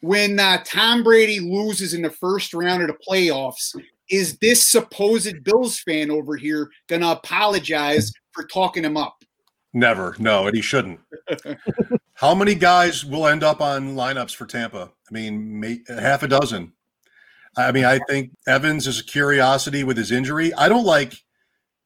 when 0.01 0.37
uh, 0.37 0.61
Tom 0.65 1.01
Brady 1.01 1.39
loses 1.39 1.93
in 1.93 2.01
the 2.01 2.09
first 2.09 2.53
round 2.53 2.81
of 2.81 2.89
the 2.89 2.97
playoffs, 3.09 3.73
is 4.09 4.37
this 4.37 4.69
supposed 4.69 5.43
Bills 5.43 5.79
fan 5.79 6.11
over 6.11 6.35
here 6.35 6.69
going 6.87 7.01
to 7.01 7.11
apologize 7.11 8.11
for 8.31 8.45
talking 8.45 8.83
him 8.83 8.97
up? 8.97 9.23
Never. 9.73 10.15
No, 10.19 10.47
and 10.47 10.55
he 10.55 10.61
shouldn't. 10.61 10.99
How 12.13 12.33
many 12.33 12.55
guys 12.55 13.05
will 13.05 13.27
end 13.27 13.43
up 13.43 13.61
on 13.61 13.95
lineups 13.95 14.35
for 14.35 14.45
Tampa? 14.45 14.91
I 15.09 15.13
mean, 15.13 15.85
half 15.87 16.23
a 16.23 16.27
dozen. 16.27 16.73
I 17.55 17.71
mean, 17.71 17.85
I 17.85 17.99
think 18.07 18.31
Evans 18.47 18.87
is 18.87 18.99
a 18.99 19.03
curiosity 19.03 19.83
with 19.83 19.97
his 19.97 20.11
injury. 20.11 20.53
I 20.53 20.69
don't 20.69 20.85
like 20.85 21.13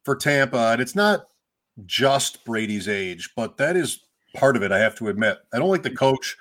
for 0.03 0.15
Tampa, 0.15 0.72
and 0.72 0.82
it's 0.82 0.95
not 0.95 1.28
just 1.86 2.43
Brady's 2.45 2.88
age, 2.88 3.32
but 3.36 3.57
that 3.57 3.76
is 3.76 4.01
part 4.36 4.55
of 4.55 4.63
it. 4.63 4.72
I 4.72 4.80
have 4.80 4.95
to 4.95 5.07
admit. 5.07 5.39
I 5.53 5.59
don't 5.59 5.69
like 5.69 5.84
the 5.84 5.95
coach 5.95 6.38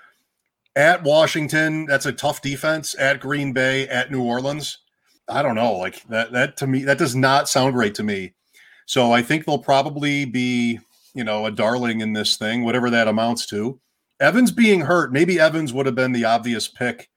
at 0.76 1.02
Washington. 1.02 1.86
That's 1.86 2.06
a 2.06 2.12
tough 2.12 2.42
defense. 2.42 2.94
At 2.98 3.20
Green 3.20 3.52
Bay, 3.52 3.88
at 3.88 4.10
New 4.10 4.22
Orleans. 4.22 4.78
I 5.30 5.42
don't 5.42 5.54
know. 5.54 5.74
Like 5.74 6.02
that. 6.08 6.32
That 6.32 6.56
to 6.58 6.66
me, 6.66 6.84
that 6.84 6.98
does 6.98 7.14
not 7.14 7.48
sound 7.48 7.74
great 7.74 7.94
to 7.96 8.02
me. 8.02 8.34
So 8.86 9.12
I 9.12 9.22
think 9.22 9.44
they'll 9.44 9.58
probably 9.58 10.24
be, 10.24 10.80
you 11.14 11.24
know, 11.24 11.46
a 11.46 11.50
darling 11.50 12.00
in 12.00 12.12
this 12.12 12.36
thing, 12.36 12.64
whatever 12.64 12.90
that 12.90 13.08
amounts 13.08 13.46
to. 13.46 13.80
Evans 14.18 14.50
being 14.50 14.80
hurt, 14.80 15.12
maybe 15.12 15.38
Evans 15.40 15.72
would 15.72 15.86
have 15.86 15.94
been 15.94 16.12
the 16.12 16.24
obvious 16.24 16.68
pick 16.68 17.08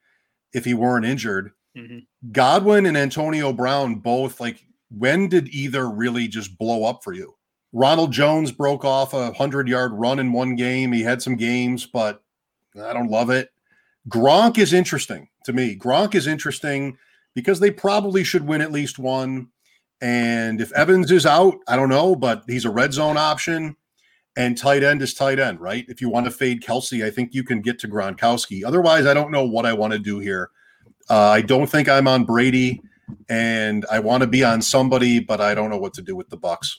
if 0.53 0.65
he 0.65 0.73
weren't 0.73 1.05
injured. 1.05 1.51
Mhm. 1.75 2.05
Godwin 2.31 2.85
and 2.85 2.95
Antonio 2.95 3.51
Brown 3.51 3.95
both 3.95 4.39
like 4.39 4.63
when 4.89 5.27
did 5.27 5.49
either 5.49 5.89
really 5.89 6.27
just 6.27 6.57
blow 6.57 6.85
up 6.85 7.03
for 7.03 7.13
you? 7.13 7.35
Ronald 7.71 8.11
Jones 8.11 8.51
broke 8.51 8.85
off 8.85 9.13
a 9.15 9.31
100-yard 9.31 9.93
run 9.93 10.19
in 10.19 10.31
one 10.31 10.55
game. 10.55 10.91
He 10.91 11.01
had 11.01 11.23
some 11.23 11.35
games, 11.35 11.87
but 11.87 12.21
I 12.79 12.93
don't 12.93 13.09
love 13.09 13.31
it. 13.31 13.49
Gronk 14.07 14.59
is 14.59 14.73
interesting 14.73 15.29
to 15.45 15.53
me. 15.53 15.75
Gronk 15.75 16.13
is 16.13 16.27
interesting 16.27 16.97
because 17.35 17.59
they 17.59 17.71
probably 17.71 18.23
should 18.23 18.45
win 18.45 18.61
at 18.61 18.71
least 18.71 18.99
one. 18.99 19.47
And 20.01 20.59
if 20.59 20.71
Evans 20.73 21.11
is 21.11 21.25
out, 21.25 21.55
I 21.67 21.75
don't 21.75 21.89
know, 21.89 22.15
but 22.15 22.43
he's 22.47 22.65
a 22.65 22.69
red 22.69 22.93
zone 22.93 23.17
option. 23.17 23.75
And 24.35 24.57
tight 24.57 24.83
end 24.83 25.01
is 25.01 25.13
tight 25.13 25.39
end, 25.39 25.59
right? 25.59 25.85
If 25.87 26.01
you 26.01 26.09
want 26.09 26.25
to 26.25 26.31
fade 26.31 26.61
Kelce, 26.61 27.05
I 27.05 27.11
think 27.11 27.33
you 27.33 27.43
can 27.43 27.61
get 27.61 27.79
to 27.79 27.87
Gronkowski. 27.87 28.63
Otherwise, 28.65 29.05
I 29.05 29.13
don't 29.13 29.31
know 29.31 29.45
what 29.45 29.65
I 29.65 29.73
want 29.73 29.93
to 29.93 29.99
do 29.99 30.19
here. 30.19 30.49
Uh, 31.09 31.29
I 31.29 31.41
don't 31.41 31.67
think 31.67 31.87
I'm 31.87 32.07
on 32.07 32.25
Brady, 32.25 32.81
and 33.29 33.85
I 33.91 33.99
want 33.99 34.21
to 34.21 34.27
be 34.27 34.43
on 34.43 34.61
somebody, 34.61 35.19
but 35.19 35.39
I 35.39 35.53
don't 35.53 35.69
know 35.69 35.77
what 35.77 35.93
to 35.95 36.01
do 36.01 36.15
with 36.15 36.29
the 36.29 36.37
Bucs. 36.37 36.77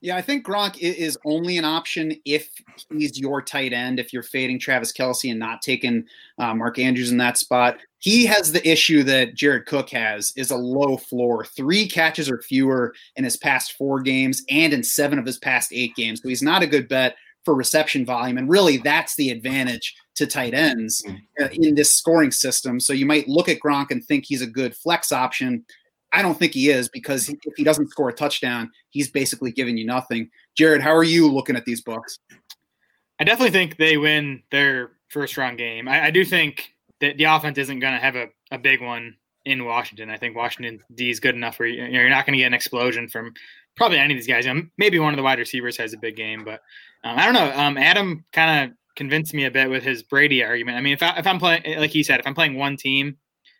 Yeah, 0.00 0.16
I 0.16 0.22
think 0.22 0.44
Gronk 0.44 0.78
is 0.80 1.16
only 1.24 1.58
an 1.58 1.64
option 1.64 2.14
if 2.24 2.50
he's 2.90 3.18
your 3.18 3.40
tight 3.40 3.72
end. 3.72 4.00
If 4.00 4.12
you're 4.12 4.24
fading 4.24 4.58
Travis 4.58 4.92
Kelce 4.92 5.30
and 5.30 5.38
not 5.38 5.62
taking 5.62 6.04
uh, 6.38 6.54
Mark 6.54 6.78
Andrews 6.80 7.12
in 7.12 7.18
that 7.18 7.38
spot, 7.38 7.78
he 8.02 8.26
has 8.26 8.50
the 8.50 8.68
issue 8.68 9.04
that 9.04 9.36
Jared 9.36 9.66
Cook 9.66 9.88
has 9.90 10.32
is 10.36 10.50
a 10.50 10.56
low 10.56 10.96
floor, 10.96 11.44
three 11.44 11.88
catches 11.88 12.28
or 12.28 12.42
fewer 12.42 12.94
in 13.14 13.22
his 13.22 13.36
past 13.36 13.74
four 13.74 14.00
games 14.00 14.42
and 14.50 14.72
in 14.72 14.82
seven 14.82 15.20
of 15.20 15.24
his 15.24 15.38
past 15.38 15.72
eight 15.72 15.94
games. 15.94 16.20
So 16.20 16.28
he's 16.28 16.42
not 16.42 16.64
a 16.64 16.66
good 16.66 16.88
bet 16.88 17.14
for 17.44 17.54
reception 17.54 18.04
volume, 18.04 18.38
and 18.38 18.48
really 18.50 18.78
that's 18.78 19.14
the 19.14 19.30
advantage 19.30 19.94
to 20.16 20.26
tight 20.26 20.52
ends 20.52 21.04
uh, 21.40 21.48
in 21.52 21.76
this 21.76 21.92
scoring 21.94 22.32
system. 22.32 22.80
So 22.80 22.92
you 22.92 23.06
might 23.06 23.28
look 23.28 23.48
at 23.48 23.60
Gronk 23.60 23.92
and 23.92 24.04
think 24.04 24.24
he's 24.26 24.42
a 24.42 24.48
good 24.48 24.74
flex 24.74 25.12
option. 25.12 25.64
I 26.12 26.22
don't 26.22 26.36
think 26.36 26.54
he 26.54 26.70
is 26.70 26.88
because 26.88 27.24
he- 27.26 27.38
if 27.44 27.54
he 27.56 27.62
doesn't 27.62 27.90
score 27.90 28.08
a 28.08 28.12
touchdown, 28.12 28.68
he's 28.90 29.12
basically 29.12 29.52
giving 29.52 29.76
you 29.76 29.86
nothing. 29.86 30.28
Jared, 30.56 30.82
how 30.82 30.94
are 30.94 31.04
you 31.04 31.30
looking 31.30 31.54
at 31.54 31.64
these 31.66 31.82
Bucs? 31.82 32.18
I 33.20 33.24
definitely 33.24 33.52
think 33.52 33.76
they 33.76 33.96
win 33.96 34.42
their 34.50 34.90
first 35.08 35.36
round 35.36 35.56
game. 35.56 35.86
I, 35.86 36.06
I 36.06 36.10
do 36.10 36.24
think 36.24 36.74
that 37.02 37.18
the 37.18 37.24
offense 37.24 37.58
isn't 37.58 37.80
going 37.80 37.92
to 37.92 37.98
have 37.98 38.16
a, 38.16 38.28
a 38.52 38.58
big 38.58 38.80
one 38.80 39.16
in 39.44 39.64
Washington. 39.64 40.08
I 40.08 40.16
think 40.16 40.36
Washington 40.36 40.80
D 40.94 41.10
is 41.10 41.20
good 41.20 41.34
enough 41.34 41.58
where 41.58 41.68
you, 41.68 41.84
you're 41.84 42.08
not 42.08 42.24
going 42.24 42.34
to 42.34 42.38
get 42.38 42.46
an 42.46 42.54
explosion 42.54 43.08
from 43.08 43.34
probably 43.76 43.98
any 43.98 44.14
of 44.14 44.18
these 44.18 44.26
guys. 44.26 44.46
Um, 44.46 44.70
maybe 44.78 45.00
one 45.00 45.12
of 45.12 45.16
the 45.16 45.22
wide 45.22 45.40
receivers 45.40 45.76
has 45.76 45.92
a 45.92 45.98
big 45.98 46.16
game, 46.16 46.44
but 46.44 46.60
um, 47.02 47.18
I 47.18 47.24
don't 47.24 47.34
know. 47.34 47.52
Um, 47.52 47.76
Adam 47.76 48.24
kind 48.32 48.70
of 48.70 48.76
convinced 48.94 49.34
me 49.34 49.44
a 49.44 49.50
bit 49.50 49.68
with 49.68 49.82
his 49.82 50.04
Brady 50.04 50.44
argument. 50.44 50.78
I 50.78 50.80
mean, 50.80 50.92
if, 50.92 51.02
I, 51.02 51.18
if 51.18 51.26
I'm 51.26 51.40
playing, 51.40 51.62
like 51.78 51.90
he 51.90 52.04
said, 52.04 52.20
if 52.20 52.26
I'm 52.26 52.34
playing 52.34 52.54
one 52.54 52.76
team, 52.76 53.16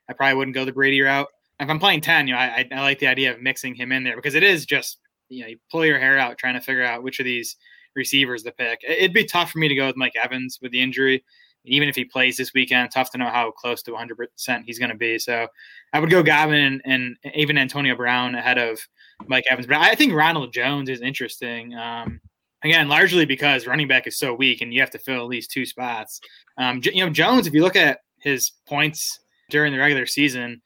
I 0.09 0.13
probably 0.13 0.37
wouldn't 0.37 0.55
go 0.55 0.65
the 0.65 0.73
Brady 0.73 1.01
route. 1.01 1.29
If 1.59 1.69
I'm 1.69 1.81
playing 1.81 2.03
10, 2.03 2.29
you 2.29 2.35
know, 2.35 2.39
I, 2.39 2.69
I 2.71 2.81
like 2.81 3.01
the 3.01 3.07
idea 3.09 3.33
of 3.33 3.43
mixing 3.43 3.75
him 3.75 3.91
in 3.91 4.05
there 4.05 4.17
because 4.17 4.37
it 4.37 4.43
is 4.45 4.67
just, 4.67 4.99
you 5.29 5.43
know, 5.43 5.49
you 5.49 5.59
pull 5.71 5.85
your 5.85 5.99
hair 5.99 6.19
out 6.19 6.39
trying 6.39 6.55
to 6.55 6.61
figure 6.61 6.85
out 6.85 7.03
which 7.03 7.19
of 7.19 7.25
these 7.25 7.57
receivers 7.97 8.43
to 8.45 8.53
pick. 8.53 8.81
It'd 8.87 9.13
be 9.13 9.25
tough 9.25 9.51
for 9.51 9.59
me 9.59 9.69
to 9.69 9.75
go 9.75 9.87
with 9.87 9.97
Mike 9.97 10.15
Evans 10.23 10.59
with 10.63 10.73
the 10.73 10.81
injury. 10.81 11.25
Even 11.65 11.89
if 11.89 11.95
he 11.95 12.05
plays 12.05 12.37
this 12.37 12.53
weekend, 12.55 12.91
tough 12.91 13.11
to 13.13 13.19
know 13.19 13.29
how 13.29 13.51
close 13.51 13.83
to 13.83 13.93
100% 13.93 14.65
he's 14.67 14.79
going 14.79 14.91
to 14.91 14.97
be. 14.97 15.19
So 15.19 15.47
I 15.93 16.01
would 16.01 16.11
go 16.11 16.23
Godwin 16.23 16.81
and, 16.85 17.17
and 17.25 17.35
even 17.35 17.59
Antonio 17.59 17.95
Brown 17.95 18.35
ahead 18.35 18.59
of 18.59 18.81
Mike 19.27 19.45
Evans. 19.49 19.67
But 19.67 19.77
I 19.77 19.95
think 19.95 20.13
Ronald 20.13 20.53
Jones 20.53 20.89
is 20.89 21.01
interesting. 21.01 21.75
Um, 21.75 22.21
again, 22.65 22.89
largely 22.89 23.25
because 23.25 23.67
running 23.67 23.89
back 23.89 24.07
is 24.07 24.19
so 24.19 24.35
weak 24.35 24.61
and 24.61 24.73
you 24.73 24.81
have 24.81 24.91
to 24.91 24.99
fill 24.99 25.23
at 25.23 25.29
least 25.29 25.51
two 25.51 25.67
spots. 25.67 26.21
Um, 26.59 26.81
you 26.85 27.05
know, 27.05 27.11
Jones, 27.11 27.47
if 27.47 27.55
you 27.55 27.63
look 27.63 27.77
at 27.77 28.01
his 28.21 28.53
points 28.67 29.21
during 29.51 29.73
the 29.73 29.79
regular 29.79 30.07
season, 30.07 30.63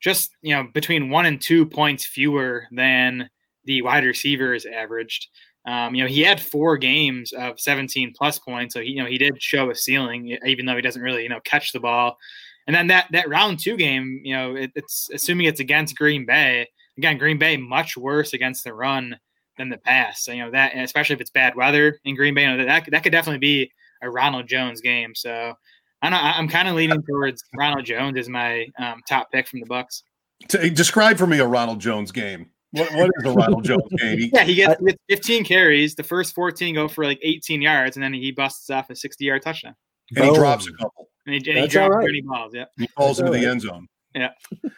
just 0.00 0.30
you 0.42 0.54
know 0.54 0.66
between 0.72 1.10
one 1.10 1.26
and 1.26 1.40
two 1.40 1.66
points 1.66 2.06
fewer 2.06 2.66
than 2.72 3.28
the 3.64 3.82
wide 3.82 4.04
receivers 4.04 4.66
averaged. 4.66 5.28
Um, 5.66 5.94
you 5.94 6.02
know, 6.02 6.08
he 6.08 6.22
had 6.22 6.40
four 6.40 6.78
games 6.78 7.32
of 7.32 7.60
17 7.60 8.14
plus 8.16 8.38
points, 8.38 8.74
so 8.74 8.80
he, 8.80 8.90
you 8.92 9.02
know, 9.02 9.08
he 9.08 9.18
did 9.18 9.42
show 9.42 9.70
a 9.70 9.74
ceiling, 9.74 10.38
even 10.46 10.66
though 10.66 10.76
he 10.76 10.82
doesn't 10.82 11.02
really, 11.02 11.22
you 11.22 11.28
know, 11.28 11.40
catch 11.40 11.72
the 11.72 11.80
ball. 11.80 12.16
And 12.66 12.74
then 12.74 12.86
that 12.88 13.08
that 13.12 13.28
round 13.28 13.58
two 13.58 13.76
game, 13.76 14.20
you 14.24 14.34
know, 14.34 14.54
it, 14.54 14.70
it's 14.74 15.10
assuming 15.12 15.46
it's 15.46 15.60
against 15.60 15.96
Green 15.96 16.24
Bay. 16.24 16.68
Again, 16.96 17.18
Green 17.18 17.38
Bay 17.38 17.56
much 17.56 17.96
worse 17.96 18.32
against 18.32 18.64
the 18.64 18.72
run 18.72 19.18
than 19.58 19.68
the 19.68 19.78
pass. 19.78 20.24
So, 20.24 20.32
you 20.32 20.44
know 20.44 20.50
that, 20.52 20.76
especially 20.76 21.14
if 21.14 21.20
it's 21.20 21.30
bad 21.30 21.54
weather 21.56 21.98
in 22.04 22.16
Green 22.16 22.34
Bay, 22.34 22.42
you 22.42 22.56
know, 22.56 22.64
that 22.64 22.88
that 22.90 23.02
could 23.02 23.12
definitely 23.12 23.38
be 23.38 23.70
a 24.02 24.10
Ronald 24.10 24.46
Jones 24.46 24.80
game. 24.80 25.14
So, 25.14 25.54
I 26.02 26.08
I'm 26.08 26.48
kind 26.48 26.68
of 26.68 26.74
leaning 26.74 27.02
towards 27.02 27.44
Ronald 27.54 27.84
Jones 27.84 28.16
as 28.16 28.28
my 28.28 28.66
um, 28.78 29.02
top 29.08 29.30
pick 29.30 29.46
from 29.48 29.60
the 29.60 29.66
Bucs. 29.66 30.02
T- 30.48 30.70
describe 30.70 31.18
for 31.18 31.26
me 31.26 31.38
a 31.38 31.46
Ronald 31.46 31.80
Jones 31.80 32.12
game. 32.12 32.50
What, 32.72 32.92
what 32.94 33.10
is 33.18 33.24
a 33.26 33.32
Ronald 33.32 33.64
Jones 33.64 33.82
game? 33.98 34.30
Yeah, 34.32 34.44
he 34.44 34.54
gets, 34.54 34.80
he 34.80 34.86
gets 34.86 34.98
15 35.08 35.44
carries. 35.44 35.94
The 35.94 36.04
first 36.04 36.34
14 36.34 36.74
go 36.74 36.88
for 36.88 37.04
like 37.04 37.18
18 37.22 37.60
yards, 37.60 37.96
and 37.96 38.04
then 38.04 38.14
he 38.14 38.30
busts 38.30 38.70
off 38.70 38.90
a 38.90 38.96
60 38.96 39.24
yard 39.24 39.42
touchdown. 39.42 39.74
and 40.14 40.24
he 40.24 40.30
oh. 40.30 40.34
drops 40.34 40.68
a 40.68 40.72
couple. 40.72 41.08
And 41.26 41.34
he, 41.34 41.50
and 41.50 41.58
he 41.58 41.62
That's 41.62 41.76
all 41.76 41.88
drops 41.88 41.96
right. 41.96 42.06
30 42.06 42.20
balls. 42.22 42.52
Yeah. 42.54 42.64
He 42.76 42.86
falls 42.96 43.18
That's 43.18 43.28
into 43.28 43.38
all 43.38 43.42
the 43.42 43.50
end 43.50 43.62
zone. 43.62 43.88
Yeah. 44.14 44.30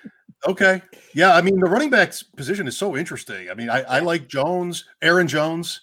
Okay. 0.44 0.82
Yeah. 1.14 1.36
I 1.36 1.40
mean, 1.40 1.60
the 1.60 1.70
running 1.70 1.88
back's 1.88 2.24
position 2.24 2.66
is 2.66 2.76
so 2.76 2.96
interesting. 2.96 3.48
I 3.48 3.54
mean, 3.54 3.70
I, 3.70 3.82
I 3.82 3.98
like 4.00 4.26
Jones, 4.26 4.84
Aaron 5.00 5.28
Jones, 5.28 5.82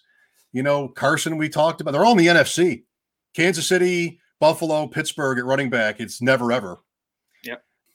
you 0.52 0.64
know, 0.64 0.90
Carson, 0.90 1.38
we 1.38 1.48
talked 1.48 1.80
about. 1.80 1.92
They're 1.92 2.04
all 2.04 2.12
in 2.12 2.18
the 2.18 2.28
NFC. 2.28 2.84
Kansas 3.34 3.68
City, 3.68 4.20
Buffalo, 4.40 4.88
Pittsburgh 4.88 5.38
at 5.38 5.46
running 5.46 5.70
back. 5.70 6.00
It's 6.00 6.22
never 6.22 6.52
ever. 6.52 6.82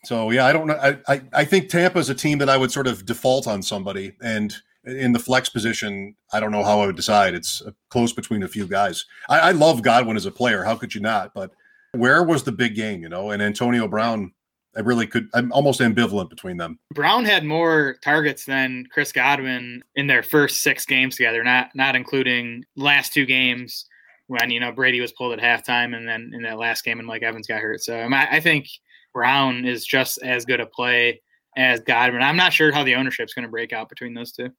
So, 0.05 0.31
yeah, 0.31 0.47
I 0.47 0.53
don't 0.53 0.67
know. 0.67 0.79
I, 0.81 0.99
I, 1.09 1.23
I 1.33 1.45
think 1.45 1.69
Tampa 1.69 1.99
is 1.99 2.11
a 2.11 2.15
team 2.15 2.39
that 2.39 2.49
I 2.49 2.57
would 2.57 2.71
sort 2.71 2.87
of 2.87 3.07
default 3.07 3.47
on 3.47 3.63
somebody. 3.63 4.13
And 4.23 4.55
in 4.85 5.13
the 5.13 5.19
flex 5.19 5.49
position, 5.49 6.15
I 6.33 6.41
don't 6.41 6.53
know 6.53 6.63
how 6.63 6.81
I 6.81 6.87
would 6.87 6.97
decide. 6.97 7.35
It's 7.35 7.63
uh, 7.63 7.71
close 7.89 8.13
between 8.13 8.43
a 8.43 8.49
few 8.49 8.67
guys. 8.67 9.05
I, 9.29 9.41
I 9.41 9.51
love 9.53 9.83
Godwin 9.83 10.17
as 10.17 10.27
a 10.27 10.31
player. 10.31 10.63
How 10.63 10.77
could 10.77 10.95
you 10.95 11.01
not? 11.01 11.33
But 11.35 11.53
where 11.93 12.23
was 12.23 12.45
the 12.45 12.53
big 12.53 12.75
game, 12.75 13.01
you 13.03 13.09
know? 13.09 13.31
And 13.31 13.43
Antonio 13.43 13.89
Brown, 13.89 14.33
I 14.77 14.81
really 14.81 15.07
could. 15.07 15.29
I'm 15.35 15.53
almost 15.53 15.81
ambivalent 15.81 16.31
between 16.31 16.57
them. 16.57 16.79
Brown 16.93 17.25
had 17.25 17.45
more 17.45 17.97
targets 18.03 18.45
than 18.45 18.87
Chris 18.93 19.13
Godwin 19.13 19.83
in 19.95 20.07
their 20.07 20.23
first 20.23 20.63
six 20.63 20.85
games 20.85 21.17
together, 21.17 21.45
not 21.45 21.71
not 21.75 21.95
including 21.95 22.65
last 22.77 23.13
two 23.13 23.25
games 23.25 23.87
when 24.27 24.51
you 24.51 24.59
know 24.59 24.73
Brady 24.73 25.01
was 25.01 25.13
pulled 25.13 25.39
at 25.39 25.39
halftime, 25.39 25.97
and 25.97 26.09
then 26.09 26.33
in 26.35 26.43
that 26.43 26.59
last 26.59 26.85
game, 26.85 26.99
and 26.99 27.07
Mike 27.07 27.23
Evans 27.23 27.47
got 27.47 27.61
hurt. 27.61 27.83
So 27.83 28.09
I 28.13 28.41
think 28.41 28.67
Brown 29.15 29.65
is 29.65 29.87
just 29.87 30.19
as 30.23 30.45
good 30.45 30.61
a 30.61 30.67
play 30.67 31.23
as 31.57 31.81
Godwin. 31.81 32.23
I'm 32.23 32.37
not 32.37 32.53
sure 32.53 32.73
how 32.73 32.85
the 32.85 32.97
ownership's 32.97 33.33
going 33.33 33.45
to 33.45 33.51
break 33.51 33.73
out 33.73 33.89
between 33.89 34.13
those 34.13 34.33
two. 34.33 34.51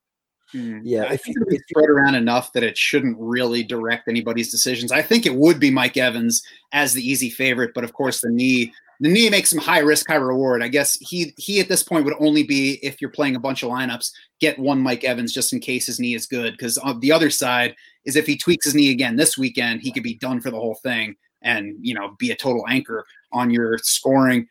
Hmm. 0.51 0.79
Yeah, 0.83 1.03
I 1.03 1.13
if 1.13 1.21
think 1.23 1.35
you- 1.35 1.41
it'll 1.41 1.51
be 1.51 1.59
spread 1.69 1.89
around 1.89 2.15
enough 2.15 2.53
that 2.53 2.63
it 2.63 2.77
shouldn't 2.77 3.17
really 3.19 3.63
direct 3.63 4.07
anybody's 4.07 4.51
decisions. 4.51 4.91
I 4.91 5.01
think 5.01 5.25
it 5.25 5.35
would 5.35 5.59
be 5.59 5.69
Mike 5.69 5.97
Evans 5.97 6.41
as 6.71 6.93
the 6.93 7.07
easy 7.07 7.29
favorite, 7.29 7.71
but 7.75 7.83
of 7.83 7.93
course 7.93 8.21
the 8.21 8.29
knee 8.29 8.73
the 9.01 9.09
knee 9.09 9.29
makes 9.29 9.51
him 9.51 9.59
high 9.59 9.79
risk, 9.79 10.07
high 10.07 10.15
reward. 10.15 10.63
I 10.63 10.69
guess 10.69 10.95
he 11.01 11.33
he 11.37 11.59
at 11.59 11.67
this 11.67 11.83
point 11.83 12.05
would 12.05 12.13
only 12.19 12.43
be 12.43 12.79
if 12.81 13.01
you're 13.01 13.09
playing 13.09 13.35
a 13.35 13.39
bunch 13.41 13.61
of 13.61 13.69
lineups, 13.69 14.11
get 14.39 14.57
one 14.57 14.79
Mike 14.79 15.03
Evans 15.03 15.33
just 15.33 15.51
in 15.51 15.59
case 15.59 15.87
his 15.87 15.99
knee 15.99 16.15
is 16.15 16.25
good. 16.27 16.53
Because 16.53 16.77
on 16.77 16.95
uh, 16.95 16.99
the 16.99 17.11
other 17.11 17.29
side 17.29 17.75
is 18.05 18.15
if 18.15 18.25
he 18.25 18.37
tweaks 18.37 18.65
his 18.65 18.75
knee 18.75 18.91
again 18.91 19.17
this 19.17 19.37
weekend, 19.37 19.81
he 19.81 19.91
could 19.91 20.03
be 20.03 20.15
done 20.15 20.39
for 20.39 20.49
the 20.49 20.59
whole 20.59 20.75
thing. 20.75 21.15
And 21.45 21.77
you 21.79 21.93
know 21.93 22.15
be 22.19 22.31
a 22.31 22.35
total 22.35 22.65
anchor 22.67 23.05
on 23.31 23.49
your 23.49 23.77
scoring. 23.77 24.47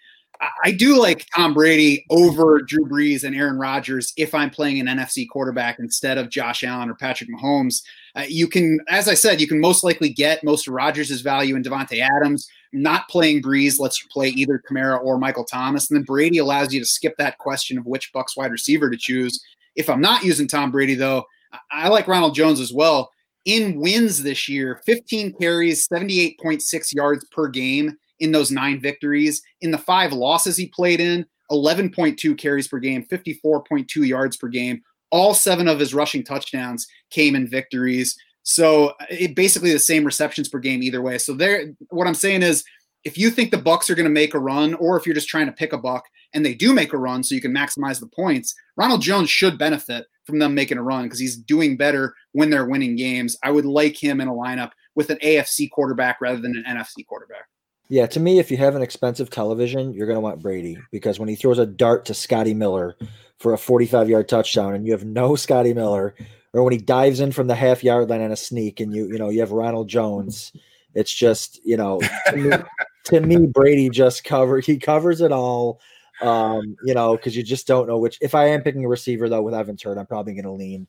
I 0.65 0.73
do 0.73 1.01
like 1.01 1.27
Tom 1.35 1.55
Brady 1.55 2.05
over 2.11 2.61
Drew 2.61 2.87
Brees 2.87 3.25
and 3.25 3.37
Aaron 3.37 3.59
Rodgers 3.59 4.13
if 4.17 4.35
I'm 4.35 4.51
playing 4.51 4.81
an 4.81 4.87
NFC 4.87 5.29
quarterback 5.29 5.79
instead 5.79 6.19
of 6.19 6.29
Josh 6.29 6.65
Allen 6.65 6.91
or 6.91 6.95
Patrick 6.95 7.31
Mahomes. 7.31 7.83
Uh, 8.17 8.25
you 8.29 8.49
can, 8.49 8.81
as 8.89 9.09
I 9.09 9.15
said, 9.15 9.41
you 9.41 9.47
can 9.47 9.61
most 9.61 9.85
likely 9.85 10.09
get 10.09 10.45
most 10.45 10.67
of 10.67 10.75
Rodgers' 10.75 11.21
value 11.21 11.57
in 11.57 11.63
Davante 11.63 12.01
Adams. 12.01 12.49
Not 12.73 13.09
playing 13.09 13.43
Brees 13.43 13.79
lets 13.79 14.03
you 14.03 14.09
play 14.11 14.29
either 14.29 14.63
Kamara 14.69 15.01
or 15.03 15.19
Michael 15.19 15.45
Thomas, 15.45 15.91
and 15.91 15.97
then 15.97 16.05
Brady 16.05 16.39
allows 16.39 16.75
you 16.75 16.81
to 16.81 16.87
skip 16.87 17.17
that 17.19 17.39
question 17.39 17.79
of 17.79 17.87
which 17.87 18.13
Bucs 18.13 18.37
wide 18.37 18.51
receiver 18.51 18.91
to 18.91 18.97
choose. 18.97 19.41
If 19.77 19.89
I'm 19.89 20.01
not 20.01 20.25
using 20.25 20.49
Tom 20.49 20.71
Brady, 20.71 20.95
though, 20.95 21.25
I 21.71 21.89
like 21.89 22.09
Ronald 22.09 22.35
Jones 22.35 22.61
as 22.61 22.73
well. 22.73 23.13
In 23.45 23.79
wins 23.79 24.23
this 24.23 24.49
year, 24.49 24.81
15 24.87 25.35
carries, 25.39 25.87
78.6 25.89 26.95
yards 26.95 27.25
per 27.31 27.49
game 27.49 27.97
in 28.21 28.33
those 28.33 28.51
nine 28.51 28.81
victories. 28.81 29.43
In 29.61 29.71
the 29.71 29.79
five 29.79 30.13
losses 30.13 30.57
he 30.57 30.69
played 30.69 31.01
in, 31.01 31.27
11.2 31.51 32.39
carries 32.39 32.69
per 32.69 32.79
game, 32.79 33.05
54.2 33.05 34.07
yards 34.07 34.37
per 34.37 34.49
game. 34.49 34.81
All 35.11 35.35
seven 35.35 35.69
of 35.69 35.79
his 35.79 35.95
rushing 35.95 36.25
touchdowns 36.25 36.87
came 37.11 37.35
in 37.35 37.49
victories. 37.49 38.17
So 38.43 38.89
uh, 38.89 39.07
it 39.11 39.37
basically 39.37 39.73
the 39.73 39.79
same 39.79 40.05
receptions 40.05 40.49
per 40.49 40.59
game 40.59 40.83
either 40.83 41.03
way. 41.03 41.19
So 41.19 41.35
there, 41.35 41.73
what 41.91 42.07
I'm 42.07 42.15
saying 42.15 42.43
is, 42.43 42.65
if 43.05 43.19
you 43.19 43.31
think 43.31 43.51
the 43.51 43.59
Bucs 43.59 43.91
are 43.91 43.95
going 43.95 44.05
to 44.05 44.11
make 44.11 44.33
a 44.33 44.39
run, 44.39 44.73
or 44.75 44.97
if 44.97 45.05
you're 45.05 45.15
just 45.15 45.29
trying 45.29 45.47
to 45.47 45.53
pick 45.53 45.75
a 45.75 45.79
buck 45.79 46.05
and 46.35 46.45
they 46.45 46.55
do 46.55 46.75
make 46.75 46.93
a 46.93 46.99
run, 46.99 47.23
so 47.23 47.35
you 47.35 47.41
can 47.41 47.55
maximize 47.55 48.01
the 48.01 48.09
points, 48.09 48.55
Ronald 48.77 49.03
Jones 49.03 49.31
should 49.31 49.57
benefit 49.57 50.07
from 50.25 50.39
them 50.39 50.55
making 50.55 50.79
a 50.79 50.83
run 50.83 51.05
because 51.05 51.19
he's 51.19 51.37
doing 51.37 51.77
better 51.77 52.15
when 52.33 52.51
they're 52.51 52.67
winning 52.67 52.97
games. 52.97 53.37
I 53.43 53.51
would 53.51 53.65
like 53.65 54.03
him 54.03 54.21
in 54.21 54.29
a 54.29 54.33
lineup 54.33 54.73
with 54.95 55.11
an 55.11 55.19
AFC 55.23 55.71
quarterback 55.71 56.21
rather 56.21 56.41
than 56.41 56.57
an 56.57 56.77
NFC 56.77 57.07
quarterback. 57.07 57.47
Yeah, 57.89 58.07
to 58.07 58.21
me, 58.21 58.39
if 58.39 58.51
you 58.51 58.57
have 58.57 58.77
an 58.77 58.83
expensive 58.83 59.29
television, 59.31 59.93
you're 59.93 60.07
going 60.07 60.17
to 60.17 60.21
want 60.21 60.43
Brady 60.43 60.79
because 60.91 61.19
when 61.19 61.29
he 61.29 61.37
throws 61.37 61.59
a 61.59 61.67
dart 61.67 62.07
to 62.07 62.15
Scotty 62.15 62.55
Miller 62.55 62.97
for 63.39 63.53
a 63.53 63.59
45 63.59 64.09
yard 64.09 64.29
touchdown 64.29 64.75
and 64.75 64.87
you 64.87 64.93
have 64.93 65.05
no 65.05 65.37
Scotty 65.37 65.75
Miller, 65.75 66.15
or 66.53 66.63
when 66.63 66.73
he 66.73 66.79
dives 66.79 67.21
in 67.21 67.33
from 67.33 67.47
the 67.47 67.55
half 67.55 67.85
yard 67.85 68.09
line 68.09 68.23
on 68.23 68.33
a 68.33 68.37
sneak 68.37 68.81
and 68.81 68.95
you, 68.95 69.07
you 69.09 69.19
know, 69.19 69.29
you 69.29 69.41
have 69.41 69.53
Ronald 69.53 69.89
Jones, 69.89 70.53
it's 70.95 71.13
just, 71.13 71.61
you 71.65 71.77
know, 71.77 72.01
to 72.29 72.37
me, 72.37 72.57
to 73.05 73.21
me 73.21 73.47
Brady 73.47 73.91
just 73.91 74.25
cover, 74.25 74.61
he 74.61 74.79
covers 74.79 75.21
it 75.21 75.33
all. 75.33 75.81
Um, 76.25 76.77
you 76.85 76.95
know, 76.95 77.17
because 77.17 77.37
you 77.37 77.43
just 77.43 77.67
don't 77.67 77.87
know 77.87 77.99
which. 77.99 78.19
If 78.21 78.35
I 78.35 78.47
am 78.47 78.63
picking 78.63 78.85
a 78.85 78.89
receiver 78.89 79.29
though 79.29 79.43
with 79.43 79.55
Evans 79.55 79.83
hurt, 79.83 79.99
I'm 79.99 80.07
probably 80.07 80.35
going 80.35 80.45
to 80.45 80.53
lean 80.53 80.87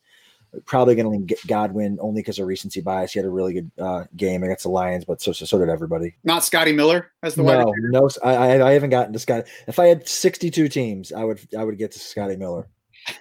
probably 0.65 0.95
going 0.95 1.05
to 1.05 1.09
lean 1.09 1.27
Godwin 1.47 1.97
only 2.01 2.21
because 2.21 2.39
of 2.39 2.47
recency 2.47 2.81
bias. 2.81 3.13
He 3.13 3.19
had 3.19 3.25
a 3.25 3.29
really 3.29 3.53
good 3.53 3.71
uh, 3.79 4.05
game 4.15 4.43
against 4.43 4.63
the 4.63 4.69
Lions, 4.69 5.05
but 5.05 5.21
so, 5.21 5.31
so, 5.31 5.45
so 5.45 5.59
did 5.59 5.69
everybody. 5.69 6.15
Not 6.23 6.43
Scotty 6.43 6.71
Miller 6.71 7.11
as 7.23 7.35
the 7.35 7.43
no, 7.43 7.73
no. 7.77 8.09
I, 8.23 8.61
I 8.61 8.71
haven't 8.71 8.89
gotten 8.89 9.13
to 9.13 9.19
Scotty. 9.19 9.49
If 9.67 9.79
I 9.79 9.87
had 9.87 10.07
62 10.07 10.69
teams, 10.69 11.11
I 11.11 11.23
would 11.23 11.39
I 11.57 11.63
would 11.63 11.77
get 11.77 11.91
to 11.93 11.99
Scotty 11.99 12.35
Miller. 12.35 12.67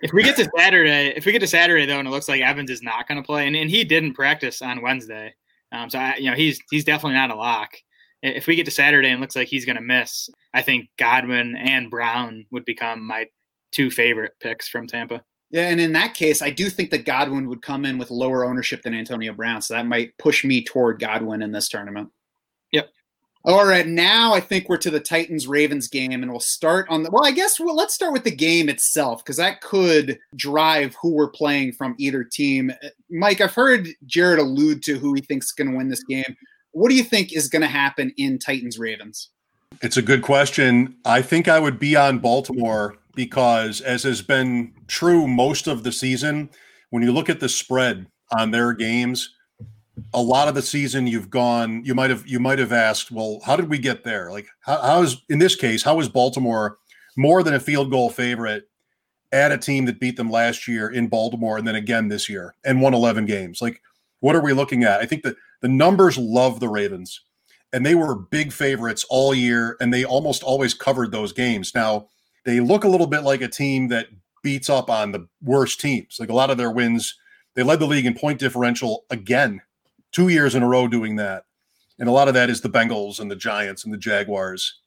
If 0.00 0.12
we 0.12 0.22
get 0.22 0.36
to 0.36 0.48
Saturday, 0.56 1.12
if 1.16 1.26
we 1.26 1.32
get 1.32 1.40
to 1.40 1.46
Saturday 1.46 1.86
though, 1.86 1.98
and 1.98 2.08
it 2.08 2.10
looks 2.10 2.28
like 2.28 2.40
Evans 2.40 2.70
is 2.70 2.82
not 2.82 3.06
going 3.06 3.20
to 3.20 3.26
play, 3.26 3.46
and, 3.46 3.56
and 3.56 3.70
he 3.70 3.84
didn't 3.84 4.14
practice 4.14 4.62
on 4.62 4.80
Wednesday, 4.82 5.34
um, 5.72 5.90
so 5.90 5.98
I, 5.98 6.16
you 6.16 6.30
know 6.30 6.36
he's 6.36 6.60
he's 6.70 6.84
definitely 6.84 7.16
not 7.16 7.30
a 7.30 7.34
lock. 7.34 7.76
If 8.24 8.46
we 8.46 8.56
get 8.56 8.64
to 8.64 8.70
Saturday 8.70 9.08
and 9.08 9.18
it 9.18 9.20
looks 9.20 9.36
like 9.36 9.48
he's 9.48 9.66
going 9.66 9.76
to 9.76 9.82
miss, 9.82 10.30
I 10.54 10.62
think 10.62 10.88
Godwin 10.98 11.56
and 11.56 11.90
Brown 11.90 12.46
would 12.50 12.64
become 12.64 13.06
my 13.06 13.26
two 13.70 13.90
favorite 13.90 14.32
picks 14.40 14.66
from 14.66 14.86
Tampa. 14.86 15.22
Yeah, 15.50 15.68
and 15.68 15.78
in 15.80 15.92
that 15.92 16.14
case, 16.14 16.40
I 16.40 16.50
do 16.50 16.70
think 16.70 16.90
that 16.90 17.04
Godwin 17.04 17.48
would 17.48 17.60
come 17.60 17.84
in 17.84 17.98
with 17.98 18.10
lower 18.10 18.44
ownership 18.44 18.82
than 18.82 18.94
Antonio 18.94 19.34
Brown, 19.34 19.60
so 19.60 19.74
that 19.74 19.86
might 19.86 20.16
push 20.18 20.42
me 20.42 20.64
toward 20.64 20.98
Godwin 20.98 21.42
in 21.42 21.52
this 21.52 21.68
tournament. 21.68 22.08
Yep. 22.72 22.88
All 23.44 23.66
right, 23.66 23.86
now 23.86 24.32
I 24.32 24.40
think 24.40 24.70
we're 24.70 24.78
to 24.78 24.90
the 24.90 24.98
Titans 24.98 25.46
Ravens 25.46 25.86
game, 25.86 26.22
and 26.22 26.30
we'll 26.30 26.40
start 26.40 26.86
on 26.88 27.02
the. 27.02 27.10
Well, 27.10 27.26
I 27.26 27.30
guess 27.30 27.60
well, 27.60 27.76
let's 27.76 27.94
start 27.94 28.14
with 28.14 28.24
the 28.24 28.34
game 28.34 28.70
itself 28.70 29.22
because 29.22 29.36
that 29.36 29.60
could 29.60 30.18
drive 30.34 30.96
who 31.00 31.10
we're 31.10 31.28
playing 31.28 31.74
from 31.74 31.94
either 31.98 32.24
team. 32.24 32.72
Mike, 33.10 33.42
I've 33.42 33.54
heard 33.54 33.86
Jared 34.06 34.38
allude 34.38 34.82
to 34.84 34.98
who 34.98 35.12
he 35.12 35.20
thinks 35.20 35.46
is 35.46 35.52
going 35.52 35.70
to 35.70 35.76
win 35.76 35.90
this 35.90 36.04
game. 36.04 36.36
What 36.74 36.88
do 36.88 36.96
you 36.96 37.04
think 37.04 37.32
is 37.32 37.48
going 37.48 37.62
to 37.62 37.68
happen 37.68 38.12
in 38.16 38.36
Titans 38.36 38.80
Ravens? 38.80 39.30
It's 39.80 39.96
a 39.96 40.02
good 40.02 40.22
question. 40.22 40.96
I 41.04 41.22
think 41.22 41.46
I 41.46 41.60
would 41.60 41.78
be 41.78 41.94
on 41.94 42.18
Baltimore 42.18 42.96
because, 43.14 43.80
as 43.80 44.02
has 44.02 44.22
been 44.22 44.74
true 44.88 45.28
most 45.28 45.68
of 45.68 45.84
the 45.84 45.92
season, 45.92 46.50
when 46.90 47.04
you 47.04 47.12
look 47.12 47.30
at 47.30 47.38
the 47.38 47.48
spread 47.48 48.08
on 48.36 48.50
their 48.50 48.72
games, 48.72 49.32
a 50.12 50.20
lot 50.20 50.48
of 50.48 50.56
the 50.56 50.62
season 50.62 51.06
you've 51.06 51.30
gone, 51.30 51.84
you 51.84 51.94
might 51.94 52.10
have 52.10 52.26
you 52.26 52.40
might 52.40 52.58
have 52.58 52.72
asked, 52.72 53.12
well, 53.12 53.38
how 53.44 53.54
did 53.54 53.70
we 53.70 53.78
get 53.78 54.02
there? 54.02 54.32
Like, 54.32 54.48
how, 54.60 54.82
how 54.82 55.02
is 55.02 55.22
in 55.28 55.38
this 55.38 55.54
case, 55.54 55.84
how 55.84 56.00
is 56.00 56.08
Baltimore 56.08 56.78
more 57.16 57.44
than 57.44 57.54
a 57.54 57.60
field 57.60 57.92
goal 57.92 58.10
favorite 58.10 58.64
at 59.30 59.52
a 59.52 59.58
team 59.58 59.84
that 59.84 60.00
beat 60.00 60.16
them 60.16 60.30
last 60.30 60.66
year 60.66 60.88
in 60.88 61.06
Baltimore 61.06 61.56
and 61.56 61.68
then 61.68 61.76
again 61.76 62.08
this 62.08 62.28
year 62.28 62.56
and 62.64 62.82
won 62.82 62.94
11 62.94 63.26
games? 63.26 63.62
Like, 63.62 63.80
what 64.18 64.34
are 64.34 64.42
we 64.42 64.52
looking 64.52 64.82
at? 64.82 65.00
I 65.00 65.06
think 65.06 65.22
that 65.22 65.36
the 65.64 65.68
numbers 65.68 66.18
love 66.18 66.60
the 66.60 66.68
Ravens, 66.68 67.22
and 67.72 67.86
they 67.86 67.94
were 67.94 68.14
big 68.14 68.52
favorites 68.52 69.06
all 69.08 69.34
year, 69.34 69.78
and 69.80 69.94
they 69.94 70.04
almost 70.04 70.42
always 70.42 70.74
covered 70.74 71.10
those 71.10 71.32
games. 71.32 71.74
Now 71.74 72.08
they 72.44 72.60
look 72.60 72.84
a 72.84 72.88
little 72.88 73.06
bit 73.06 73.22
like 73.22 73.40
a 73.40 73.48
team 73.48 73.88
that 73.88 74.08
beats 74.42 74.68
up 74.68 74.90
on 74.90 75.12
the 75.12 75.26
worst 75.42 75.80
teams. 75.80 76.18
Like 76.20 76.28
a 76.28 76.34
lot 76.34 76.50
of 76.50 76.58
their 76.58 76.70
wins, 76.70 77.18
they 77.54 77.62
led 77.62 77.80
the 77.80 77.86
league 77.86 78.04
in 78.04 78.12
point 78.12 78.40
differential 78.40 79.06
again, 79.08 79.62
two 80.12 80.28
years 80.28 80.54
in 80.54 80.62
a 80.62 80.68
row 80.68 80.86
doing 80.86 81.16
that. 81.16 81.44
And 81.98 82.10
a 82.10 82.12
lot 82.12 82.28
of 82.28 82.34
that 82.34 82.50
is 82.50 82.60
the 82.60 82.68
Bengals 82.68 83.18
and 83.18 83.30
the 83.30 83.34
Giants 83.34 83.84
and 83.84 83.94
the 83.94 83.96
Jaguars. 83.96 84.82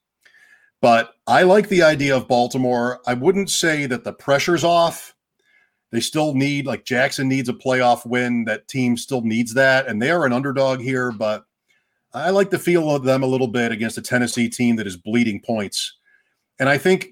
But 0.79 1.15
I 1.25 1.41
like 1.41 1.69
the 1.69 1.81
idea 1.81 2.15
of 2.15 2.27
Baltimore. 2.27 2.99
I 3.07 3.15
wouldn't 3.15 3.49
say 3.49 3.87
that 3.87 4.03
the 4.03 4.13
pressure's 4.13 4.63
off. 4.63 5.15
They 5.91 5.99
still 6.01 6.33
need, 6.33 6.65
like 6.65 6.85
Jackson 6.85 7.29
needs 7.29 7.49
a 7.49 7.53
playoff 7.53 8.05
win. 8.05 8.45
That 8.45 8.67
team 8.67 8.97
still 8.97 9.21
needs 9.21 9.53
that. 9.53 9.87
And 9.87 10.01
they 10.01 10.11
are 10.11 10.25
an 10.25 10.33
underdog 10.33 10.81
here, 10.81 11.11
but 11.11 11.45
I 12.13 12.29
like 12.31 12.49
the 12.49 12.59
feel 12.59 12.93
of 12.93 13.03
them 13.03 13.23
a 13.23 13.27
little 13.27 13.47
bit 13.47 13.71
against 13.71 13.97
a 13.97 14.01
Tennessee 14.01 14.49
team 14.49 14.75
that 14.77 14.87
is 14.87 14.97
bleeding 14.97 15.41
points. 15.41 15.97
And 16.59 16.67
I 16.67 16.77
think 16.77 17.09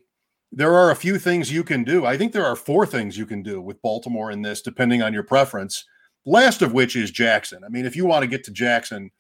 there 0.52 0.74
are 0.74 0.92
a 0.92 0.96
few 0.96 1.20
things 1.20 1.52
you 1.52 1.64
can 1.64 1.84
do. 1.84 2.06
I 2.06 2.18
think 2.18 2.32
there 2.32 2.46
are 2.46 2.56
four 2.56 2.86
things 2.86 3.18
you 3.18 3.26
can 3.26 3.44
do 3.44 3.62
with 3.62 3.82
Baltimore 3.82 4.32
in 4.32 4.42
this, 4.42 4.62
depending 4.62 5.02
on 5.02 5.14
your 5.14 5.24
preference. 5.24 5.86
Last 6.26 6.62
of 6.62 6.74
which 6.74 6.96
is 6.96 7.12
Jackson. 7.12 7.64
I 7.64 7.70
mean, 7.70 7.86
if 7.86 7.96
you 7.96 8.06
want 8.06 8.24
to 8.24 8.28
get 8.28 8.44
to 8.46 8.52
Jackson, 8.52 9.12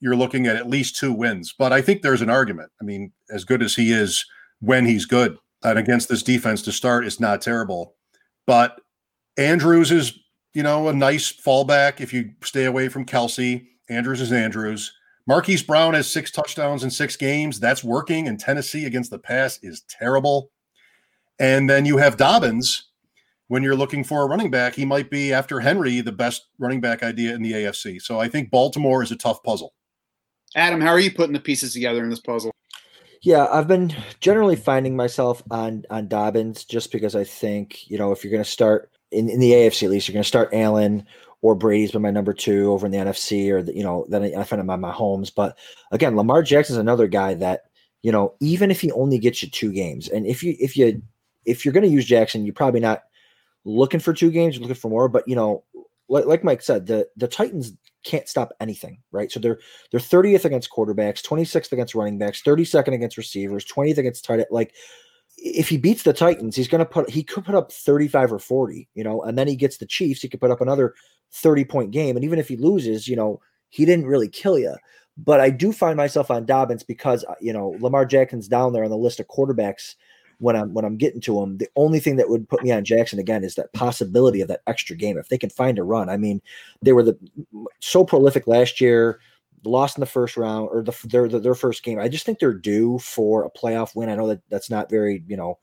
you're 0.00 0.16
looking 0.16 0.46
at 0.46 0.56
at 0.56 0.68
least 0.68 0.96
two 0.96 1.12
wins. 1.12 1.54
But 1.56 1.72
I 1.72 1.80
think 1.80 2.02
there's 2.02 2.20
an 2.20 2.30
argument. 2.30 2.70
I 2.80 2.84
mean, 2.84 3.12
as 3.30 3.44
good 3.44 3.62
as 3.62 3.74
he 3.74 3.92
is 3.92 4.24
when 4.60 4.84
he's 4.84 5.06
good, 5.06 5.38
and 5.64 5.78
against 5.78 6.08
this 6.08 6.22
defense 6.22 6.60
to 6.62 6.72
start 6.72 7.06
is 7.06 7.20
not 7.20 7.40
terrible. 7.40 7.94
But 8.46 8.80
Andrews 9.36 9.90
is, 9.90 10.18
you 10.54 10.62
know, 10.62 10.88
a 10.88 10.92
nice 10.92 11.32
fallback 11.32 12.00
if 12.00 12.12
you 12.12 12.32
stay 12.42 12.64
away 12.64 12.88
from 12.88 13.06
Kelce. 13.06 13.66
Andrews 13.88 14.20
is 14.20 14.32
Andrews. 14.32 14.92
Marquise 15.26 15.62
Brown 15.62 15.94
has 15.94 16.10
six 16.10 16.30
touchdowns 16.30 16.82
in 16.82 16.90
six 16.90 17.16
games. 17.16 17.60
That's 17.60 17.84
working. 17.84 18.28
And 18.28 18.38
Tennessee 18.38 18.86
against 18.86 19.10
the 19.10 19.18
pass 19.18 19.58
is 19.62 19.82
terrible. 19.88 20.50
And 21.38 21.68
then 21.70 21.86
you 21.86 21.96
have 21.96 22.16
Dobbins. 22.16 22.88
When 23.48 23.62
you're 23.62 23.76
looking 23.76 24.02
for 24.02 24.22
a 24.22 24.26
running 24.26 24.50
back, 24.50 24.74
he 24.74 24.86
might 24.86 25.10
be 25.10 25.32
after 25.32 25.60
Henry 25.60 26.00
the 26.00 26.12
best 26.12 26.46
running 26.58 26.80
back 26.80 27.02
idea 27.02 27.34
in 27.34 27.42
the 27.42 27.52
AFC. 27.52 28.00
So 28.00 28.18
I 28.18 28.26
think 28.26 28.50
Baltimore 28.50 29.02
is 29.02 29.12
a 29.12 29.16
tough 29.16 29.42
puzzle. 29.42 29.74
Adam, 30.56 30.80
how 30.80 30.88
are 30.88 31.00
you 31.00 31.10
putting 31.10 31.34
the 31.34 31.40
pieces 31.40 31.74
together 31.74 32.02
in 32.02 32.10
this 32.10 32.20
puzzle? 32.20 32.52
Yeah, 33.22 33.46
I've 33.52 33.68
been 33.68 33.94
generally 34.20 34.56
finding 34.56 34.96
myself 34.96 35.42
on 35.50 35.84
on 35.90 36.08
Dobbins 36.08 36.64
just 36.64 36.90
because 36.90 37.14
I 37.14 37.24
think 37.24 37.88
you 37.88 37.96
know 37.96 38.10
if 38.10 38.24
you're 38.24 38.32
going 38.32 38.42
to 38.42 38.50
start 38.50 38.90
in, 39.12 39.28
in 39.28 39.40
the 39.40 39.52
AFC 39.52 39.84
at 39.84 39.90
least 39.90 40.08
you're 40.08 40.14
going 40.14 40.22
to 40.22 40.28
start 40.28 40.50
Allen 40.52 41.06
or 41.40 41.54
Brady's 41.54 41.92
been 41.92 42.02
my 42.02 42.10
number 42.10 42.32
two 42.32 42.70
over 42.72 42.86
in 42.86 42.92
the 42.92 42.98
NFC 42.98 43.50
or 43.50 43.62
the, 43.62 43.76
you 43.76 43.82
know 43.82 44.06
then 44.08 44.24
I 44.36 44.44
find 44.44 44.60
him 44.60 44.70
on 44.70 44.80
Mahomes. 44.80 45.32
But 45.34 45.58
again, 45.90 46.16
Lamar 46.16 46.42
Jackson's 46.42 46.78
another 46.78 47.08
guy 47.08 47.34
that 47.34 47.62
you 48.02 48.12
know 48.12 48.34
even 48.40 48.70
if 48.70 48.80
he 48.80 48.92
only 48.92 49.18
gets 49.18 49.42
you 49.42 49.50
two 49.50 49.72
games 49.72 50.08
and 50.08 50.26
if 50.26 50.42
you 50.42 50.56
if 50.58 50.76
you 50.76 51.02
if 51.44 51.64
you're 51.64 51.74
going 51.74 51.84
to 51.84 51.90
use 51.90 52.04
Jackson, 52.04 52.44
you're 52.44 52.54
probably 52.54 52.80
not 52.80 53.02
looking 53.64 54.00
for 54.00 54.12
two 54.12 54.30
games, 54.30 54.54
you're 54.54 54.62
looking 54.62 54.76
for 54.76 54.90
more. 54.90 55.08
But 55.08 55.26
you 55.26 55.34
know, 55.34 55.64
like, 56.08 56.26
like 56.26 56.44
Mike 56.44 56.62
said, 56.62 56.86
the 56.86 57.08
the 57.16 57.28
Titans 57.28 57.72
can't 58.04 58.28
stop 58.28 58.52
anything, 58.60 58.98
right? 59.12 59.30
So 59.30 59.40
they're 59.40 59.58
they're 59.90 60.00
30th 60.00 60.44
against 60.44 60.70
quarterbacks, 60.70 61.22
26th 61.22 61.72
against 61.72 61.94
running 61.94 62.18
backs, 62.18 62.42
32nd 62.42 62.94
against 62.94 63.16
receivers, 63.16 63.64
20th 63.64 63.98
against 63.98 64.24
tight 64.24 64.40
end. 64.40 64.46
Like 64.50 64.74
if 65.36 65.68
he 65.68 65.76
beats 65.76 66.02
the 66.02 66.12
Titans, 66.12 66.56
he's 66.56 66.68
going 66.68 66.80
to 66.80 66.84
put 66.84 67.10
he 67.10 67.22
could 67.22 67.44
put 67.44 67.54
up 67.54 67.72
35 67.72 68.32
or 68.32 68.38
40, 68.38 68.88
you 68.94 69.04
know, 69.04 69.22
and 69.22 69.36
then 69.36 69.48
he 69.48 69.56
gets 69.56 69.78
the 69.78 69.86
Chiefs, 69.86 70.22
he 70.22 70.28
could 70.28 70.40
put 70.40 70.50
up 70.50 70.60
another 70.60 70.94
30 71.32 71.64
point 71.64 71.90
game. 71.90 72.16
And 72.16 72.24
even 72.24 72.38
if 72.38 72.48
he 72.48 72.56
loses, 72.56 73.08
you 73.08 73.16
know, 73.16 73.40
he 73.70 73.84
didn't 73.84 74.06
really 74.06 74.28
kill 74.28 74.58
you. 74.58 74.74
But 75.16 75.40
I 75.40 75.50
do 75.50 75.72
find 75.72 75.96
myself 75.96 76.30
on 76.30 76.46
Dobbins 76.46 76.82
because 76.82 77.24
uh, 77.24 77.34
you 77.40 77.52
know 77.52 77.76
Lamar 77.80 78.06
Jackson's 78.06 78.48
down 78.48 78.72
there 78.72 78.84
on 78.84 78.90
the 78.90 78.96
list 78.96 79.20
of 79.20 79.28
quarterbacks 79.28 79.94
when 80.38 80.56
I'm 80.56 80.72
when 80.72 80.84
I'm 80.84 80.96
getting 80.96 81.20
to 81.22 81.40
them. 81.40 81.58
The 81.58 81.68
only 81.76 82.00
thing 82.00 82.16
that 82.16 82.28
would 82.28 82.48
put 82.48 82.62
me 82.62 82.72
on 82.72 82.84
Jackson 82.84 83.18
again 83.18 83.44
is 83.44 83.54
that 83.56 83.72
possibility 83.74 84.40
of 84.40 84.48
that 84.48 84.62
extra 84.66 84.96
game 84.96 85.18
if 85.18 85.28
they 85.28 85.38
can 85.38 85.50
find 85.50 85.78
a 85.78 85.82
run. 85.82 86.08
I 86.08 86.16
mean, 86.16 86.40
they 86.80 86.92
were 86.92 87.02
the 87.02 87.18
so 87.80 88.04
prolific 88.04 88.46
last 88.46 88.80
year. 88.80 89.20
Lost 89.64 89.96
in 89.96 90.00
the 90.00 90.06
first 90.06 90.36
round 90.36 90.68
or 90.72 90.82
the, 90.82 90.96
their 91.04 91.28
their 91.28 91.54
first 91.54 91.82
game. 91.84 91.98
I 91.98 92.08
just 92.08 92.26
think 92.26 92.38
they're 92.38 92.52
due 92.54 92.98
for 92.98 93.44
a 93.44 93.50
playoff 93.50 93.94
win. 93.94 94.08
I 94.08 94.14
know 94.16 94.28
that 94.28 94.42
that's 94.48 94.70
not 94.70 94.90
very 94.90 95.22
you 95.26 95.36
know 95.36 95.58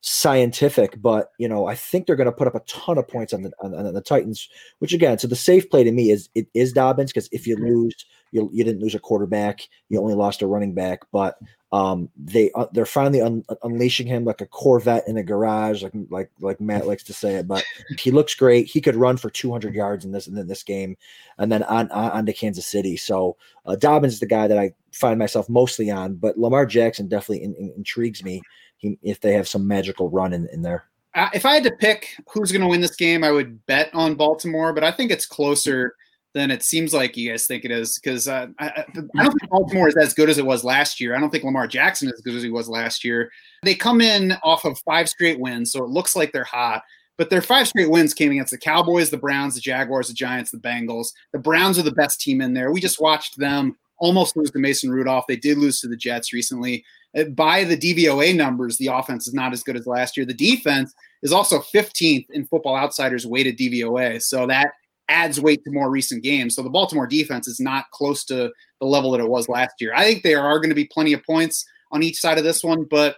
scientific, 0.00 1.00
but 1.00 1.32
you 1.38 1.48
know 1.48 1.66
I 1.66 1.74
think 1.74 2.06
they're 2.06 2.16
going 2.16 2.26
to 2.26 2.32
put 2.32 2.46
up 2.46 2.54
a 2.54 2.60
ton 2.60 2.98
of 2.98 3.08
points 3.08 3.32
on 3.32 3.42
the 3.42 3.52
on, 3.60 3.74
on 3.74 3.92
the 3.92 4.00
Titans. 4.00 4.48
Which 4.78 4.92
again, 4.92 5.18
so 5.18 5.28
the 5.28 5.36
safe 5.36 5.68
play 5.70 5.84
to 5.84 5.92
me 5.92 6.10
is 6.10 6.28
it 6.34 6.46
is 6.54 6.72
Dobbins 6.72 7.12
because 7.12 7.28
if 7.32 7.46
you 7.46 7.56
lose, 7.56 7.94
you 8.32 8.48
you 8.52 8.64
didn't 8.64 8.82
lose 8.82 8.94
a 8.94 9.00
quarterback, 9.00 9.60
you 9.88 10.00
only 10.00 10.14
lost 10.14 10.42
a 10.42 10.46
running 10.46 10.74
back, 10.74 11.00
but 11.12 11.38
um, 11.72 12.08
they 12.16 12.50
uh, 12.54 12.66
they're 12.72 12.86
finally 12.86 13.20
un- 13.20 13.44
unleashing 13.62 14.06
him 14.06 14.24
like 14.24 14.40
a 14.40 14.46
Corvette 14.46 15.06
in 15.06 15.16
a 15.16 15.22
garage, 15.22 15.82
like 15.82 15.92
like 16.08 16.30
like 16.40 16.60
Matt 16.60 16.86
likes 16.86 17.04
to 17.04 17.12
say 17.12 17.34
it. 17.36 17.46
But 17.46 17.62
he 17.98 18.10
looks 18.10 18.34
great. 18.34 18.66
He 18.66 18.80
could 18.80 18.96
run 18.96 19.16
for 19.16 19.30
200 19.30 19.74
yards 19.74 20.04
in 20.04 20.12
this 20.12 20.26
in 20.26 20.46
this 20.46 20.64
game, 20.64 20.96
and 21.38 21.52
then 21.52 21.62
on 21.64 21.90
on, 21.90 22.10
on 22.10 22.26
to 22.26 22.32
Kansas 22.32 22.66
City. 22.66 22.96
So 22.96 23.36
uh, 23.66 23.76
Dobbins 23.76 24.14
is 24.14 24.20
the 24.20 24.26
guy 24.26 24.48
that 24.48 24.58
I 24.58 24.72
find 24.92 25.18
myself 25.18 25.48
mostly 25.48 25.90
on, 25.90 26.14
but 26.14 26.38
Lamar 26.38 26.66
Jackson 26.66 27.06
definitely 27.06 27.44
in, 27.44 27.54
in, 27.54 27.72
intrigues 27.76 28.24
me 28.24 28.42
he, 28.80 28.98
if 29.02 29.20
they 29.20 29.32
have 29.34 29.46
some 29.46 29.66
magical 29.66 30.10
run 30.10 30.32
in, 30.32 30.48
in 30.52 30.62
there. 30.62 30.84
Uh, 31.14 31.28
if 31.34 31.44
I 31.44 31.54
had 31.54 31.64
to 31.64 31.72
pick 31.72 32.16
who's 32.32 32.50
going 32.50 32.62
to 32.62 32.68
win 32.68 32.80
this 32.80 32.96
game, 32.96 33.22
I 33.22 33.30
would 33.30 33.64
bet 33.66 33.90
on 33.94 34.14
Baltimore, 34.14 34.72
but 34.72 34.84
I 34.84 34.90
think 34.90 35.10
it's 35.10 35.26
closer 35.26 35.94
than 36.32 36.50
it 36.50 36.62
seems 36.62 36.94
like 36.94 37.16
you 37.16 37.30
guys 37.30 37.46
think 37.46 37.64
it 37.64 37.72
is 37.72 37.98
because 37.98 38.28
uh, 38.28 38.46
I, 38.58 38.68
I, 38.68 38.84
don't 38.94 39.32
think 39.32 39.50
Baltimore 39.50 39.88
is 39.88 39.96
as 39.96 40.14
good 40.14 40.30
as 40.30 40.38
it 40.38 40.46
was 40.46 40.62
last 40.62 41.00
year. 41.00 41.16
I 41.16 41.20
don't 41.20 41.30
think 41.30 41.42
Lamar 41.42 41.66
Jackson 41.66 42.08
is 42.08 42.14
as 42.14 42.20
good 42.20 42.36
as 42.36 42.42
he 42.42 42.50
was 42.50 42.68
last 42.68 43.04
year. 43.04 43.30
They 43.64 43.74
come 43.74 44.00
in 44.00 44.34
off 44.44 44.64
of 44.64 44.78
five 44.80 45.08
straight 45.08 45.40
wins, 45.40 45.72
so 45.72 45.82
it 45.82 45.90
looks 45.90 46.14
like 46.14 46.32
they're 46.32 46.44
hot. 46.44 46.82
But 47.18 47.28
their 47.28 47.42
five 47.42 47.68
straight 47.68 47.90
wins 47.90 48.14
came 48.14 48.30
against 48.30 48.52
the 48.52 48.58
Cowboys, 48.58 49.10
the 49.10 49.18
Browns, 49.18 49.56
the 49.56 49.60
Jaguars, 49.60 50.08
the 50.08 50.14
Giants, 50.14 50.52
the 50.52 50.58
Bengals. 50.58 51.08
The 51.32 51.38
Browns 51.38 51.78
are 51.78 51.82
the 51.82 51.92
best 51.92 52.20
team 52.20 52.40
in 52.40 52.54
there. 52.54 52.72
We 52.72 52.80
just 52.80 53.00
watched 53.00 53.36
them 53.36 53.76
almost 53.98 54.36
lose 54.36 54.50
to 54.52 54.58
Mason 54.58 54.90
Rudolph. 54.90 55.26
They 55.26 55.36
did 55.36 55.58
lose 55.58 55.80
to 55.80 55.88
the 55.88 55.96
Jets 55.96 56.32
recently. 56.32 56.84
Uh, 57.16 57.24
by 57.24 57.64
the 57.64 57.76
DVOA 57.76 58.34
numbers, 58.36 58.78
the 58.78 58.86
offense 58.86 59.26
is 59.26 59.34
not 59.34 59.52
as 59.52 59.62
good 59.62 59.76
as 59.76 59.86
last 59.86 60.16
year. 60.16 60.26
The 60.26 60.34
defense 60.34 60.94
is 61.22 61.32
also 61.32 61.60
15th 61.60 62.26
in 62.30 62.46
Football 62.46 62.76
Outsiders 62.76 63.26
weighted 63.26 63.58
DVOA. 63.58 64.22
So 64.22 64.46
that 64.46 64.72
adds 65.08 65.40
weight 65.40 65.62
to 65.64 65.72
more 65.72 65.90
recent 65.90 66.22
games. 66.22 66.54
So 66.54 66.62
the 66.62 66.70
Baltimore 66.70 67.06
defense 67.06 67.48
is 67.48 67.58
not 67.58 67.90
close 67.90 68.24
to 68.26 68.52
the 68.80 68.86
level 68.86 69.10
that 69.10 69.20
it 69.20 69.28
was 69.28 69.48
last 69.48 69.74
year. 69.80 69.92
I 69.94 70.04
think 70.04 70.22
there 70.22 70.40
are 70.40 70.58
going 70.58 70.68
to 70.70 70.74
be 70.74 70.84
plenty 70.86 71.12
of 71.12 71.24
points 71.24 71.64
on 71.90 72.02
each 72.02 72.20
side 72.20 72.38
of 72.38 72.44
this 72.44 72.62
one, 72.62 72.84
but 72.84 73.16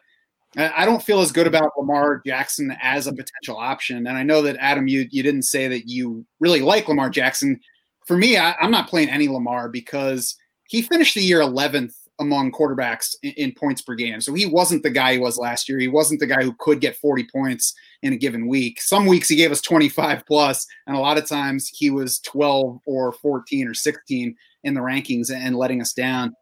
I 0.56 0.84
don't 0.84 1.02
feel 1.02 1.20
as 1.20 1.32
good 1.32 1.46
about 1.46 1.72
Lamar 1.78 2.20
Jackson 2.26 2.76
as 2.82 3.06
a 3.06 3.12
potential 3.12 3.56
option. 3.56 4.06
And 4.06 4.18
I 4.18 4.22
know 4.22 4.42
that 4.42 4.56
Adam, 4.58 4.86
you 4.86 5.08
you 5.10 5.22
didn't 5.22 5.44
say 5.44 5.66
that 5.68 5.88
you 5.88 6.26
really 6.40 6.60
like 6.60 6.88
Lamar 6.88 7.08
Jackson. 7.08 7.58
For 8.06 8.18
me, 8.18 8.36
I, 8.36 8.54
I'm 8.60 8.70
not 8.70 8.88
playing 8.88 9.08
any 9.08 9.28
Lamar 9.28 9.70
because 9.70 10.36
he 10.68 10.82
finished 10.82 11.14
the 11.14 11.22
year 11.22 11.40
11th 11.40 11.94
among 12.22 12.52
quarterbacks 12.52 13.14
in, 13.22 13.32
in, 13.32 13.52
points 13.52 13.82
per 13.82 13.94
game. 13.94 14.20
So 14.20 14.32
he 14.32 14.46
wasn't 14.46 14.82
the 14.82 14.90
guy 14.90 15.12
he 15.12 15.18
was 15.18 15.36
last 15.36 15.68
year. 15.68 15.78
He 15.78 15.88
wasn't 15.88 16.20
the 16.20 16.26
guy 16.26 16.42
who 16.42 16.54
could 16.58 16.80
get 16.80 16.96
40 16.96 17.26
points 17.32 17.74
in 18.02 18.12
a 18.12 18.16
given 18.16 18.48
week. 18.48 18.80
Some 18.80 19.06
weeks 19.06 19.28
he 19.28 19.36
gave 19.36 19.52
us 19.52 19.60
25 19.60 20.24
plus, 20.26 20.66
and 20.86 20.96
a 20.96 21.00
lot 21.00 21.18
of 21.18 21.28
times 21.28 21.68
he 21.68 21.90
was 21.90 22.18
12 22.20 22.80
or 22.86 23.12
14 23.12 23.68
or 23.68 23.74
16 23.74 24.34
in 24.64 24.74
the 24.74 24.80
rankings 24.80 25.30
and 25.30 25.56
letting 25.56 25.80
us 25.80 25.92
down. 25.92 26.34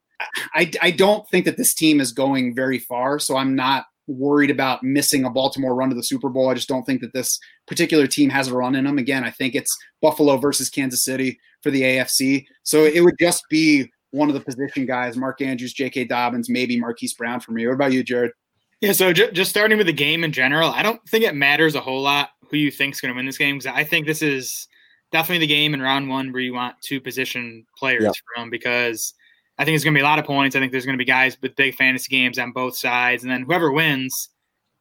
I, 0.55 0.71
I 0.83 0.91
don't 0.91 1.29
think 1.29 1.47
that 1.47 1.57
this 1.57 1.75
team 1.75 2.01
is 2.01 2.13
going 2.13 2.55
very 2.55 2.79
far, 2.79 3.19
so 3.19 3.37
I'm 3.37 3.55
not 3.55 3.87
worried 4.07 4.51
about 4.51 4.83
missing 4.83 5.25
a 5.25 5.31
Baltimore 5.31 5.75
run 5.75 5.89
to 5.89 5.95
the 5.95 6.03
Super 6.03 6.29
Bowl. 6.29 6.49
I 6.49 6.55
just 6.55 6.69
don't 6.69 6.85
think 6.85 7.01
that 7.01 7.13
this 7.13 7.39
particular 7.67 8.07
team 8.07 8.29
has 8.31 8.49
a 8.49 8.55
run 8.55 8.75
in 8.75 8.85
them. 8.85 8.99
Again, 8.99 9.25
I 9.25 9.31
think 9.31 9.55
it's 9.55 9.77
Buffalo 10.03 10.37
versus 10.37 10.69
Kansas 10.69 11.05
City 11.05 11.39
for 11.63 11.71
the 11.71 11.83
AFC. 11.83 12.45
So 12.63 12.85
it 12.85 13.01
would 13.01 13.17
just 13.19 13.45
be 13.49 13.91
one 14.11 14.29
of 14.29 14.35
the 14.35 14.41
position 14.41 14.87
guys, 14.87 15.17
Mark 15.17 15.41
Andrews, 15.41 15.73
J.K. 15.73 16.05
Dobbins, 16.05 16.49
maybe 16.49 16.79
Marquise 16.79 17.15
Brown 17.15 17.41
for 17.41 17.53
me. 17.53 17.67
What 17.67 17.75
about 17.75 17.93
you, 17.93 18.03
Jared? 18.03 18.33
Yeah, 18.81 18.93
so 18.93 19.13
j- 19.13 19.31
just 19.33 19.51
starting 19.51 19.77
with 19.79 19.87
the 19.87 19.93
game 19.93 20.25
in 20.25 20.33
general, 20.33 20.71
I 20.71 20.83
don't 20.83 21.01
think 21.09 21.25
it 21.25 21.35
matters 21.35 21.75
a 21.75 21.81
whole 21.81 22.03
lot 22.03 22.31
who 22.51 22.57
you 22.57 22.71
think 22.71 22.95
is 22.95 23.01
going 23.01 23.13
to 23.13 23.17
win 23.17 23.27
this 23.27 23.39
game 23.39 23.59
because 23.59 23.73
I 23.73 23.85
think 23.85 24.07
this 24.07 24.23
is 24.23 24.69
definitely 25.13 25.47
the 25.47 25.55
game 25.55 25.75
in 25.75 25.83
round 25.83 26.09
one 26.09 26.33
where 26.33 26.41
you 26.41 26.55
want 26.55 26.77
two 26.81 27.01
position 27.01 27.67
players 27.77 28.05
yeah. 28.05 28.11
from 28.35 28.51
because 28.51 29.13
I 29.59 29.65
think 29.65 29.75
it's 29.75 29.85
going 29.85 29.95
to 29.95 29.99
be 29.99 30.03
a 30.03 30.07
lot 30.07 30.19
of 30.19 30.25
points. 30.25 30.57
I 30.57 30.61
think 30.61 30.73
there's 30.73 30.87
going 30.87 30.97
to 30.97 31.03
be 31.03 31.05
guys 31.05 31.37
with 31.43 31.57
big 31.57 31.75
fantasy 31.75 32.09
games 32.11 32.39
on 32.39 32.53
both 32.53 32.77
sides, 32.77 33.23
and 33.23 33.31
then 33.31 33.43
whoever 33.43 33.71
wins 33.71 34.31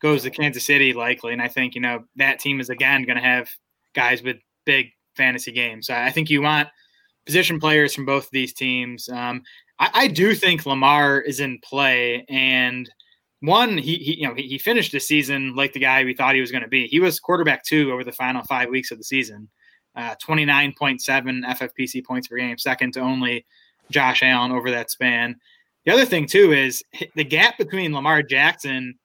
goes 0.02 0.24
to 0.24 0.30
Kansas 0.30 0.66
City 0.66 0.94
likely. 0.94 1.34
And 1.34 1.42
I 1.42 1.50
think 1.50 1.76
you 1.76 1.82
know 1.82 2.06
that 2.16 2.40
team 2.40 2.62
is 2.62 2.70
again 2.70 3.04
going 3.04 3.18
to 3.18 3.24
have 3.24 3.50
guys 3.94 4.24
with 4.24 4.38
big 4.66 4.92
fantasy 5.16 5.52
games. 5.52 5.88
So 5.88 5.94
I 5.94 6.12
think 6.12 6.30
you 6.30 6.42
want 6.42 6.70
position 7.26 7.60
players 7.60 7.94
from 7.94 8.06
both 8.06 8.26
of 8.26 8.32
these 8.32 8.54
teams. 8.54 9.10
Um, 9.10 9.44
I, 9.80 9.90
I, 9.94 10.08
do 10.08 10.34
think 10.34 10.66
Lamar 10.66 11.20
is 11.20 11.40
in 11.40 11.60
play, 11.64 12.26
and 12.30 12.90
one, 13.42 13.78
he, 13.78 13.96
he 13.96 14.20
you 14.20 14.28
know 14.28 14.34
he, 14.34 14.44
he, 14.44 14.58
finished 14.58 14.92
the 14.92 15.00
season 15.00 15.56
like 15.56 15.74
the 15.74 15.80
guy 15.80 16.04
we 16.04 16.14
thought 16.14 16.36
he 16.36 16.42
was 16.42 16.52
going 16.52 16.64
to 16.64 16.70
be. 16.70 16.88
He 16.88 17.00
was 17.00 17.20
quarterback 17.20 17.64
two 17.64 17.92
over 17.92 18.04
the 18.04 18.12
final 18.12 18.44
five 18.44 18.70
weeks 18.70 18.92
of 18.92 18.98
the 18.98 19.04
season, 19.04 19.48
uh, 19.96 20.16
twenty 20.20 20.46
nine 20.46 20.74
point 20.78 21.02
seven 21.02 21.44
FFPC 21.48 22.06
points 22.06 22.28
per 22.28 22.38
game, 22.38 22.58
second 22.58 22.94
to 22.94 23.00
only 23.00 23.46
Josh 23.92 24.24
Allen 24.24 24.52
over 24.52 24.72
that 24.72 24.92
span. 24.92 25.36
The 25.86 25.94
other 25.94 26.06
thing 26.06 26.28
too 26.28 26.52
is 26.52 26.84
the 27.16 27.24
gap 27.24 27.58
between 27.58 27.94
Lamar 27.94 28.22
Jackson 28.24 28.96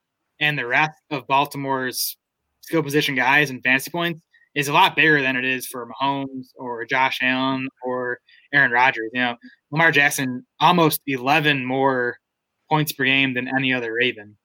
and 0.40 0.58
the 0.58 0.66
rest 0.66 1.00
of 1.10 1.26
Baltimore's 1.26 2.16
skill 2.62 2.82
position 2.82 3.14
guys 3.14 3.50
and 3.50 3.62
fantasy 3.62 3.90
points 3.90 4.23
is 4.54 4.68
a 4.68 4.72
lot 4.72 4.96
bigger 4.96 5.20
than 5.20 5.36
it 5.36 5.44
is 5.44 5.66
for 5.66 5.88
Mahomes 5.88 6.48
or 6.56 6.84
Josh 6.84 7.18
Allen 7.22 7.68
or 7.82 8.18
Aaron 8.52 8.70
Rodgers. 8.70 9.10
You 9.12 9.20
know, 9.20 9.36
Lamar 9.70 9.90
Jackson 9.90 10.46
almost 10.60 11.00
11 11.06 11.64
more 11.64 12.18
points 12.70 12.92
per 12.92 13.04
game 13.04 13.34
than 13.34 13.48
any 13.48 13.72
other 13.72 13.92
Raven. 13.92 14.36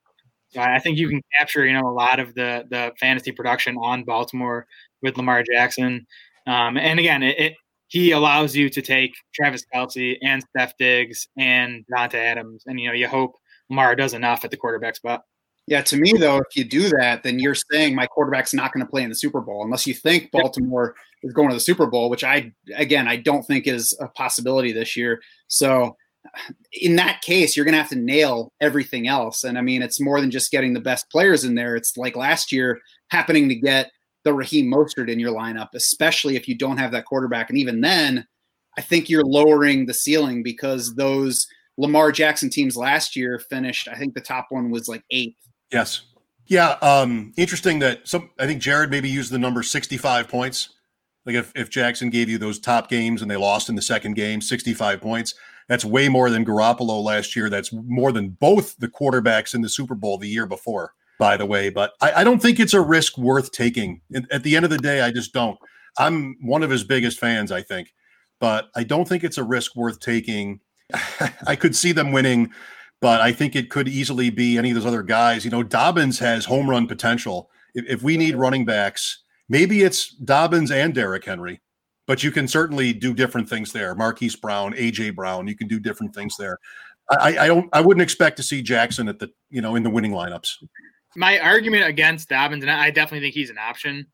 So 0.50 0.62
I 0.62 0.80
think 0.80 0.98
you 0.98 1.08
can 1.08 1.22
capture, 1.38 1.66
you 1.66 1.74
know, 1.74 1.88
a 1.88 1.94
lot 1.94 2.20
of 2.20 2.34
the 2.34 2.66
the 2.70 2.92
fantasy 3.00 3.32
production 3.32 3.78
on 3.78 4.04
Baltimore 4.04 4.66
with 5.02 5.16
Lamar 5.16 5.44
Jackson. 5.44 6.08
Um, 6.48 6.78
and 6.78 7.00
again, 7.00 7.22
it, 7.22 7.40
it, 7.40 7.54
he 7.88 8.12
allows 8.12 8.56
you 8.56 8.70
to 8.70 8.82
take 8.82 9.12
Travis 9.34 9.64
Kelce 9.74 10.18
and 10.24 10.44
Steph 10.50 10.76
Diggs 10.78 11.28
and 11.38 11.86
Davante 11.92 12.16
Adams, 12.16 12.64
and 12.66 12.80
you 12.80 12.88
know 12.88 12.94
you 12.94 13.08
hope 13.08 13.36
Lamar 13.70 13.96
does 13.96 14.14
enough 14.14 14.44
at 14.44 14.52
the 14.52 14.58
quarterback 14.58 14.96
spot. 14.96 15.22
Yeah, 15.70 15.84
to 15.84 15.98
me 15.98 16.14
though, 16.14 16.38
if 16.38 16.56
you 16.56 16.64
do 16.64 16.90
that, 16.90 17.22
then 17.22 17.38
you're 17.38 17.54
saying 17.54 17.94
my 17.94 18.08
quarterback's 18.08 18.56
not 18.56 18.74
going 18.74 18.84
to 18.84 18.90
play 18.90 19.04
in 19.04 19.10
the 19.10 19.16
Super 19.16 19.40
Bowl 19.40 19.64
unless 19.64 19.86
you 19.86 19.94
think 19.94 20.32
Baltimore 20.32 20.96
is 21.22 21.32
going 21.32 21.50
to 21.50 21.54
the 21.54 21.60
Super 21.60 21.86
Bowl, 21.86 22.10
which 22.10 22.24
I 22.24 22.52
again 22.76 23.08
I 23.08 23.18
don't 23.18 23.44
think 23.44 23.68
is 23.68 23.96
a 24.02 24.08
possibility 24.08 24.72
this 24.72 24.98
year. 24.98 25.22
So 25.48 25.96
in 26.74 26.96
that 26.96 27.22
case, 27.22 27.56
you're 27.56 27.66
going 27.66 27.74
to 27.74 27.82
have 27.82 27.90
to 27.90 27.96
nail 27.96 28.52
everything 28.60 29.08
else. 29.08 29.44
And 29.44 29.60
I 29.60 29.62
mean, 29.62 29.84
it's 29.84 30.02
more 30.02 30.20
than 30.20 30.32
just 30.32 30.52
getting 30.52 30.74
the 30.74 30.82
best 30.82 31.10
players 31.12 31.44
in 31.44 31.54
there. 31.54 31.76
It's 31.76 31.96
like 31.98 32.16
last 32.16 32.52
year 32.52 32.80
happening 33.12 33.48
to 33.50 33.56
get 33.56 33.92
the 34.24 34.34
Raheem 34.34 34.72
Mostert 34.72 35.08
in 35.08 35.20
your 35.20 35.34
lineup, 35.34 35.70
especially 35.76 36.36
if 36.36 36.48
you 36.48 36.58
don't 36.58 36.78
have 36.78 36.92
that 36.94 37.06
quarterback. 37.06 37.50
And 37.50 37.60
even 37.60 37.82
then, 37.82 38.26
I 38.76 38.82
think 38.82 39.08
you're 39.08 39.24
lowering 39.24 39.86
the 39.86 39.94
ceiling 39.94 40.42
because 40.42 40.96
those 40.96 41.46
Lamar 41.78 42.12
Jackson 42.12 42.50
teams 42.50 42.76
last 42.76 43.16
year 43.16 43.40
finished. 43.52 43.88
I 43.88 43.96
think 43.96 44.16
the 44.16 44.22
top 44.22 44.48
one 44.50 44.72
was 44.72 44.88
like 44.88 45.04
eighth 45.12 45.38
Yes. 45.72 46.02
Yeah. 46.48 46.78
Um, 46.82 47.34
interesting 47.38 47.80
that 47.80 48.08
some, 48.08 48.32
I 48.40 48.48
think 48.48 48.62
Jared 48.62 48.90
maybe 48.90 49.10
used 49.10 49.32
the 49.32 49.38
number 49.38 49.62
65 49.62 50.28
points. 50.28 50.70
Like 51.26 51.36
if, 51.36 51.52
if 51.56 51.70
Jackson 51.70 52.10
gave 52.10 52.28
you 52.28 52.38
those 52.38 52.60
top 52.60 52.90
games 52.90 53.22
and 53.22 53.30
they 53.30 53.38
lost 53.38 53.70
in 53.70 53.76
the 53.76 53.82
second 53.82 54.16
game, 54.16 54.42
65 54.42 55.00
points, 55.00 55.36
that's 55.68 55.86
way 55.86 56.10
more 56.10 56.32
than 56.32 56.44
Garoppolo 56.44 57.04
last 57.04 57.36
year. 57.36 57.50
That's 57.50 57.72
more 57.72 58.12
than 58.12 58.30
both 58.30 58.76
the 58.78 58.88
quarterbacks 58.88 59.54
in 59.54 59.62
the 59.62 59.70
Super 59.70 59.94
Bowl 59.94 60.18
the 60.18 60.28
year 60.28 60.48
before, 60.48 60.94
by 61.20 61.38
the 61.38 61.46
way. 61.46 61.70
But 61.70 61.94
I, 62.02 62.14
I 62.14 62.24
don't 62.24 62.42
think 62.42 62.60
it's 62.60 62.74
a 62.74 62.82
risk 62.82 63.18
worth 63.20 63.52
taking. 63.52 64.02
At 64.32 64.42
the 64.42 64.56
end 64.56 64.66
of 64.66 64.72
the 64.72 64.80
day, 64.80 65.02
I 65.02 65.12
just 65.12 65.32
don't. 65.32 65.60
I'm 66.00 66.38
one 66.42 66.64
of 66.64 66.72
his 66.72 66.84
biggest 66.84 67.20
fans, 67.20 67.52
I 67.52 67.62
think, 67.62 67.94
but 68.40 68.70
I 68.76 68.84
don't 68.84 69.08
think 69.08 69.24
it's 69.24 69.38
a 69.38 69.44
risk 69.44 69.76
worth 69.76 70.00
taking. 70.00 70.62
I 71.46 71.56
could 71.56 71.76
see 71.76 71.92
them 71.92 72.12
winning 72.12 72.52
but 73.02 73.22
I 73.22 73.32
think 73.32 73.56
it 73.56 73.70
could 73.70 73.88
easily 73.88 74.30
be 74.30 74.58
any 74.58 74.72
of 74.72 74.76
those 74.76 74.86
other 74.86 75.04
guys. 75.04 75.46
You 75.46 75.52
know, 75.52 75.64
Dobbins 75.64 76.20
has 76.20 76.46
home 76.46 76.70
run 76.70 76.88
potential. 76.88 77.50
If, 77.74 77.86
if 77.88 78.04
we 78.04 78.18
need 78.18 78.36
running 78.36 78.66
backs, 78.66 79.24
maybe 79.48 79.84
it's 79.84 80.10
Dobbins 80.16 80.72
and 80.72 80.94
Derrick 80.94 81.26
Henry, 81.26 81.62
but 82.08 82.24
you 82.24 82.32
can 82.32 82.48
certainly 82.48 82.94
do 82.94 83.14
different 83.14 83.48
things 83.48 83.72
there. 83.72 83.96
Marquise 83.96 84.36
Brown, 84.36 84.74
AJ 84.74 85.16
Brown, 85.16 85.48
you 85.48 85.56
can 85.56 85.68
do 85.68 85.80
different 85.80 86.14
things 86.14 86.36
there. 86.38 86.60
I, 87.10 87.38
I 87.38 87.48
don't. 87.48 87.70
I 87.74 87.82
wouldn't 87.82 88.04
expect 88.04 88.38
to 88.38 88.44
see 88.44 88.62
Jackson 88.62 89.08
at 89.08 89.20
the 89.20 89.32
you 89.50 89.62
know 89.62 89.76
in 89.76 89.84
the 89.84 89.90
winning 89.90 90.12
lineups. 90.12 90.58
My 91.16 91.40
argument 91.40 91.86
against 91.86 92.30
Dobbins, 92.30 92.64
and 92.64 92.72
I 92.72 92.92
definitely 92.92 93.26
think 93.26 93.34
he's 93.34 93.50
an 93.50 93.58
option. 93.58 94.06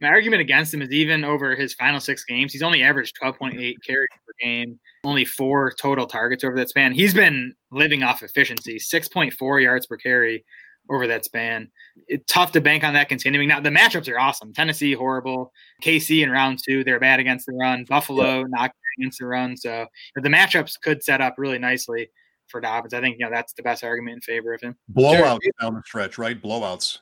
My 0.00 0.08
argument 0.08 0.40
against 0.40 0.74
him 0.74 0.82
is 0.82 0.90
even 0.90 1.24
over 1.24 1.54
his 1.54 1.72
final 1.74 2.00
six 2.00 2.24
games, 2.24 2.52
he's 2.52 2.62
only 2.62 2.82
averaged 2.82 3.16
12.8 3.22 3.76
carries 3.86 4.08
per 4.26 4.32
game, 4.42 4.78
only 5.06 5.24
four 5.24 5.72
total 5.72 6.06
targets 6.06 6.44
over 6.44 6.56
that 6.56 6.68
span. 6.68 6.92
He's 6.92 7.14
been 7.14 7.54
living 7.70 8.02
off 8.02 8.22
efficiency, 8.22 8.76
6.4 8.76 9.62
yards 9.62 9.86
per 9.86 9.96
carry 9.96 10.44
over 10.90 11.06
that 11.06 11.24
span. 11.24 11.70
It's 12.08 12.24
tough 12.32 12.52
to 12.52 12.60
bank 12.60 12.84
on 12.84 12.94
that 12.94 13.08
continuing. 13.08 13.48
Now 13.48 13.60
the 13.60 13.70
matchups 13.70 14.12
are 14.12 14.18
awesome. 14.18 14.52
Tennessee 14.52 14.92
horrible. 14.92 15.52
KC 15.82 16.22
in 16.22 16.30
round 16.30 16.60
two 16.64 16.84
they're 16.84 17.00
bad 17.00 17.20
against 17.20 17.46
the 17.46 17.54
run. 17.54 17.84
Buffalo 17.84 18.40
yeah. 18.40 18.44
not 18.48 18.72
against 18.98 19.18
the 19.18 19.26
run. 19.26 19.56
So 19.56 19.86
the 20.14 20.28
matchups 20.28 20.80
could 20.80 21.02
set 21.02 21.20
up 21.20 21.34
really 21.38 21.58
nicely 21.58 22.10
for 22.48 22.60
Dobbins. 22.60 22.94
I 22.94 23.00
think 23.00 23.16
you 23.18 23.24
know 23.24 23.30
that's 23.30 23.52
the 23.52 23.62
best 23.62 23.82
argument 23.82 24.14
in 24.14 24.20
favor 24.20 24.54
of 24.54 24.60
him. 24.60 24.76
Blowouts 24.92 25.40
Jared, 25.42 25.54
down 25.60 25.74
the 25.74 25.82
stretch, 25.84 26.18
right? 26.18 26.40
Blowouts. 26.40 26.98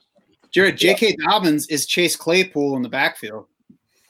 Jared, 0.51 0.79
J.K. 0.79 1.17
Dobbins 1.17 1.67
is 1.67 1.85
Chase 1.85 2.15
Claypool 2.15 2.77
in 2.77 2.83
the 2.83 2.89
backfield. 2.89 3.47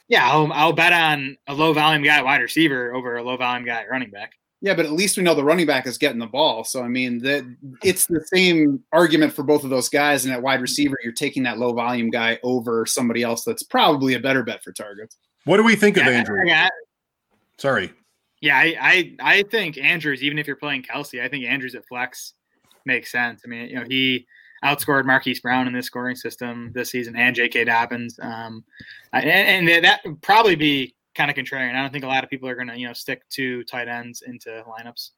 Yeah, 0.09 0.31
I'll, 0.31 0.52
I'll 0.52 0.72
bet 0.72 0.93
on 0.93 1.36
a 1.47 1.55
low 1.55 1.72
volume 1.72 2.02
guy 2.02 2.22
wide 2.22 2.40
receiver 2.40 2.94
over 2.94 3.16
a 3.16 3.22
low 3.22 3.36
volume 3.36 3.64
guy 3.64 3.85
running 3.90 4.10
back. 4.10 4.32
Yeah, 4.60 4.74
but 4.74 4.86
at 4.86 4.93
least 4.93 5.16
we 5.16 5.22
know 5.22 5.35
the 5.35 5.44
running 5.44 5.66
back 5.66 5.86
is 5.86 5.98
getting 5.98 6.18
the 6.18 6.26
ball. 6.26 6.64
So 6.64 6.82
I 6.82 6.89
mean 6.89 7.18
that 7.18 7.44
it's 7.82 8.06
the 8.06 8.24
same 8.32 8.82
argument 8.93 9.35
for 9.35 9.43
both 9.43 9.62
of 9.62 9.70
those 9.70 9.90
guys. 9.90 10.24
And 10.24 10.32
at 10.32 10.40
wide 10.40 10.62
receiver, 10.62 10.97
you're 11.02 11.12
taking 11.12 11.43
that 11.43 11.59
low 11.59 11.74
volume 11.74 12.09
guy 12.09 12.39
over 12.43 12.86
somebody 12.86 13.22
else 13.22 13.44
that's 13.44 13.62
probably 13.62 14.14
a 14.14 14.20
better 14.20 14.43
bet 14.43 14.64
for 14.64 14.72
targets. 14.72 15.18
What 15.44 15.59
do 15.59 15.64
we 15.64 15.76
think 15.76 15.97
yeah, 15.97 16.09
of 16.09 16.14
Andrew? 16.14 16.39
Yeah. 16.47 16.68
Sorry. 17.59 17.93
Yeah, 18.40 18.56
I, 18.56 18.76
I 18.81 19.16
I 19.20 19.43
think 19.51 19.78
Andrews, 19.78 20.22
even 20.22 20.39
if 20.39 20.47
you're 20.47 20.56
playing 20.56 20.82
Kelce, 20.82 21.22
I 21.22 21.28
think 21.28 21.44
Andrews 21.44 21.74
at 21.74 21.86
flex 21.86 22.32
makes 22.86 23.12
sense. 23.12 23.43
I 23.44 23.48
mean, 23.48 23.68
you 23.68 23.76
know, 23.76 23.85
he 23.89 24.26
outscored 24.64 25.04
Marquise 25.04 25.40
Brown 25.40 25.66
in 25.66 25.72
this 25.72 25.86
scoring 25.86 26.16
system 26.16 26.72
this 26.74 26.90
season 26.90 27.16
and 27.16 27.36
J.K. 27.36 27.64
Dobbins. 27.64 28.18
Um, 28.20 28.64
and, 29.12 29.68
and 29.68 29.84
that 29.84 30.00
would 30.04 30.22
probably 30.22 30.56
be 30.56 30.94
kind 31.14 31.30
of 31.30 31.36
contrarian. 31.36 31.74
I 31.74 31.82
don't 31.82 31.92
think 31.92 32.04
a 32.04 32.08
lot 32.08 32.24
of 32.24 32.30
people 32.30 32.48
are 32.48 32.54
going 32.54 32.68
to 32.68 32.78
you 32.78 32.86
know 32.86 32.92
stick 32.92 33.28
to 33.30 33.62
tight 33.64 33.88
ends 33.88 34.22
into 34.26 34.64
lineups. 34.68 35.10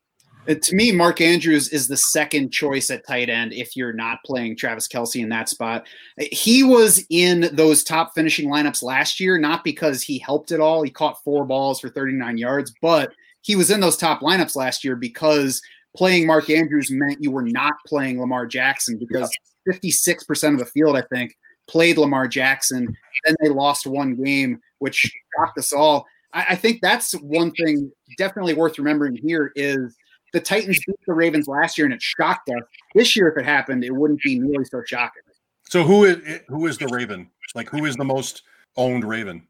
Uh, 0.48 0.54
to 0.54 0.76
me, 0.76 0.92
Mark 0.92 1.20
Andrews 1.20 1.70
is 1.70 1.88
the 1.88 1.96
second 1.96 2.50
choice 2.50 2.90
at 2.90 3.06
tight 3.06 3.28
end 3.28 3.52
if 3.52 3.76
you're 3.76 3.92
not 3.92 4.18
playing 4.24 4.56
Travis 4.56 4.86
Kelce 4.86 5.22
in 5.22 5.28
that 5.30 5.48
spot. 5.48 5.86
He 6.18 6.62
was 6.62 7.04
in 7.10 7.48
those 7.52 7.82
top 7.82 8.12
finishing 8.14 8.48
lineups 8.48 8.82
last 8.82 9.18
year, 9.18 9.38
not 9.38 9.64
because 9.64 10.02
he 10.02 10.18
helped 10.18 10.52
at 10.52 10.60
all. 10.60 10.82
He 10.82 10.90
caught 10.90 11.22
four 11.24 11.44
balls 11.44 11.80
for 11.80 11.88
39 11.88 12.38
yards, 12.38 12.72
but 12.80 13.12
he 13.40 13.56
was 13.56 13.70
in 13.70 13.80
those 13.80 13.96
top 13.96 14.20
lineups 14.20 14.56
last 14.56 14.84
year 14.84 14.96
because 14.96 15.62
playing 15.96 16.26
Mark 16.26 16.50
Andrews 16.50 16.90
meant 16.90 17.22
you 17.22 17.30
were 17.30 17.42
not 17.42 17.74
playing 17.86 18.20
Lamar 18.20 18.46
Jackson 18.46 18.98
because 18.98 19.30
56% 19.68 20.52
of 20.52 20.58
the 20.58 20.66
field, 20.66 20.96
I 20.96 21.02
think, 21.02 21.36
played 21.66 21.98
Lamar 21.98 22.28
Jackson. 22.28 22.86
Then 23.24 23.36
they 23.42 23.48
lost 23.48 23.86
one 23.86 24.14
game, 24.14 24.60
which 24.78 25.10
shocked 25.36 25.58
us 25.58 25.72
all. 25.72 26.06
I, 26.32 26.46
I 26.50 26.54
think 26.56 26.80
that's 26.82 27.12
one 27.14 27.50
thing 27.52 27.90
definitely 28.18 28.54
worth 28.54 28.78
remembering 28.78 29.16
here 29.16 29.52
is 29.56 29.96
the 30.32 30.40
Titans 30.40 30.78
beat 30.86 30.96
the 31.06 31.14
Ravens 31.14 31.48
last 31.48 31.78
year 31.78 31.86
and 31.86 31.94
it 31.94 32.02
shocked 32.02 32.48
us. 32.50 32.62
This 32.94 33.16
year, 33.16 33.28
if 33.28 33.38
it 33.38 33.44
happened, 33.44 33.84
it 33.84 33.92
wouldn't 33.92 34.20
be 34.22 34.38
nearly 34.38 34.64
so 34.64 34.82
shocking. 34.86 35.22
So 35.68 35.82
who 35.82 36.04
is 36.04 36.40
who 36.48 36.66
is 36.66 36.78
the 36.78 36.86
Raven? 36.88 37.28
Like 37.54 37.68
who 37.70 37.86
is 37.86 37.96
the 37.96 38.04
most 38.04 38.42
owned 38.76 39.04
Raven? 39.04 39.46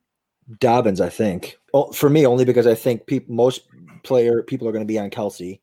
Dobbins, 0.60 1.00
I 1.00 1.08
think. 1.08 1.58
Well, 1.74 1.92
for 1.92 2.08
me, 2.08 2.26
only 2.26 2.44
because 2.44 2.66
I 2.66 2.74
think 2.74 3.06
people 3.06 3.34
most 3.34 3.62
player 4.02 4.42
people 4.42 4.68
are 4.68 4.72
going 4.72 4.84
to 4.84 4.86
be 4.86 4.98
on 4.98 5.10
Kelce. 5.10 5.60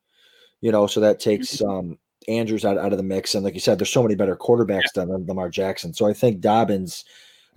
You 0.63 0.71
know, 0.71 0.87
so 0.87 1.01
that 1.01 1.19
takes 1.19 1.57
mm-hmm. 1.57 1.69
um, 1.69 1.97
Andrews 2.29 2.63
out, 2.63 2.77
out 2.77 2.93
of 2.93 2.97
the 2.97 3.03
mix. 3.03 3.35
And 3.35 3.43
like 3.43 3.53
you 3.53 3.59
said, 3.59 3.77
there's 3.77 3.89
so 3.89 4.01
many 4.01 4.15
better 4.15 4.37
quarterbacks 4.37 4.95
yeah. 4.95 5.03
than 5.03 5.27
Lamar 5.27 5.49
Jackson. 5.49 5.93
So 5.93 6.07
I 6.07 6.13
think 6.13 6.39
Dobbins, 6.39 7.03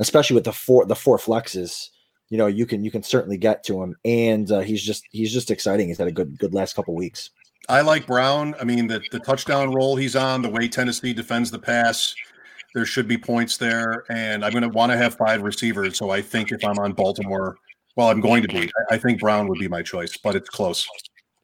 especially 0.01 0.35
with 0.35 0.43
the 0.43 0.53
four 0.53 0.85
the 0.87 0.97
four 0.97 1.17
flexes, 1.17 1.91
you 2.31 2.37
know, 2.37 2.49
you 2.49 2.67
can 2.67 2.83
you 2.83 2.91
can 2.91 3.05
certainly 3.05 3.37
get 3.37 3.63
to 3.67 3.81
him. 3.81 3.95
And 4.05 4.51
uh, 4.51 4.59
he's 4.59 4.83
just 4.83 5.05
he's 5.13 5.33
just 5.33 5.53
exciting. 5.53 5.87
He's 5.87 5.99
had 5.99 6.09
a 6.09 6.13
good 6.13 6.37
good 6.37 6.53
last 6.53 6.75
couple 6.75 6.97
weeks. 6.97 7.31
I 7.69 7.83
like 7.83 8.09
Brown. 8.09 8.57
I 8.61 8.65
mean, 8.65 8.89
the 8.89 9.01
the 9.13 9.21
touchdown 9.21 9.73
roll 9.73 9.95
he's 9.95 10.17
on, 10.17 10.43
the 10.43 10.51
way 10.51 10.67
Tennessee 10.67 11.13
defends 11.13 11.53
the 11.53 11.61
pass, 11.61 12.13
there 12.75 12.87
should 12.87 13.07
be 13.07 13.17
points 13.17 13.57
there. 13.57 14.03
And 14.11 14.45
I'm 14.45 14.51
going 14.51 14.65
to 14.65 14.69
want 14.69 14.91
to 14.91 14.99
have 14.99 15.15
five 15.15 15.43
receivers. 15.43 15.97
So 15.97 16.11
I 16.11 16.23
think 16.23 16.51
if 16.51 16.65
I'm 16.65 16.81
on 16.81 16.93
Baltimore, 16.93 17.57
well, 17.95 18.09
I'm 18.09 18.21
going 18.21 18.43
to 18.43 18.49
be. 18.49 18.69
I 18.91 18.99
think 18.99 19.21
Brown 19.21 19.47
would 19.47 19.61
be 19.61 19.69
my 19.69 19.83
choice, 19.83 20.17
but 20.17 20.35
it's 20.35 20.49
close 20.49 20.89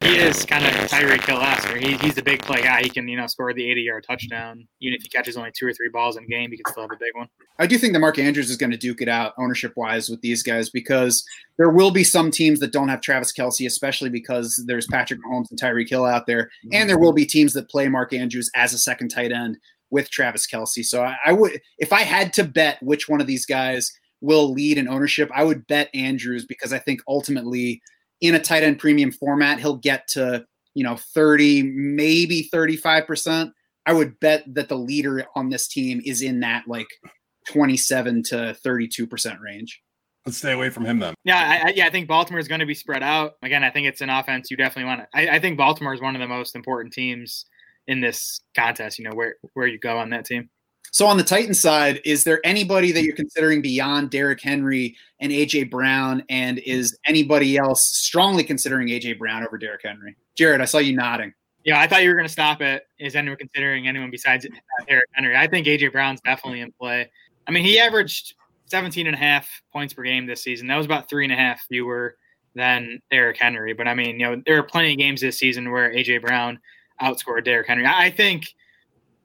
he 0.03 0.17
is 0.17 0.45
kind 0.45 0.65
of 0.65 0.73
Tyreek 0.91 1.25
Hill 1.25 1.41
esque. 1.41 1.69
He, 1.77 1.97
he's 1.99 2.19
a 2.19 2.23
big 2.23 2.43
play 2.43 2.63
guy. 2.63 2.83
He 2.83 2.91
can, 2.91 3.07
you 3.07 3.17
know, 3.17 3.29
score 3.29 3.55
the 3.55 3.71
80 3.71 3.83
yard 3.83 4.05
touchdown. 4.09 4.67
Even 4.81 4.97
if 4.97 5.03
he 5.03 5.09
catches 5.09 5.37
only 5.37 5.53
two 5.57 5.67
or 5.67 5.73
three 5.73 5.89
balls 5.89 6.17
in 6.17 6.25
a 6.25 6.27
game, 6.27 6.51
he 6.51 6.57
can 6.57 6.73
still 6.73 6.83
have 6.83 6.91
a 6.91 6.97
big 6.97 7.15
one. 7.15 7.29
I 7.61 7.69
do 7.69 7.79
think 7.79 7.93
that 7.93 8.01
Mark 8.01 8.19
Andrews 8.19 8.51
is 8.51 8.57
going 8.57 8.73
to 8.73 8.77
duke 8.77 9.01
it 9.01 9.09
out 9.09 9.33
ownership 9.39 9.75
wise 9.77 10.11
with 10.11 10.21
these 10.21 10.43
guys 10.43 10.71
because 10.71 11.25
there 11.57 11.71
will 11.71 11.93
be 11.93 12.03
some 12.03 12.33
teams 12.33 12.59
that 12.61 12.73
don't 12.73 12.89
have 12.89 13.01
Travis 13.01 13.33
Kelce, 13.33 13.65
especially 13.65 14.11
because 14.11 14.63
there's 14.67 14.89
Patrick 14.89 15.21
Mahomes 15.23 15.51
and 15.51 15.61
Tyreek 15.61 15.89
Hill 15.89 16.05
out 16.05 16.27
there. 16.27 16.51
And 16.73 16.91
there 16.91 16.99
will 16.99 17.13
be 17.13 17.25
teams 17.25 17.53
that 17.53 17.71
play 17.71 17.89
Mark 17.89 18.13
Andrews 18.13 18.51
as 18.57 18.73
a 18.73 18.79
second 18.79 19.11
tight 19.11 19.31
end 19.31 19.57
with 19.91 20.11
Travis 20.11 20.49
Kelce. 20.49 20.85
So 20.85 21.05
I, 21.05 21.17
I 21.27 21.33
would, 21.33 21.61
if 21.79 21.93
I 21.93 22.01
had 22.01 22.33
to 22.35 22.45
bet 22.45 22.83
which 22.83 23.09
one 23.09 23.21
of 23.21 23.29
these 23.29 23.47
guys 23.47 23.93
will 24.21 24.53
lead 24.53 24.79
in 24.79 24.89
ownership, 24.89 25.31
I 25.33 25.45
would 25.45 25.65
bet 25.69 25.91
Andrews 25.95 26.45
because 26.45 26.73
I 26.73 26.79
think 26.81 27.03
ultimately 27.07 27.83
in 28.23 28.35
a 28.35 28.39
tight 28.39 28.63
end 28.63 28.79
premium 28.79 29.13
format, 29.13 29.59
he'll 29.59 29.77
get 29.77 30.09
to, 30.09 30.47
you 30.75 30.85
know, 30.85 30.97
30, 30.97 31.65
maybe 31.75 32.49
35%. 32.55 33.51
I 33.85 33.93
would 33.93 34.19
bet 34.21 34.45
that 34.55 34.69
the 34.69 34.77
leader 34.77 35.27
on 35.35 35.51
this 35.51 35.69
team 35.69 36.01
is 36.07 36.23
in 36.23 36.41
that 36.41 36.65
like 36.69 36.87
27 37.49 38.23
to 38.23 38.57
32% 38.65 39.41
range. 39.41 39.83
Let's 40.25 40.39
stay 40.39 40.53
away 40.53 40.71
from 40.71 40.85
him 40.85 41.01
then. 41.01 41.15
Yeah, 41.25 41.65
I, 41.67 41.73
yeah, 41.75 41.87
I 41.87 41.91
think 41.91 42.07
Baltimore 42.07 42.39
is 42.39 42.47
going 42.47 42.61
to 42.61 42.67
be 42.67 42.75
spread 42.75 43.03
out. 43.03 43.33
Again, 43.43 43.65
I 43.65 43.71
think 43.71 43.89
it's 43.89 44.01
an 44.01 44.09
offense 44.09 44.53
you 44.53 44.57
definitely 44.57 44.85
want 44.85 45.01
to. 45.01 45.07
I, 45.13 45.37
I 45.37 45.41
think 45.41 45.59
Baltimore 45.59 45.95
is 45.95 46.01
one 46.01 46.15
of 46.15 46.21
the 46.21 46.29
most 46.29 46.55
important 46.55 46.95
teams 46.95 47.45
in 47.89 48.01
this 48.01 48.41
contest. 48.55 49.01
You 49.01 49.07
know 49.07 49.17
where 49.17 49.35
where 49.55 49.67
you 49.67 49.81
go 49.81 49.99
on 49.99 50.11
that 50.11 50.25
team. 50.25 50.49
So 50.93 51.07
on 51.07 51.17
the 51.17 51.25
Titan 51.25 51.55
side, 51.55 52.03
is 52.05 52.25
there 52.25 52.39
anybody 52.45 52.93
that 52.93 53.03
you're 53.03 53.17
considering 53.17 53.63
beyond 53.63 54.11
Derrick 54.11 54.43
Henry 54.43 54.95
and 55.21 55.33
AJ 55.33 55.71
Brown? 55.71 56.23
And 56.29 56.59
is 56.59 56.99
anybody 57.07 57.57
else 57.57 57.81
strongly 57.87 58.45
considering 58.45 58.89
AJ 58.89 59.19
Brown 59.19 59.47
over 59.47 59.57
Derrick 59.57 59.81
Henry? 59.83 60.17
Jared, 60.37 60.61
I 60.61 60.67
saw 60.67 60.79
you 60.79 60.95
nodding. 60.95 61.33
Yeah, 61.65 61.81
I 61.81 61.87
thought 61.87 62.03
you 62.03 62.11
were 62.11 62.15
going 62.15 62.27
to 62.27 62.33
stop 62.33 62.61
it. 62.61 62.87
Is 62.99 63.17
anyone 63.17 63.39
considering 63.39 63.89
anyone 63.89 64.11
besides 64.11 64.45
uh, 64.45 64.85
Derrick 64.87 65.09
Henry? 65.13 65.35
I 65.35 65.47
think 65.47 65.67
AJ 65.67 65.93
Brown's 65.93 66.21
definitely 66.21 66.61
in 66.61 66.73
play. 66.73 67.11
I 67.47 67.53
mean, 67.53 67.65
he 67.65 67.81
averaged 67.81 68.35
17 68.67 69.07
and 69.07 69.15
a 69.17 69.19
half 69.19 69.49
points 69.73 69.95
per 69.95 70.03
game 70.03 70.27
this 70.27 70.43
season. 70.43 70.67
That 70.67 70.77
was 70.77 70.87
about 70.87 71.09
three 71.09 71.25
and 71.25 71.33
a 71.33 71.37
half 71.37 71.63
fewer 71.69 72.17
than 72.55 73.01
Derrick 73.11 73.39
Henry. 73.39 73.73
But 73.73 73.89
I 73.89 73.95
mean, 73.95 74.21
you 74.21 74.27
know, 74.27 74.43
there 74.45 74.59
are 74.59 74.63
plenty 74.63 74.93
of 74.93 74.99
games 74.99 75.23
this 75.23 75.39
season 75.39 75.71
where 75.71 75.91
AJ 75.91 76.21
Brown 76.21 76.59
outscored 77.01 77.47
Derrick 77.47 77.69
Henry. 77.69 77.87
I 77.87 78.11
think– 78.11 78.45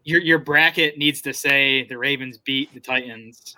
your 0.08 0.22
your 0.22 0.40
bracket 0.40 0.98
needs 0.98 1.22
to 1.22 1.34
say 1.34 1.84
the 1.84 1.98
Ravens 1.98 2.38
beat 2.38 2.74
the 2.74 2.80
Titans 2.80 3.56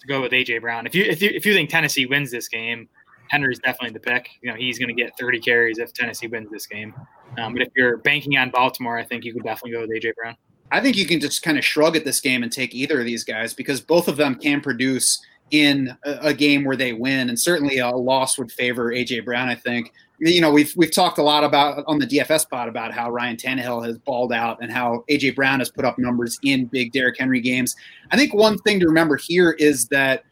to 0.00 0.06
go 0.06 0.22
with 0.22 0.30
AJ 0.30 0.60
Brown. 0.60 0.86
If 0.86 0.94
you 0.94 1.02
if 1.02 1.20
you 1.20 1.30
if 1.34 1.44
you 1.44 1.52
think 1.52 1.70
Tennessee 1.70 2.06
wins 2.06 2.30
this 2.30 2.46
game, 2.46 2.88
Henry's 3.30 3.58
definitely 3.58 3.94
the 3.94 4.00
pick. 4.00 4.30
You 4.40 4.50
know, 4.50 4.56
he's 4.56 4.78
going 4.78 4.94
to 4.94 4.94
get 4.94 5.18
30 5.18 5.40
carries 5.40 5.78
if 5.78 5.92
Tennessee 5.92 6.28
wins 6.28 6.50
this 6.52 6.66
game. 6.66 6.94
Um, 7.36 7.52
but 7.52 7.62
if 7.62 7.68
you're 7.74 7.96
banking 7.96 8.38
on 8.38 8.50
Baltimore, 8.50 8.96
I 8.96 9.04
think 9.04 9.24
you 9.24 9.32
could 9.32 9.42
definitely 9.42 9.72
go 9.72 9.80
with 9.80 9.90
AJ 9.90 10.14
Brown. 10.14 10.36
I 10.70 10.80
think 10.80 10.96
you 10.96 11.04
can 11.04 11.18
just 11.18 11.42
kind 11.42 11.58
of 11.58 11.64
shrug 11.64 11.96
at 11.96 12.04
this 12.04 12.20
game 12.20 12.44
and 12.44 12.52
take 12.52 12.74
either 12.74 13.00
of 13.00 13.04
these 13.04 13.24
guys 13.24 13.52
because 13.52 13.80
both 13.80 14.06
of 14.06 14.16
them 14.16 14.36
can 14.36 14.60
produce 14.60 15.20
in 15.50 15.96
a, 16.04 16.34
game 16.34 16.64
where 16.64 16.76
they 16.76 16.92
win, 16.92 17.28
and 17.28 17.38
certainly 17.38 17.78
a 17.78 17.90
loss 17.90 18.38
would 18.38 18.52
favor 18.52 18.92
AJ 18.92 19.24
Brown. 19.24 19.48
I 19.48 19.54
think 19.54 19.92
you 20.20 20.40
know, 20.40 20.50
we've 20.50 20.72
we've 20.76 20.90
talked 20.90 21.18
a 21.18 21.22
lot 21.22 21.44
about 21.44 21.84
on 21.86 21.98
the 21.98 22.06
DFS 22.06 22.48
pod 22.48 22.68
about 22.68 22.92
how 22.92 23.10
Ryan 23.10 23.36
Tannehill 23.36 23.86
has 23.86 23.98
balled 23.98 24.32
out 24.32 24.58
and 24.60 24.70
how 24.72 25.04
AJ 25.08 25.36
Brown 25.36 25.60
has 25.60 25.70
put 25.70 25.84
up 25.84 25.98
numbers 25.98 26.38
in 26.42 26.66
big 26.66 26.92
Derrick 26.92 27.18
Henry 27.18 27.40
games. 27.40 27.76
I 28.10 28.16
think 28.16 28.34
one 28.34 28.58
thing 28.58 28.80
to 28.80 28.86
remember 28.86 29.16
here 29.16 29.52
is 29.52 29.86
that 29.88 30.24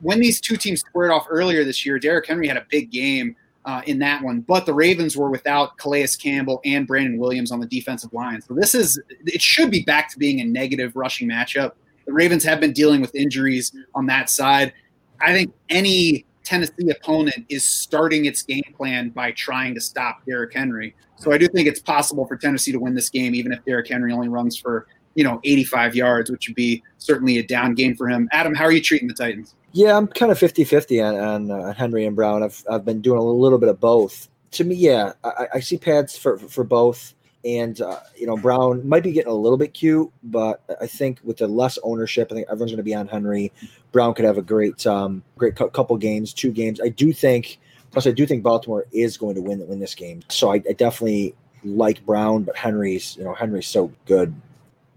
when 0.00 0.20
these 0.20 0.40
two 0.40 0.56
teams 0.56 0.80
squared 0.80 1.10
off 1.10 1.26
earlier 1.30 1.64
this 1.64 1.84
year, 1.84 1.98
Derrick 1.98 2.26
Henry 2.26 2.46
had 2.46 2.56
a 2.56 2.66
big 2.68 2.90
game 2.90 3.34
uh, 3.64 3.80
in 3.86 3.98
that 4.00 4.22
one, 4.22 4.40
but 4.40 4.66
the 4.66 4.74
Ravens 4.74 5.16
were 5.16 5.30
without 5.30 5.78
Calais 5.78 6.08
Campbell 6.20 6.60
and 6.64 6.86
Brandon 6.86 7.18
Williams 7.18 7.50
on 7.52 7.60
the 7.60 7.66
defensive 7.66 8.12
line. 8.12 8.42
So 8.42 8.54
this 8.54 8.74
is 8.74 9.00
it 9.24 9.40
should 9.40 9.70
be 9.70 9.82
back 9.82 10.10
to 10.10 10.18
being 10.18 10.40
a 10.40 10.44
negative 10.44 10.94
rushing 10.94 11.28
matchup. 11.28 11.72
The 12.06 12.12
Ravens 12.12 12.44
have 12.44 12.60
been 12.60 12.72
dealing 12.72 13.00
with 13.00 13.14
injuries 13.14 13.72
on 13.94 14.06
that 14.06 14.30
side. 14.30 14.72
I 15.20 15.32
think 15.32 15.52
any 15.68 16.26
Tennessee 16.44 16.90
opponent 16.90 17.46
is 17.48 17.64
starting 17.64 18.24
its 18.24 18.42
game 18.42 18.64
plan 18.76 19.10
by 19.10 19.32
trying 19.32 19.74
to 19.74 19.80
stop 19.80 20.24
Derrick 20.26 20.52
Henry. 20.52 20.94
So 21.16 21.32
I 21.32 21.38
do 21.38 21.46
think 21.46 21.68
it's 21.68 21.80
possible 21.80 22.26
for 22.26 22.36
Tennessee 22.36 22.72
to 22.72 22.78
win 22.78 22.94
this 22.94 23.08
game, 23.08 23.34
even 23.34 23.52
if 23.52 23.64
Derrick 23.64 23.88
Henry 23.88 24.12
only 24.12 24.28
runs 24.28 24.56
for 24.56 24.86
you 25.14 25.24
know 25.24 25.40
85 25.44 25.94
yards, 25.94 26.30
which 26.30 26.48
would 26.48 26.56
be 26.56 26.82
certainly 26.98 27.38
a 27.38 27.46
down 27.46 27.74
game 27.74 27.94
for 27.94 28.08
him. 28.08 28.28
Adam, 28.32 28.54
how 28.54 28.64
are 28.64 28.72
you 28.72 28.80
treating 28.80 29.08
the 29.08 29.14
Titans? 29.14 29.54
Yeah, 29.72 29.96
I'm 29.96 30.06
kind 30.06 30.30
of 30.30 30.38
50-50 30.38 31.02
on, 31.02 31.16
on 31.16 31.50
uh, 31.50 31.72
Henry 31.72 32.04
and 32.04 32.16
Brown. 32.16 32.42
I've 32.42 32.62
I've 32.68 32.84
been 32.84 33.00
doing 33.00 33.18
a 33.18 33.24
little 33.24 33.58
bit 33.58 33.68
of 33.68 33.80
both. 33.80 34.28
To 34.52 34.64
me, 34.64 34.74
yeah, 34.74 35.12
I, 35.24 35.46
I 35.54 35.60
see 35.60 35.78
pads 35.78 36.16
for 36.16 36.38
for 36.38 36.64
both 36.64 37.14
and 37.44 37.80
uh, 37.80 38.00
you 38.16 38.26
know 38.26 38.36
Brown 38.36 38.86
might 38.88 39.02
be 39.02 39.12
getting 39.12 39.30
a 39.30 39.34
little 39.34 39.58
bit 39.58 39.74
cute, 39.74 40.10
but 40.24 40.62
I 40.80 40.86
think 40.86 41.20
with 41.24 41.38
the 41.38 41.48
less 41.48 41.78
ownership, 41.82 42.28
I 42.30 42.34
think 42.34 42.48
everyone's 42.48 42.72
going 42.72 42.78
to 42.78 42.82
be 42.82 42.94
on 42.94 43.08
Henry. 43.08 43.52
Brown 43.90 44.14
could 44.14 44.24
have 44.24 44.38
a 44.38 44.42
great, 44.42 44.86
um, 44.86 45.22
great 45.36 45.54
couple 45.56 45.96
games, 45.96 46.32
two 46.32 46.50
games. 46.50 46.80
I 46.80 46.88
do 46.88 47.12
think, 47.12 47.58
plus 47.90 48.06
I 48.06 48.12
do 48.12 48.26
think 48.26 48.42
Baltimore 48.42 48.86
is 48.92 49.16
going 49.16 49.34
to 49.34 49.42
win 49.42 49.66
win 49.66 49.80
this 49.80 49.94
game. 49.94 50.22
So 50.28 50.52
I, 50.52 50.56
I 50.56 50.72
definitely 50.72 51.34
like 51.64 52.04
Brown, 52.06 52.44
but 52.44 52.56
Henry's, 52.56 53.16
you 53.16 53.24
know, 53.24 53.34
Henry's 53.34 53.66
so 53.66 53.92
good. 54.06 54.34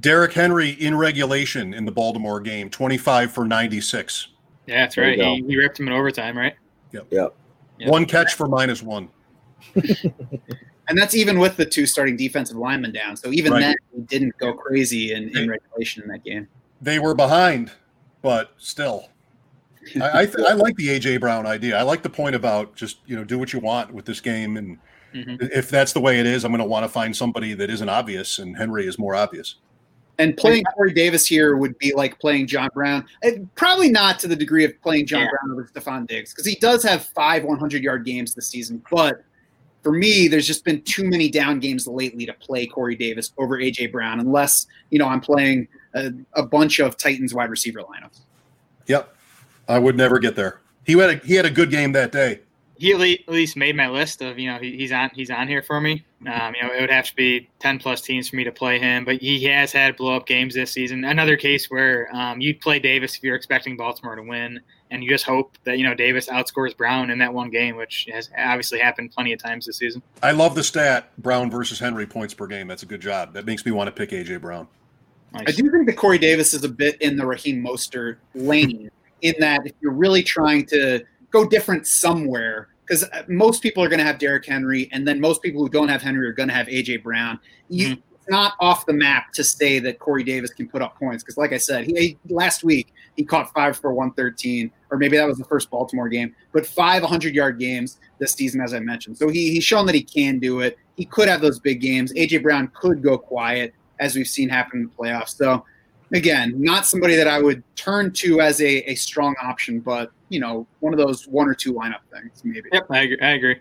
Derrick 0.02 0.34
Henry 0.34 0.72
in 0.72 0.96
regulation 0.96 1.74
in 1.74 1.86
the 1.86 1.92
Baltimore 1.92 2.40
game, 2.40 2.70
25 2.70 3.32
for 3.32 3.46
96. 3.46 4.28
Yeah, 4.68 4.82
that's 4.82 4.96
There 4.96 5.06
right. 5.06 5.18
you 5.18 5.24
He, 5.24 5.44
he 5.48 5.58
ripped 5.58 5.80
him 5.80 5.88
in 5.88 5.94
overtime, 5.94 6.38
right? 6.38 6.56
Yep. 6.92 7.08
Yeah. 7.12 7.90
One 7.90 8.06
catch 8.06 8.36
for 8.36 8.48
minus 8.48 8.82
one. 8.82 9.10
And 10.88 10.98
that's 10.98 11.16
even 11.16 11.40
with 11.40 11.58
the 11.58 11.66
two 11.66 11.86
starting 11.86 12.16
defensive 12.16 12.58
linemen 12.58 12.92
down. 12.92 13.18
So 13.18 13.32
even 13.32 13.52
Right. 13.54 13.62
then, 13.62 13.76
he 13.96 14.02
didn't 14.02 14.38
go 14.38 14.54
crazy 14.54 15.14
in, 15.14 15.36
in 15.36 15.50
regulation 15.50 16.04
in 16.04 16.10
that 16.10 16.24
game. 16.24 16.48
They 16.82 17.00
were 17.00 17.16
behind, 17.16 17.72
but 18.22 18.52
still. 18.58 19.10
I 20.02 20.22
I, 20.22 20.26
th- 20.26 20.46
I 20.48 20.54
like 20.54 20.76
the 20.78 20.88
AJ 20.88 21.20
Brown 21.20 21.46
idea. 21.46 21.78
I 21.78 21.84
like 21.84 22.02
the 22.04 22.10
point 22.10 22.36
about 22.36 22.76
just 22.76 22.98
you 23.06 23.16
know 23.16 23.24
do 23.24 23.38
what 23.40 23.54
you 23.54 23.60
want 23.60 23.94
with 23.94 24.06
this 24.06 24.20
game, 24.20 24.58
and 24.58 24.78
Mhm. 25.14 25.50
if 25.54 25.70
that's 25.70 25.94
the 25.94 26.02
way 26.02 26.20
it 26.20 26.26
is, 26.26 26.44
I'm 26.44 26.52
going 26.52 26.60
to 26.60 26.66
want 26.66 26.84
to 26.84 26.90
find 26.90 27.16
somebody 27.16 27.54
that 27.54 27.70
isn't 27.70 27.88
obvious, 27.88 28.40
and 28.40 28.58
Henry 28.58 28.86
is 28.88 29.00
more 29.00 29.16
obvious. 29.16 29.56
And 30.18 30.36
playing 30.38 30.64
Corey 30.76 30.94
Davis 30.94 31.26
here 31.26 31.56
would 31.58 31.78
be 31.78 31.94
like 31.94 32.20
playing 32.20 32.48
John 32.48 32.70
Brown. 32.74 33.06
And 33.24 33.54
probably 33.56 33.90
not 33.90 34.18
to 34.20 34.28
the 34.28 34.36
degree 34.36 34.66
of 34.66 34.74
playing 34.82 35.06
John 35.08 35.22
Yeah. 35.22 35.28
Brown 35.30 35.52
over 35.52 35.70
Stefon 35.74 36.08
Diggs, 36.08 36.32
because 36.34 36.46
he 36.46 36.56
does 36.56 36.84
have 36.84 37.06
five 37.08 37.44
100 37.44 37.84
yard 37.84 38.06
games 38.06 38.34
this 38.34 38.48
season. 38.48 38.82
But 38.92 39.24
for 39.86 39.92
me, 39.92 40.28
there's 40.28 40.48
just 40.48 40.66
been 40.66 40.82
too 40.82 41.08
many 41.08 41.30
down 41.30 41.60
games 41.60 41.86
lately 41.86 42.26
to 42.26 42.34
play 42.34 42.66
Corey 42.66 42.96
Davis 42.96 43.32
over 43.38 43.60
AJ 43.60 43.92
Brown, 43.92 44.20
unless 44.20 44.66
you 44.90 44.98
know 44.98 45.08
I'm 45.08 45.22
playing 45.22 45.68
a, 45.94 46.12
a 46.34 46.42
bunch 46.42 46.80
of 46.80 46.98
Titans 46.98 47.36
wide 47.36 47.52
receiver 47.52 47.82
lineups. 47.82 48.22
Yep, 48.88 49.16
I 49.68 49.78
would 49.78 49.96
never 49.96 50.18
get 50.18 50.36
there. 50.36 50.60
He 50.86 50.94
had 50.94 51.10
a, 51.12 51.16
he 51.18 51.36
had 51.36 51.46
a 51.46 51.52
good 51.52 51.70
game 51.70 51.92
that 51.92 52.12
day. 52.12 52.40
He 52.78 52.94
at 52.94 53.00
least, 53.30 53.56
made 53.56 53.76
my 53.76 53.88
list 53.88 54.24
of 54.24 54.40
you 54.40 54.52
know 54.52 54.58
he, 54.58 54.76
he's 54.76 54.92
on 54.92 55.12
he's 55.14 55.30
on 55.30 55.48
here 55.48 55.62
for 55.62 55.80
me. 55.80 56.04
Um, 56.22 56.56
you 56.56 56.64
know 56.64 56.74
it 56.74 56.82
would 56.82 56.90
have 56.90 57.06
to 57.06 57.16
be 57.16 57.48
ten 57.60 57.78
plus 57.78 58.02
teams 58.02 58.28
for 58.28 58.38
me 58.38 58.44
to 58.44 58.52
play 58.52 58.80
him, 58.80 59.06
but 59.06 59.18
he 59.18 59.44
has 59.44 59.72
had 59.72 59.98
blow 59.98 60.16
up 60.16 60.26
games 60.26 60.56
this 60.56 60.72
season. 60.72 61.06
Another 61.06 61.38
case 61.38 61.70
where 61.70 62.10
um, 62.12 62.42
you'd 62.42 62.60
play 62.60 62.80
Davis 62.80 63.18
if 63.18 63.24
you're 63.24 63.36
expecting 63.36 63.78
Baltimore 63.78 64.16
to 64.16 64.24
win, 64.24 64.62
and 64.92 65.04
you 65.04 65.10
just 65.10 65.26
hope 65.26 65.58
that 65.64 65.78
you 65.78 65.84
know 65.84 65.94
Davis 65.94 66.28
outscores 66.28 66.76
Brown 66.76 67.10
in 67.10 67.18
that 67.20 67.34
one 67.34 67.50
game, 67.50 67.76
which 67.76 68.08
has 68.14 68.30
obviously 68.38 68.80
happened 68.80 69.12
plenty 69.12 69.34
of 69.34 69.40
times 69.42 69.66
this 69.66 69.78
season. 69.78 70.02
I 70.22 70.32
love 70.32 70.56
the 70.56 70.64
stat 70.64 71.12
Brown 71.18 71.50
versus 71.50 71.80
Henry 71.80 72.06
points 72.06 72.34
per 72.34 72.48
game. 72.48 72.68
That's 72.68 72.84
a 72.84 72.88
good 72.88 73.02
job. 73.02 73.34
That 73.34 73.46
makes 73.46 73.66
me 73.66 73.72
want 73.72 73.88
to 73.88 73.92
pick 73.92 74.12
AJ 74.12 74.42
Brown. 74.42 74.68
I 75.34 75.52
do 75.52 75.70
think 75.70 75.86
that 75.88 75.98
Corey 75.98 76.18
Davis 76.18 76.54
is 76.54 76.64
a 76.64 76.70
bit 76.70 77.02
in 77.02 77.18
the 77.18 77.26
Raheem 77.26 77.62
Mostert 77.62 78.18
lane 78.36 78.90
in 79.22 79.36
that 79.40 79.66
if 79.66 79.74
you're 79.82 79.92
really 79.92 80.24
trying 80.24 80.66
to 80.68 81.04
go 81.30 81.46
different 81.46 81.88
somewhere, 81.88 82.70
because 82.88 83.04
most 83.28 83.62
people 83.62 83.84
are 83.84 83.90
going 83.90 84.00
to 84.00 84.06
have 84.06 84.18
Derrick 84.18 84.46
Henry, 84.46 84.88
and 84.94 85.06
then 85.06 85.20
most 85.20 85.42
people 85.42 85.62
who 85.62 85.68
don't 85.68 85.90
have 85.90 86.02
Henry 86.02 86.26
are 86.28 86.32
going 86.32 86.48
to 86.48 86.56
have 86.56 86.68
AJ 86.68 87.04
Brown. 87.04 87.40
You, 87.68 87.98
Mhm. 87.98 88.02
Not 88.30 88.54
off 88.60 88.86
the 88.86 88.94
map 88.94 89.32
to 89.34 89.44
say 89.44 89.80
that 89.80 90.00
Corey 90.00 90.24
Davis 90.24 90.52
can 90.52 90.68
put 90.68 90.82
up 90.82 90.98
points 90.98 91.24
because, 91.24 91.38
like 91.38 91.54
I 91.54 91.58
said, 91.58 91.86
he 91.86 92.18
last 92.30 92.64
week 92.64 92.94
he 93.16 93.24
caught 93.24 93.54
five 93.54 93.78
for 93.78 93.94
113, 93.94 94.72
or 94.92 94.98
maybe 94.98 95.18
that 95.18 95.28
was 95.28 95.38
the 95.38 95.46
first 95.46 95.70
Baltimore 95.70 96.10
game, 96.10 96.36
but 96.52 96.66
five 96.66 97.02
100 97.02 97.36
yard 97.36 97.60
games 97.60 98.00
this 98.20 98.34
season, 98.34 98.62
as 98.62 98.74
I 98.74 98.80
mentioned. 98.80 99.18
So 99.18 99.30
he, 99.30 99.52
he's 99.52 99.64
shown 99.64 99.86
that 99.86 99.96
he 99.96 100.04
can 100.04 100.40
do 100.40 100.62
it. 100.62 100.78
He 100.96 101.06
could 101.06 101.28
have 101.28 101.42
those 101.42 101.60
big 101.60 101.82
games. 101.82 102.14
AJ 102.14 102.44
Brown 102.44 102.72
could 102.74 103.04
go 103.04 103.18
quiet 103.18 103.74
as 104.00 104.16
we've 104.16 104.28
seen 104.28 104.50
happen 104.50 104.80
in 104.82 104.86
the 104.86 104.92
playoffs. 104.92 105.36
So 105.36 105.64
again, 106.14 106.54
not 106.58 106.86
somebody 106.86 107.16
that 107.16 107.28
I 107.28 107.40
would 107.40 107.64
turn 107.76 108.12
to 108.14 108.42
as 108.42 108.62
a, 108.62 108.90
a 108.90 108.96
strong 108.96 109.36
option, 109.42 109.80
but 109.80 110.12
you 110.30 110.40
know, 110.40 110.68
one 110.80 110.94
of 110.94 111.00
those 111.00 111.28
one 111.28 111.48
or 111.48 111.54
two 111.54 111.74
lineup 111.74 112.02
things, 112.12 112.42
maybe. 112.44 112.70
Yep, 112.74 112.88
I 112.90 113.02
agree. 113.02 113.20
I 113.22 113.30
agree. 113.32 113.56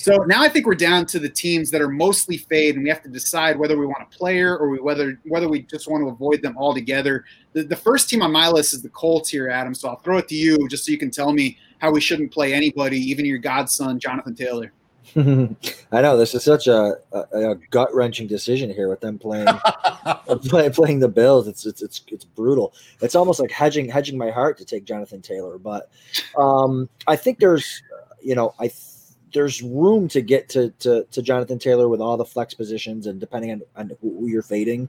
So 0.00 0.16
now 0.24 0.42
I 0.42 0.48
think 0.48 0.64
we're 0.64 0.76
down 0.76 1.04
to 1.06 1.18
the 1.18 1.28
teams 1.28 1.70
that 1.72 1.82
are 1.82 1.88
mostly 1.90 2.38
fade, 2.38 2.74
and 2.74 2.82
we 2.82 2.88
have 2.88 3.02
to 3.02 3.10
decide 3.10 3.58
whether 3.58 3.76
we 3.76 3.84
want 3.84 4.02
a 4.02 4.06
player 4.06 4.56
or 4.56 4.70
we, 4.70 4.80
whether 4.80 5.20
whether 5.24 5.46
we 5.46 5.60
just 5.62 5.88
want 5.88 6.02
to 6.02 6.08
avoid 6.08 6.40
them 6.40 6.56
altogether. 6.56 7.26
The, 7.52 7.64
the 7.64 7.76
first 7.76 8.08
team 8.08 8.22
on 8.22 8.32
my 8.32 8.48
list 8.48 8.72
is 8.72 8.80
the 8.80 8.88
Colts 8.88 9.28
here, 9.28 9.50
Adam. 9.50 9.74
So 9.74 9.90
I'll 9.90 9.98
throw 9.98 10.16
it 10.16 10.26
to 10.28 10.34
you 10.34 10.66
just 10.70 10.86
so 10.86 10.92
you 10.92 10.96
can 10.96 11.10
tell 11.10 11.34
me 11.34 11.58
how 11.80 11.90
we 11.90 12.00
shouldn't 12.00 12.32
play 12.32 12.54
anybody, 12.54 12.98
even 12.98 13.26
your 13.26 13.36
godson, 13.36 14.00
Jonathan 14.00 14.34
Taylor. 14.34 14.72
I 15.16 16.00
know 16.00 16.16
this 16.16 16.34
is 16.34 16.44
such 16.44 16.66
a, 16.66 16.94
a, 17.12 17.50
a 17.50 17.54
gut 17.70 17.94
wrenching 17.94 18.26
decision 18.26 18.72
here 18.72 18.88
with 18.88 19.00
them 19.00 19.18
playing 19.18 19.48
play, 20.44 20.70
playing 20.70 21.00
the 21.00 21.08
Bills. 21.08 21.46
It's, 21.46 21.66
it's 21.66 21.82
it's 21.82 22.00
it's 22.08 22.24
brutal. 22.24 22.72
It's 23.02 23.14
almost 23.14 23.38
like 23.38 23.50
hedging 23.50 23.86
hedging 23.86 24.16
my 24.16 24.30
heart 24.30 24.56
to 24.58 24.64
take 24.64 24.84
Jonathan 24.84 25.20
Taylor, 25.20 25.58
but 25.58 25.90
um, 26.38 26.88
I 27.06 27.16
think 27.16 27.38
there's 27.38 27.82
you 28.22 28.34
know 28.34 28.54
I 28.58 28.68
th- 28.68 28.89
there's 29.32 29.62
room 29.62 30.08
to 30.08 30.20
get 30.20 30.48
to, 30.50 30.70
to 30.80 31.04
to 31.10 31.22
Jonathan 31.22 31.58
Taylor 31.58 31.88
with 31.88 32.00
all 32.00 32.16
the 32.16 32.24
flex 32.24 32.54
positions 32.54 33.06
and 33.06 33.20
depending 33.20 33.52
on, 33.52 33.62
on 33.76 33.92
who 34.00 34.26
you're 34.26 34.42
fading. 34.42 34.88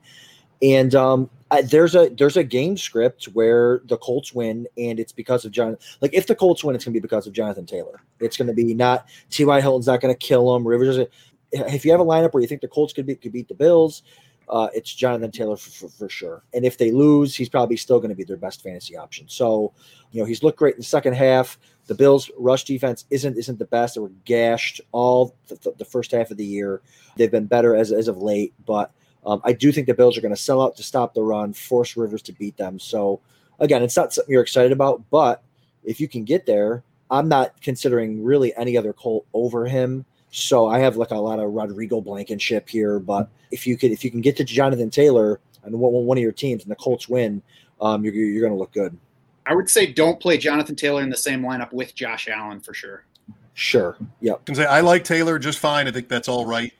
And 0.61 0.93
um, 0.93 1.29
I, 1.49 1.63
there's 1.63 1.95
a 1.95 2.09
there's 2.09 2.37
a 2.37 2.43
game 2.43 2.77
script 2.77 3.25
where 3.25 3.81
the 3.85 3.97
Colts 3.97 4.33
win, 4.33 4.67
and 4.77 4.99
it's 4.99 5.11
because 5.11 5.43
of 5.43 5.51
John. 5.51 5.77
Like 6.01 6.13
if 6.13 6.27
the 6.27 6.35
Colts 6.35 6.63
win, 6.63 6.75
it's 6.75 6.85
to 6.85 6.91
be 6.91 6.99
because 6.99 7.25
of 7.25 7.33
Jonathan 7.33 7.65
Taylor. 7.65 8.01
It's 8.19 8.37
to 8.37 8.53
be 8.53 8.73
not 8.73 9.07
T.Y. 9.31 9.61
Hilton's 9.61 9.87
not 9.87 10.01
to 10.01 10.15
kill 10.15 10.55
him. 10.55 10.67
Rivers. 10.67 10.97
Is, 10.97 11.07
if 11.51 11.83
you 11.83 11.91
have 11.91 11.99
a 11.99 12.05
lineup 12.05 12.33
where 12.33 12.41
you 12.41 12.47
think 12.47 12.61
the 12.61 12.67
Colts 12.67 12.93
could 12.93 13.05
beat 13.05 13.21
could 13.21 13.33
beat 13.33 13.47
the 13.47 13.55
Bills, 13.55 14.03
uh, 14.49 14.67
it's 14.73 14.93
Jonathan 14.93 15.31
Taylor 15.31 15.57
for, 15.57 15.71
for, 15.71 15.89
for 15.89 16.09
sure. 16.09 16.43
And 16.53 16.65
if 16.65 16.77
they 16.77 16.91
lose, 16.91 17.35
he's 17.35 17.49
probably 17.49 17.77
still 17.77 17.99
going 17.99 18.09
to 18.09 18.15
be 18.15 18.23
their 18.23 18.37
best 18.37 18.61
fantasy 18.61 18.95
option. 18.95 19.27
So, 19.29 19.73
you 20.11 20.21
know, 20.21 20.25
he's 20.25 20.43
looked 20.43 20.59
great 20.59 20.75
in 20.75 20.81
the 20.81 20.85
second 20.85 21.13
half. 21.13 21.57
The 21.91 21.95
Bills' 21.95 22.31
rush 22.37 22.63
defense 22.63 23.03
isn't 23.09 23.37
isn't 23.37 23.59
the 23.59 23.65
best. 23.65 23.95
They 23.95 23.99
were 23.99 24.13
gashed 24.23 24.79
all 24.93 25.35
the, 25.49 25.73
the, 25.77 25.83
first 25.83 26.13
half 26.13 26.31
of 26.31 26.37
the 26.37 26.45
year. 26.45 26.81
They've 27.17 27.29
been 27.29 27.47
better 27.47 27.75
as 27.75 27.91
as 27.91 28.07
of 28.07 28.21
late, 28.21 28.53
but 28.65 28.93
um, 29.25 29.41
I 29.43 29.51
do 29.51 29.73
think 29.73 29.87
the 29.87 29.93
Bills 29.93 30.17
are 30.17 30.21
going 30.21 30.33
to 30.33 30.41
sell 30.41 30.61
out 30.61 30.77
to 30.77 30.83
stop 30.83 31.13
the 31.13 31.21
run, 31.21 31.51
force 31.51 31.97
Rivers 31.97 32.21
to 32.21 32.31
beat 32.31 32.55
them. 32.55 32.79
So, 32.79 33.19
again, 33.59 33.83
it's 33.83 33.97
not 33.97 34.13
something 34.13 34.31
you're 34.31 34.41
excited 34.41 34.71
about, 34.71 35.03
but 35.09 35.43
if 35.83 35.99
you 35.99 36.07
can 36.07 36.23
get 36.23 36.45
there, 36.45 36.81
I'm 37.09 37.27
not 37.27 37.61
considering 37.61 38.23
really 38.23 38.55
any 38.55 38.77
other 38.77 38.93
Colt 38.93 39.25
over 39.33 39.65
him. 39.65 40.05
So 40.29 40.67
I 40.67 40.79
have 40.79 40.95
like 40.95 41.11
a 41.11 41.15
lot 41.15 41.39
of 41.39 41.51
Rodrigo 41.51 41.99
Blankenship 41.99 42.69
here, 42.69 42.99
but 42.99 43.27
if 43.51 43.67
you 43.67 43.75
could 43.75 43.91
if 43.91 44.05
you 44.05 44.11
can 44.11 44.21
get 44.21 44.37
to 44.37 44.45
Jonathan 44.45 44.91
Taylor 44.91 45.41
and 45.65 45.77
one, 45.77 45.91
one 45.91 46.17
of 46.17 46.21
your 46.21 46.31
teams 46.31 46.63
and 46.63 46.71
the 46.71 46.77
Colts 46.77 47.09
win, 47.09 47.41
um, 47.81 48.05
you're 48.05 48.13
you're 48.13 48.39
going 48.39 48.53
to 48.53 48.57
look 48.57 48.71
good. 48.71 48.97
I 49.45 49.55
would 49.55 49.69
say 49.69 49.87
don't 49.87 50.19
play 50.19 50.37
Jonathan 50.37 50.75
Taylor 50.75 51.01
in 51.01 51.09
the 51.09 51.17
same 51.17 51.41
lineup 51.41 51.73
with 51.73 51.95
Josh 51.95 52.27
Allen 52.27 52.59
for 52.59 52.73
sure. 52.73 53.05
Sure. 53.53 53.97
Yep. 54.21 54.45
can 54.45 54.55
say 54.55 54.65
I 54.65 54.81
like 54.81 55.03
Taylor 55.03 55.37
just 55.39 55.59
fine. 55.59 55.87
I 55.87 55.91
think 55.91 56.07
that's 56.07 56.27
all 56.27 56.45
right. 56.45 56.73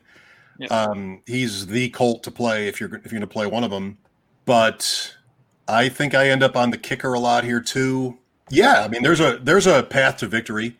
Yeah. 0.58 0.68
Um, 0.68 1.22
he's 1.26 1.68
the 1.68 1.90
Colt 1.90 2.24
to 2.24 2.32
play 2.32 2.68
if 2.68 2.80
you're 2.80 2.94
if 2.96 3.12
you're 3.12 3.20
going 3.20 3.22
to 3.22 3.28
play 3.28 3.48
one 3.48 3.64
of 3.64 3.72
them. 3.72 3.98
But 4.46 5.16
I 5.68 5.90
think 5.90 6.14
I 6.14 6.30
end 6.30 6.44
up 6.44 6.56
on 6.56 6.72
the 6.72 6.78
kicker 6.78 7.14
a 7.14 7.20
lot 7.20 7.44
here 7.44 7.62
too. 7.62 8.18
Yeah, 8.50 8.84
I 8.84 8.88
mean 8.88 9.02
there's 9.02 9.20
a 9.20 9.40
there's 9.42 9.68
a 9.68 9.84
path 9.84 10.18
to 10.18 10.28
victory, 10.28 10.78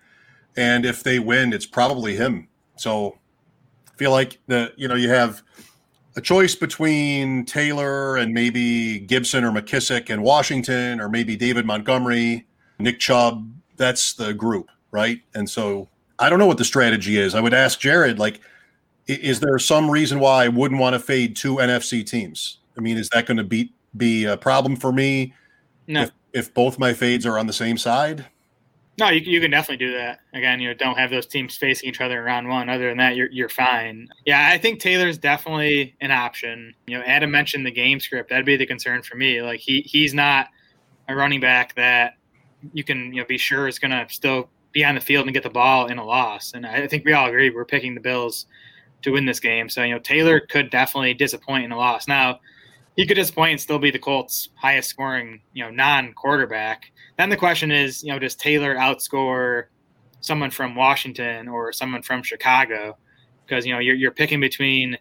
and 0.56 0.86
if 0.86 1.04
they 1.04 1.20
win, 1.20 1.54
it's 1.54 1.66
probably 1.66 2.16
him. 2.16 2.48
So 2.78 3.18
I 3.88 3.96
feel 3.98 4.12
like 4.12 4.40
the 4.48 4.74
you 4.76 4.88
know 4.88 4.96
you 4.96 5.10
have 5.10 5.42
a 6.16 6.22
choice 6.22 6.56
between 6.56 7.46
Taylor 7.46 8.18
and 8.18 8.34
maybe 8.34 9.00
Gibson 9.00 9.44
or 9.44 9.52
McKissic 9.52 10.10
and 10.10 10.24
Washington, 10.24 11.00
or 11.00 11.10
maybe 11.10 11.36
David 11.36 11.66
Montgomery, 11.66 12.48
Nick 12.80 13.00
Chubb. 13.00 13.50
That's 13.78 14.14
the 14.14 14.34
group, 14.34 14.70
right? 14.92 15.22
And 15.34 15.50
so 15.50 15.88
I 16.20 16.30
don't 16.30 16.40
know 16.40 16.48
what 16.48 16.58
the 16.58 16.66
strategy 16.66 17.18
is. 17.18 17.34
I 17.36 17.40
would 17.42 17.54
ask 17.54 17.80
Jared, 17.80 18.20
like, 18.20 18.42
is 19.08 19.40
there 19.40 19.58
some 19.60 19.90
reason 19.90 20.20
why 20.20 20.46
I 20.46 20.48
wouldn't 20.48 20.80
want 20.80 20.94
to 20.94 21.00
fade 21.00 21.36
two 21.36 21.56
NFC 21.56 22.06
teams? 22.06 22.60
I 22.78 22.82
mean, 22.82 22.98
is 22.98 23.10
that 23.10 23.26
going 23.26 23.38
to 23.38 23.44
be 23.44 23.74
be 23.98 24.26
a 24.26 24.38
problem 24.38 24.76
for 24.78 24.92
me 24.94 25.34
No, 25.88 26.04
if 26.04 26.12
if 26.34 26.54
both 26.54 26.80
my 26.80 26.94
fades 26.94 27.26
are 27.26 27.38
on 27.38 27.48
the 27.48 27.54
same 27.54 27.78
side? 27.78 28.26
No, 29.00 29.10
you, 29.10 29.22
you 29.22 29.40
can 29.40 29.52
definitely 29.52 29.86
do 29.86 29.94
that. 29.94 30.20
Again, 30.34 30.60
you 30.60 30.68
know, 30.68 30.74
don't 30.74 30.98
have 30.98 31.10
those 31.10 31.26
teams 31.26 31.56
facing 31.56 31.90
each 31.90 32.02
other 32.02 32.20
in 32.20 32.26
round 32.26 32.50
one. 32.50 32.70
Other 32.70 32.90
than 32.90 32.98
that, 32.98 33.16
you're 33.16 33.32
you're 33.32 33.50
fine. 33.50 34.08
Yeah, 34.26 34.50
I 34.52 34.58
think 34.58 34.80
Taylor's 34.80 35.18
definitely 35.18 35.96
an 36.02 36.12
option. 36.12 36.76
You 36.88 36.98
know, 36.98 37.04
Adam 37.06 37.32
mentioned 37.32 37.66
the 37.66 37.72
game 37.72 38.00
script. 38.00 38.30
That'd 38.30 38.46
be 38.46 38.58
the 38.58 38.66
concern 38.66 39.02
for 39.02 39.16
me. 39.16 39.42
Like 39.42 39.60
he 39.60 39.82
he's 39.82 40.14
not 40.14 40.48
a 41.08 41.16
running 41.16 41.40
back 41.40 41.74
that 41.76 42.14
you 42.74 42.84
can 42.84 43.14
you 43.14 43.22
know 43.22 43.28
be 43.28 43.38
sure 43.38 43.68
is 43.68 43.80
going 43.80 43.92
to 43.92 44.06
still 44.14 44.50
be 44.72 44.86
on 44.86 44.96
the 44.96 45.02
field 45.02 45.26
and 45.26 45.34
get 45.34 45.44
the 45.44 45.50
ball 45.50 45.88
in 45.88 45.98
a 45.98 46.06
loss. 46.06 46.54
And 46.54 46.66
I 46.66 46.88
think 46.88 47.06
we 47.06 47.14
all 47.14 47.28
agree 47.28 47.50
we're 47.50 47.66
picking 47.66 47.96
the 47.96 48.02
Bills 48.02 48.46
to 49.02 49.12
win 49.12 49.26
this 49.26 49.40
game. 49.40 49.70
So 49.70 49.84
you 49.84 49.94
know 49.94 50.00
Taylor 50.00 50.42
could 50.42 50.70
definitely 50.70 51.14
disappoint 51.14 51.64
in 51.64 51.72
a 51.72 51.78
loss. 51.78 52.08
Now 52.08 52.40
he 52.96 53.06
could 53.06 53.16
disappoint 53.16 53.52
and 53.52 53.62
still 53.62 53.80
be 53.80 53.92
the 53.92 54.00
Colts' 54.00 54.50
highest 54.56 54.90
scoring 54.90 55.42
you 55.54 55.64
know 55.64 55.70
non 55.70 56.14
quarterback. 56.14 56.92
Then 57.18 57.30
the 57.30 57.38
question 57.38 57.72
is, 57.72 58.04
you 58.04 58.12
know, 58.12 58.20
does 58.20 58.36
Taylor 58.36 58.76
outscore 58.76 59.66
someone 60.22 60.52
from 60.52 60.76
Washington 60.76 61.48
or 61.48 61.72
someone 61.74 62.02
from 62.02 62.24
Chicago? 62.24 62.98
Because 63.46 63.66
you 63.66 63.74
know 63.74 63.80
you're, 63.80 63.96
you're 63.96 64.12
picking 64.12 64.40
between 64.40 64.98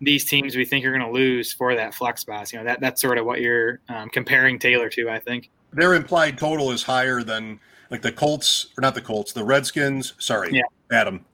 these 0.00 0.24
teams 0.24 0.56
we 0.56 0.64
think 0.64 0.84
are 0.84 0.90
going 0.90 1.04
to 1.04 1.10
lose 1.10 1.52
for 1.52 1.74
that 1.74 1.94
flex 1.94 2.22
spot. 2.22 2.52
You 2.52 2.58
know 2.58 2.64
that 2.64 2.80
that's 2.80 3.00
sort 3.00 3.18
of 3.18 3.26
what 3.26 3.40
you're 3.40 3.80
um, 3.88 4.08
comparing 4.10 4.58
Taylor 4.58 4.88
to. 4.90 5.10
I 5.10 5.18
think. 5.18 5.50
Their 5.72 5.94
implied 5.94 6.36
total 6.36 6.72
is 6.72 6.82
higher 6.82 7.22
than 7.22 7.60
like 7.90 8.02
the 8.02 8.12
Colts 8.12 8.68
or 8.76 8.80
not 8.80 8.94
the 8.94 9.00
Colts, 9.00 9.32
the 9.32 9.44
Redskins. 9.44 10.14
Sorry, 10.18 10.50
Yeah. 10.52 10.62
Adam, 10.90 11.24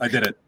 I 0.00 0.08
did 0.08 0.26
it. 0.26 0.38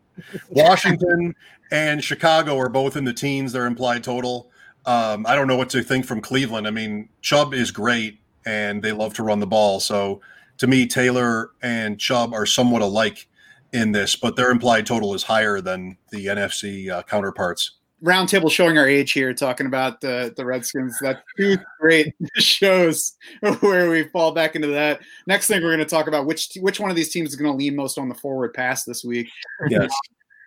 Washington 0.51 1.35
and 1.71 2.03
Chicago 2.03 2.59
are 2.59 2.69
both 2.69 2.97
in 2.97 3.05
the 3.05 3.13
teens. 3.13 3.53
Their 3.53 3.67
implied 3.67 4.03
total. 4.03 4.50
Um, 4.87 5.27
I 5.27 5.35
don't 5.35 5.47
know 5.47 5.57
what 5.57 5.71
to 5.71 5.83
think 5.83 6.07
from 6.07 6.21
Cleveland. 6.21 6.67
I 6.67 6.71
mean, 6.71 7.09
Chubb 7.21 7.55
is 7.55 7.71
great, 7.71 8.19
and 8.47 8.83
they 8.83 8.93
love 8.93 9.15
to 9.15 9.23
run 9.23 9.41
the 9.41 9.47
ball. 9.47 9.81
So 9.81 10.21
to 10.59 10.67
me, 10.67 10.87
Taylor 10.87 11.51
and 11.63 11.99
Chubb 11.99 12.33
are 12.33 12.47
somewhat 12.47 12.83
alike 12.83 13.29
in 13.73 13.93
this, 13.93 14.17
but 14.17 14.37
their 14.37 14.51
implied 14.51 14.87
total 14.87 15.15
is 15.15 15.23
higher 15.23 15.61
than 15.61 15.97
the 16.11 16.27
NFC 16.27 16.91
uh, 16.91 17.03
counterparts. 17.03 17.77
Roundtable 18.03 18.51
showing 18.51 18.79
our 18.79 18.89
age 18.89 19.13
here, 19.13 19.35
talking 19.35 19.67
about 19.67 20.01
the 20.01 20.33
the 20.35 20.45
Redskins. 20.45 20.97
That's 21.03 21.21
two 21.37 21.59
great 21.79 22.15
shows 22.37 23.13
where 23.61 23.91
we 23.91 24.05
fall 24.05 24.33
back 24.33 24.57
into 24.57 24.69
that. 24.69 25.01
Next 25.27 25.49
thing 25.49 25.63
we're 25.63 25.77
going 25.77 25.81
to 25.81 25.85
talk 25.85 26.07
about 26.07 26.25
which 26.25 26.57
which 26.61 26.81
one 26.81 26.89
of 26.89 26.97
these 26.97 27.11
teams 27.11 27.29
is 27.29 27.37
going 27.37 27.51
to 27.51 27.57
lean 27.57 27.77
most 27.77 27.99
on 27.99 28.09
the 28.09 28.15
forward 28.15 28.55
pass 28.55 28.85
this 28.85 29.05
week. 29.05 29.29
Yes. 29.69 29.93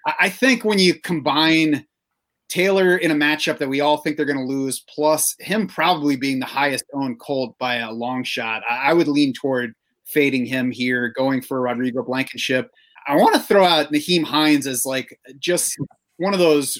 I 0.08 0.14
I 0.22 0.30
think 0.30 0.66
when 0.66 0.80
you 0.80 0.96
combine 0.96 1.86
Taylor 2.54 2.98
in 2.98 3.10
a 3.10 3.16
matchup 3.16 3.58
that 3.58 3.68
we 3.68 3.82
all 3.82 3.98
think 3.98 4.16
they're 4.16 4.28
going 4.28 4.38
to 4.38 4.46
lose, 4.46 4.84
plus 4.88 5.36
him 5.40 5.66
probably 5.66 6.16
being 6.16 6.40
the 6.40 6.46
highest 6.46 6.84
owned 6.94 7.20
Colt 7.20 7.58
by 7.58 7.78
a 7.78 7.92
long 7.92 8.24
shot, 8.24 8.62
I, 8.70 8.90
I 8.90 8.94
would 8.94 9.08
lean 9.08 9.34
toward 9.34 9.74
fading 10.06 10.46
him 10.46 10.70
here, 10.70 11.10
going 11.10 11.42
for 11.42 11.62
Rodrigo 11.62 12.04
Blankenship. 12.04 12.70
I 13.08 13.16
want 13.16 13.34
to 13.34 13.42
throw 13.42 13.66
out 13.66 13.92
Nyheim 13.92 14.24
Hines 14.24 14.68
as 14.68 14.86
like 14.86 15.20
just 15.40 15.76
one 16.18 16.34
of 16.34 16.40
those 16.40 16.80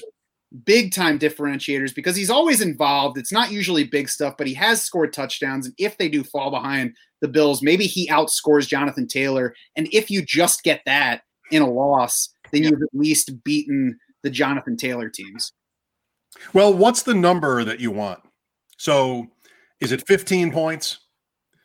big 0.64 0.94
time 0.94 1.18
differentiators 1.18 1.92
because 1.92 2.14
he's 2.14 2.30
always 2.30 2.60
involved. 2.60 3.18
It's 3.18 3.32
not 3.32 3.50
usually 3.50 3.82
big 3.82 4.08
stuff, 4.08 4.36
but 4.38 4.46
he 4.46 4.54
has 4.54 4.80
scored 4.80 5.12
touchdowns. 5.12 5.66
And 5.66 5.74
if 5.76 5.98
they 5.98 6.08
do 6.08 6.22
fall 6.22 6.52
behind 6.52 6.94
the 7.20 7.26
Bills, 7.26 7.62
maybe 7.62 7.86
he 7.86 8.08
outscores 8.10 8.68
Jonathan 8.68 9.08
Taylor. 9.08 9.52
And 9.74 9.88
if 9.92 10.08
you 10.08 10.22
just 10.22 10.62
get 10.62 10.82
that 10.86 11.22
in 11.50 11.62
a 11.62 11.68
loss, 11.68 12.28
then 12.52 12.62
you've 12.62 12.80
at 12.80 12.88
least 12.92 13.42
beaten 13.42 13.98
the 14.22 14.30
Jonathan 14.30 14.76
Taylor 14.76 15.08
teams. 15.08 15.52
Well, 16.52 16.72
what's 16.72 17.02
the 17.02 17.14
number 17.14 17.64
that 17.64 17.80
you 17.80 17.90
want? 17.90 18.20
So 18.76 19.28
is 19.80 19.92
it 19.92 20.06
15 20.06 20.52
points? 20.52 20.98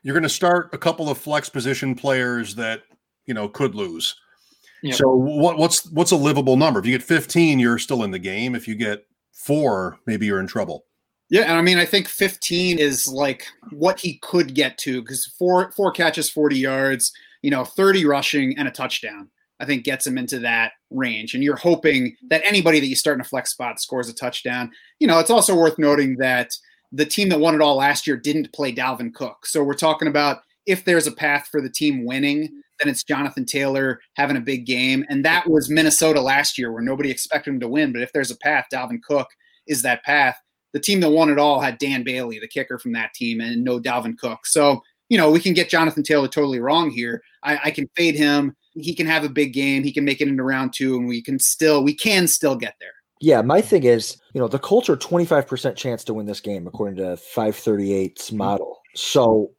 You're 0.04 0.14
going 0.14 0.24
to 0.24 0.30
start 0.30 0.70
a 0.74 0.78
couple 0.78 1.10
of 1.10 1.18
flex 1.18 1.50
position 1.50 1.96
players 1.96 2.56
that, 2.56 2.84
you 3.26 3.34
know, 3.34 3.50
could 3.50 3.76
lose. 3.76 4.16
Yep. 4.82 4.96
So 4.96 5.10
what 5.10 5.58
what's 5.58 5.92
what's 5.92 6.12
a 6.12 6.16
livable 6.16 6.56
number? 6.56 6.80
If 6.80 6.86
you 6.86 6.98
get 6.98 7.04
15, 7.04 7.60
you're 7.60 7.78
still 7.80 8.04
in 8.04 8.12
the 8.12 8.20
game. 8.20 8.56
If 8.56 8.68
you 8.68 8.76
get 8.76 9.06
4, 9.34 10.00
maybe 10.06 10.26
you're 10.26 10.40
in 10.40 10.48
trouble. 10.48 10.86
Yeah, 11.30 11.42
and 11.44 11.54
I 11.54 11.62
mean, 11.62 11.78
I 11.78 11.86
think 11.86 12.08
15 12.08 12.80
is 12.80 13.08
like 13.08 13.46
what 13.72 14.00
he 14.00 14.18
could 14.20 14.56
get 14.56 14.78
to 14.80 15.02
because 15.02 15.28
four 15.38 15.72
four 15.72 15.92
catches, 15.92 16.30
40 16.30 16.58
yards, 16.58 17.12
you 17.42 17.52
know, 17.52 17.64
30 17.64 18.06
rushing 18.06 18.58
and 18.58 18.68
a 18.68 18.72
touchdown. 18.72 19.30
I 19.60 19.66
think 19.66 19.84
gets 19.84 20.08
him 20.08 20.18
into 20.18 20.40
that 20.40 20.72
range. 20.90 21.34
And 21.34 21.44
you're 21.44 21.56
hoping 21.56 22.16
that 22.30 22.42
anybody 22.46 22.80
that 22.80 22.88
you 22.88 22.96
start 22.96 23.18
in 23.18 23.22
a 23.22 23.26
flex 23.26 23.52
spot 23.52 23.80
scores 23.80 24.10
a 24.10 24.14
touchdown. 24.14 24.72
You 25.00 25.08
know, 25.08 25.20
it's 25.20 25.30
also 25.30 25.56
worth 25.56 25.78
noting 25.78 26.16
that 26.18 26.50
the 26.92 27.06
team 27.06 27.30
that 27.30 27.40
won 27.40 27.56
it 27.56 27.62
all 27.62 27.76
last 27.76 28.08
year 28.08 28.18
didn't 28.18 28.54
play 28.54 28.74
Dalvin 28.74 29.14
Cook. 29.14 29.46
So 29.46 29.64
we're 29.64 29.74
talking 29.74 30.08
about 30.08 30.40
if 30.66 30.86
there's 30.86 31.08
a 31.08 31.12
path 31.12 31.48
for 31.52 31.62
the 31.62 31.70
team 31.70 32.06
winning, 32.06 32.50
then 32.80 32.90
it's 32.90 33.04
Jonathan 33.04 33.46
Taylor 33.46 34.00
having 34.16 34.38
a 34.38 34.42
big 34.42 34.66
game. 34.66 35.06
And 35.10 35.24
that 35.26 35.50
was 35.50 35.70
Minnesota 35.70 36.22
last 36.22 36.58
year 36.58 36.72
where 36.72 36.82
nobody 36.82 37.12
expected 37.12 37.54
him 37.54 37.60
to 37.60 37.68
win. 37.68 37.92
But 37.92 38.02
if 38.02 38.14
there's 38.14 38.32
a 38.32 38.38
path, 38.38 38.66
Dalvin 38.74 39.02
Cook 39.04 39.28
is 39.68 39.82
that 39.82 40.04
path. 40.04 40.38
The 40.74 40.80
team 40.80 41.00
that 41.02 41.10
won 41.10 41.30
it 41.30 41.40
all 41.40 41.60
had 41.60 41.80
Dan 41.80 42.04
Bailey, 42.04 42.40
the 42.40 42.48
kicker 42.48 42.78
from 42.80 42.94
that 42.94 43.14
team, 43.14 43.42
and 43.42 43.64
no 43.64 43.80
Dalvin 43.80 44.18
Cook. 44.18 44.46
So, 44.46 44.82
you 45.10 45.18
know, 45.18 45.32
we 45.32 45.40
can 45.40 45.54
get 45.54 45.70
Jonathan 45.70 46.04
Taylor 46.04 46.28
totally 46.28 46.60
wrong 46.60 46.92
here. 46.92 47.22
I, 47.44 47.60
I 47.66 47.72
can 47.72 47.90
fade 47.96 48.16
him. 48.16 48.56
He 48.82 48.96
can 48.96 49.08
have 49.08 49.24
a 49.24 49.30
big 49.30 49.54
game. 49.54 49.84
He 49.84 49.94
can 49.94 50.06
make 50.06 50.22
it 50.22 50.28
into 50.28 50.44
round 50.44 50.74
two, 50.74 50.96
and 50.96 51.08
we 51.08 51.22
can 51.22 51.40
still 51.40 51.84
we 51.84 51.94
can 51.94 52.28
still 52.28 52.56
get 52.56 52.76
there. 52.80 52.94
Yeah, 53.22 53.42
my 53.42 53.60
thing 53.62 53.84
is, 53.84 54.18
you 54.34 54.40
know, 54.40 54.48
the 54.48 54.60
Colts 54.60 54.90
are 54.90 54.96
25% 54.96 55.76
chance 55.76 56.06
to 56.06 56.14
win 56.14 56.26
this 56.26 56.40
game 56.40 56.68
according 56.68 56.96
to 56.98 57.20
538's 57.36 58.28
mm-hmm. 58.28 58.38
model. 58.38 58.80
So 58.96 59.52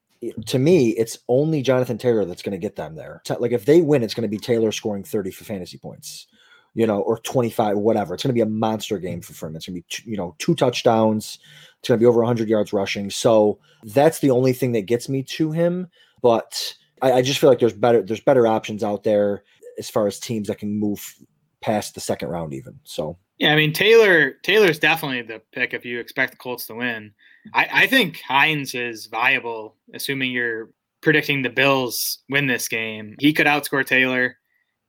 to 0.47 0.59
me, 0.59 0.91
it's 0.91 1.19
only 1.29 1.63
Jonathan 1.63 1.99
Taylor 1.99 2.25
that's 2.25 2.43
going 2.43 2.53
to 2.53 2.59
get 2.59 2.77
them 2.77 2.95
there. 2.95 3.23
Like 3.39 3.53
if 3.53 3.65
they 3.65 3.83
win, 3.83 4.03
it's 4.03 4.15
going 4.15 4.23
to 4.23 4.29
be 4.29 4.39
Taylor 4.39 4.73
scoring 4.73 5.05
30 5.05 5.31
for 5.31 5.45
fantasy 5.45 5.77
points, 5.77 6.27
you 6.75 6.87
know, 6.87 7.01
or 7.01 7.19
25, 7.19 7.79
whatever. 7.79 8.15
It's 8.15 8.23
going 8.23 8.31
to 8.31 8.35
be 8.35 8.41
a 8.41 8.47
monster 8.47 8.99
game 8.99 9.21
for 9.21 9.47
him. 9.47 9.57
It's 9.57 9.67
going 9.67 9.77
to 9.77 9.81
be, 9.81 9.87
two, 9.89 10.11
you 10.11 10.17
know, 10.17 10.35
two 10.39 10.55
touchdowns. 10.55 11.39
It's 11.79 11.89
going 11.89 11.99
to 11.99 12.03
be 12.03 12.07
over 12.07 12.21
100 12.21 12.49
yards 12.49 12.73
rushing. 12.73 13.11
So 13.11 13.59
that's 13.85 14.21
the 14.21 14.31
only 14.31 14.53
thing 14.53 14.73
that 14.73 14.83
gets 14.83 15.09
me 15.09 15.23
to 15.23 15.53
him. 15.53 15.89
But 16.23 16.75
I, 17.03 17.13
I 17.13 17.23
just 17.23 17.41
feel 17.41 17.51
like 17.51 17.59
there's 17.59 17.73
better 17.73 18.03
there's 18.03 18.21
better 18.21 18.47
options 18.47 18.85
out 18.85 19.05
there 19.05 19.45
as 19.79 19.91
far 19.91 20.07
as 20.07 20.19
teams 20.19 20.49
that 20.49 20.59
can 20.59 20.79
move 20.79 21.15
past 21.61 21.95
the 21.95 22.01
second 22.01 22.29
round 22.29 22.55
even. 22.55 22.79
So 22.85 23.19
Yeah, 23.39 23.53
I 23.53 23.57
mean 23.57 23.73
Taylor 23.73 24.33
Taylor's 24.43 24.79
definitely 24.79 25.23
the 25.23 25.43
pick 25.53 25.75
if 25.75 25.85
you 25.85 26.01
expect 26.01 26.33
the 26.33 26.39
Colts 26.39 26.67
to 26.67 26.75
win. 26.75 27.13
I, 27.55 27.69
I 27.73 27.87
think 27.87 28.21
Hines 28.21 28.75
is 28.75 29.07
viable, 29.07 29.77
assuming 29.95 30.31
you're 30.31 30.71
predicting 31.01 31.43
the 31.43 31.51
Bills 31.51 32.19
win 32.29 32.47
this 32.47 32.69
game. 32.69 33.17
He 33.19 33.33
could 33.33 33.47
outscore 33.47 33.87
Taylor 33.87 34.37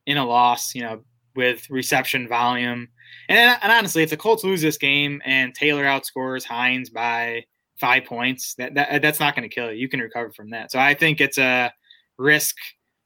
in 0.05 0.17
a 0.17 0.25
loss, 0.25 0.75
you 0.75 0.81
know, 0.81 1.03
with 1.35 1.69
reception 1.69 2.27
volume. 2.27 2.89
And, 3.29 3.57
and 3.61 3.71
honestly, 3.71 4.03
if 4.03 4.09
the 4.09 4.17
Colts 4.17 4.43
lose 4.43 4.61
this 4.61 4.77
game 4.77 5.21
and 5.25 5.53
Taylor 5.53 5.83
outscores 5.83 6.43
Hines 6.43 6.89
by 6.89 7.45
five 7.79 8.05
points, 8.05 8.55
that, 8.55 8.73
that 8.75 9.01
that's 9.01 9.19
not 9.19 9.35
going 9.35 9.47
to 9.47 9.53
kill 9.53 9.71
you. 9.71 9.77
You 9.77 9.89
can 9.89 9.99
recover 9.99 10.31
from 10.31 10.49
that. 10.49 10.71
So 10.71 10.79
I 10.79 10.93
think 10.93 11.21
it's 11.21 11.37
a 11.37 11.71
risk 12.21 12.55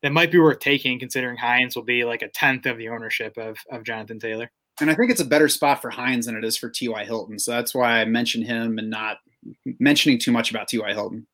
that 0.04 0.12
might 0.12 0.32
be 0.32 0.40
worth 0.40 0.60
taking, 0.60 1.00
considering 1.00 1.38
Hines 1.38 1.76
will 1.76 1.84
be 1.84 2.04
like 2.04 2.22
a 2.22 2.30
tenth 2.30 2.66
of 2.66 2.78
the 2.78 2.90
ownership 2.90 3.38
of 3.38 3.58
of 3.72 3.84
Jonathan 3.84 4.20
Taylor. 4.20 4.52
And 4.82 4.90
I 4.90 4.96
think 4.96 5.10
it's 5.10 5.22
a 5.22 5.26
better 5.26 5.48
spot 5.48 5.82
for 5.82 5.90
Hines 5.90 6.26
than 6.26 6.36
it 6.36 6.44
is 6.44 6.58
for 6.58 6.70
T.Y. 6.70 7.06
Hilton. 7.06 7.40
So 7.40 7.52
that's 7.52 7.74
why 7.74 8.02
I 8.02 8.06
mentioned 8.06 8.46
him 8.46 8.78
and 8.78 8.90
not 8.90 9.18
mentioning 9.80 10.20
too 10.20 10.34
much 10.34 10.52
about 10.52 10.68
T.Y. 10.68 10.94
Hilton. 10.94 11.26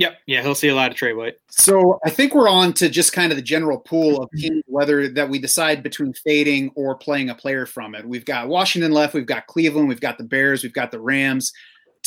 Yep. 0.00 0.16
Yeah, 0.26 0.40
he'll 0.40 0.54
see 0.54 0.68
a 0.68 0.74
lot 0.74 0.90
of 0.90 0.96
Trey 0.96 1.12
White. 1.12 1.34
So 1.50 1.98
I 2.06 2.08
think 2.08 2.34
we're 2.34 2.48
on 2.48 2.72
to 2.74 2.88
just 2.88 3.12
kind 3.12 3.30
of 3.30 3.36
the 3.36 3.42
general 3.42 3.78
pool 3.78 4.22
of 4.22 4.30
mm-hmm. 4.30 4.48
teams, 4.48 4.62
whether 4.66 5.08
that 5.08 5.28
we 5.28 5.38
decide 5.38 5.82
between 5.82 6.14
fading 6.14 6.70
or 6.74 6.94
playing 6.94 7.28
a 7.28 7.34
player 7.34 7.66
from 7.66 7.94
it. 7.94 8.08
We've 8.08 8.24
got 8.24 8.48
Washington 8.48 8.92
left, 8.92 9.12
we've 9.12 9.26
got 9.26 9.46
Cleveland, 9.46 9.88
we've 9.88 10.00
got 10.00 10.16
the 10.16 10.24
Bears, 10.24 10.62
we've 10.62 10.72
got 10.72 10.90
the 10.90 11.00
Rams. 11.00 11.52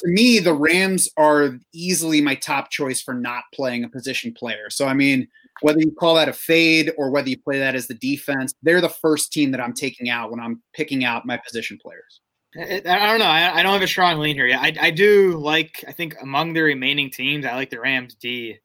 To 0.03 0.11
me, 0.11 0.39
the 0.39 0.53
Rams 0.53 1.09
are 1.17 1.57
easily 1.73 2.21
my 2.21 2.35
top 2.35 2.69
choice 2.71 3.01
for 3.01 3.13
not 3.13 3.43
playing 3.53 3.83
a 3.83 3.89
position 3.89 4.33
player. 4.33 4.69
So 4.69 4.87
I 4.87 4.93
mean, 4.93 5.27
whether 5.61 5.79
you 5.79 5.91
call 5.91 6.15
that 6.15 6.29
a 6.29 6.33
fade 6.33 6.91
or 6.97 7.09
whether 7.09 7.29
you 7.29 7.39
play 7.39 7.59
that 7.59 7.75
as 7.75 7.87
the 7.87 7.93
defense, 7.93 8.53
they're 8.63 8.81
the 8.81 8.89
first 8.89 9.31
team 9.31 9.51
that 9.51 9.61
I'm 9.61 9.73
taking 9.73 10.09
out 10.09 10.31
when 10.31 10.39
I'm 10.39 10.61
picking 10.73 11.05
out 11.05 11.25
my 11.25 11.37
position 11.37 11.77
players. 11.81 12.21
I, 12.55 12.81
don't 12.81 13.19
know. 13.19 13.25
I, 13.25 13.59
I 13.59 13.63
don't 13.63 13.73
have 13.73 13.81
a 13.81 13.87
strong 13.87 14.19
lean 14.19 14.35
here. 14.35 14.55
I, 14.55 14.75
I 14.79 14.91
do 14.91 15.37
like. 15.37 15.83
I 15.87 15.91
think 15.91 16.15
among 16.21 16.53
the 16.53 16.61
remaining 16.61 17.09
teams, 17.09 17.45
I 17.45 17.55
like 17.55 17.71
the 17.71 17.79
Rams 17.79 18.15
D 18.15 18.59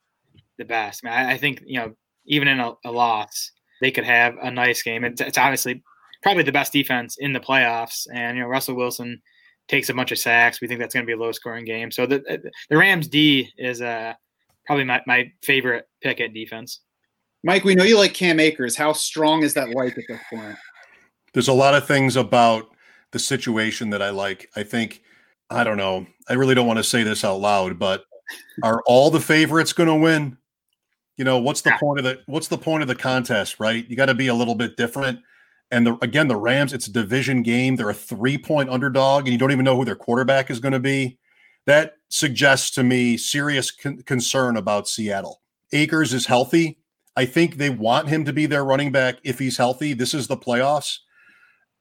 the 0.59 0.65
best. 0.65 1.05
I, 1.05 1.09
mean, 1.09 1.15
I, 1.15 1.33
I 1.33 1.39
think 1.39 1.63
you 1.65 1.79
know 1.81 1.95
even 2.27 2.49
in 2.49 2.61
a, 2.61 2.75
a 2.85 2.91
loss, 2.91 3.53
they 3.81 3.91
could 3.91 4.05
have 4.05 4.37
a 4.43 4.51
nice 4.51 4.83
game. 4.83 5.05
It's, 5.05 5.21
it's 5.21 5.39
obviously 5.39 5.83
probably 6.23 6.43
the 6.43 6.53
best 6.53 6.73
defense 6.73 7.17
in 7.19 7.33
the 7.33 7.41
playoffs, 7.41 8.07
and 8.13 8.37
you 8.37 8.43
know 8.43 8.49
Russell 8.49 8.77
Wilson 8.77 9.23
takes 9.69 9.89
a 9.89 9.95
bunch 9.95 10.13
of 10.13 10.19
sacks. 10.19 10.61
We 10.61 10.67
think 10.69 10.81
that's 10.81 10.95
going 10.95 11.05
to 11.05 11.07
be 11.07 11.13
a 11.13 11.23
low 11.23 11.33
scoring 11.33 11.65
game. 11.65 11.91
So 11.91 12.07
the 12.07 12.51
the 12.71 12.77
Rams 12.77 13.09
D 13.09 13.51
is 13.57 13.81
uh, 13.81 14.15
probably 14.67 14.85
my, 14.85 15.03
my 15.07 15.31
favorite 15.43 15.89
pick 16.03 16.21
at 16.21 16.35
defense. 16.35 16.81
Mike, 17.45 17.65
we 17.65 17.75
know 17.75 17.85
you 17.85 17.97
like 17.97 18.15
Cam 18.15 18.41
Akers. 18.41 18.77
How 18.77 18.93
strong 18.93 19.43
is 19.43 19.55
that 19.55 19.69
like 19.71 19.97
at 19.97 20.05
this 20.09 20.21
point? 20.33 20.57
There's 21.35 21.49
a 21.49 21.53
lot 21.53 21.75
of 21.75 21.87
things 21.87 22.17
about 22.17 22.67
the 23.13 23.19
situation 23.19 23.91
that 23.91 24.03
I 24.03 24.11
like. 24.11 24.51
I 24.57 24.63
think 24.63 25.03
I 25.51 25.65
don't 25.65 25.77
know. 25.77 26.07
I 26.29 26.35
really 26.35 26.55
don't 26.55 26.67
want 26.67 26.79
to 26.79 26.85
say 26.85 27.03
this 27.03 27.25
out 27.25 27.41
loud, 27.41 27.79
but 27.79 28.05
are 28.63 28.83
all 28.87 29.11
the 29.11 29.21
favorites 29.21 29.73
going 29.73 29.89
to 29.89 29.95
win? 29.95 30.37
You 31.17 31.25
know, 31.25 31.39
what's 31.39 31.63
the 31.63 31.71
Yeah. 31.71 31.79
point 31.79 31.99
of 31.99 32.05
the 32.05 32.21
what's 32.27 32.49
the 32.49 32.59
point 32.59 32.83
of 32.83 32.89
the 32.89 32.95
contest, 32.95 33.61
right? 33.61 33.89
You 33.89 33.97
got 33.97 34.07
to 34.07 34.15
be 34.15 34.29
a 34.29 34.35
little 34.35 34.55
bit 34.55 34.77
different. 34.77 35.21
And 35.71 35.87
the, 35.87 35.99
again, 36.01 36.29
the 36.29 36.37
Rams, 36.37 36.73
it's 36.73 36.87
a 36.87 36.93
division 36.93 37.43
game. 37.43 37.77
They're 37.77 37.91
a 37.91 37.95
three 37.95 38.39
point 38.39 38.71
underdog, 38.71 39.25
and 39.25 39.33
you 39.33 39.39
don't 39.39 39.53
even 39.53 39.65
know 39.65 39.77
who 39.77 39.85
their 39.85 39.97
quarterback 39.97 40.51
is 40.51 40.61
going 40.61 40.73
to 40.73 40.81
be. 40.81 41.19
That 41.67 41.95
suggests 42.09 42.71
to 42.73 42.83
me 42.83 43.17
serious 43.17 43.71
con- 43.71 44.03
concern 44.03 44.57
about 44.57 44.89
Seattle. 44.89 45.43
Akers 45.73 46.15
is 46.15 46.27
healthy. 46.27 46.79
I 47.17 47.27
think 47.27 47.57
they 47.57 47.69
want 47.69 48.09
him 48.09 48.25
to 48.25 48.33
be 48.33 48.47
their 48.47 48.65
running 48.65 48.93
back 48.93 49.17
if 49.25 49.39
he's 49.39 49.59
healthy. 49.59 49.93
This 49.93 50.15
is 50.15 50.29
the 50.29 50.37
playoffs. 50.37 50.99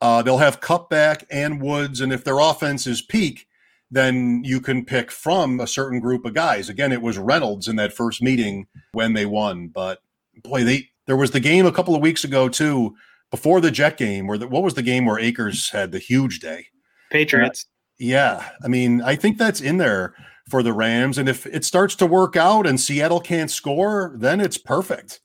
Uh, 0.02 0.22
they'll 0.22 0.38
have 0.38 0.60
Kupp 0.60 0.90
back 0.90 1.26
and 1.32 1.62
Woods, 1.62 2.02
and 2.02 2.12
if 2.12 2.24
their 2.24 2.40
offense 2.40 2.86
is 2.86 3.02
peak, 3.02 3.48
then 3.90 4.42
you 4.44 4.60
can 4.60 4.86
pick 4.86 5.12
from 5.12 5.60
a 5.60 5.68
certain 5.68 6.00
group 6.00 6.26
of 6.26 6.34
guys. 6.34 6.70
Again, 6.70 6.92
it 6.92 7.02
was 7.02 7.18
Reynolds 7.18 7.68
in 7.68 7.78
that 7.78 7.94
first 7.94 8.22
meeting 8.22 8.68
when 8.92 9.14
they 9.14 9.26
won, 9.26 9.70
but 9.70 10.00
boy, 10.44 10.64
they 10.64 10.90
there 11.06 11.16
was 11.16 11.32
the 11.32 11.40
game 11.40 11.66
a 11.66 11.72
couple 11.72 11.96
of 11.96 12.02
weeks 12.02 12.24
ago 12.24 12.50
too, 12.50 12.96
before 13.32 13.62
the 13.62 13.72
Jet 13.72 13.98
game, 13.98 14.28
where 14.28 14.38
the, 14.38 14.48
what 14.48 14.64
was 14.64 14.74
the 14.74 14.82
game 14.82 15.06
where 15.06 15.20
Akers 15.20 15.70
had 15.72 15.92
the 15.92 16.00
huge 16.00 16.40
day? 16.40 16.68
Patriots. 17.12 17.66
Yeah, 18.00 18.50
I 18.64 18.68
mean, 18.68 19.02
I 19.02 19.16
think 19.16 19.38
that's 19.38 19.62
in 19.62 19.78
there 19.78 20.14
for 20.50 20.64
the 20.64 20.74
Rams, 20.74 21.18
and 21.18 21.28
if 21.28 21.46
it 21.48 21.66
starts 21.66 21.96
to 21.96 22.06
work 22.06 22.36
out 22.36 22.68
and 22.68 22.80
Seattle 22.80 23.20
can't 23.20 23.52
score, 23.52 24.14
then 24.16 24.40
it's 24.40 24.58
perfect. 24.58 25.20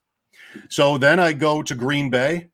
So 0.69 0.99
then 0.99 1.21
I 1.21 1.33
go 1.33 1.63
to 1.63 1.75
Green 1.75 2.11
Bay, 2.11 2.49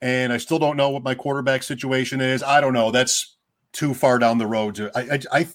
and 0.00 0.32
I 0.32 0.38
still 0.38 0.58
don't 0.58 0.76
know 0.76 0.90
what 0.90 1.02
my 1.02 1.14
quarterback 1.14 1.62
situation 1.62 2.20
is. 2.20 2.42
I 2.42 2.60
don't 2.60 2.72
know. 2.72 2.90
That's 2.90 3.36
too 3.72 3.94
far 3.94 4.18
down 4.18 4.38
the 4.38 4.46
road 4.46 4.76
to. 4.76 4.90
I 4.94 5.14
I 5.14 5.20
I, 5.40 5.48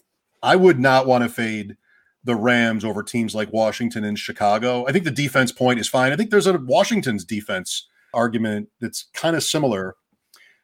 I 0.44 0.56
would 0.56 0.80
not 0.80 1.08
want 1.08 1.24
to 1.24 1.30
fade 1.30 1.78
the 2.24 2.36
Rams 2.36 2.84
over 2.84 3.02
teams 3.02 3.34
like 3.34 3.52
Washington 3.54 4.04
and 4.04 4.20
Chicago. 4.20 4.86
I 4.88 4.92
think 4.92 5.06
the 5.06 5.12
defense 5.12 5.52
point 5.52 5.80
is 5.80 5.88
fine. 5.88 6.12
I 6.12 6.16
think 6.16 6.30
there's 6.30 6.48
a 6.48 6.58
Washington's 6.58 7.24
defense 7.24 7.88
argument 8.14 8.70
that's 8.80 9.08
kind 9.14 9.36
of 9.36 9.44
similar. 9.44 9.96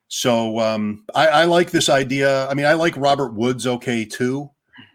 So 0.07 0.59
um, 0.59 1.03
I, 1.13 1.27
I 1.27 1.43
like 1.45 1.72
this 1.72 1.89
idea. 1.89 2.47
I 2.47 2.53
mean, 2.53 2.65
I 2.65 2.73
like 2.73 2.95
Robert 2.97 3.34
Woods 3.34 3.65
okay 3.65 4.05
too, 4.05 4.49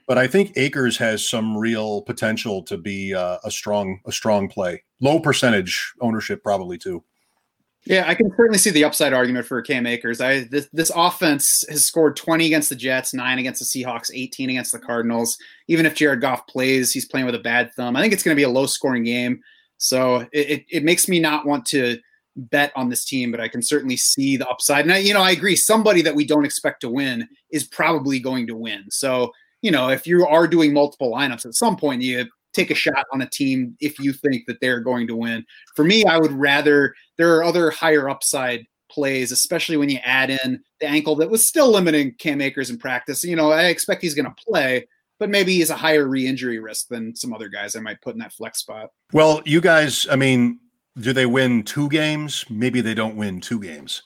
but 0.06 0.18
I 0.18 0.26
think 0.26 0.52
Akers 0.56 0.96
has 0.98 1.28
some 1.28 1.56
real 1.56 2.02
potential 2.02 2.62
to 2.64 2.76
be 2.76 3.14
uh, 3.14 3.38
a 3.44 3.50
strong 3.50 4.00
a 4.06 4.12
strong 4.12 4.48
play. 4.48 4.82
Low 5.00 5.20
percentage 5.20 5.92
ownership 6.00 6.42
probably 6.42 6.78
too. 6.78 7.02
Yeah, 7.86 8.04
I 8.06 8.14
can 8.14 8.30
certainly 8.36 8.58
see 8.58 8.70
the 8.70 8.84
upside 8.84 9.14
argument 9.14 9.46
for 9.46 9.60
Cam 9.62 9.86
Akers. 9.86 10.20
I 10.20 10.40
this, 10.44 10.68
this 10.72 10.92
offense 10.94 11.64
has 11.70 11.84
scored 11.84 12.14
20 12.14 12.44
against 12.44 12.68
the 12.68 12.76
Jets, 12.76 13.14
nine 13.14 13.38
against 13.38 13.60
the 13.60 13.84
Seahawks, 13.84 14.10
18 14.12 14.50
against 14.50 14.72
the 14.72 14.78
Cardinals. 14.78 15.38
Even 15.66 15.86
if 15.86 15.94
Jared 15.94 16.20
Goff 16.20 16.46
plays, 16.46 16.92
he's 16.92 17.06
playing 17.06 17.24
with 17.24 17.34
a 17.34 17.40
bad 17.40 17.72
thumb. 17.72 17.96
I 17.96 18.02
think 18.02 18.12
it's 18.12 18.22
going 18.22 18.34
to 18.34 18.40
be 18.40 18.44
a 18.44 18.50
low 18.50 18.66
scoring 18.66 19.04
game. 19.04 19.40
So 19.78 20.26
it, 20.32 20.50
it, 20.50 20.64
it 20.68 20.84
makes 20.84 21.08
me 21.08 21.18
not 21.20 21.46
want 21.46 21.64
to 21.66 21.98
bet 22.40 22.72
on 22.76 22.88
this 22.88 23.04
team, 23.04 23.30
but 23.30 23.40
I 23.40 23.48
can 23.48 23.62
certainly 23.62 23.96
see 23.96 24.36
the 24.36 24.48
upside. 24.48 24.84
And 24.84 24.94
I, 24.94 24.98
you 24.98 25.14
know, 25.14 25.22
I 25.22 25.30
agree. 25.30 25.56
Somebody 25.56 26.02
that 26.02 26.14
we 26.14 26.24
don't 26.24 26.44
expect 26.44 26.80
to 26.82 26.88
win 26.88 27.28
is 27.50 27.64
probably 27.64 28.18
going 28.20 28.46
to 28.46 28.56
win. 28.56 28.84
So 28.90 29.32
you 29.62 29.70
know, 29.70 29.88
if 29.88 30.06
you 30.06 30.26
are 30.26 30.46
doing 30.46 30.72
multiple 30.72 31.12
lineups 31.12 31.46
at 31.46 31.54
some 31.54 31.76
point, 31.76 32.02
you 32.02 32.26
take 32.52 32.70
a 32.70 32.74
shot 32.74 33.04
on 33.12 33.22
a 33.22 33.28
team 33.28 33.76
if 33.80 33.98
you 33.98 34.12
think 34.12 34.46
that 34.46 34.60
they're 34.60 34.80
going 34.80 35.06
to 35.06 35.16
win. 35.16 35.44
For 35.76 35.84
me, 35.84 36.04
I 36.04 36.18
would 36.18 36.32
rather 36.32 36.94
there 37.16 37.36
are 37.36 37.44
other 37.44 37.70
higher 37.70 38.08
upside 38.08 38.66
plays, 38.90 39.30
especially 39.30 39.76
when 39.76 39.88
you 39.88 39.98
add 40.02 40.30
in 40.30 40.60
the 40.80 40.86
ankle 40.86 41.14
that 41.16 41.30
was 41.30 41.46
still 41.46 41.70
limiting 41.70 42.14
Cam 42.14 42.40
Akers 42.40 42.70
in 42.70 42.78
practice. 42.78 43.22
You 43.22 43.36
know, 43.36 43.52
I 43.52 43.66
expect 43.66 44.02
he's 44.02 44.14
going 44.14 44.26
to 44.26 44.44
play, 44.44 44.88
but 45.18 45.30
maybe 45.30 45.54
he's 45.54 45.70
a 45.70 45.76
higher 45.76 46.08
re-injury 46.08 46.58
risk 46.58 46.88
than 46.88 47.14
some 47.14 47.32
other 47.32 47.48
guys 47.48 47.76
I 47.76 47.80
might 47.80 48.00
put 48.00 48.14
in 48.14 48.20
that 48.20 48.32
flex 48.32 48.60
spot. 48.60 48.90
Well, 49.12 49.42
you 49.44 49.60
guys, 49.60 50.08
I 50.10 50.16
mean, 50.16 50.58
do 50.98 51.12
they 51.12 51.26
win 51.26 51.62
two 51.62 51.88
games? 51.88 52.44
Maybe 52.50 52.80
they 52.80 52.94
don't 52.94 53.16
win 53.16 53.40
two 53.40 53.60
games. 53.60 54.02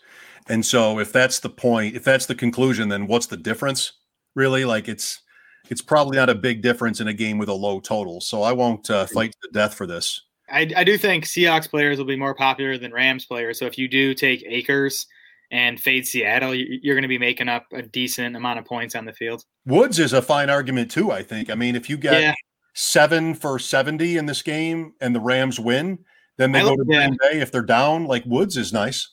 And 0.48 0.65
so 0.65 0.98
if 0.98 1.12
that's 1.12 1.40
the 1.40 1.48
point, 1.48 1.97
if 1.97 2.05
that's 2.05 2.27
the 2.27 2.35
conclusion, 2.35 2.89
then 2.89 3.06
what's 3.06 3.27
the 3.27 3.36
difference? 3.36 3.93
Really? 4.35 4.65
Like 4.65 4.89
it's 4.89 5.23
it's 5.70 5.81
probably 5.81 6.16
not 6.16 6.28
a 6.28 6.35
big 6.35 6.61
difference 6.61 7.01
in 7.01 7.09
a 7.09 7.15
game 7.15 7.39
with 7.39 7.48
a 7.48 7.55
low 7.55 7.81
total. 7.81 8.20
So 8.20 8.43
I 8.43 8.52
won't 8.52 8.90
uh, 8.90 9.06
fight 9.06 9.35
to 9.43 9.48
death 9.52 9.74
for 9.74 9.86
this. 9.86 10.20
I, 10.51 10.70
I 10.77 10.85
do 10.85 10.98
think 10.98 11.24
Seahawks 11.24 11.70
players 11.70 11.97
will 11.97 12.05
be 12.05 12.16
more 12.16 12.35
popular 12.35 12.77
than 12.77 12.93
Rams 12.93 13.24
players. 13.24 13.59
So 13.59 13.65
if 13.65 13.78
you 13.78 13.89
do 13.89 14.12
take 14.12 14.44
Akers 14.47 15.06
and 15.51 15.81
fade 15.81 16.06
Seattle, 16.06 16.55
you're 16.55 16.94
going 16.94 17.02
to 17.02 17.09
be 17.09 17.19
making 17.19 17.48
up 17.48 17.66
a 17.73 17.81
decent 17.81 18.36
amount 18.36 18.59
of 18.59 18.66
points 18.66 18.94
on 18.94 19.06
the 19.06 19.12
field. 19.15 19.43
Woods 19.65 19.98
is 19.98 20.12
a 20.12 20.20
fine 20.20 20.51
argument 20.51 20.90
too. 20.90 21.11
I 21.11 21.23
think. 21.23 21.48
I 21.48 21.55
mean, 21.55 21.77
if 21.77 21.89
you 21.89 21.97
get 21.97 22.20
yeah. 22.20 22.35
seven 22.74 23.35
for 23.35 23.59
seventy 23.59 24.19
in 24.19 24.27
this 24.27 24.43
game 24.43 24.93
and 25.01 25.15
the 25.15 25.20
Rams 25.20 25.59
win, 25.59 26.01
then 26.39 26.52
they 26.52 26.61
I 26.61 26.62
go 26.62 26.77
to 26.77 26.85
Green 26.85 27.16
Bay. 27.20 27.40
If 27.40 27.52
they're 27.52 27.62
down, 27.62 28.05
like 28.05 28.24
Woods 28.27 28.56
is 28.56 28.73
nice. 28.73 29.09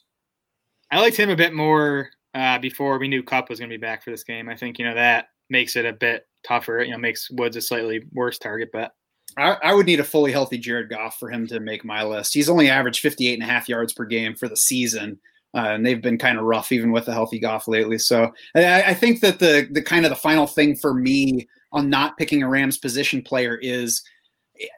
I 0.91 0.99
liked 0.99 1.17
him 1.17 1.29
a 1.29 1.35
bit 1.35 1.53
more 1.53 2.09
uh, 2.33 2.59
before 2.59 2.97
we 2.99 3.07
knew 3.07 3.23
Kupp 3.23 3.49
was 3.49 3.59
going 3.59 3.69
to 3.69 3.77
be 3.77 3.81
back 3.81 4.03
for 4.03 4.11
this 4.11 4.23
game. 4.23 4.49
I 4.49 4.55
think 4.55 4.79
you 4.79 4.85
know 4.85 4.95
that 4.95 5.27
makes 5.49 5.75
it 5.75 5.85
a 5.85 5.93
bit 5.93 6.27
tougher. 6.45 6.83
You 6.83 6.91
know, 6.91 6.97
makes 6.97 7.29
Woods 7.31 7.55
a 7.55 7.61
slightly 7.61 8.03
worse 8.13 8.37
target 8.37 8.69
but. 8.71 8.91
I, 9.37 9.55
I, 9.63 9.73
would 9.73 9.85
need 9.85 10.01
a 10.01 10.03
fully 10.03 10.33
healthy 10.33 10.57
Jared 10.57 10.89
Goff 10.89 11.15
for 11.17 11.31
him 11.31 11.47
to 11.47 11.61
make 11.61 11.85
my 11.85 12.03
list. 12.03 12.33
He's 12.33 12.49
only 12.49 12.69
averaged 12.69 12.99
58 12.99 13.35
and 13.35 13.43
a 13.43 13.45
half 13.45 13.69
yards 13.69 13.93
per 13.93 14.03
game 14.03 14.35
for 14.35 14.49
the 14.49 14.57
season. 14.57 15.17
Uh, 15.53 15.67
and 15.69 15.85
they've 15.85 16.01
been 16.01 16.17
kind 16.17 16.37
of 16.37 16.43
rough 16.43 16.71
even 16.71 16.91
with 16.91 17.07
a 17.07 17.13
healthy 17.13 17.39
Goff 17.39 17.67
lately. 17.67 17.97
So 17.97 18.31
I, 18.55 18.83
I, 18.83 18.93
think 18.93 19.19
that 19.21 19.39
the 19.39 19.67
the 19.71 19.81
kind 19.81 20.05
of 20.05 20.09
the 20.09 20.15
final 20.15 20.47
thing 20.47 20.75
for 20.75 20.93
me 20.93 21.47
on 21.73 21.89
not 21.89 22.17
picking 22.17 22.41
a 22.43 22.49
Rams 22.49 22.77
position 22.77 23.21
player 23.21 23.57
is 23.61 24.01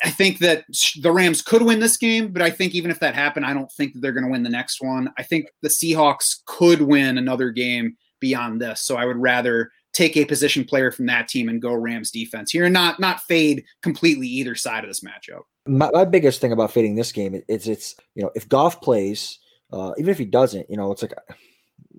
I 0.03 0.09
think 0.09 0.39
that 0.39 0.65
the 1.01 1.11
Rams 1.11 1.41
could 1.41 1.61
win 1.61 1.79
this 1.79 1.97
game, 1.97 2.31
but 2.31 2.41
I 2.41 2.49
think 2.49 2.75
even 2.75 2.91
if 2.91 2.99
that 2.99 3.15
happened, 3.15 3.45
I 3.45 3.53
don't 3.53 3.71
think 3.71 3.93
that 3.93 4.01
they're 4.01 4.11
going 4.11 4.25
to 4.25 4.31
win 4.31 4.43
the 4.43 4.49
next 4.49 4.81
one. 4.81 5.11
I 5.17 5.23
think 5.23 5.47
the 5.61 5.69
Seahawks 5.69 6.37
could 6.45 6.81
win 6.81 7.17
another 7.17 7.51
game 7.51 7.97
beyond 8.19 8.61
this. 8.61 8.81
So 8.81 8.95
I 8.95 9.05
would 9.05 9.17
rather 9.17 9.71
take 9.93 10.17
a 10.17 10.25
position 10.25 10.63
player 10.65 10.91
from 10.91 11.05
that 11.05 11.27
team 11.27 11.49
and 11.49 11.61
go 11.61 11.73
Rams 11.73 12.11
defense 12.11 12.51
here 12.51 12.65
and 12.65 12.73
not 12.73 12.99
not 12.99 13.21
fade 13.21 13.63
completely 13.81 14.27
either 14.27 14.55
side 14.55 14.83
of 14.83 14.89
this 14.89 15.01
matchup. 15.03 15.41
My, 15.67 15.89
my 15.93 16.05
biggest 16.05 16.41
thing 16.41 16.51
about 16.51 16.71
fading 16.71 16.95
this 16.95 17.11
game 17.11 17.41
is 17.47 17.67
it's 17.67 17.95
you 18.15 18.23
know 18.23 18.31
if 18.35 18.49
Goff 18.49 18.81
plays, 18.81 19.39
uh, 19.71 19.93
even 19.97 20.09
if 20.09 20.17
he 20.17 20.25
doesn't, 20.25 20.69
you 20.69 20.77
know 20.77 20.91
it's 20.91 21.01
like. 21.01 21.13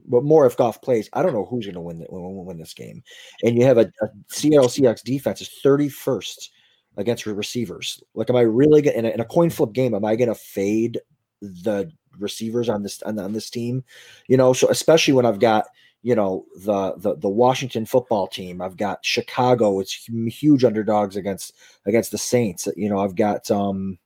But 0.07 0.25
more 0.25 0.45
if 0.45 0.57
Goff 0.57 0.83
plays, 0.83 1.09
I 1.15 1.23
don't 1.23 1.33
know 1.33 1.47
who's 1.47 1.65
going 1.65 1.75
to 1.77 1.81
win, 1.81 2.05
win, 2.11 2.45
win 2.45 2.59
this 2.59 2.75
game. 2.75 3.03
And 3.43 3.57
you 3.57 3.65
have 3.65 3.79
a, 3.79 3.91
a 4.03 4.09
Seattle 4.29 4.69
Seahawks 4.69 5.03
defense 5.03 5.41
is 5.41 5.51
31st 5.65 6.49
against 6.97 7.27
receivers. 7.27 8.03
Like, 8.15 8.31
am 8.31 8.37
I 8.37 8.43
really 8.43 8.83
going 8.83 8.97
in, 8.97 9.07
in 9.07 9.21
a 9.21 9.25
coin 9.25 9.51
flip 9.51 9.73
game? 9.73 9.95
Am 9.95 10.05
I 10.05 10.17
going 10.17 10.29
to 10.29 10.35
fade 10.35 11.01
the 11.41 11.91
receivers 12.19 12.69
on 12.69 12.83
this 12.83 13.03
on, 13.03 13.19
on 13.19 13.33
this 13.33 13.51
team? 13.51 13.85
You 14.29 14.37
know, 14.37 14.53
so 14.53 14.69
especially 14.69 15.15
when 15.15 15.27
I've 15.27 15.41
got 15.41 15.67
you 16.03 16.15
know 16.15 16.45
the 16.55 16.95
the 16.99 17.17
the 17.17 17.29
Washington 17.31 17.87
football 17.87 18.27
team. 18.27 18.61
I've 18.61 18.77
got 18.77 19.05
Chicago. 19.05 19.81
It's 19.81 20.07
huge 20.29 20.63
underdogs 20.63 21.17
against 21.17 21.55
against 21.87 22.11
the 22.11 22.19
Saints. 22.19 22.69
You 22.77 22.91
know, 22.91 22.99
I've 22.99 23.17
got 23.17 23.51
um 23.51 23.99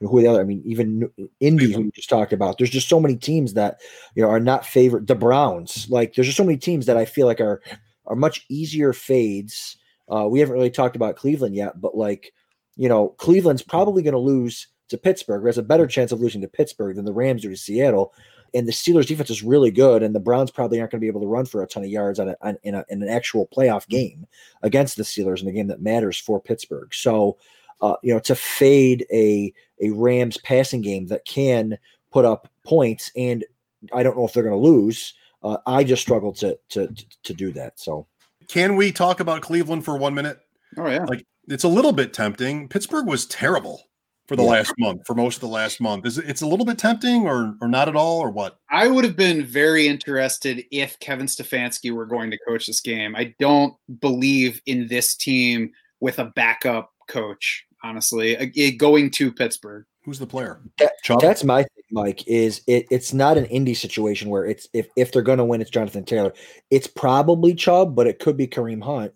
who 0.00 0.20
the 0.20 0.28
other? 0.28 0.42
I 0.42 0.44
mean, 0.44 0.62
even 0.66 1.10
Indy, 1.40 1.72
who 1.72 1.84
you 1.84 1.90
just 1.94 2.10
talked 2.10 2.34
about. 2.34 2.58
There's 2.58 2.70
just 2.70 2.88
so 2.88 3.00
many 3.00 3.16
teams 3.16 3.54
that 3.54 3.80
you 4.14 4.22
know 4.22 4.28
are 4.28 4.38
not 4.38 4.66
favorite. 4.66 5.06
The 5.06 5.14
Browns, 5.14 5.88
like 5.88 6.14
there's 6.14 6.26
just 6.26 6.36
so 6.36 6.44
many 6.44 6.58
teams 6.58 6.86
that 6.86 6.98
I 6.98 7.06
feel 7.06 7.26
like 7.26 7.40
are 7.40 7.62
are 8.04 8.16
much 8.16 8.44
easier 8.50 8.92
fades. 8.92 9.78
Uh, 10.08 10.28
we 10.30 10.40
haven't 10.40 10.54
really 10.54 10.70
talked 10.70 10.94
about 10.96 11.16
Cleveland 11.16 11.56
yet, 11.56 11.80
but 11.80 11.96
like 11.96 12.32
you 12.76 12.88
know, 12.88 13.08
Cleveland's 13.18 13.62
probably 13.62 14.02
going 14.02 14.12
to 14.12 14.18
lose 14.18 14.68
to 14.88 14.98
Pittsburgh. 14.98 15.44
Has 15.46 15.58
a 15.58 15.62
better 15.62 15.86
chance 15.86 16.12
of 16.12 16.20
losing 16.20 16.40
to 16.42 16.48
Pittsburgh 16.48 16.96
than 16.96 17.04
the 17.04 17.12
Rams 17.12 17.42
do 17.42 17.50
to 17.50 17.56
Seattle 17.56 18.12
and 18.54 18.66
the 18.66 18.72
Steelers 18.72 19.06
defense 19.06 19.30
is 19.30 19.42
really 19.42 19.70
good, 19.70 20.02
and 20.02 20.14
the 20.14 20.20
Browns 20.20 20.50
probably 20.50 20.80
aren't 20.80 20.92
going 20.92 21.00
to 21.00 21.04
be 21.04 21.08
able 21.08 21.20
to 21.20 21.26
run 21.26 21.44
for 21.46 21.62
a 21.62 21.66
ton 21.66 21.84
of 21.84 21.90
yards 21.90 22.18
on, 22.18 22.30
a, 22.30 22.36
on 22.40 22.56
in, 22.62 22.74
a, 22.74 22.84
in, 22.88 23.02
an 23.02 23.08
actual 23.08 23.46
playoff 23.46 23.82
mm-hmm. 23.82 23.92
game 23.92 24.26
against 24.62 24.96
the 24.96 25.02
Steelers 25.02 25.42
in 25.42 25.48
a 25.48 25.52
game 25.52 25.66
that 25.68 25.82
matters 25.82 26.18
for 26.18 26.40
Pittsburgh. 26.40 26.92
So, 26.94 27.36
uh, 27.80 27.96
you 28.02 28.12
know, 28.12 28.20
to 28.20 28.34
fade 28.34 29.06
a 29.12 29.52
a 29.82 29.90
Rams 29.90 30.38
passing 30.38 30.80
game 30.80 31.08
that 31.08 31.26
can 31.26 31.76
put 32.10 32.24
up 32.24 32.48
points, 32.64 33.10
and 33.14 33.44
I 33.92 34.02
don't 34.02 34.16
know 34.16 34.26
if 34.26 34.32
they're 34.32 34.42
going 34.42 34.54
to 34.54 34.68
lose. 34.68 35.12
Uh, 35.42 35.58
I 35.66 35.84
just 35.84 36.02
struggle 36.02 36.32
to, 36.34 36.58
to 36.70 36.88
to 37.24 37.34
do 37.34 37.52
that. 37.52 37.78
So, 37.78 38.06
can 38.48 38.76
we 38.76 38.90
talk 38.90 39.20
about 39.20 39.42
Cleveland 39.42 39.84
for 39.84 39.98
one 39.98 40.14
minute? 40.14 40.40
Oh 40.78 40.88
yeah, 40.88 41.04
like 41.04 41.26
it's 41.48 41.64
a 41.64 41.68
little 41.68 41.92
bit 41.92 42.12
tempting. 42.12 42.68
Pittsburgh 42.68 43.06
was 43.06 43.26
terrible 43.26 43.82
for 44.26 44.36
the 44.36 44.42
yeah. 44.42 44.50
last 44.50 44.74
month, 44.78 45.06
for 45.06 45.14
most 45.14 45.36
of 45.36 45.40
the 45.42 45.48
last 45.48 45.80
month. 45.80 46.04
Is 46.06 46.18
it, 46.18 46.28
it's 46.28 46.42
a 46.42 46.46
little 46.46 46.66
bit 46.66 46.78
tempting 46.78 47.26
or 47.26 47.54
or 47.60 47.68
not 47.68 47.88
at 47.88 47.96
all 47.96 48.18
or 48.18 48.30
what? 48.30 48.58
I 48.70 48.88
would 48.88 49.04
have 49.04 49.16
been 49.16 49.44
very 49.44 49.86
interested 49.86 50.64
if 50.70 50.98
Kevin 50.98 51.26
Stefanski 51.26 51.92
were 51.92 52.06
going 52.06 52.30
to 52.30 52.38
coach 52.46 52.66
this 52.66 52.80
game. 52.80 53.14
I 53.16 53.34
don't 53.38 53.74
believe 54.00 54.60
in 54.66 54.88
this 54.88 55.14
team 55.14 55.72
with 56.00 56.18
a 56.18 56.26
backup 56.26 56.92
coach, 57.08 57.64
honestly, 57.82 58.34
going 58.76 59.10
to 59.12 59.32
Pittsburgh. 59.32 59.84
Who's 60.04 60.18
the 60.18 60.26
player? 60.26 60.60
That, 60.78 60.92
that's 61.20 61.42
my 61.42 61.62
thing, 61.62 61.84
Mike. 61.90 62.26
Is 62.28 62.62
it? 62.68 62.86
It's 62.90 63.12
not 63.12 63.38
an 63.38 63.46
Indy 63.46 63.74
situation 63.74 64.28
where 64.28 64.44
it's 64.44 64.68
if 64.72 64.88
if 64.96 65.12
they're 65.12 65.22
going 65.22 65.38
to 65.38 65.44
win, 65.44 65.60
it's 65.60 65.70
Jonathan 65.70 66.04
Taylor. 66.04 66.32
It's 66.70 66.86
probably 66.86 67.54
Chubb, 67.54 67.96
but 67.96 68.06
it 68.06 68.20
could 68.20 68.36
be 68.36 68.46
Kareem 68.46 68.82
Hunt, 68.82 69.12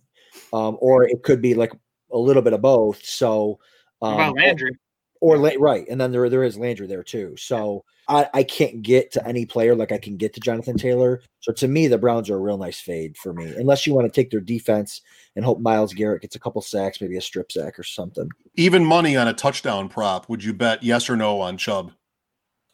um, 0.52 0.76
or 0.80 1.04
it 1.04 1.22
could 1.22 1.40
be 1.40 1.54
like 1.54 1.72
a 2.12 2.18
little 2.18 2.42
bit 2.42 2.52
of 2.52 2.60
both. 2.60 3.04
So, 3.04 3.58
um, 4.02 4.14
about 4.14 4.36
Landry? 4.36 4.76
or 5.20 5.36
right, 5.36 5.86
and 5.88 6.00
then 6.00 6.12
there 6.12 6.28
there 6.30 6.44
is 6.44 6.56
Landry 6.56 6.86
there 6.86 7.02
too. 7.02 7.34
So 7.36 7.84
I, 8.08 8.28
I 8.32 8.42
can't 8.42 8.82
get 8.82 9.12
to 9.12 9.26
any 9.26 9.44
player 9.44 9.74
like 9.74 9.92
I 9.92 9.98
can 9.98 10.16
get 10.16 10.32
to 10.34 10.40
Jonathan 10.40 10.78
Taylor. 10.78 11.20
So 11.40 11.52
to 11.52 11.68
me, 11.68 11.88
the 11.88 11.98
Browns 11.98 12.30
are 12.30 12.36
a 12.36 12.40
real 12.40 12.56
nice 12.56 12.80
fade 12.80 13.16
for 13.16 13.34
me, 13.34 13.52
unless 13.56 13.86
you 13.86 13.94
want 13.94 14.06
to 14.06 14.12
take 14.12 14.30
their 14.30 14.40
defense 14.40 15.02
and 15.36 15.44
hope 15.44 15.60
Myles 15.60 15.92
Garrett 15.92 16.22
gets 16.22 16.36
a 16.36 16.40
couple 16.40 16.62
sacks, 16.62 17.00
maybe 17.00 17.18
a 17.18 17.20
strip 17.20 17.52
sack 17.52 17.78
or 17.78 17.82
something. 17.82 18.28
Even 18.54 18.84
money 18.84 19.16
on 19.16 19.28
a 19.28 19.34
touchdown 19.34 19.88
prop, 19.88 20.28
would 20.28 20.42
you 20.42 20.54
bet 20.54 20.82
yes 20.82 21.10
or 21.10 21.16
no 21.16 21.40
on 21.40 21.58
Chubb? 21.58 21.92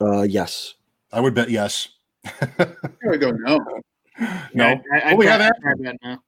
Uh, 0.01 0.23
yes. 0.23 0.75
I 1.13 1.21
would 1.21 1.35
bet 1.35 1.51
yes. 1.51 1.89
There 2.59 2.77
we 3.11 3.19
go. 3.19 3.31
No. 3.31 3.59
No. 4.55 4.81
I, 4.95 5.01
I, 5.01 5.09
well, 5.09 5.19
we 5.19 5.27
have 5.27 5.41
action. 5.41 6.19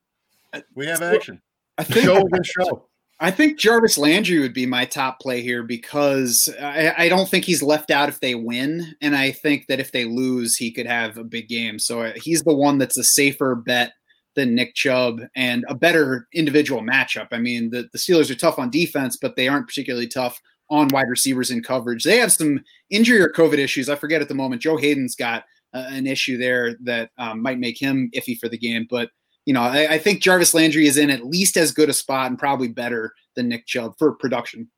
We 0.74 0.86
have 0.86 1.02
action. 1.02 1.40
I 1.78 1.84
think 1.84 2.04
show 2.04 2.26
against 2.26 2.50
show. 2.50 2.87
I 3.20 3.32
think 3.32 3.58
Jarvis 3.58 3.98
Landry 3.98 4.38
would 4.38 4.54
be 4.54 4.66
my 4.66 4.84
top 4.84 5.18
play 5.18 5.42
here 5.42 5.64
because 5.64 6.54
I, 6.60 6.94
I, 6.96 7.08
don't 7.08 7.28
think 7.28 7.44
he's 7.44 7.64
left 7.64 7.90
out 7.90 8.08
if 8.08 8.20
they 8.20 8.36
win. 8.36 8.94
And 9.00 9.16
I 9.16 9.32
think 9.32 9.66
that 9.66 9.80
if 9.80 9.90
they 9.90 10.04
lose, 10.04 10.54
he 10.54 10.70
could 10.70 10.86
have 10.86 11.18
a 11.18 11.24
big 11.24 11.48
game. 11.48 11.80
So 11.80 12.02
uh, 12.02 12.12
he's 12.14 12.44
the 12.44 12.54
one 12.54 12.78
that's 12.78 12.96
a 12.96 13.02
safer 13.02 13.56
bet 13.56 13.92
than 14.36 14.54
Nick 14.54 14.76
Chubb 14.76 15.20
and 15.34 15.64
a 15.68 15.74
better 15.74 16.28
individual 16.32 16.80
matchup. 16.80 17.26
I 17.32 17.38
mean, 17.38 17.70
the, 17.70 17.88
the 17.92 17.98
Steelers 17.98 18.30
are 18.30 18.36
tough 18.36 18.58
on 18.58 18.70
defense, 18.70 19.16
but 19.16 19.34
they 19.34 19.48
aren't 19.48 19.66
particularly 19.66 20.06
tough 20.06 20.40
on 20.70 20.86
wide 20.92 21.08
receivers 21.08 21.50
in 21.50 21.60
coverage. 21.60 22.04
They 22.04 22.18
have 22.18 22.32
some 22.32 22.60
injury 22.88 23.20
or 23.20 23.32
COVID 23.32 23.58
issues. 23.58 23.88
I 23.88 23.96
forget 23.96 24.22
at 24.22 24.28
the 24.28 24.34
moment. 24.34 24.62
Joe 24.62 24.76
Haden's 24.76 25.16
got 25.16 25.42
uh, 25.74 25.86
an 25.88 26.06
issue 26.06 26.38
there 26.38 26.76
that 26.84 27.10
um, 27.18 27.42
might 27.42 27.58
make 27.58 27.80
him 27.80 28.10
iffy 28.14 28.38
for 28.38 28.48
the 28.48 28.58
game. 28.58 28.86
But 28.88 29.10
you 29.48 29.54
know, 29.54 29.62
I, 29.62 29.94
I 29.94 29.98
think 29.98 30.20
Jarvis 30.20 30.52
Landry 30.52 30.86
is 30.86 30.98
in 30.98 31.08
at 31.08 31.24
least 31.24 31.56
as 31.56 31.72
good 31.72 31.88
a 31.88 31.94
spot 31.94 32.26
and 32.26 32.38
probably 32.38 32.68
better 32.68 33.14
than 33.34 33.48
Nick 33.48 33.66
Chubb 33.66 33.94
for 33.98 34.12
production. 34.12 34.68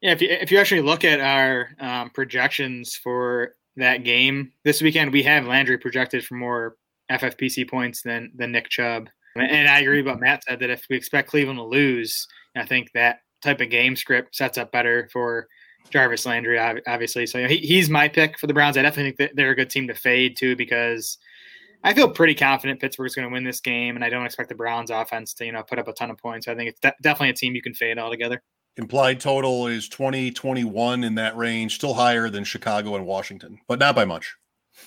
Yeah, 0.00 0.10
if 0.10 0.20
you 0.20 0.28
if 0.28 0.50
you 0.50 0.58
actually 0.58 0.80
look 0.80 1.04
at 1.04 1.20
our 1.20 1.68
um, 1.78 2.10
projections 2.10 2.96
for 2.96 3.54
that 3.76 4.02
game 4.02 4.50
this 4.64 4.82
weekend, 4.82 5.12
we 5.12 5.22
have 5.22 5.46
Landry 5.46 5.78
projected 5.78 6.24
for 6.24 6.34
more 6.34 6.74
FFPC 7.08 7.70
points 7.70 8.02
than 8.02 8.32
than 8.34 8.50
Nick 8.50 8.68
Chubb. 8.68 9.08
And 9.36 9.68
I 9.68 9.78
agree 9.78 10.02
with 10.02 10.18
Matt 10.18 10.42
said 10.42 10.58
that 10.58 10.70
if 10.70 10.84
we 10.90 10.96
expect 10.96 11.30
Cleveland 11.30 11.60
to 11.60 11.62
lose, 11.62 12.26
I 12.56 12.66
think 12.66 12.90
that 12.94 13.20
type 13.42 13.60
of 13.60 13.70
game 13.70 13.94
script 13.94 14.34
sets 14.34 14.58
up 14.58 14.72
better 14.72 15.08
for 15.12 15.46
Jarvis 15.90 16.26
Landry, 16.26 16.58
obviously. 16.58 17.26
So 17.26 17.38
you 17.38 17.44
know, 17.44 17.50
he, 17.50 17.58
he's 17.58 17.88
my 17.88 18.08
pick 18.08 18.40
for 18.40 18.48
the 18.48 18.54
Browns. 18.54 18.76
I 18.76 18.82
definitely 18.82 19.12
think 19.12 19.18
that 19.18 19.36
they're 19.36 19.52
a 19.52 19.56
good 19.56 19.70
team 19.70 19.86
to 19.86 19.94
fade 19.94 20.36
too 20.36 20.56
because 20.56 21.16
I 21.86 21.94
feel 21.94 22.10
pretty 22.10 22.34
confident 22.34 22.80
Pittsburgh's 22.80 23.14
going 23.14 23.28
to 23.28 23.32
win 23.32 23.44
this 23.44 23.60
game, 23.60 23.94
and 23.94 24.04
I 24.04 24.10
don't 24.10 24.26
expect 24.26 24.48
the 24.48 24.56
Browns 24.56 24.90
offense 24.90 25.32
to 25.34 25.46
you 25.46 25.52
know 25.52 25.62
put 25.62 25.78
up 25.78 25.86
a 25.86 25.92
ton 25.92 26.10
of 26.10 26.18
points. 26.18 26.48
I 26.48 26.56
think 26.56 26.70
it's 26.70 26.80
de- 26.80 26.96
definitely 27.00 27.30
a 27.30 27.34
team 27.34 27.54
you 27.54 27.62
can 27.62 27.74
fade 27.74 27.96
altogether. 27.96 28.42
Implied 28.76 29.20
total 29.20 29.68
is 29.68 29.88
20, 29.88 30.32
21 30.32 31.04
in 31.04 31.14
that 31.14 31.36
range, 31.36 31.76
still 31.76 31.94
higher 31.94 32.28
than 32.28 32.42
Chicago 32.42 32.96
and 32.96 33.06
Washington, 33.06 33.60
but 33.68 33.78
not 33.78 33.94
by 33.94 34.04
much. 34.04 34.34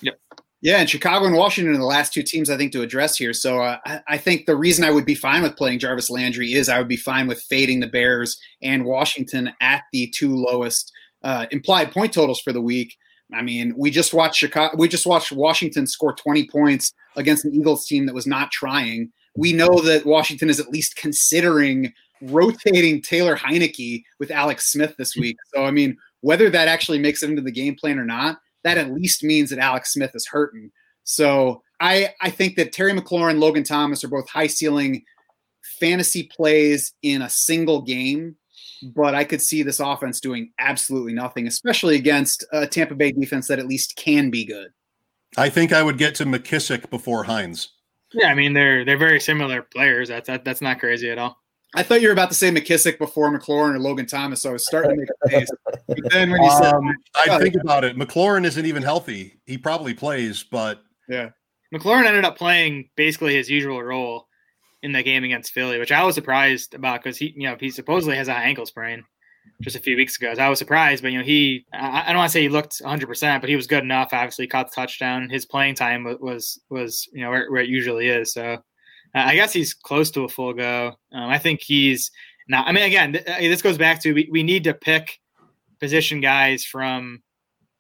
Yep. 0.02 0.20
Yeah, 0.62 0.80
and 0.80 0.90
Chicago 0.90 1.26
and 1.26 1.38
Washington 1.38 1.74
are 1.74 1.78
the 1.78 1.86
last 1.86 2.12
two 2.12 2.22
teams 2.22 2.50
I 2.50 2.58
think 2.58 2.74
to 2.74 2.82
address 2.82 3.16
here. 3.16 3.34
So 3.34 3.62
uh, 3.62 3.78
I, 3.86 4.02
I 4.10 4.18
think 4.18 4.46
the 4.46 4.58
reason 4.58 4.84
I 4.84 4.92
would 4.92 5.06
be 5.06 5.16
fine 5.16 5.42
with 5.42 5.56
playing 5.56 5.80
Jarvis 5.80 6.10
Landry 6.10 6.54
is 6.54 6.68
I 6.68 6.80
would 6.80 6.90
be 6.90 6.98
fine 6.98 7.28
with 7.28 7.42
fading 7.44 7.80
the 7.80 7.88
Bears 7.88 8.38
and 8.62 8.84
Washington 8.84 9.54
at 9.62 9.84
the 9.94 10.12
two 10.14 10.36
lowest 10.36 10.92
uh, 11.24 11.46
implied 11.52 11.94
point 11.94 12.12
totals 12.12 12.42
for 12.42 12.52
the 12.52 12.62
week. 12.62 12.98
I 13.34 13.42
mean, 13.42 13.74
we 13.78 13.92
just 13.92 14.14
watched 14.14 14.38
Chicago. 14.38 14.76
We 14.78 14.88
just 14.88 15.06
watched 15.06 15.32
Washington 15.32 15.86
score 15.86 16.14
20 16.14 16.48
points 16.48 16.94
against 17.16 17.46
an 17.46 17.54
Eagles 17.54 17.86
team 17.86 18.06
that 18.06 18.16
was 18.16 18.26
not 18.26 18.52
trying. 18.52 19.12
We 19.36 19.54
know 19.54 19.82
that 19.82 20.06
Washington 20.06 20.50
is 20.50 20.60
at 20.60 20.70
least 20.70 20.96
considering 20.96 21.94
rotating 22.22 23.02
Taylor 23.02 23.36
Heinicke 23.36 24.04
with 24.20 24.32
Alex 24.32 24.72
Smith 24.72 24.96
this 24.98 25.16
week. 25.16 25.38
So, 25.54 25.64
I 25.64 25.72
mean, 25.72 25.98
whether 26.22 26.50
that 26.50 26.68
actually 26.68 27.00
makes 27.00 27.24
it 27.24 27.30
into 27.30 27.42
the 27.42 27.52
game 27.52 27.76
plan 27.76 28.00
or 28.00 28.06
not, 28.06 28.40
that 28.64 28.78
at 28.78 28.92
least 28.92 29.24
means 29.24 29.52
that 29.52 29.60
Alex 29.60 29.94
Smith 29.94 30.12
is 30.16 30.28
hurting. 30.28 30.72
So, 31.04 31.62
I 31.80 32.14
I 32.22 32.30
think 32.30 32.56
that 32.56 32.74
Terry 32.74 32.94
McLaurin, 32.94 33.40
Logan 33.40 33.64
Thomas 33.64 34.04
are 34.04 34.10
both 34.10 34.28
high 34.28 34.48
ceiling 34.48 35.04
fantasy 35.80 36.30
plays 36.36 36.94
in 37.04 37.22
a 37.22 37.30
single 37.30 37.82
game 37.82 38.36
but 38.82 39.16
I 39.16 39.24
could 39.24 39.42
see 39.42 39.64
this 39.64 39.80
offense 39.80 40.20
doing 40.20 40.52
absolutely 40.60 41.14
nothing, 41.14 41.48
especially 41.48 41.96
against 41.96 42.46
a 42.52 42.68
Tampa 42.68 42.96
Bay 42.96 43.12
defense 43.12 43.48
that 43.48 43.60
at 43.60 43.68
least 43.68 43.96
can 43.96 44.30
be 44.30 44.46
good. 44.46 44.72
I 45.38 45.50
think 45.50 45.72
I 45.74 45.84
would 45.84 45.98
get 45.98 46.16
to 46.16 46.26
McKissic 46.26 46.90
before 46.90 47.24
Hines. 47.24 47.70
Yeah, 48.14 48.28
I 48.28 48.34
mean 48.34 48.54
they're 48.54 48.84
they're 48.84 48.98
very 48.98 49.20
similar 49.20 49.62
players. 49.62 50.10
That's 50.10 50.28
that, 50.28 50.44
that's 50.44 50.62
not 50.62 50.80
crazy 50.80 51.10
at 51.10 51.20
all. 51.20 51.38
I 51.76 51.84
thought 51.84 52.02
you 52.02 52.08
were 52.08 52.14
about 52.14 52.30
to 52.30 52.36
say 52.36 52.50
McKissic 52.50 52.98
before 52.98 53.30
McLaurin 53.30 53.76
or 53.76 53.80
Logan 53.80 54.08
Thomas, 54.08 54.42
so 54.42 54.50
I 54.50 54.54
was 54.54 54.66
starting 54.66 54.92
to 54.92 54.98
make 54.98 55.10
a 55.26 55.30
face. 55.30 55.50
But 55.88 56.12
then 56.12 56.30
when 56.30 56.44
you 56.44 56.52
said, 56.52 56.74
um, 56.74 56.96
I 57.16 57.40
think 57.40 57.56
about 57.56 57.84
it, 57.84 57.98
McLaurin 57.98 58.46
isn't 58.46 58.66
even 58.66 58.84
healthy. 58.84 59.40
He 59.48 59.58
probably 59.58 59.96
plays, 59.96 60.44
but 60.44 60.84
yeah, 61.08 61.30
McLaurin 61.74 62.06
ended 62.06 62.26
up 62.26 62.38
playing 62.38 62.90
basically 62.96 63.36
his 63.36 63.50
usual 63.50 63.82
role 63.82 64.29
in 64.84 64.92
the 64.92 65.04
game 65.04 65.24
against 65.24 65.52
Philly, 65.52 65.80
which 65.80 65.92
I 65.92 66.04
was 66.04 66.16
surprised 66.16 66.74
about 66.74 67.04
because 67.04 67.18
he, 67.18 67.34
you 67.36 67.48
know, 67.48 67.56
he 67.60 67.70
supposedly 67.70 68.16
has 68.16 68.28
a 68.28 68.34
high 68.34 68.44
ankle 68.44 68.66
sprain 68.66 69.04
just 69.62 69.76
a 69.76 69.80
few 69.80 69.96
weeks 69.96 70.18
ago. 70.18 70.34
So 70.34 70.42
I 70.42 70.50
was 70.50 70.60
surprised, 70.60 71.04
but 71.04 71.12
you 71.12 71.18
know, 71.18 71.24
he, 71.24 71.66
I, 71.74 72.04
I 72.04 72.08
don't 72.08 72.18
want 72.18 72.30
to 72.30 72.34
say 72.34 72.42
he 72.42 72.50
looked 72.50 72.80
100, 72.80 73.08
percent 73.08 73.42
but 73.42 73.50
he 73.50 73.56
was 73.56 73.68
good 73.68 73.84
enough. 73.84 74.10
Obviously, 74.14 74.48
caught 74.48 74.70
the 74.70 74.76
touchdown. 74.76 75.30
His 75.30 75.46
playing 75.46 75.76
time 75.76 76.06
was 76.20 76.60
was 76.70 77.08
you 77.12 77.22
know 77.22 77.30
where, 77.30 77.52
where 77.52 77.62
it 77.62 77.70
usually 77.70 78.08
is. 78.08 78.34
So 78.34 78.58
uh, 79.16 79.20
I 79.20 79.36
guess 79.36 79.54
he's 79.54 79.74
close 79.74 80.12
to 80.12 80.24
a 80.24 80.30
full 80.30 80.54
go. 80.54 80.94
Um, 81.12 81.30
I 81.30 81.38
think 81.38 81.62
he's 81.62 82.12
not, 82.48 82.68
I 82.68 82.72
mean, 82.72 82.84
again, 82.84 83.14
th- 83.14 83.26
this 83.26 83.62
goes 83.62 83.78
back 83.78 84.02
to 84.04 84.14
we, 84.14 84.30
we 84.32 84.44
need 84.44 84.64
to 84.66 84.74
pick 84.74 85.20
position 85.80 86.22
guys 86.22 86.64
from 86.64 87.22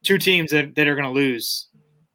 two 0.03 0.17
teams 0.17 0.51
that, 0.51 0.76
that 0.76 0.88
are 0.88 0.95
going 0.95 1.05
to 1.05 1.11
lose 1.11 1.67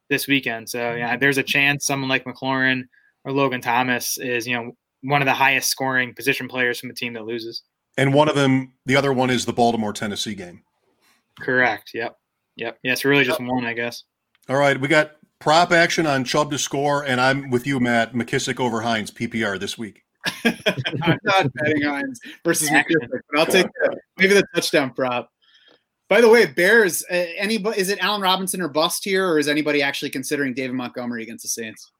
this 0.09 0.27
weekend. 0.27 0.69
So 0.69 0.95
yeah, 0.95 1.17
there's 1.17 1.39
a 1.39 1.43
chance 1.43 1.85
someone 1.85 2.09
like 2.09 2.25
McLaurin 2.25 2.85
or 3.25 3.33
Logan 3.33 3.61
Thomas 3.61 4.19
is, 4.19 4.47
you 4.47 4.55
know, 4.57 4.73
one 5.03 5.23
of 5.23 5.27
the 5.27 5.35
highest 5.35 5.69
scoring 5.69 6.15
position 6.15 6.49
players 6.49 6.81
from 6.81 6.91
a 6.91 6.95
team 6.95 7.13
that 7.15 7.25
loses. 7.25 7.63
And 7.97 8.13
one 8.13 8.29
of 8.29 8.35
them, 8.35 8.73
the 8.87 8.97
other 8.97 9.13
one 9.13 9.31
is 9.31 9.47
the 9.47 9.53
Baltimore 9.53 9.93
Tennessee 9.93 10.35
game. 10.35 10.63
Correct. 11.41 11.91
Yep. 11.95 12.17
Yep. 12.57 12.79
Yeah, 12.83 12.93
it's 12.93 13.05
really 13.05 13.25
just 13.25 13.41
one, 13.41 13.65
I 13.65 13.73
guess. 13.73 14.05
All 14.49 14.57
right, 14.57 14.79
we 14.79 14.89
got 14.89 15.13
prop 15.39 15.73
action 15.73 16.07
on 16.07 16.25
Chubb 16.25 16.51
to 16.51 16.59
score, 16.59 17.05
and 17.05 17.21
I'm 17.21 17.51
with 17.51 17.67
you, 17.67 17.81
Matt. 17.81 18.13
McKissic 18.13 18.61
over 18.61 18.83
Hines 18.83 19.11
PPR 19.11 19.59
this 19.59 19.79
week. 19.79 20.03
I'm 20.45 21.19
not 21.25 21.53
betting 21.55 21.83
Hines 21.83 22.21
versus 22.45 22.69
McKissic, 22.69 23.09
but 23.31 23.41
I'll 23.41 23.47
take 23.47 23.67
the, 23.67 23.97
maybe 24.19 24.35
the 24.35 24.45
touchdown 24.55 24.93
prop. 24.93 25.31
By 26.09 26.21
the 26.21 26.29
way, 26.29 26.47
Bears. 26.47 27.05
Uh, 27.11 27.27
anybody 27.37 27.81
is 27.81 27.89
it 27.89 27.99
Allen 28.01 28.21
Robinson 28.21 28.61
or 28.61 28.69
bust 28.69 29.05
here, 29.05 29.27
or 29.27 29.39
is 29.39 29.49
anybody 29.49 29.83
actually 29.83 30.11
considering 30.11 30.55
David 30.55 30.75
Montgomery 30.75 31.23
against 31.23 31.43
the 31.43 31.49
Saints? 31.49 31.91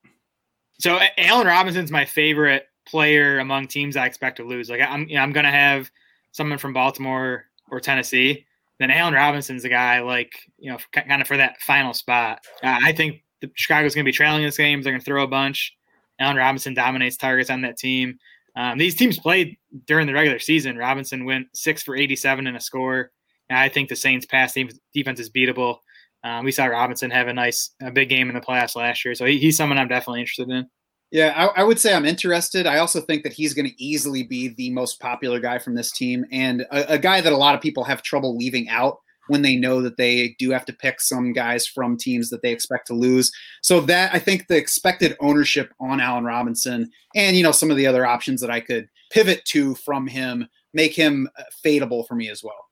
So 0.79 0.99
Allen 1.19 1.47
Robinson's 1.47 1.91
my 1.91 2.05
favorite 2.05 2.69
player 2.87 3.39
among 3.39 3.69
teams 3.69 3.97
I 3.97 4.07
expect 4.07 4.37
to 4.39 4.45
lose. 4.45 4.69
Like 4.69 4.81
I'm, 4.81 5.09
you 5.09 5.17
know, 5.17 5.23
I'm 5.23 5.33
gonna 5.33 5.51
have 5.51 5.91
someone 6.33 6.59
from 6.59 6.73
Baltimore 6.73 7.45
or 7.71 7.81
Tennessee. 7.81 8.47
Then 8.79 8.91
Allen 8.91 9.15
Robinson's 9.15 9.63
the 9.63 9.69
guy, 9.69 10.01
like 10.01 10.35
you 10.59 10.71
know, 10.71 10.79
kind 10.93 11.23
of 11.23 11.29
for 11.29 11.37
that 11.37 11.61
final 11.61 11.95
spot. 11.95 12.45
Uh, 12.63 12.79
I 12.83 12.93
think 12.93 13.23
the 13.41 13.51
Chicago's 13.55 13.95
gonna 13.95 14.05
be 14.05 14.13
trailing 14.13 14.43
in 14.43 14.49
this 14.49 14.57
game. 14.57 14.83
They're 14.83 14.93
gonna 14.93 15.03
throw 15.03 15.23
a 15.23 15.29
bunch. 15.29 15.77
Allen 16.19 16.37
Robinson 16.37 16.75
dominates 16.75 17.17
targets 17.17 17.51
on 17.51 17.63
that 17.63 17.77
team. 17.77 18.19
Um, 18.57 18.79
these 18.79 18.95
teams 18.95 19.19
played 19.19 19.57
during 19.87 20.07
the 20.07 20.13
regular 20.13 20.39
season. 20.39 20.77
Robinson 20.77 21.25
went 21.25 21.49
six 21.55 21.83
for 21.83 21.97
87 21.97 22.47
in 22.47 22.55
a 22.55 22.61
score. 22.61 23.11
And 23.49 23.59
I 23.59 23.69
think 23.69 23.89
the 23.89 23.97
Saints' 23.97 24.27
pass 24.27 24.55
defense 24.95 25.21
is 25.21 25.31
beatable. 25.31 25.79
Um, 26.25 26.45
we 26.45 26.53
saw 26.53 26.65
Robinson 26.65 27.11
have 27.11 27.29
a 27.29 27.33
nice, 27.35 27.75
a 27.83 27.91
big 27.91 28.09
game 28.09 28.29
in 28.29 28.35
the 28.35 28.41
playoffs 28.41 28.75
last 28.75 29.05
year, 29.05 29.15
so 29.15 29.27
he, 29.27 29.39
he's 29.39 29.57
someone 29.57 29.79
I'm 29.79 29.89
definitely 29.89 30.21
interested 30.21 30.49
in. 30.49 30.67
Yeah, 31.11 31.33
I, 31.37 31.61
I, 31.61 31.65
would 31.65 31.79
say 31.79 31.95
I'm 31.95 32.07
interested. 32.07 32.67
I 32.67 32.79
also 32.79 33.01
think 33.01 33.23
that 33.23 33.33
he's 33.33 33.55
going 33.55 33.69
to 33.69 33.83
easily 33.83 34.25
be 34.25 34.49
the 34.49 34.71
most 34.71 34.99
popular 34.99 35.39
guy 35.39 35.59
from 35.59 35.75
this 35.75 35.93
team 35.93 36.25
and 36.33 36.63
a, 36.73 36.95
a, 36.95 36.99
guy 36.99 37.21
that 37.21 37.33
a 37.33 37.37
lot 37.37 37.55
of 37.55 37.61
people 37.61 37.85
have 37.85 38.03
trouble 38.03 38.37
leaving 38.37 38.69
out 38.69 38.99
when 39.29 39.43
they 39.43 39.55
know 39.55 39.81
that 39.83 39.97
they 39.97 40.35
do 40.39 40.51
have 40.51 40.65
to 40.65 40.73
pick 40.73 41.01
some 41.01 41.33
guys 41.33 41.67
from 41.67 41.97
teams 41.97 42.31
that 42.31 42.43
they 42.43 42.51
expect 42.51 42.87
to 42.89 42.95
lose. 42.95 43.31
So 43.63 43.81
that 43.83 44.15
I 44.15 44.19
think 44.19 44.49
the 44.49 44.57
expected 44.57 45.17
ownership 45.21 45.73
on 45.79 46.01
Allen 46.01 46.25
Robinson 46.25 46.91
and 47.15 47.37
you 47.37 47.43
know 47.43 47.53
some 47.53 47.71
of 47.71 47.77
the 47.77 47.87
other 47.87 48.07
options 48.07 48.41
that 48.41 48.51
I 48.51 48.61
could 48.61 48.89
pivot 49.11 49.45
to 49.47 49.75
from 49.77 50.07
him 50.07 50.49
make 50.73 50.95
him 50.95 51.29
uh, 51.39 51.45
fadeable 51.65 52.07
for 52.09 52.17
me 52.17 52.29
as 52.29 52.43
well. 52.43 52.67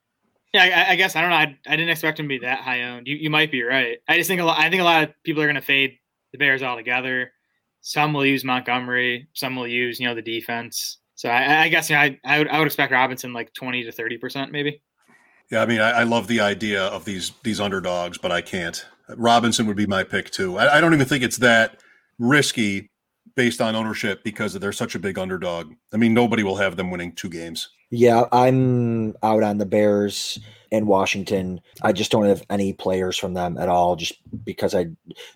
Yeah, 0.52 0.86
I, 0.88 0.92
I 0.92 0.96
guess 0.96 1.16
I 1.16 1.22
don't 1.22 1.30
know. 1.30 1.36
I, 1.36 1.58
I, 1.66 1.76
didn't 1.76 1.88
expect 1.88 2.20
him 2.20 2.26
to 2.26 2.28
be 2.28 2.38
that 2.40 2.60
high 2.60 2.82
owned. 2.82 3.06
You, 3.06 3.16
you 3.16 3.30
might 3.30 3.50
be 3.50 3.62
right. 3.62 3.98
I 4.06 4.18
just 4.18 4.28
think 4.28 4.40
a 4.40 4.44
lot. 4.44 4.58
I 4.58 4.68
think 4.68 4.82
a 4.82 4.84
lot 4.84 5.04
of 5.04 5.10
people 5.24 5.42
are 5.42 5.46
going 5.46 5.56
to 5.56 5.62
fade 5.62 5.98
the 6.32 6.38
Bears 6.38 6.62
altogether. 6.62 7.32
Some 7.80 8.12
will 8.12 8.26
use 8.26 8.44
Montgomery. 8.44 9.28
Some 9.32 9.56
will 9.56 9.66
use 9.66 9.98
you 9.98 10.06
know 10.06 10.14
the 10.14 10.22
defense. 10.22 10.98
So 11.14 11.30
I, 11.30 11.62
I 11.62 11.68
guess 11.68 11.88
you 11.88 11.96
know, 11.96 12.02
I 12.02 12.20
I 12.24 12.38
would, 12.38 12.48
I 12.48 12.58
would 12.58 12.66
expect 12.66 12.92
Robinson 12.92 13.32
like 13.32 13.54
twenty 13.54 13.82
to 13.84 13.92
thirty 13.92 14.18
percent 14.18 14.52
maybe. 14.52 14.82
Yeah, 15.50 15.62
I 15.62 15.66
mean 15.66 15.80
I, 15.80 15.90
I, 15.90 16.02
love 16.04 16.28
the 16.28 16.40
idea 16.40 16.84
of 16.84 17.04
these 17.04 17.32
these 17.42 17.60
underdogs, 17.60 18.18
but 18.18 18.30
I 18.30 18.40
can't. 18.40 18.84
Robinson 19.16 19.66
would 19.66 19.76
be 19.76 19.86
my 19.86 20.04
pick 20.04 20.30
too. 20.30 20.58
I, 20.58 20.78
I 20.78 20.80
don't 20.80 20.94
even 20.94 21.06
think 21.06 21.24
it's 21.24 21.38
that 21.38 21.80
risky 22.18 22.90
based 23.34 23.60
on 23.60 23.74
ownership 23.76 24.22
because 24.24 24.54
they're 24.54 24.72
such 24.72 24.94
a 24.94 24.98
big 24.98 25.18
underdog. 25.18 25.72
I 25.92 25.96
mean 25.96 26.14
nobody 26.14 26.42
will 26.42 26.56
have 26.56 26.76
them 26.76 26.90
winning 26.90 27.12
two 27.12 27.28
games. 27.28 27.68
Yeah, 27.90 28.24
I'm 28.32 29.14
out 29.22 29.42
on 29.42 29.59
the 29.59 29.66
Bears 29.66 30.38
and 30.72 30.86
Washington. 30.86 31.60
I 31.82 31.92
just 31.92 32.10
don't 32.10 32.24
have 32.24 32.42
any 32.48 32.72
players 32.72 33.18
from 33.18 33.34
them 33.34 33.59
at 33.59 33.68
all, 33.68 33.96
just 33.96 34.14
because 34.44 34.74
I 34.74 34.86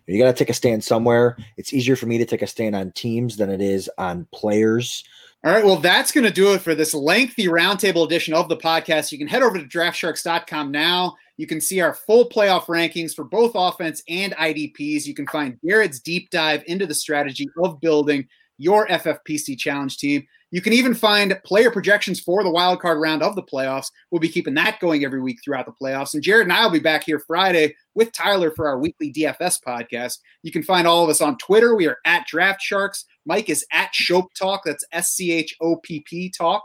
you 0.07 0.19
got 0.19 0.27
to 0.27 0.33
take 0.33 0.49
a 0.49 0.55
stand 0.55 0.83
somewhere. 0.83 1.37
It's 1.59 1.75
easier 1.75 1.97
for 1.97 2.07
me 2.07 2.17
to 2.17 2.25
take 2.25 2.41
a 2.41 2.47
stand 2.47 2.75
on 2.75 2.93
teams 2.93 3.37
than 3.37 3.51
it 3.51 3.61
is 3.61 3.91
on 3.99 4.27
players. 4.33 5.05
All 5.45 5.53
right, 5.53 5.65
well, 5.65 5.77
that's 5.77 6.11
going 6.11 6.25
to 6.25 6.33
do 6.33 6.55
it 6.55 6.63
for 6.63 6.75
this 6.75 6.95
lengthy 6.95 7.45
roundtable 7.45 8.07
edition 8.07 8.33
of 8.33 8.49
the 8.49 8.57
podcast. 8.57 9.13
You 9.13 9.19
can 9.19 9.29
head 9.29 9.43
over 9.43 9.59
to 9.59 9.65
draftsharks.com 9.65 10.73
now. 10.73 11.15
You 11.37 11.47
can 11.47 11.61
see 11.61 11.81
our 11.81 11.95
full 11.95 12.29
playoff 12.29 12.65
rankings 12.65 13.15
for 13.15 13.25
both 13.25 13.53
offense 13.55 14.03
and 14.09 14.35
IDPs. 14.35 15.07
You 15.07 15.15
can 15.15 15.27
find 15.27 15.59
Garrett's 15.61 16.01
deep 16.01 16.31
dive 16.31 16.63
into 16.67 16.87
the 16.87 16.95
strategy 16.95 17.49
of 17.63 17.81
building 17.81 18.27
your 18.59 18.87
FFPC 18.89 19.59
challenge 19.59 19.99
team. 19.99 20.27
You 20.51 20.63
can 20.63 20.73
even 20.73 20.95
find 20.95 21.39
player 21.45 21.71
projections 21.71 22.21
for 22.21 22.43
the 22.43 22.51
wild 22.51 22.81
card 22.81 23.01
round 23.01 23.23
of 23.23 23.35
the 23.35 23.43
playoffs. 23.43 23.91
We'll 24.11 24.21
be 24.21 24.29
keeping 24.29 24.55
that 24.55 24.79
going 24.81 25.05
every 25.05 25.21
week 25.21 25.39
throughout 25.45 25.67
the 25.67 25.73
playoffs. 25.73 26.15
And 26.15 26.23
Jared 26.23 26.47
and 26.47 26.53
I 26.53 26.65
will 26.65 26.73
be 26.73 26.79
back 26.79 27.05
here 27.05 27.19
Friday 27.19 27.75
with 27.95 28.13
Tyler 28.13 28.51
for 28.53 28.69
our 28.69 28.79
weekly 28.79 29.13
DFS 29.13 29.61
podcast. 29.61 30.19
You 30.43 30.53
can 30.53 30.63
find 30.63 30.87
all 30.87 31.05
of 31.05 31.11
us 31.11 31.21
on 31.21 31.37
Twitter. 31.39 31.75
We 31.75 31.89
are 31.89 31.99
at 32.05 32.27
Draft 32.27 32.63
Sharks. 32.63 33.05
Mike 33.27 33.51
is 33.51 33.67
at 33.73 33.93
Schopp 33.93 34.33
Talk. 34.39 34.63
That's 34.65 34.85
S 34.93 35.11
C 35.11 35.33
H 35.33 35.55
O 35.61 35.77
P 35.77 36.05
P 36.07 36.31
Talk. 36.31 36.63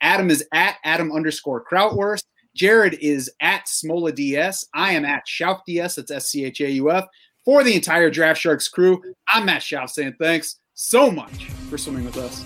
Adam 0.00 0.30
is 0.30 0.46
at 0.52 0.76
Adam 0.84 1.12
underscore 1.12 1.64
Krautwurst. 1.64 2.24
Jared 2.54 2.94
is 3.00 3.30
at 3.40 3.66
Smola 3.66 4.14
DS. 4.14 4.66
I 4.74 4.92
am 4.92 5.04
at 5.04 5.26
Schauf 5.26 5.60
DS. 5.66 5.96
That's 5.96 6.10
S 6.10 6.26
C 6.28 6.44
H 6.44 6.60
A 6.60 6.70
U 6.72 6.90
F. 6.90 7.06
For 7.44 7.62
the 7.62 7.74
entire 7.74 8.10
Draft 8.10 8.40
Sharks 8.40 8.68
crew, 8.68 9.02
I'm 9.28 9.46
Matt 9.46 9.60
Schauf 9.60 9.90
saying 9.90 10.14
thanks. 10.18 10.60
so 10.74 11.10
much 11.10 11.50
for 11.68 11.78
swimming 11.78 12.04
with 12.04 12.16
us. 12.16 12.44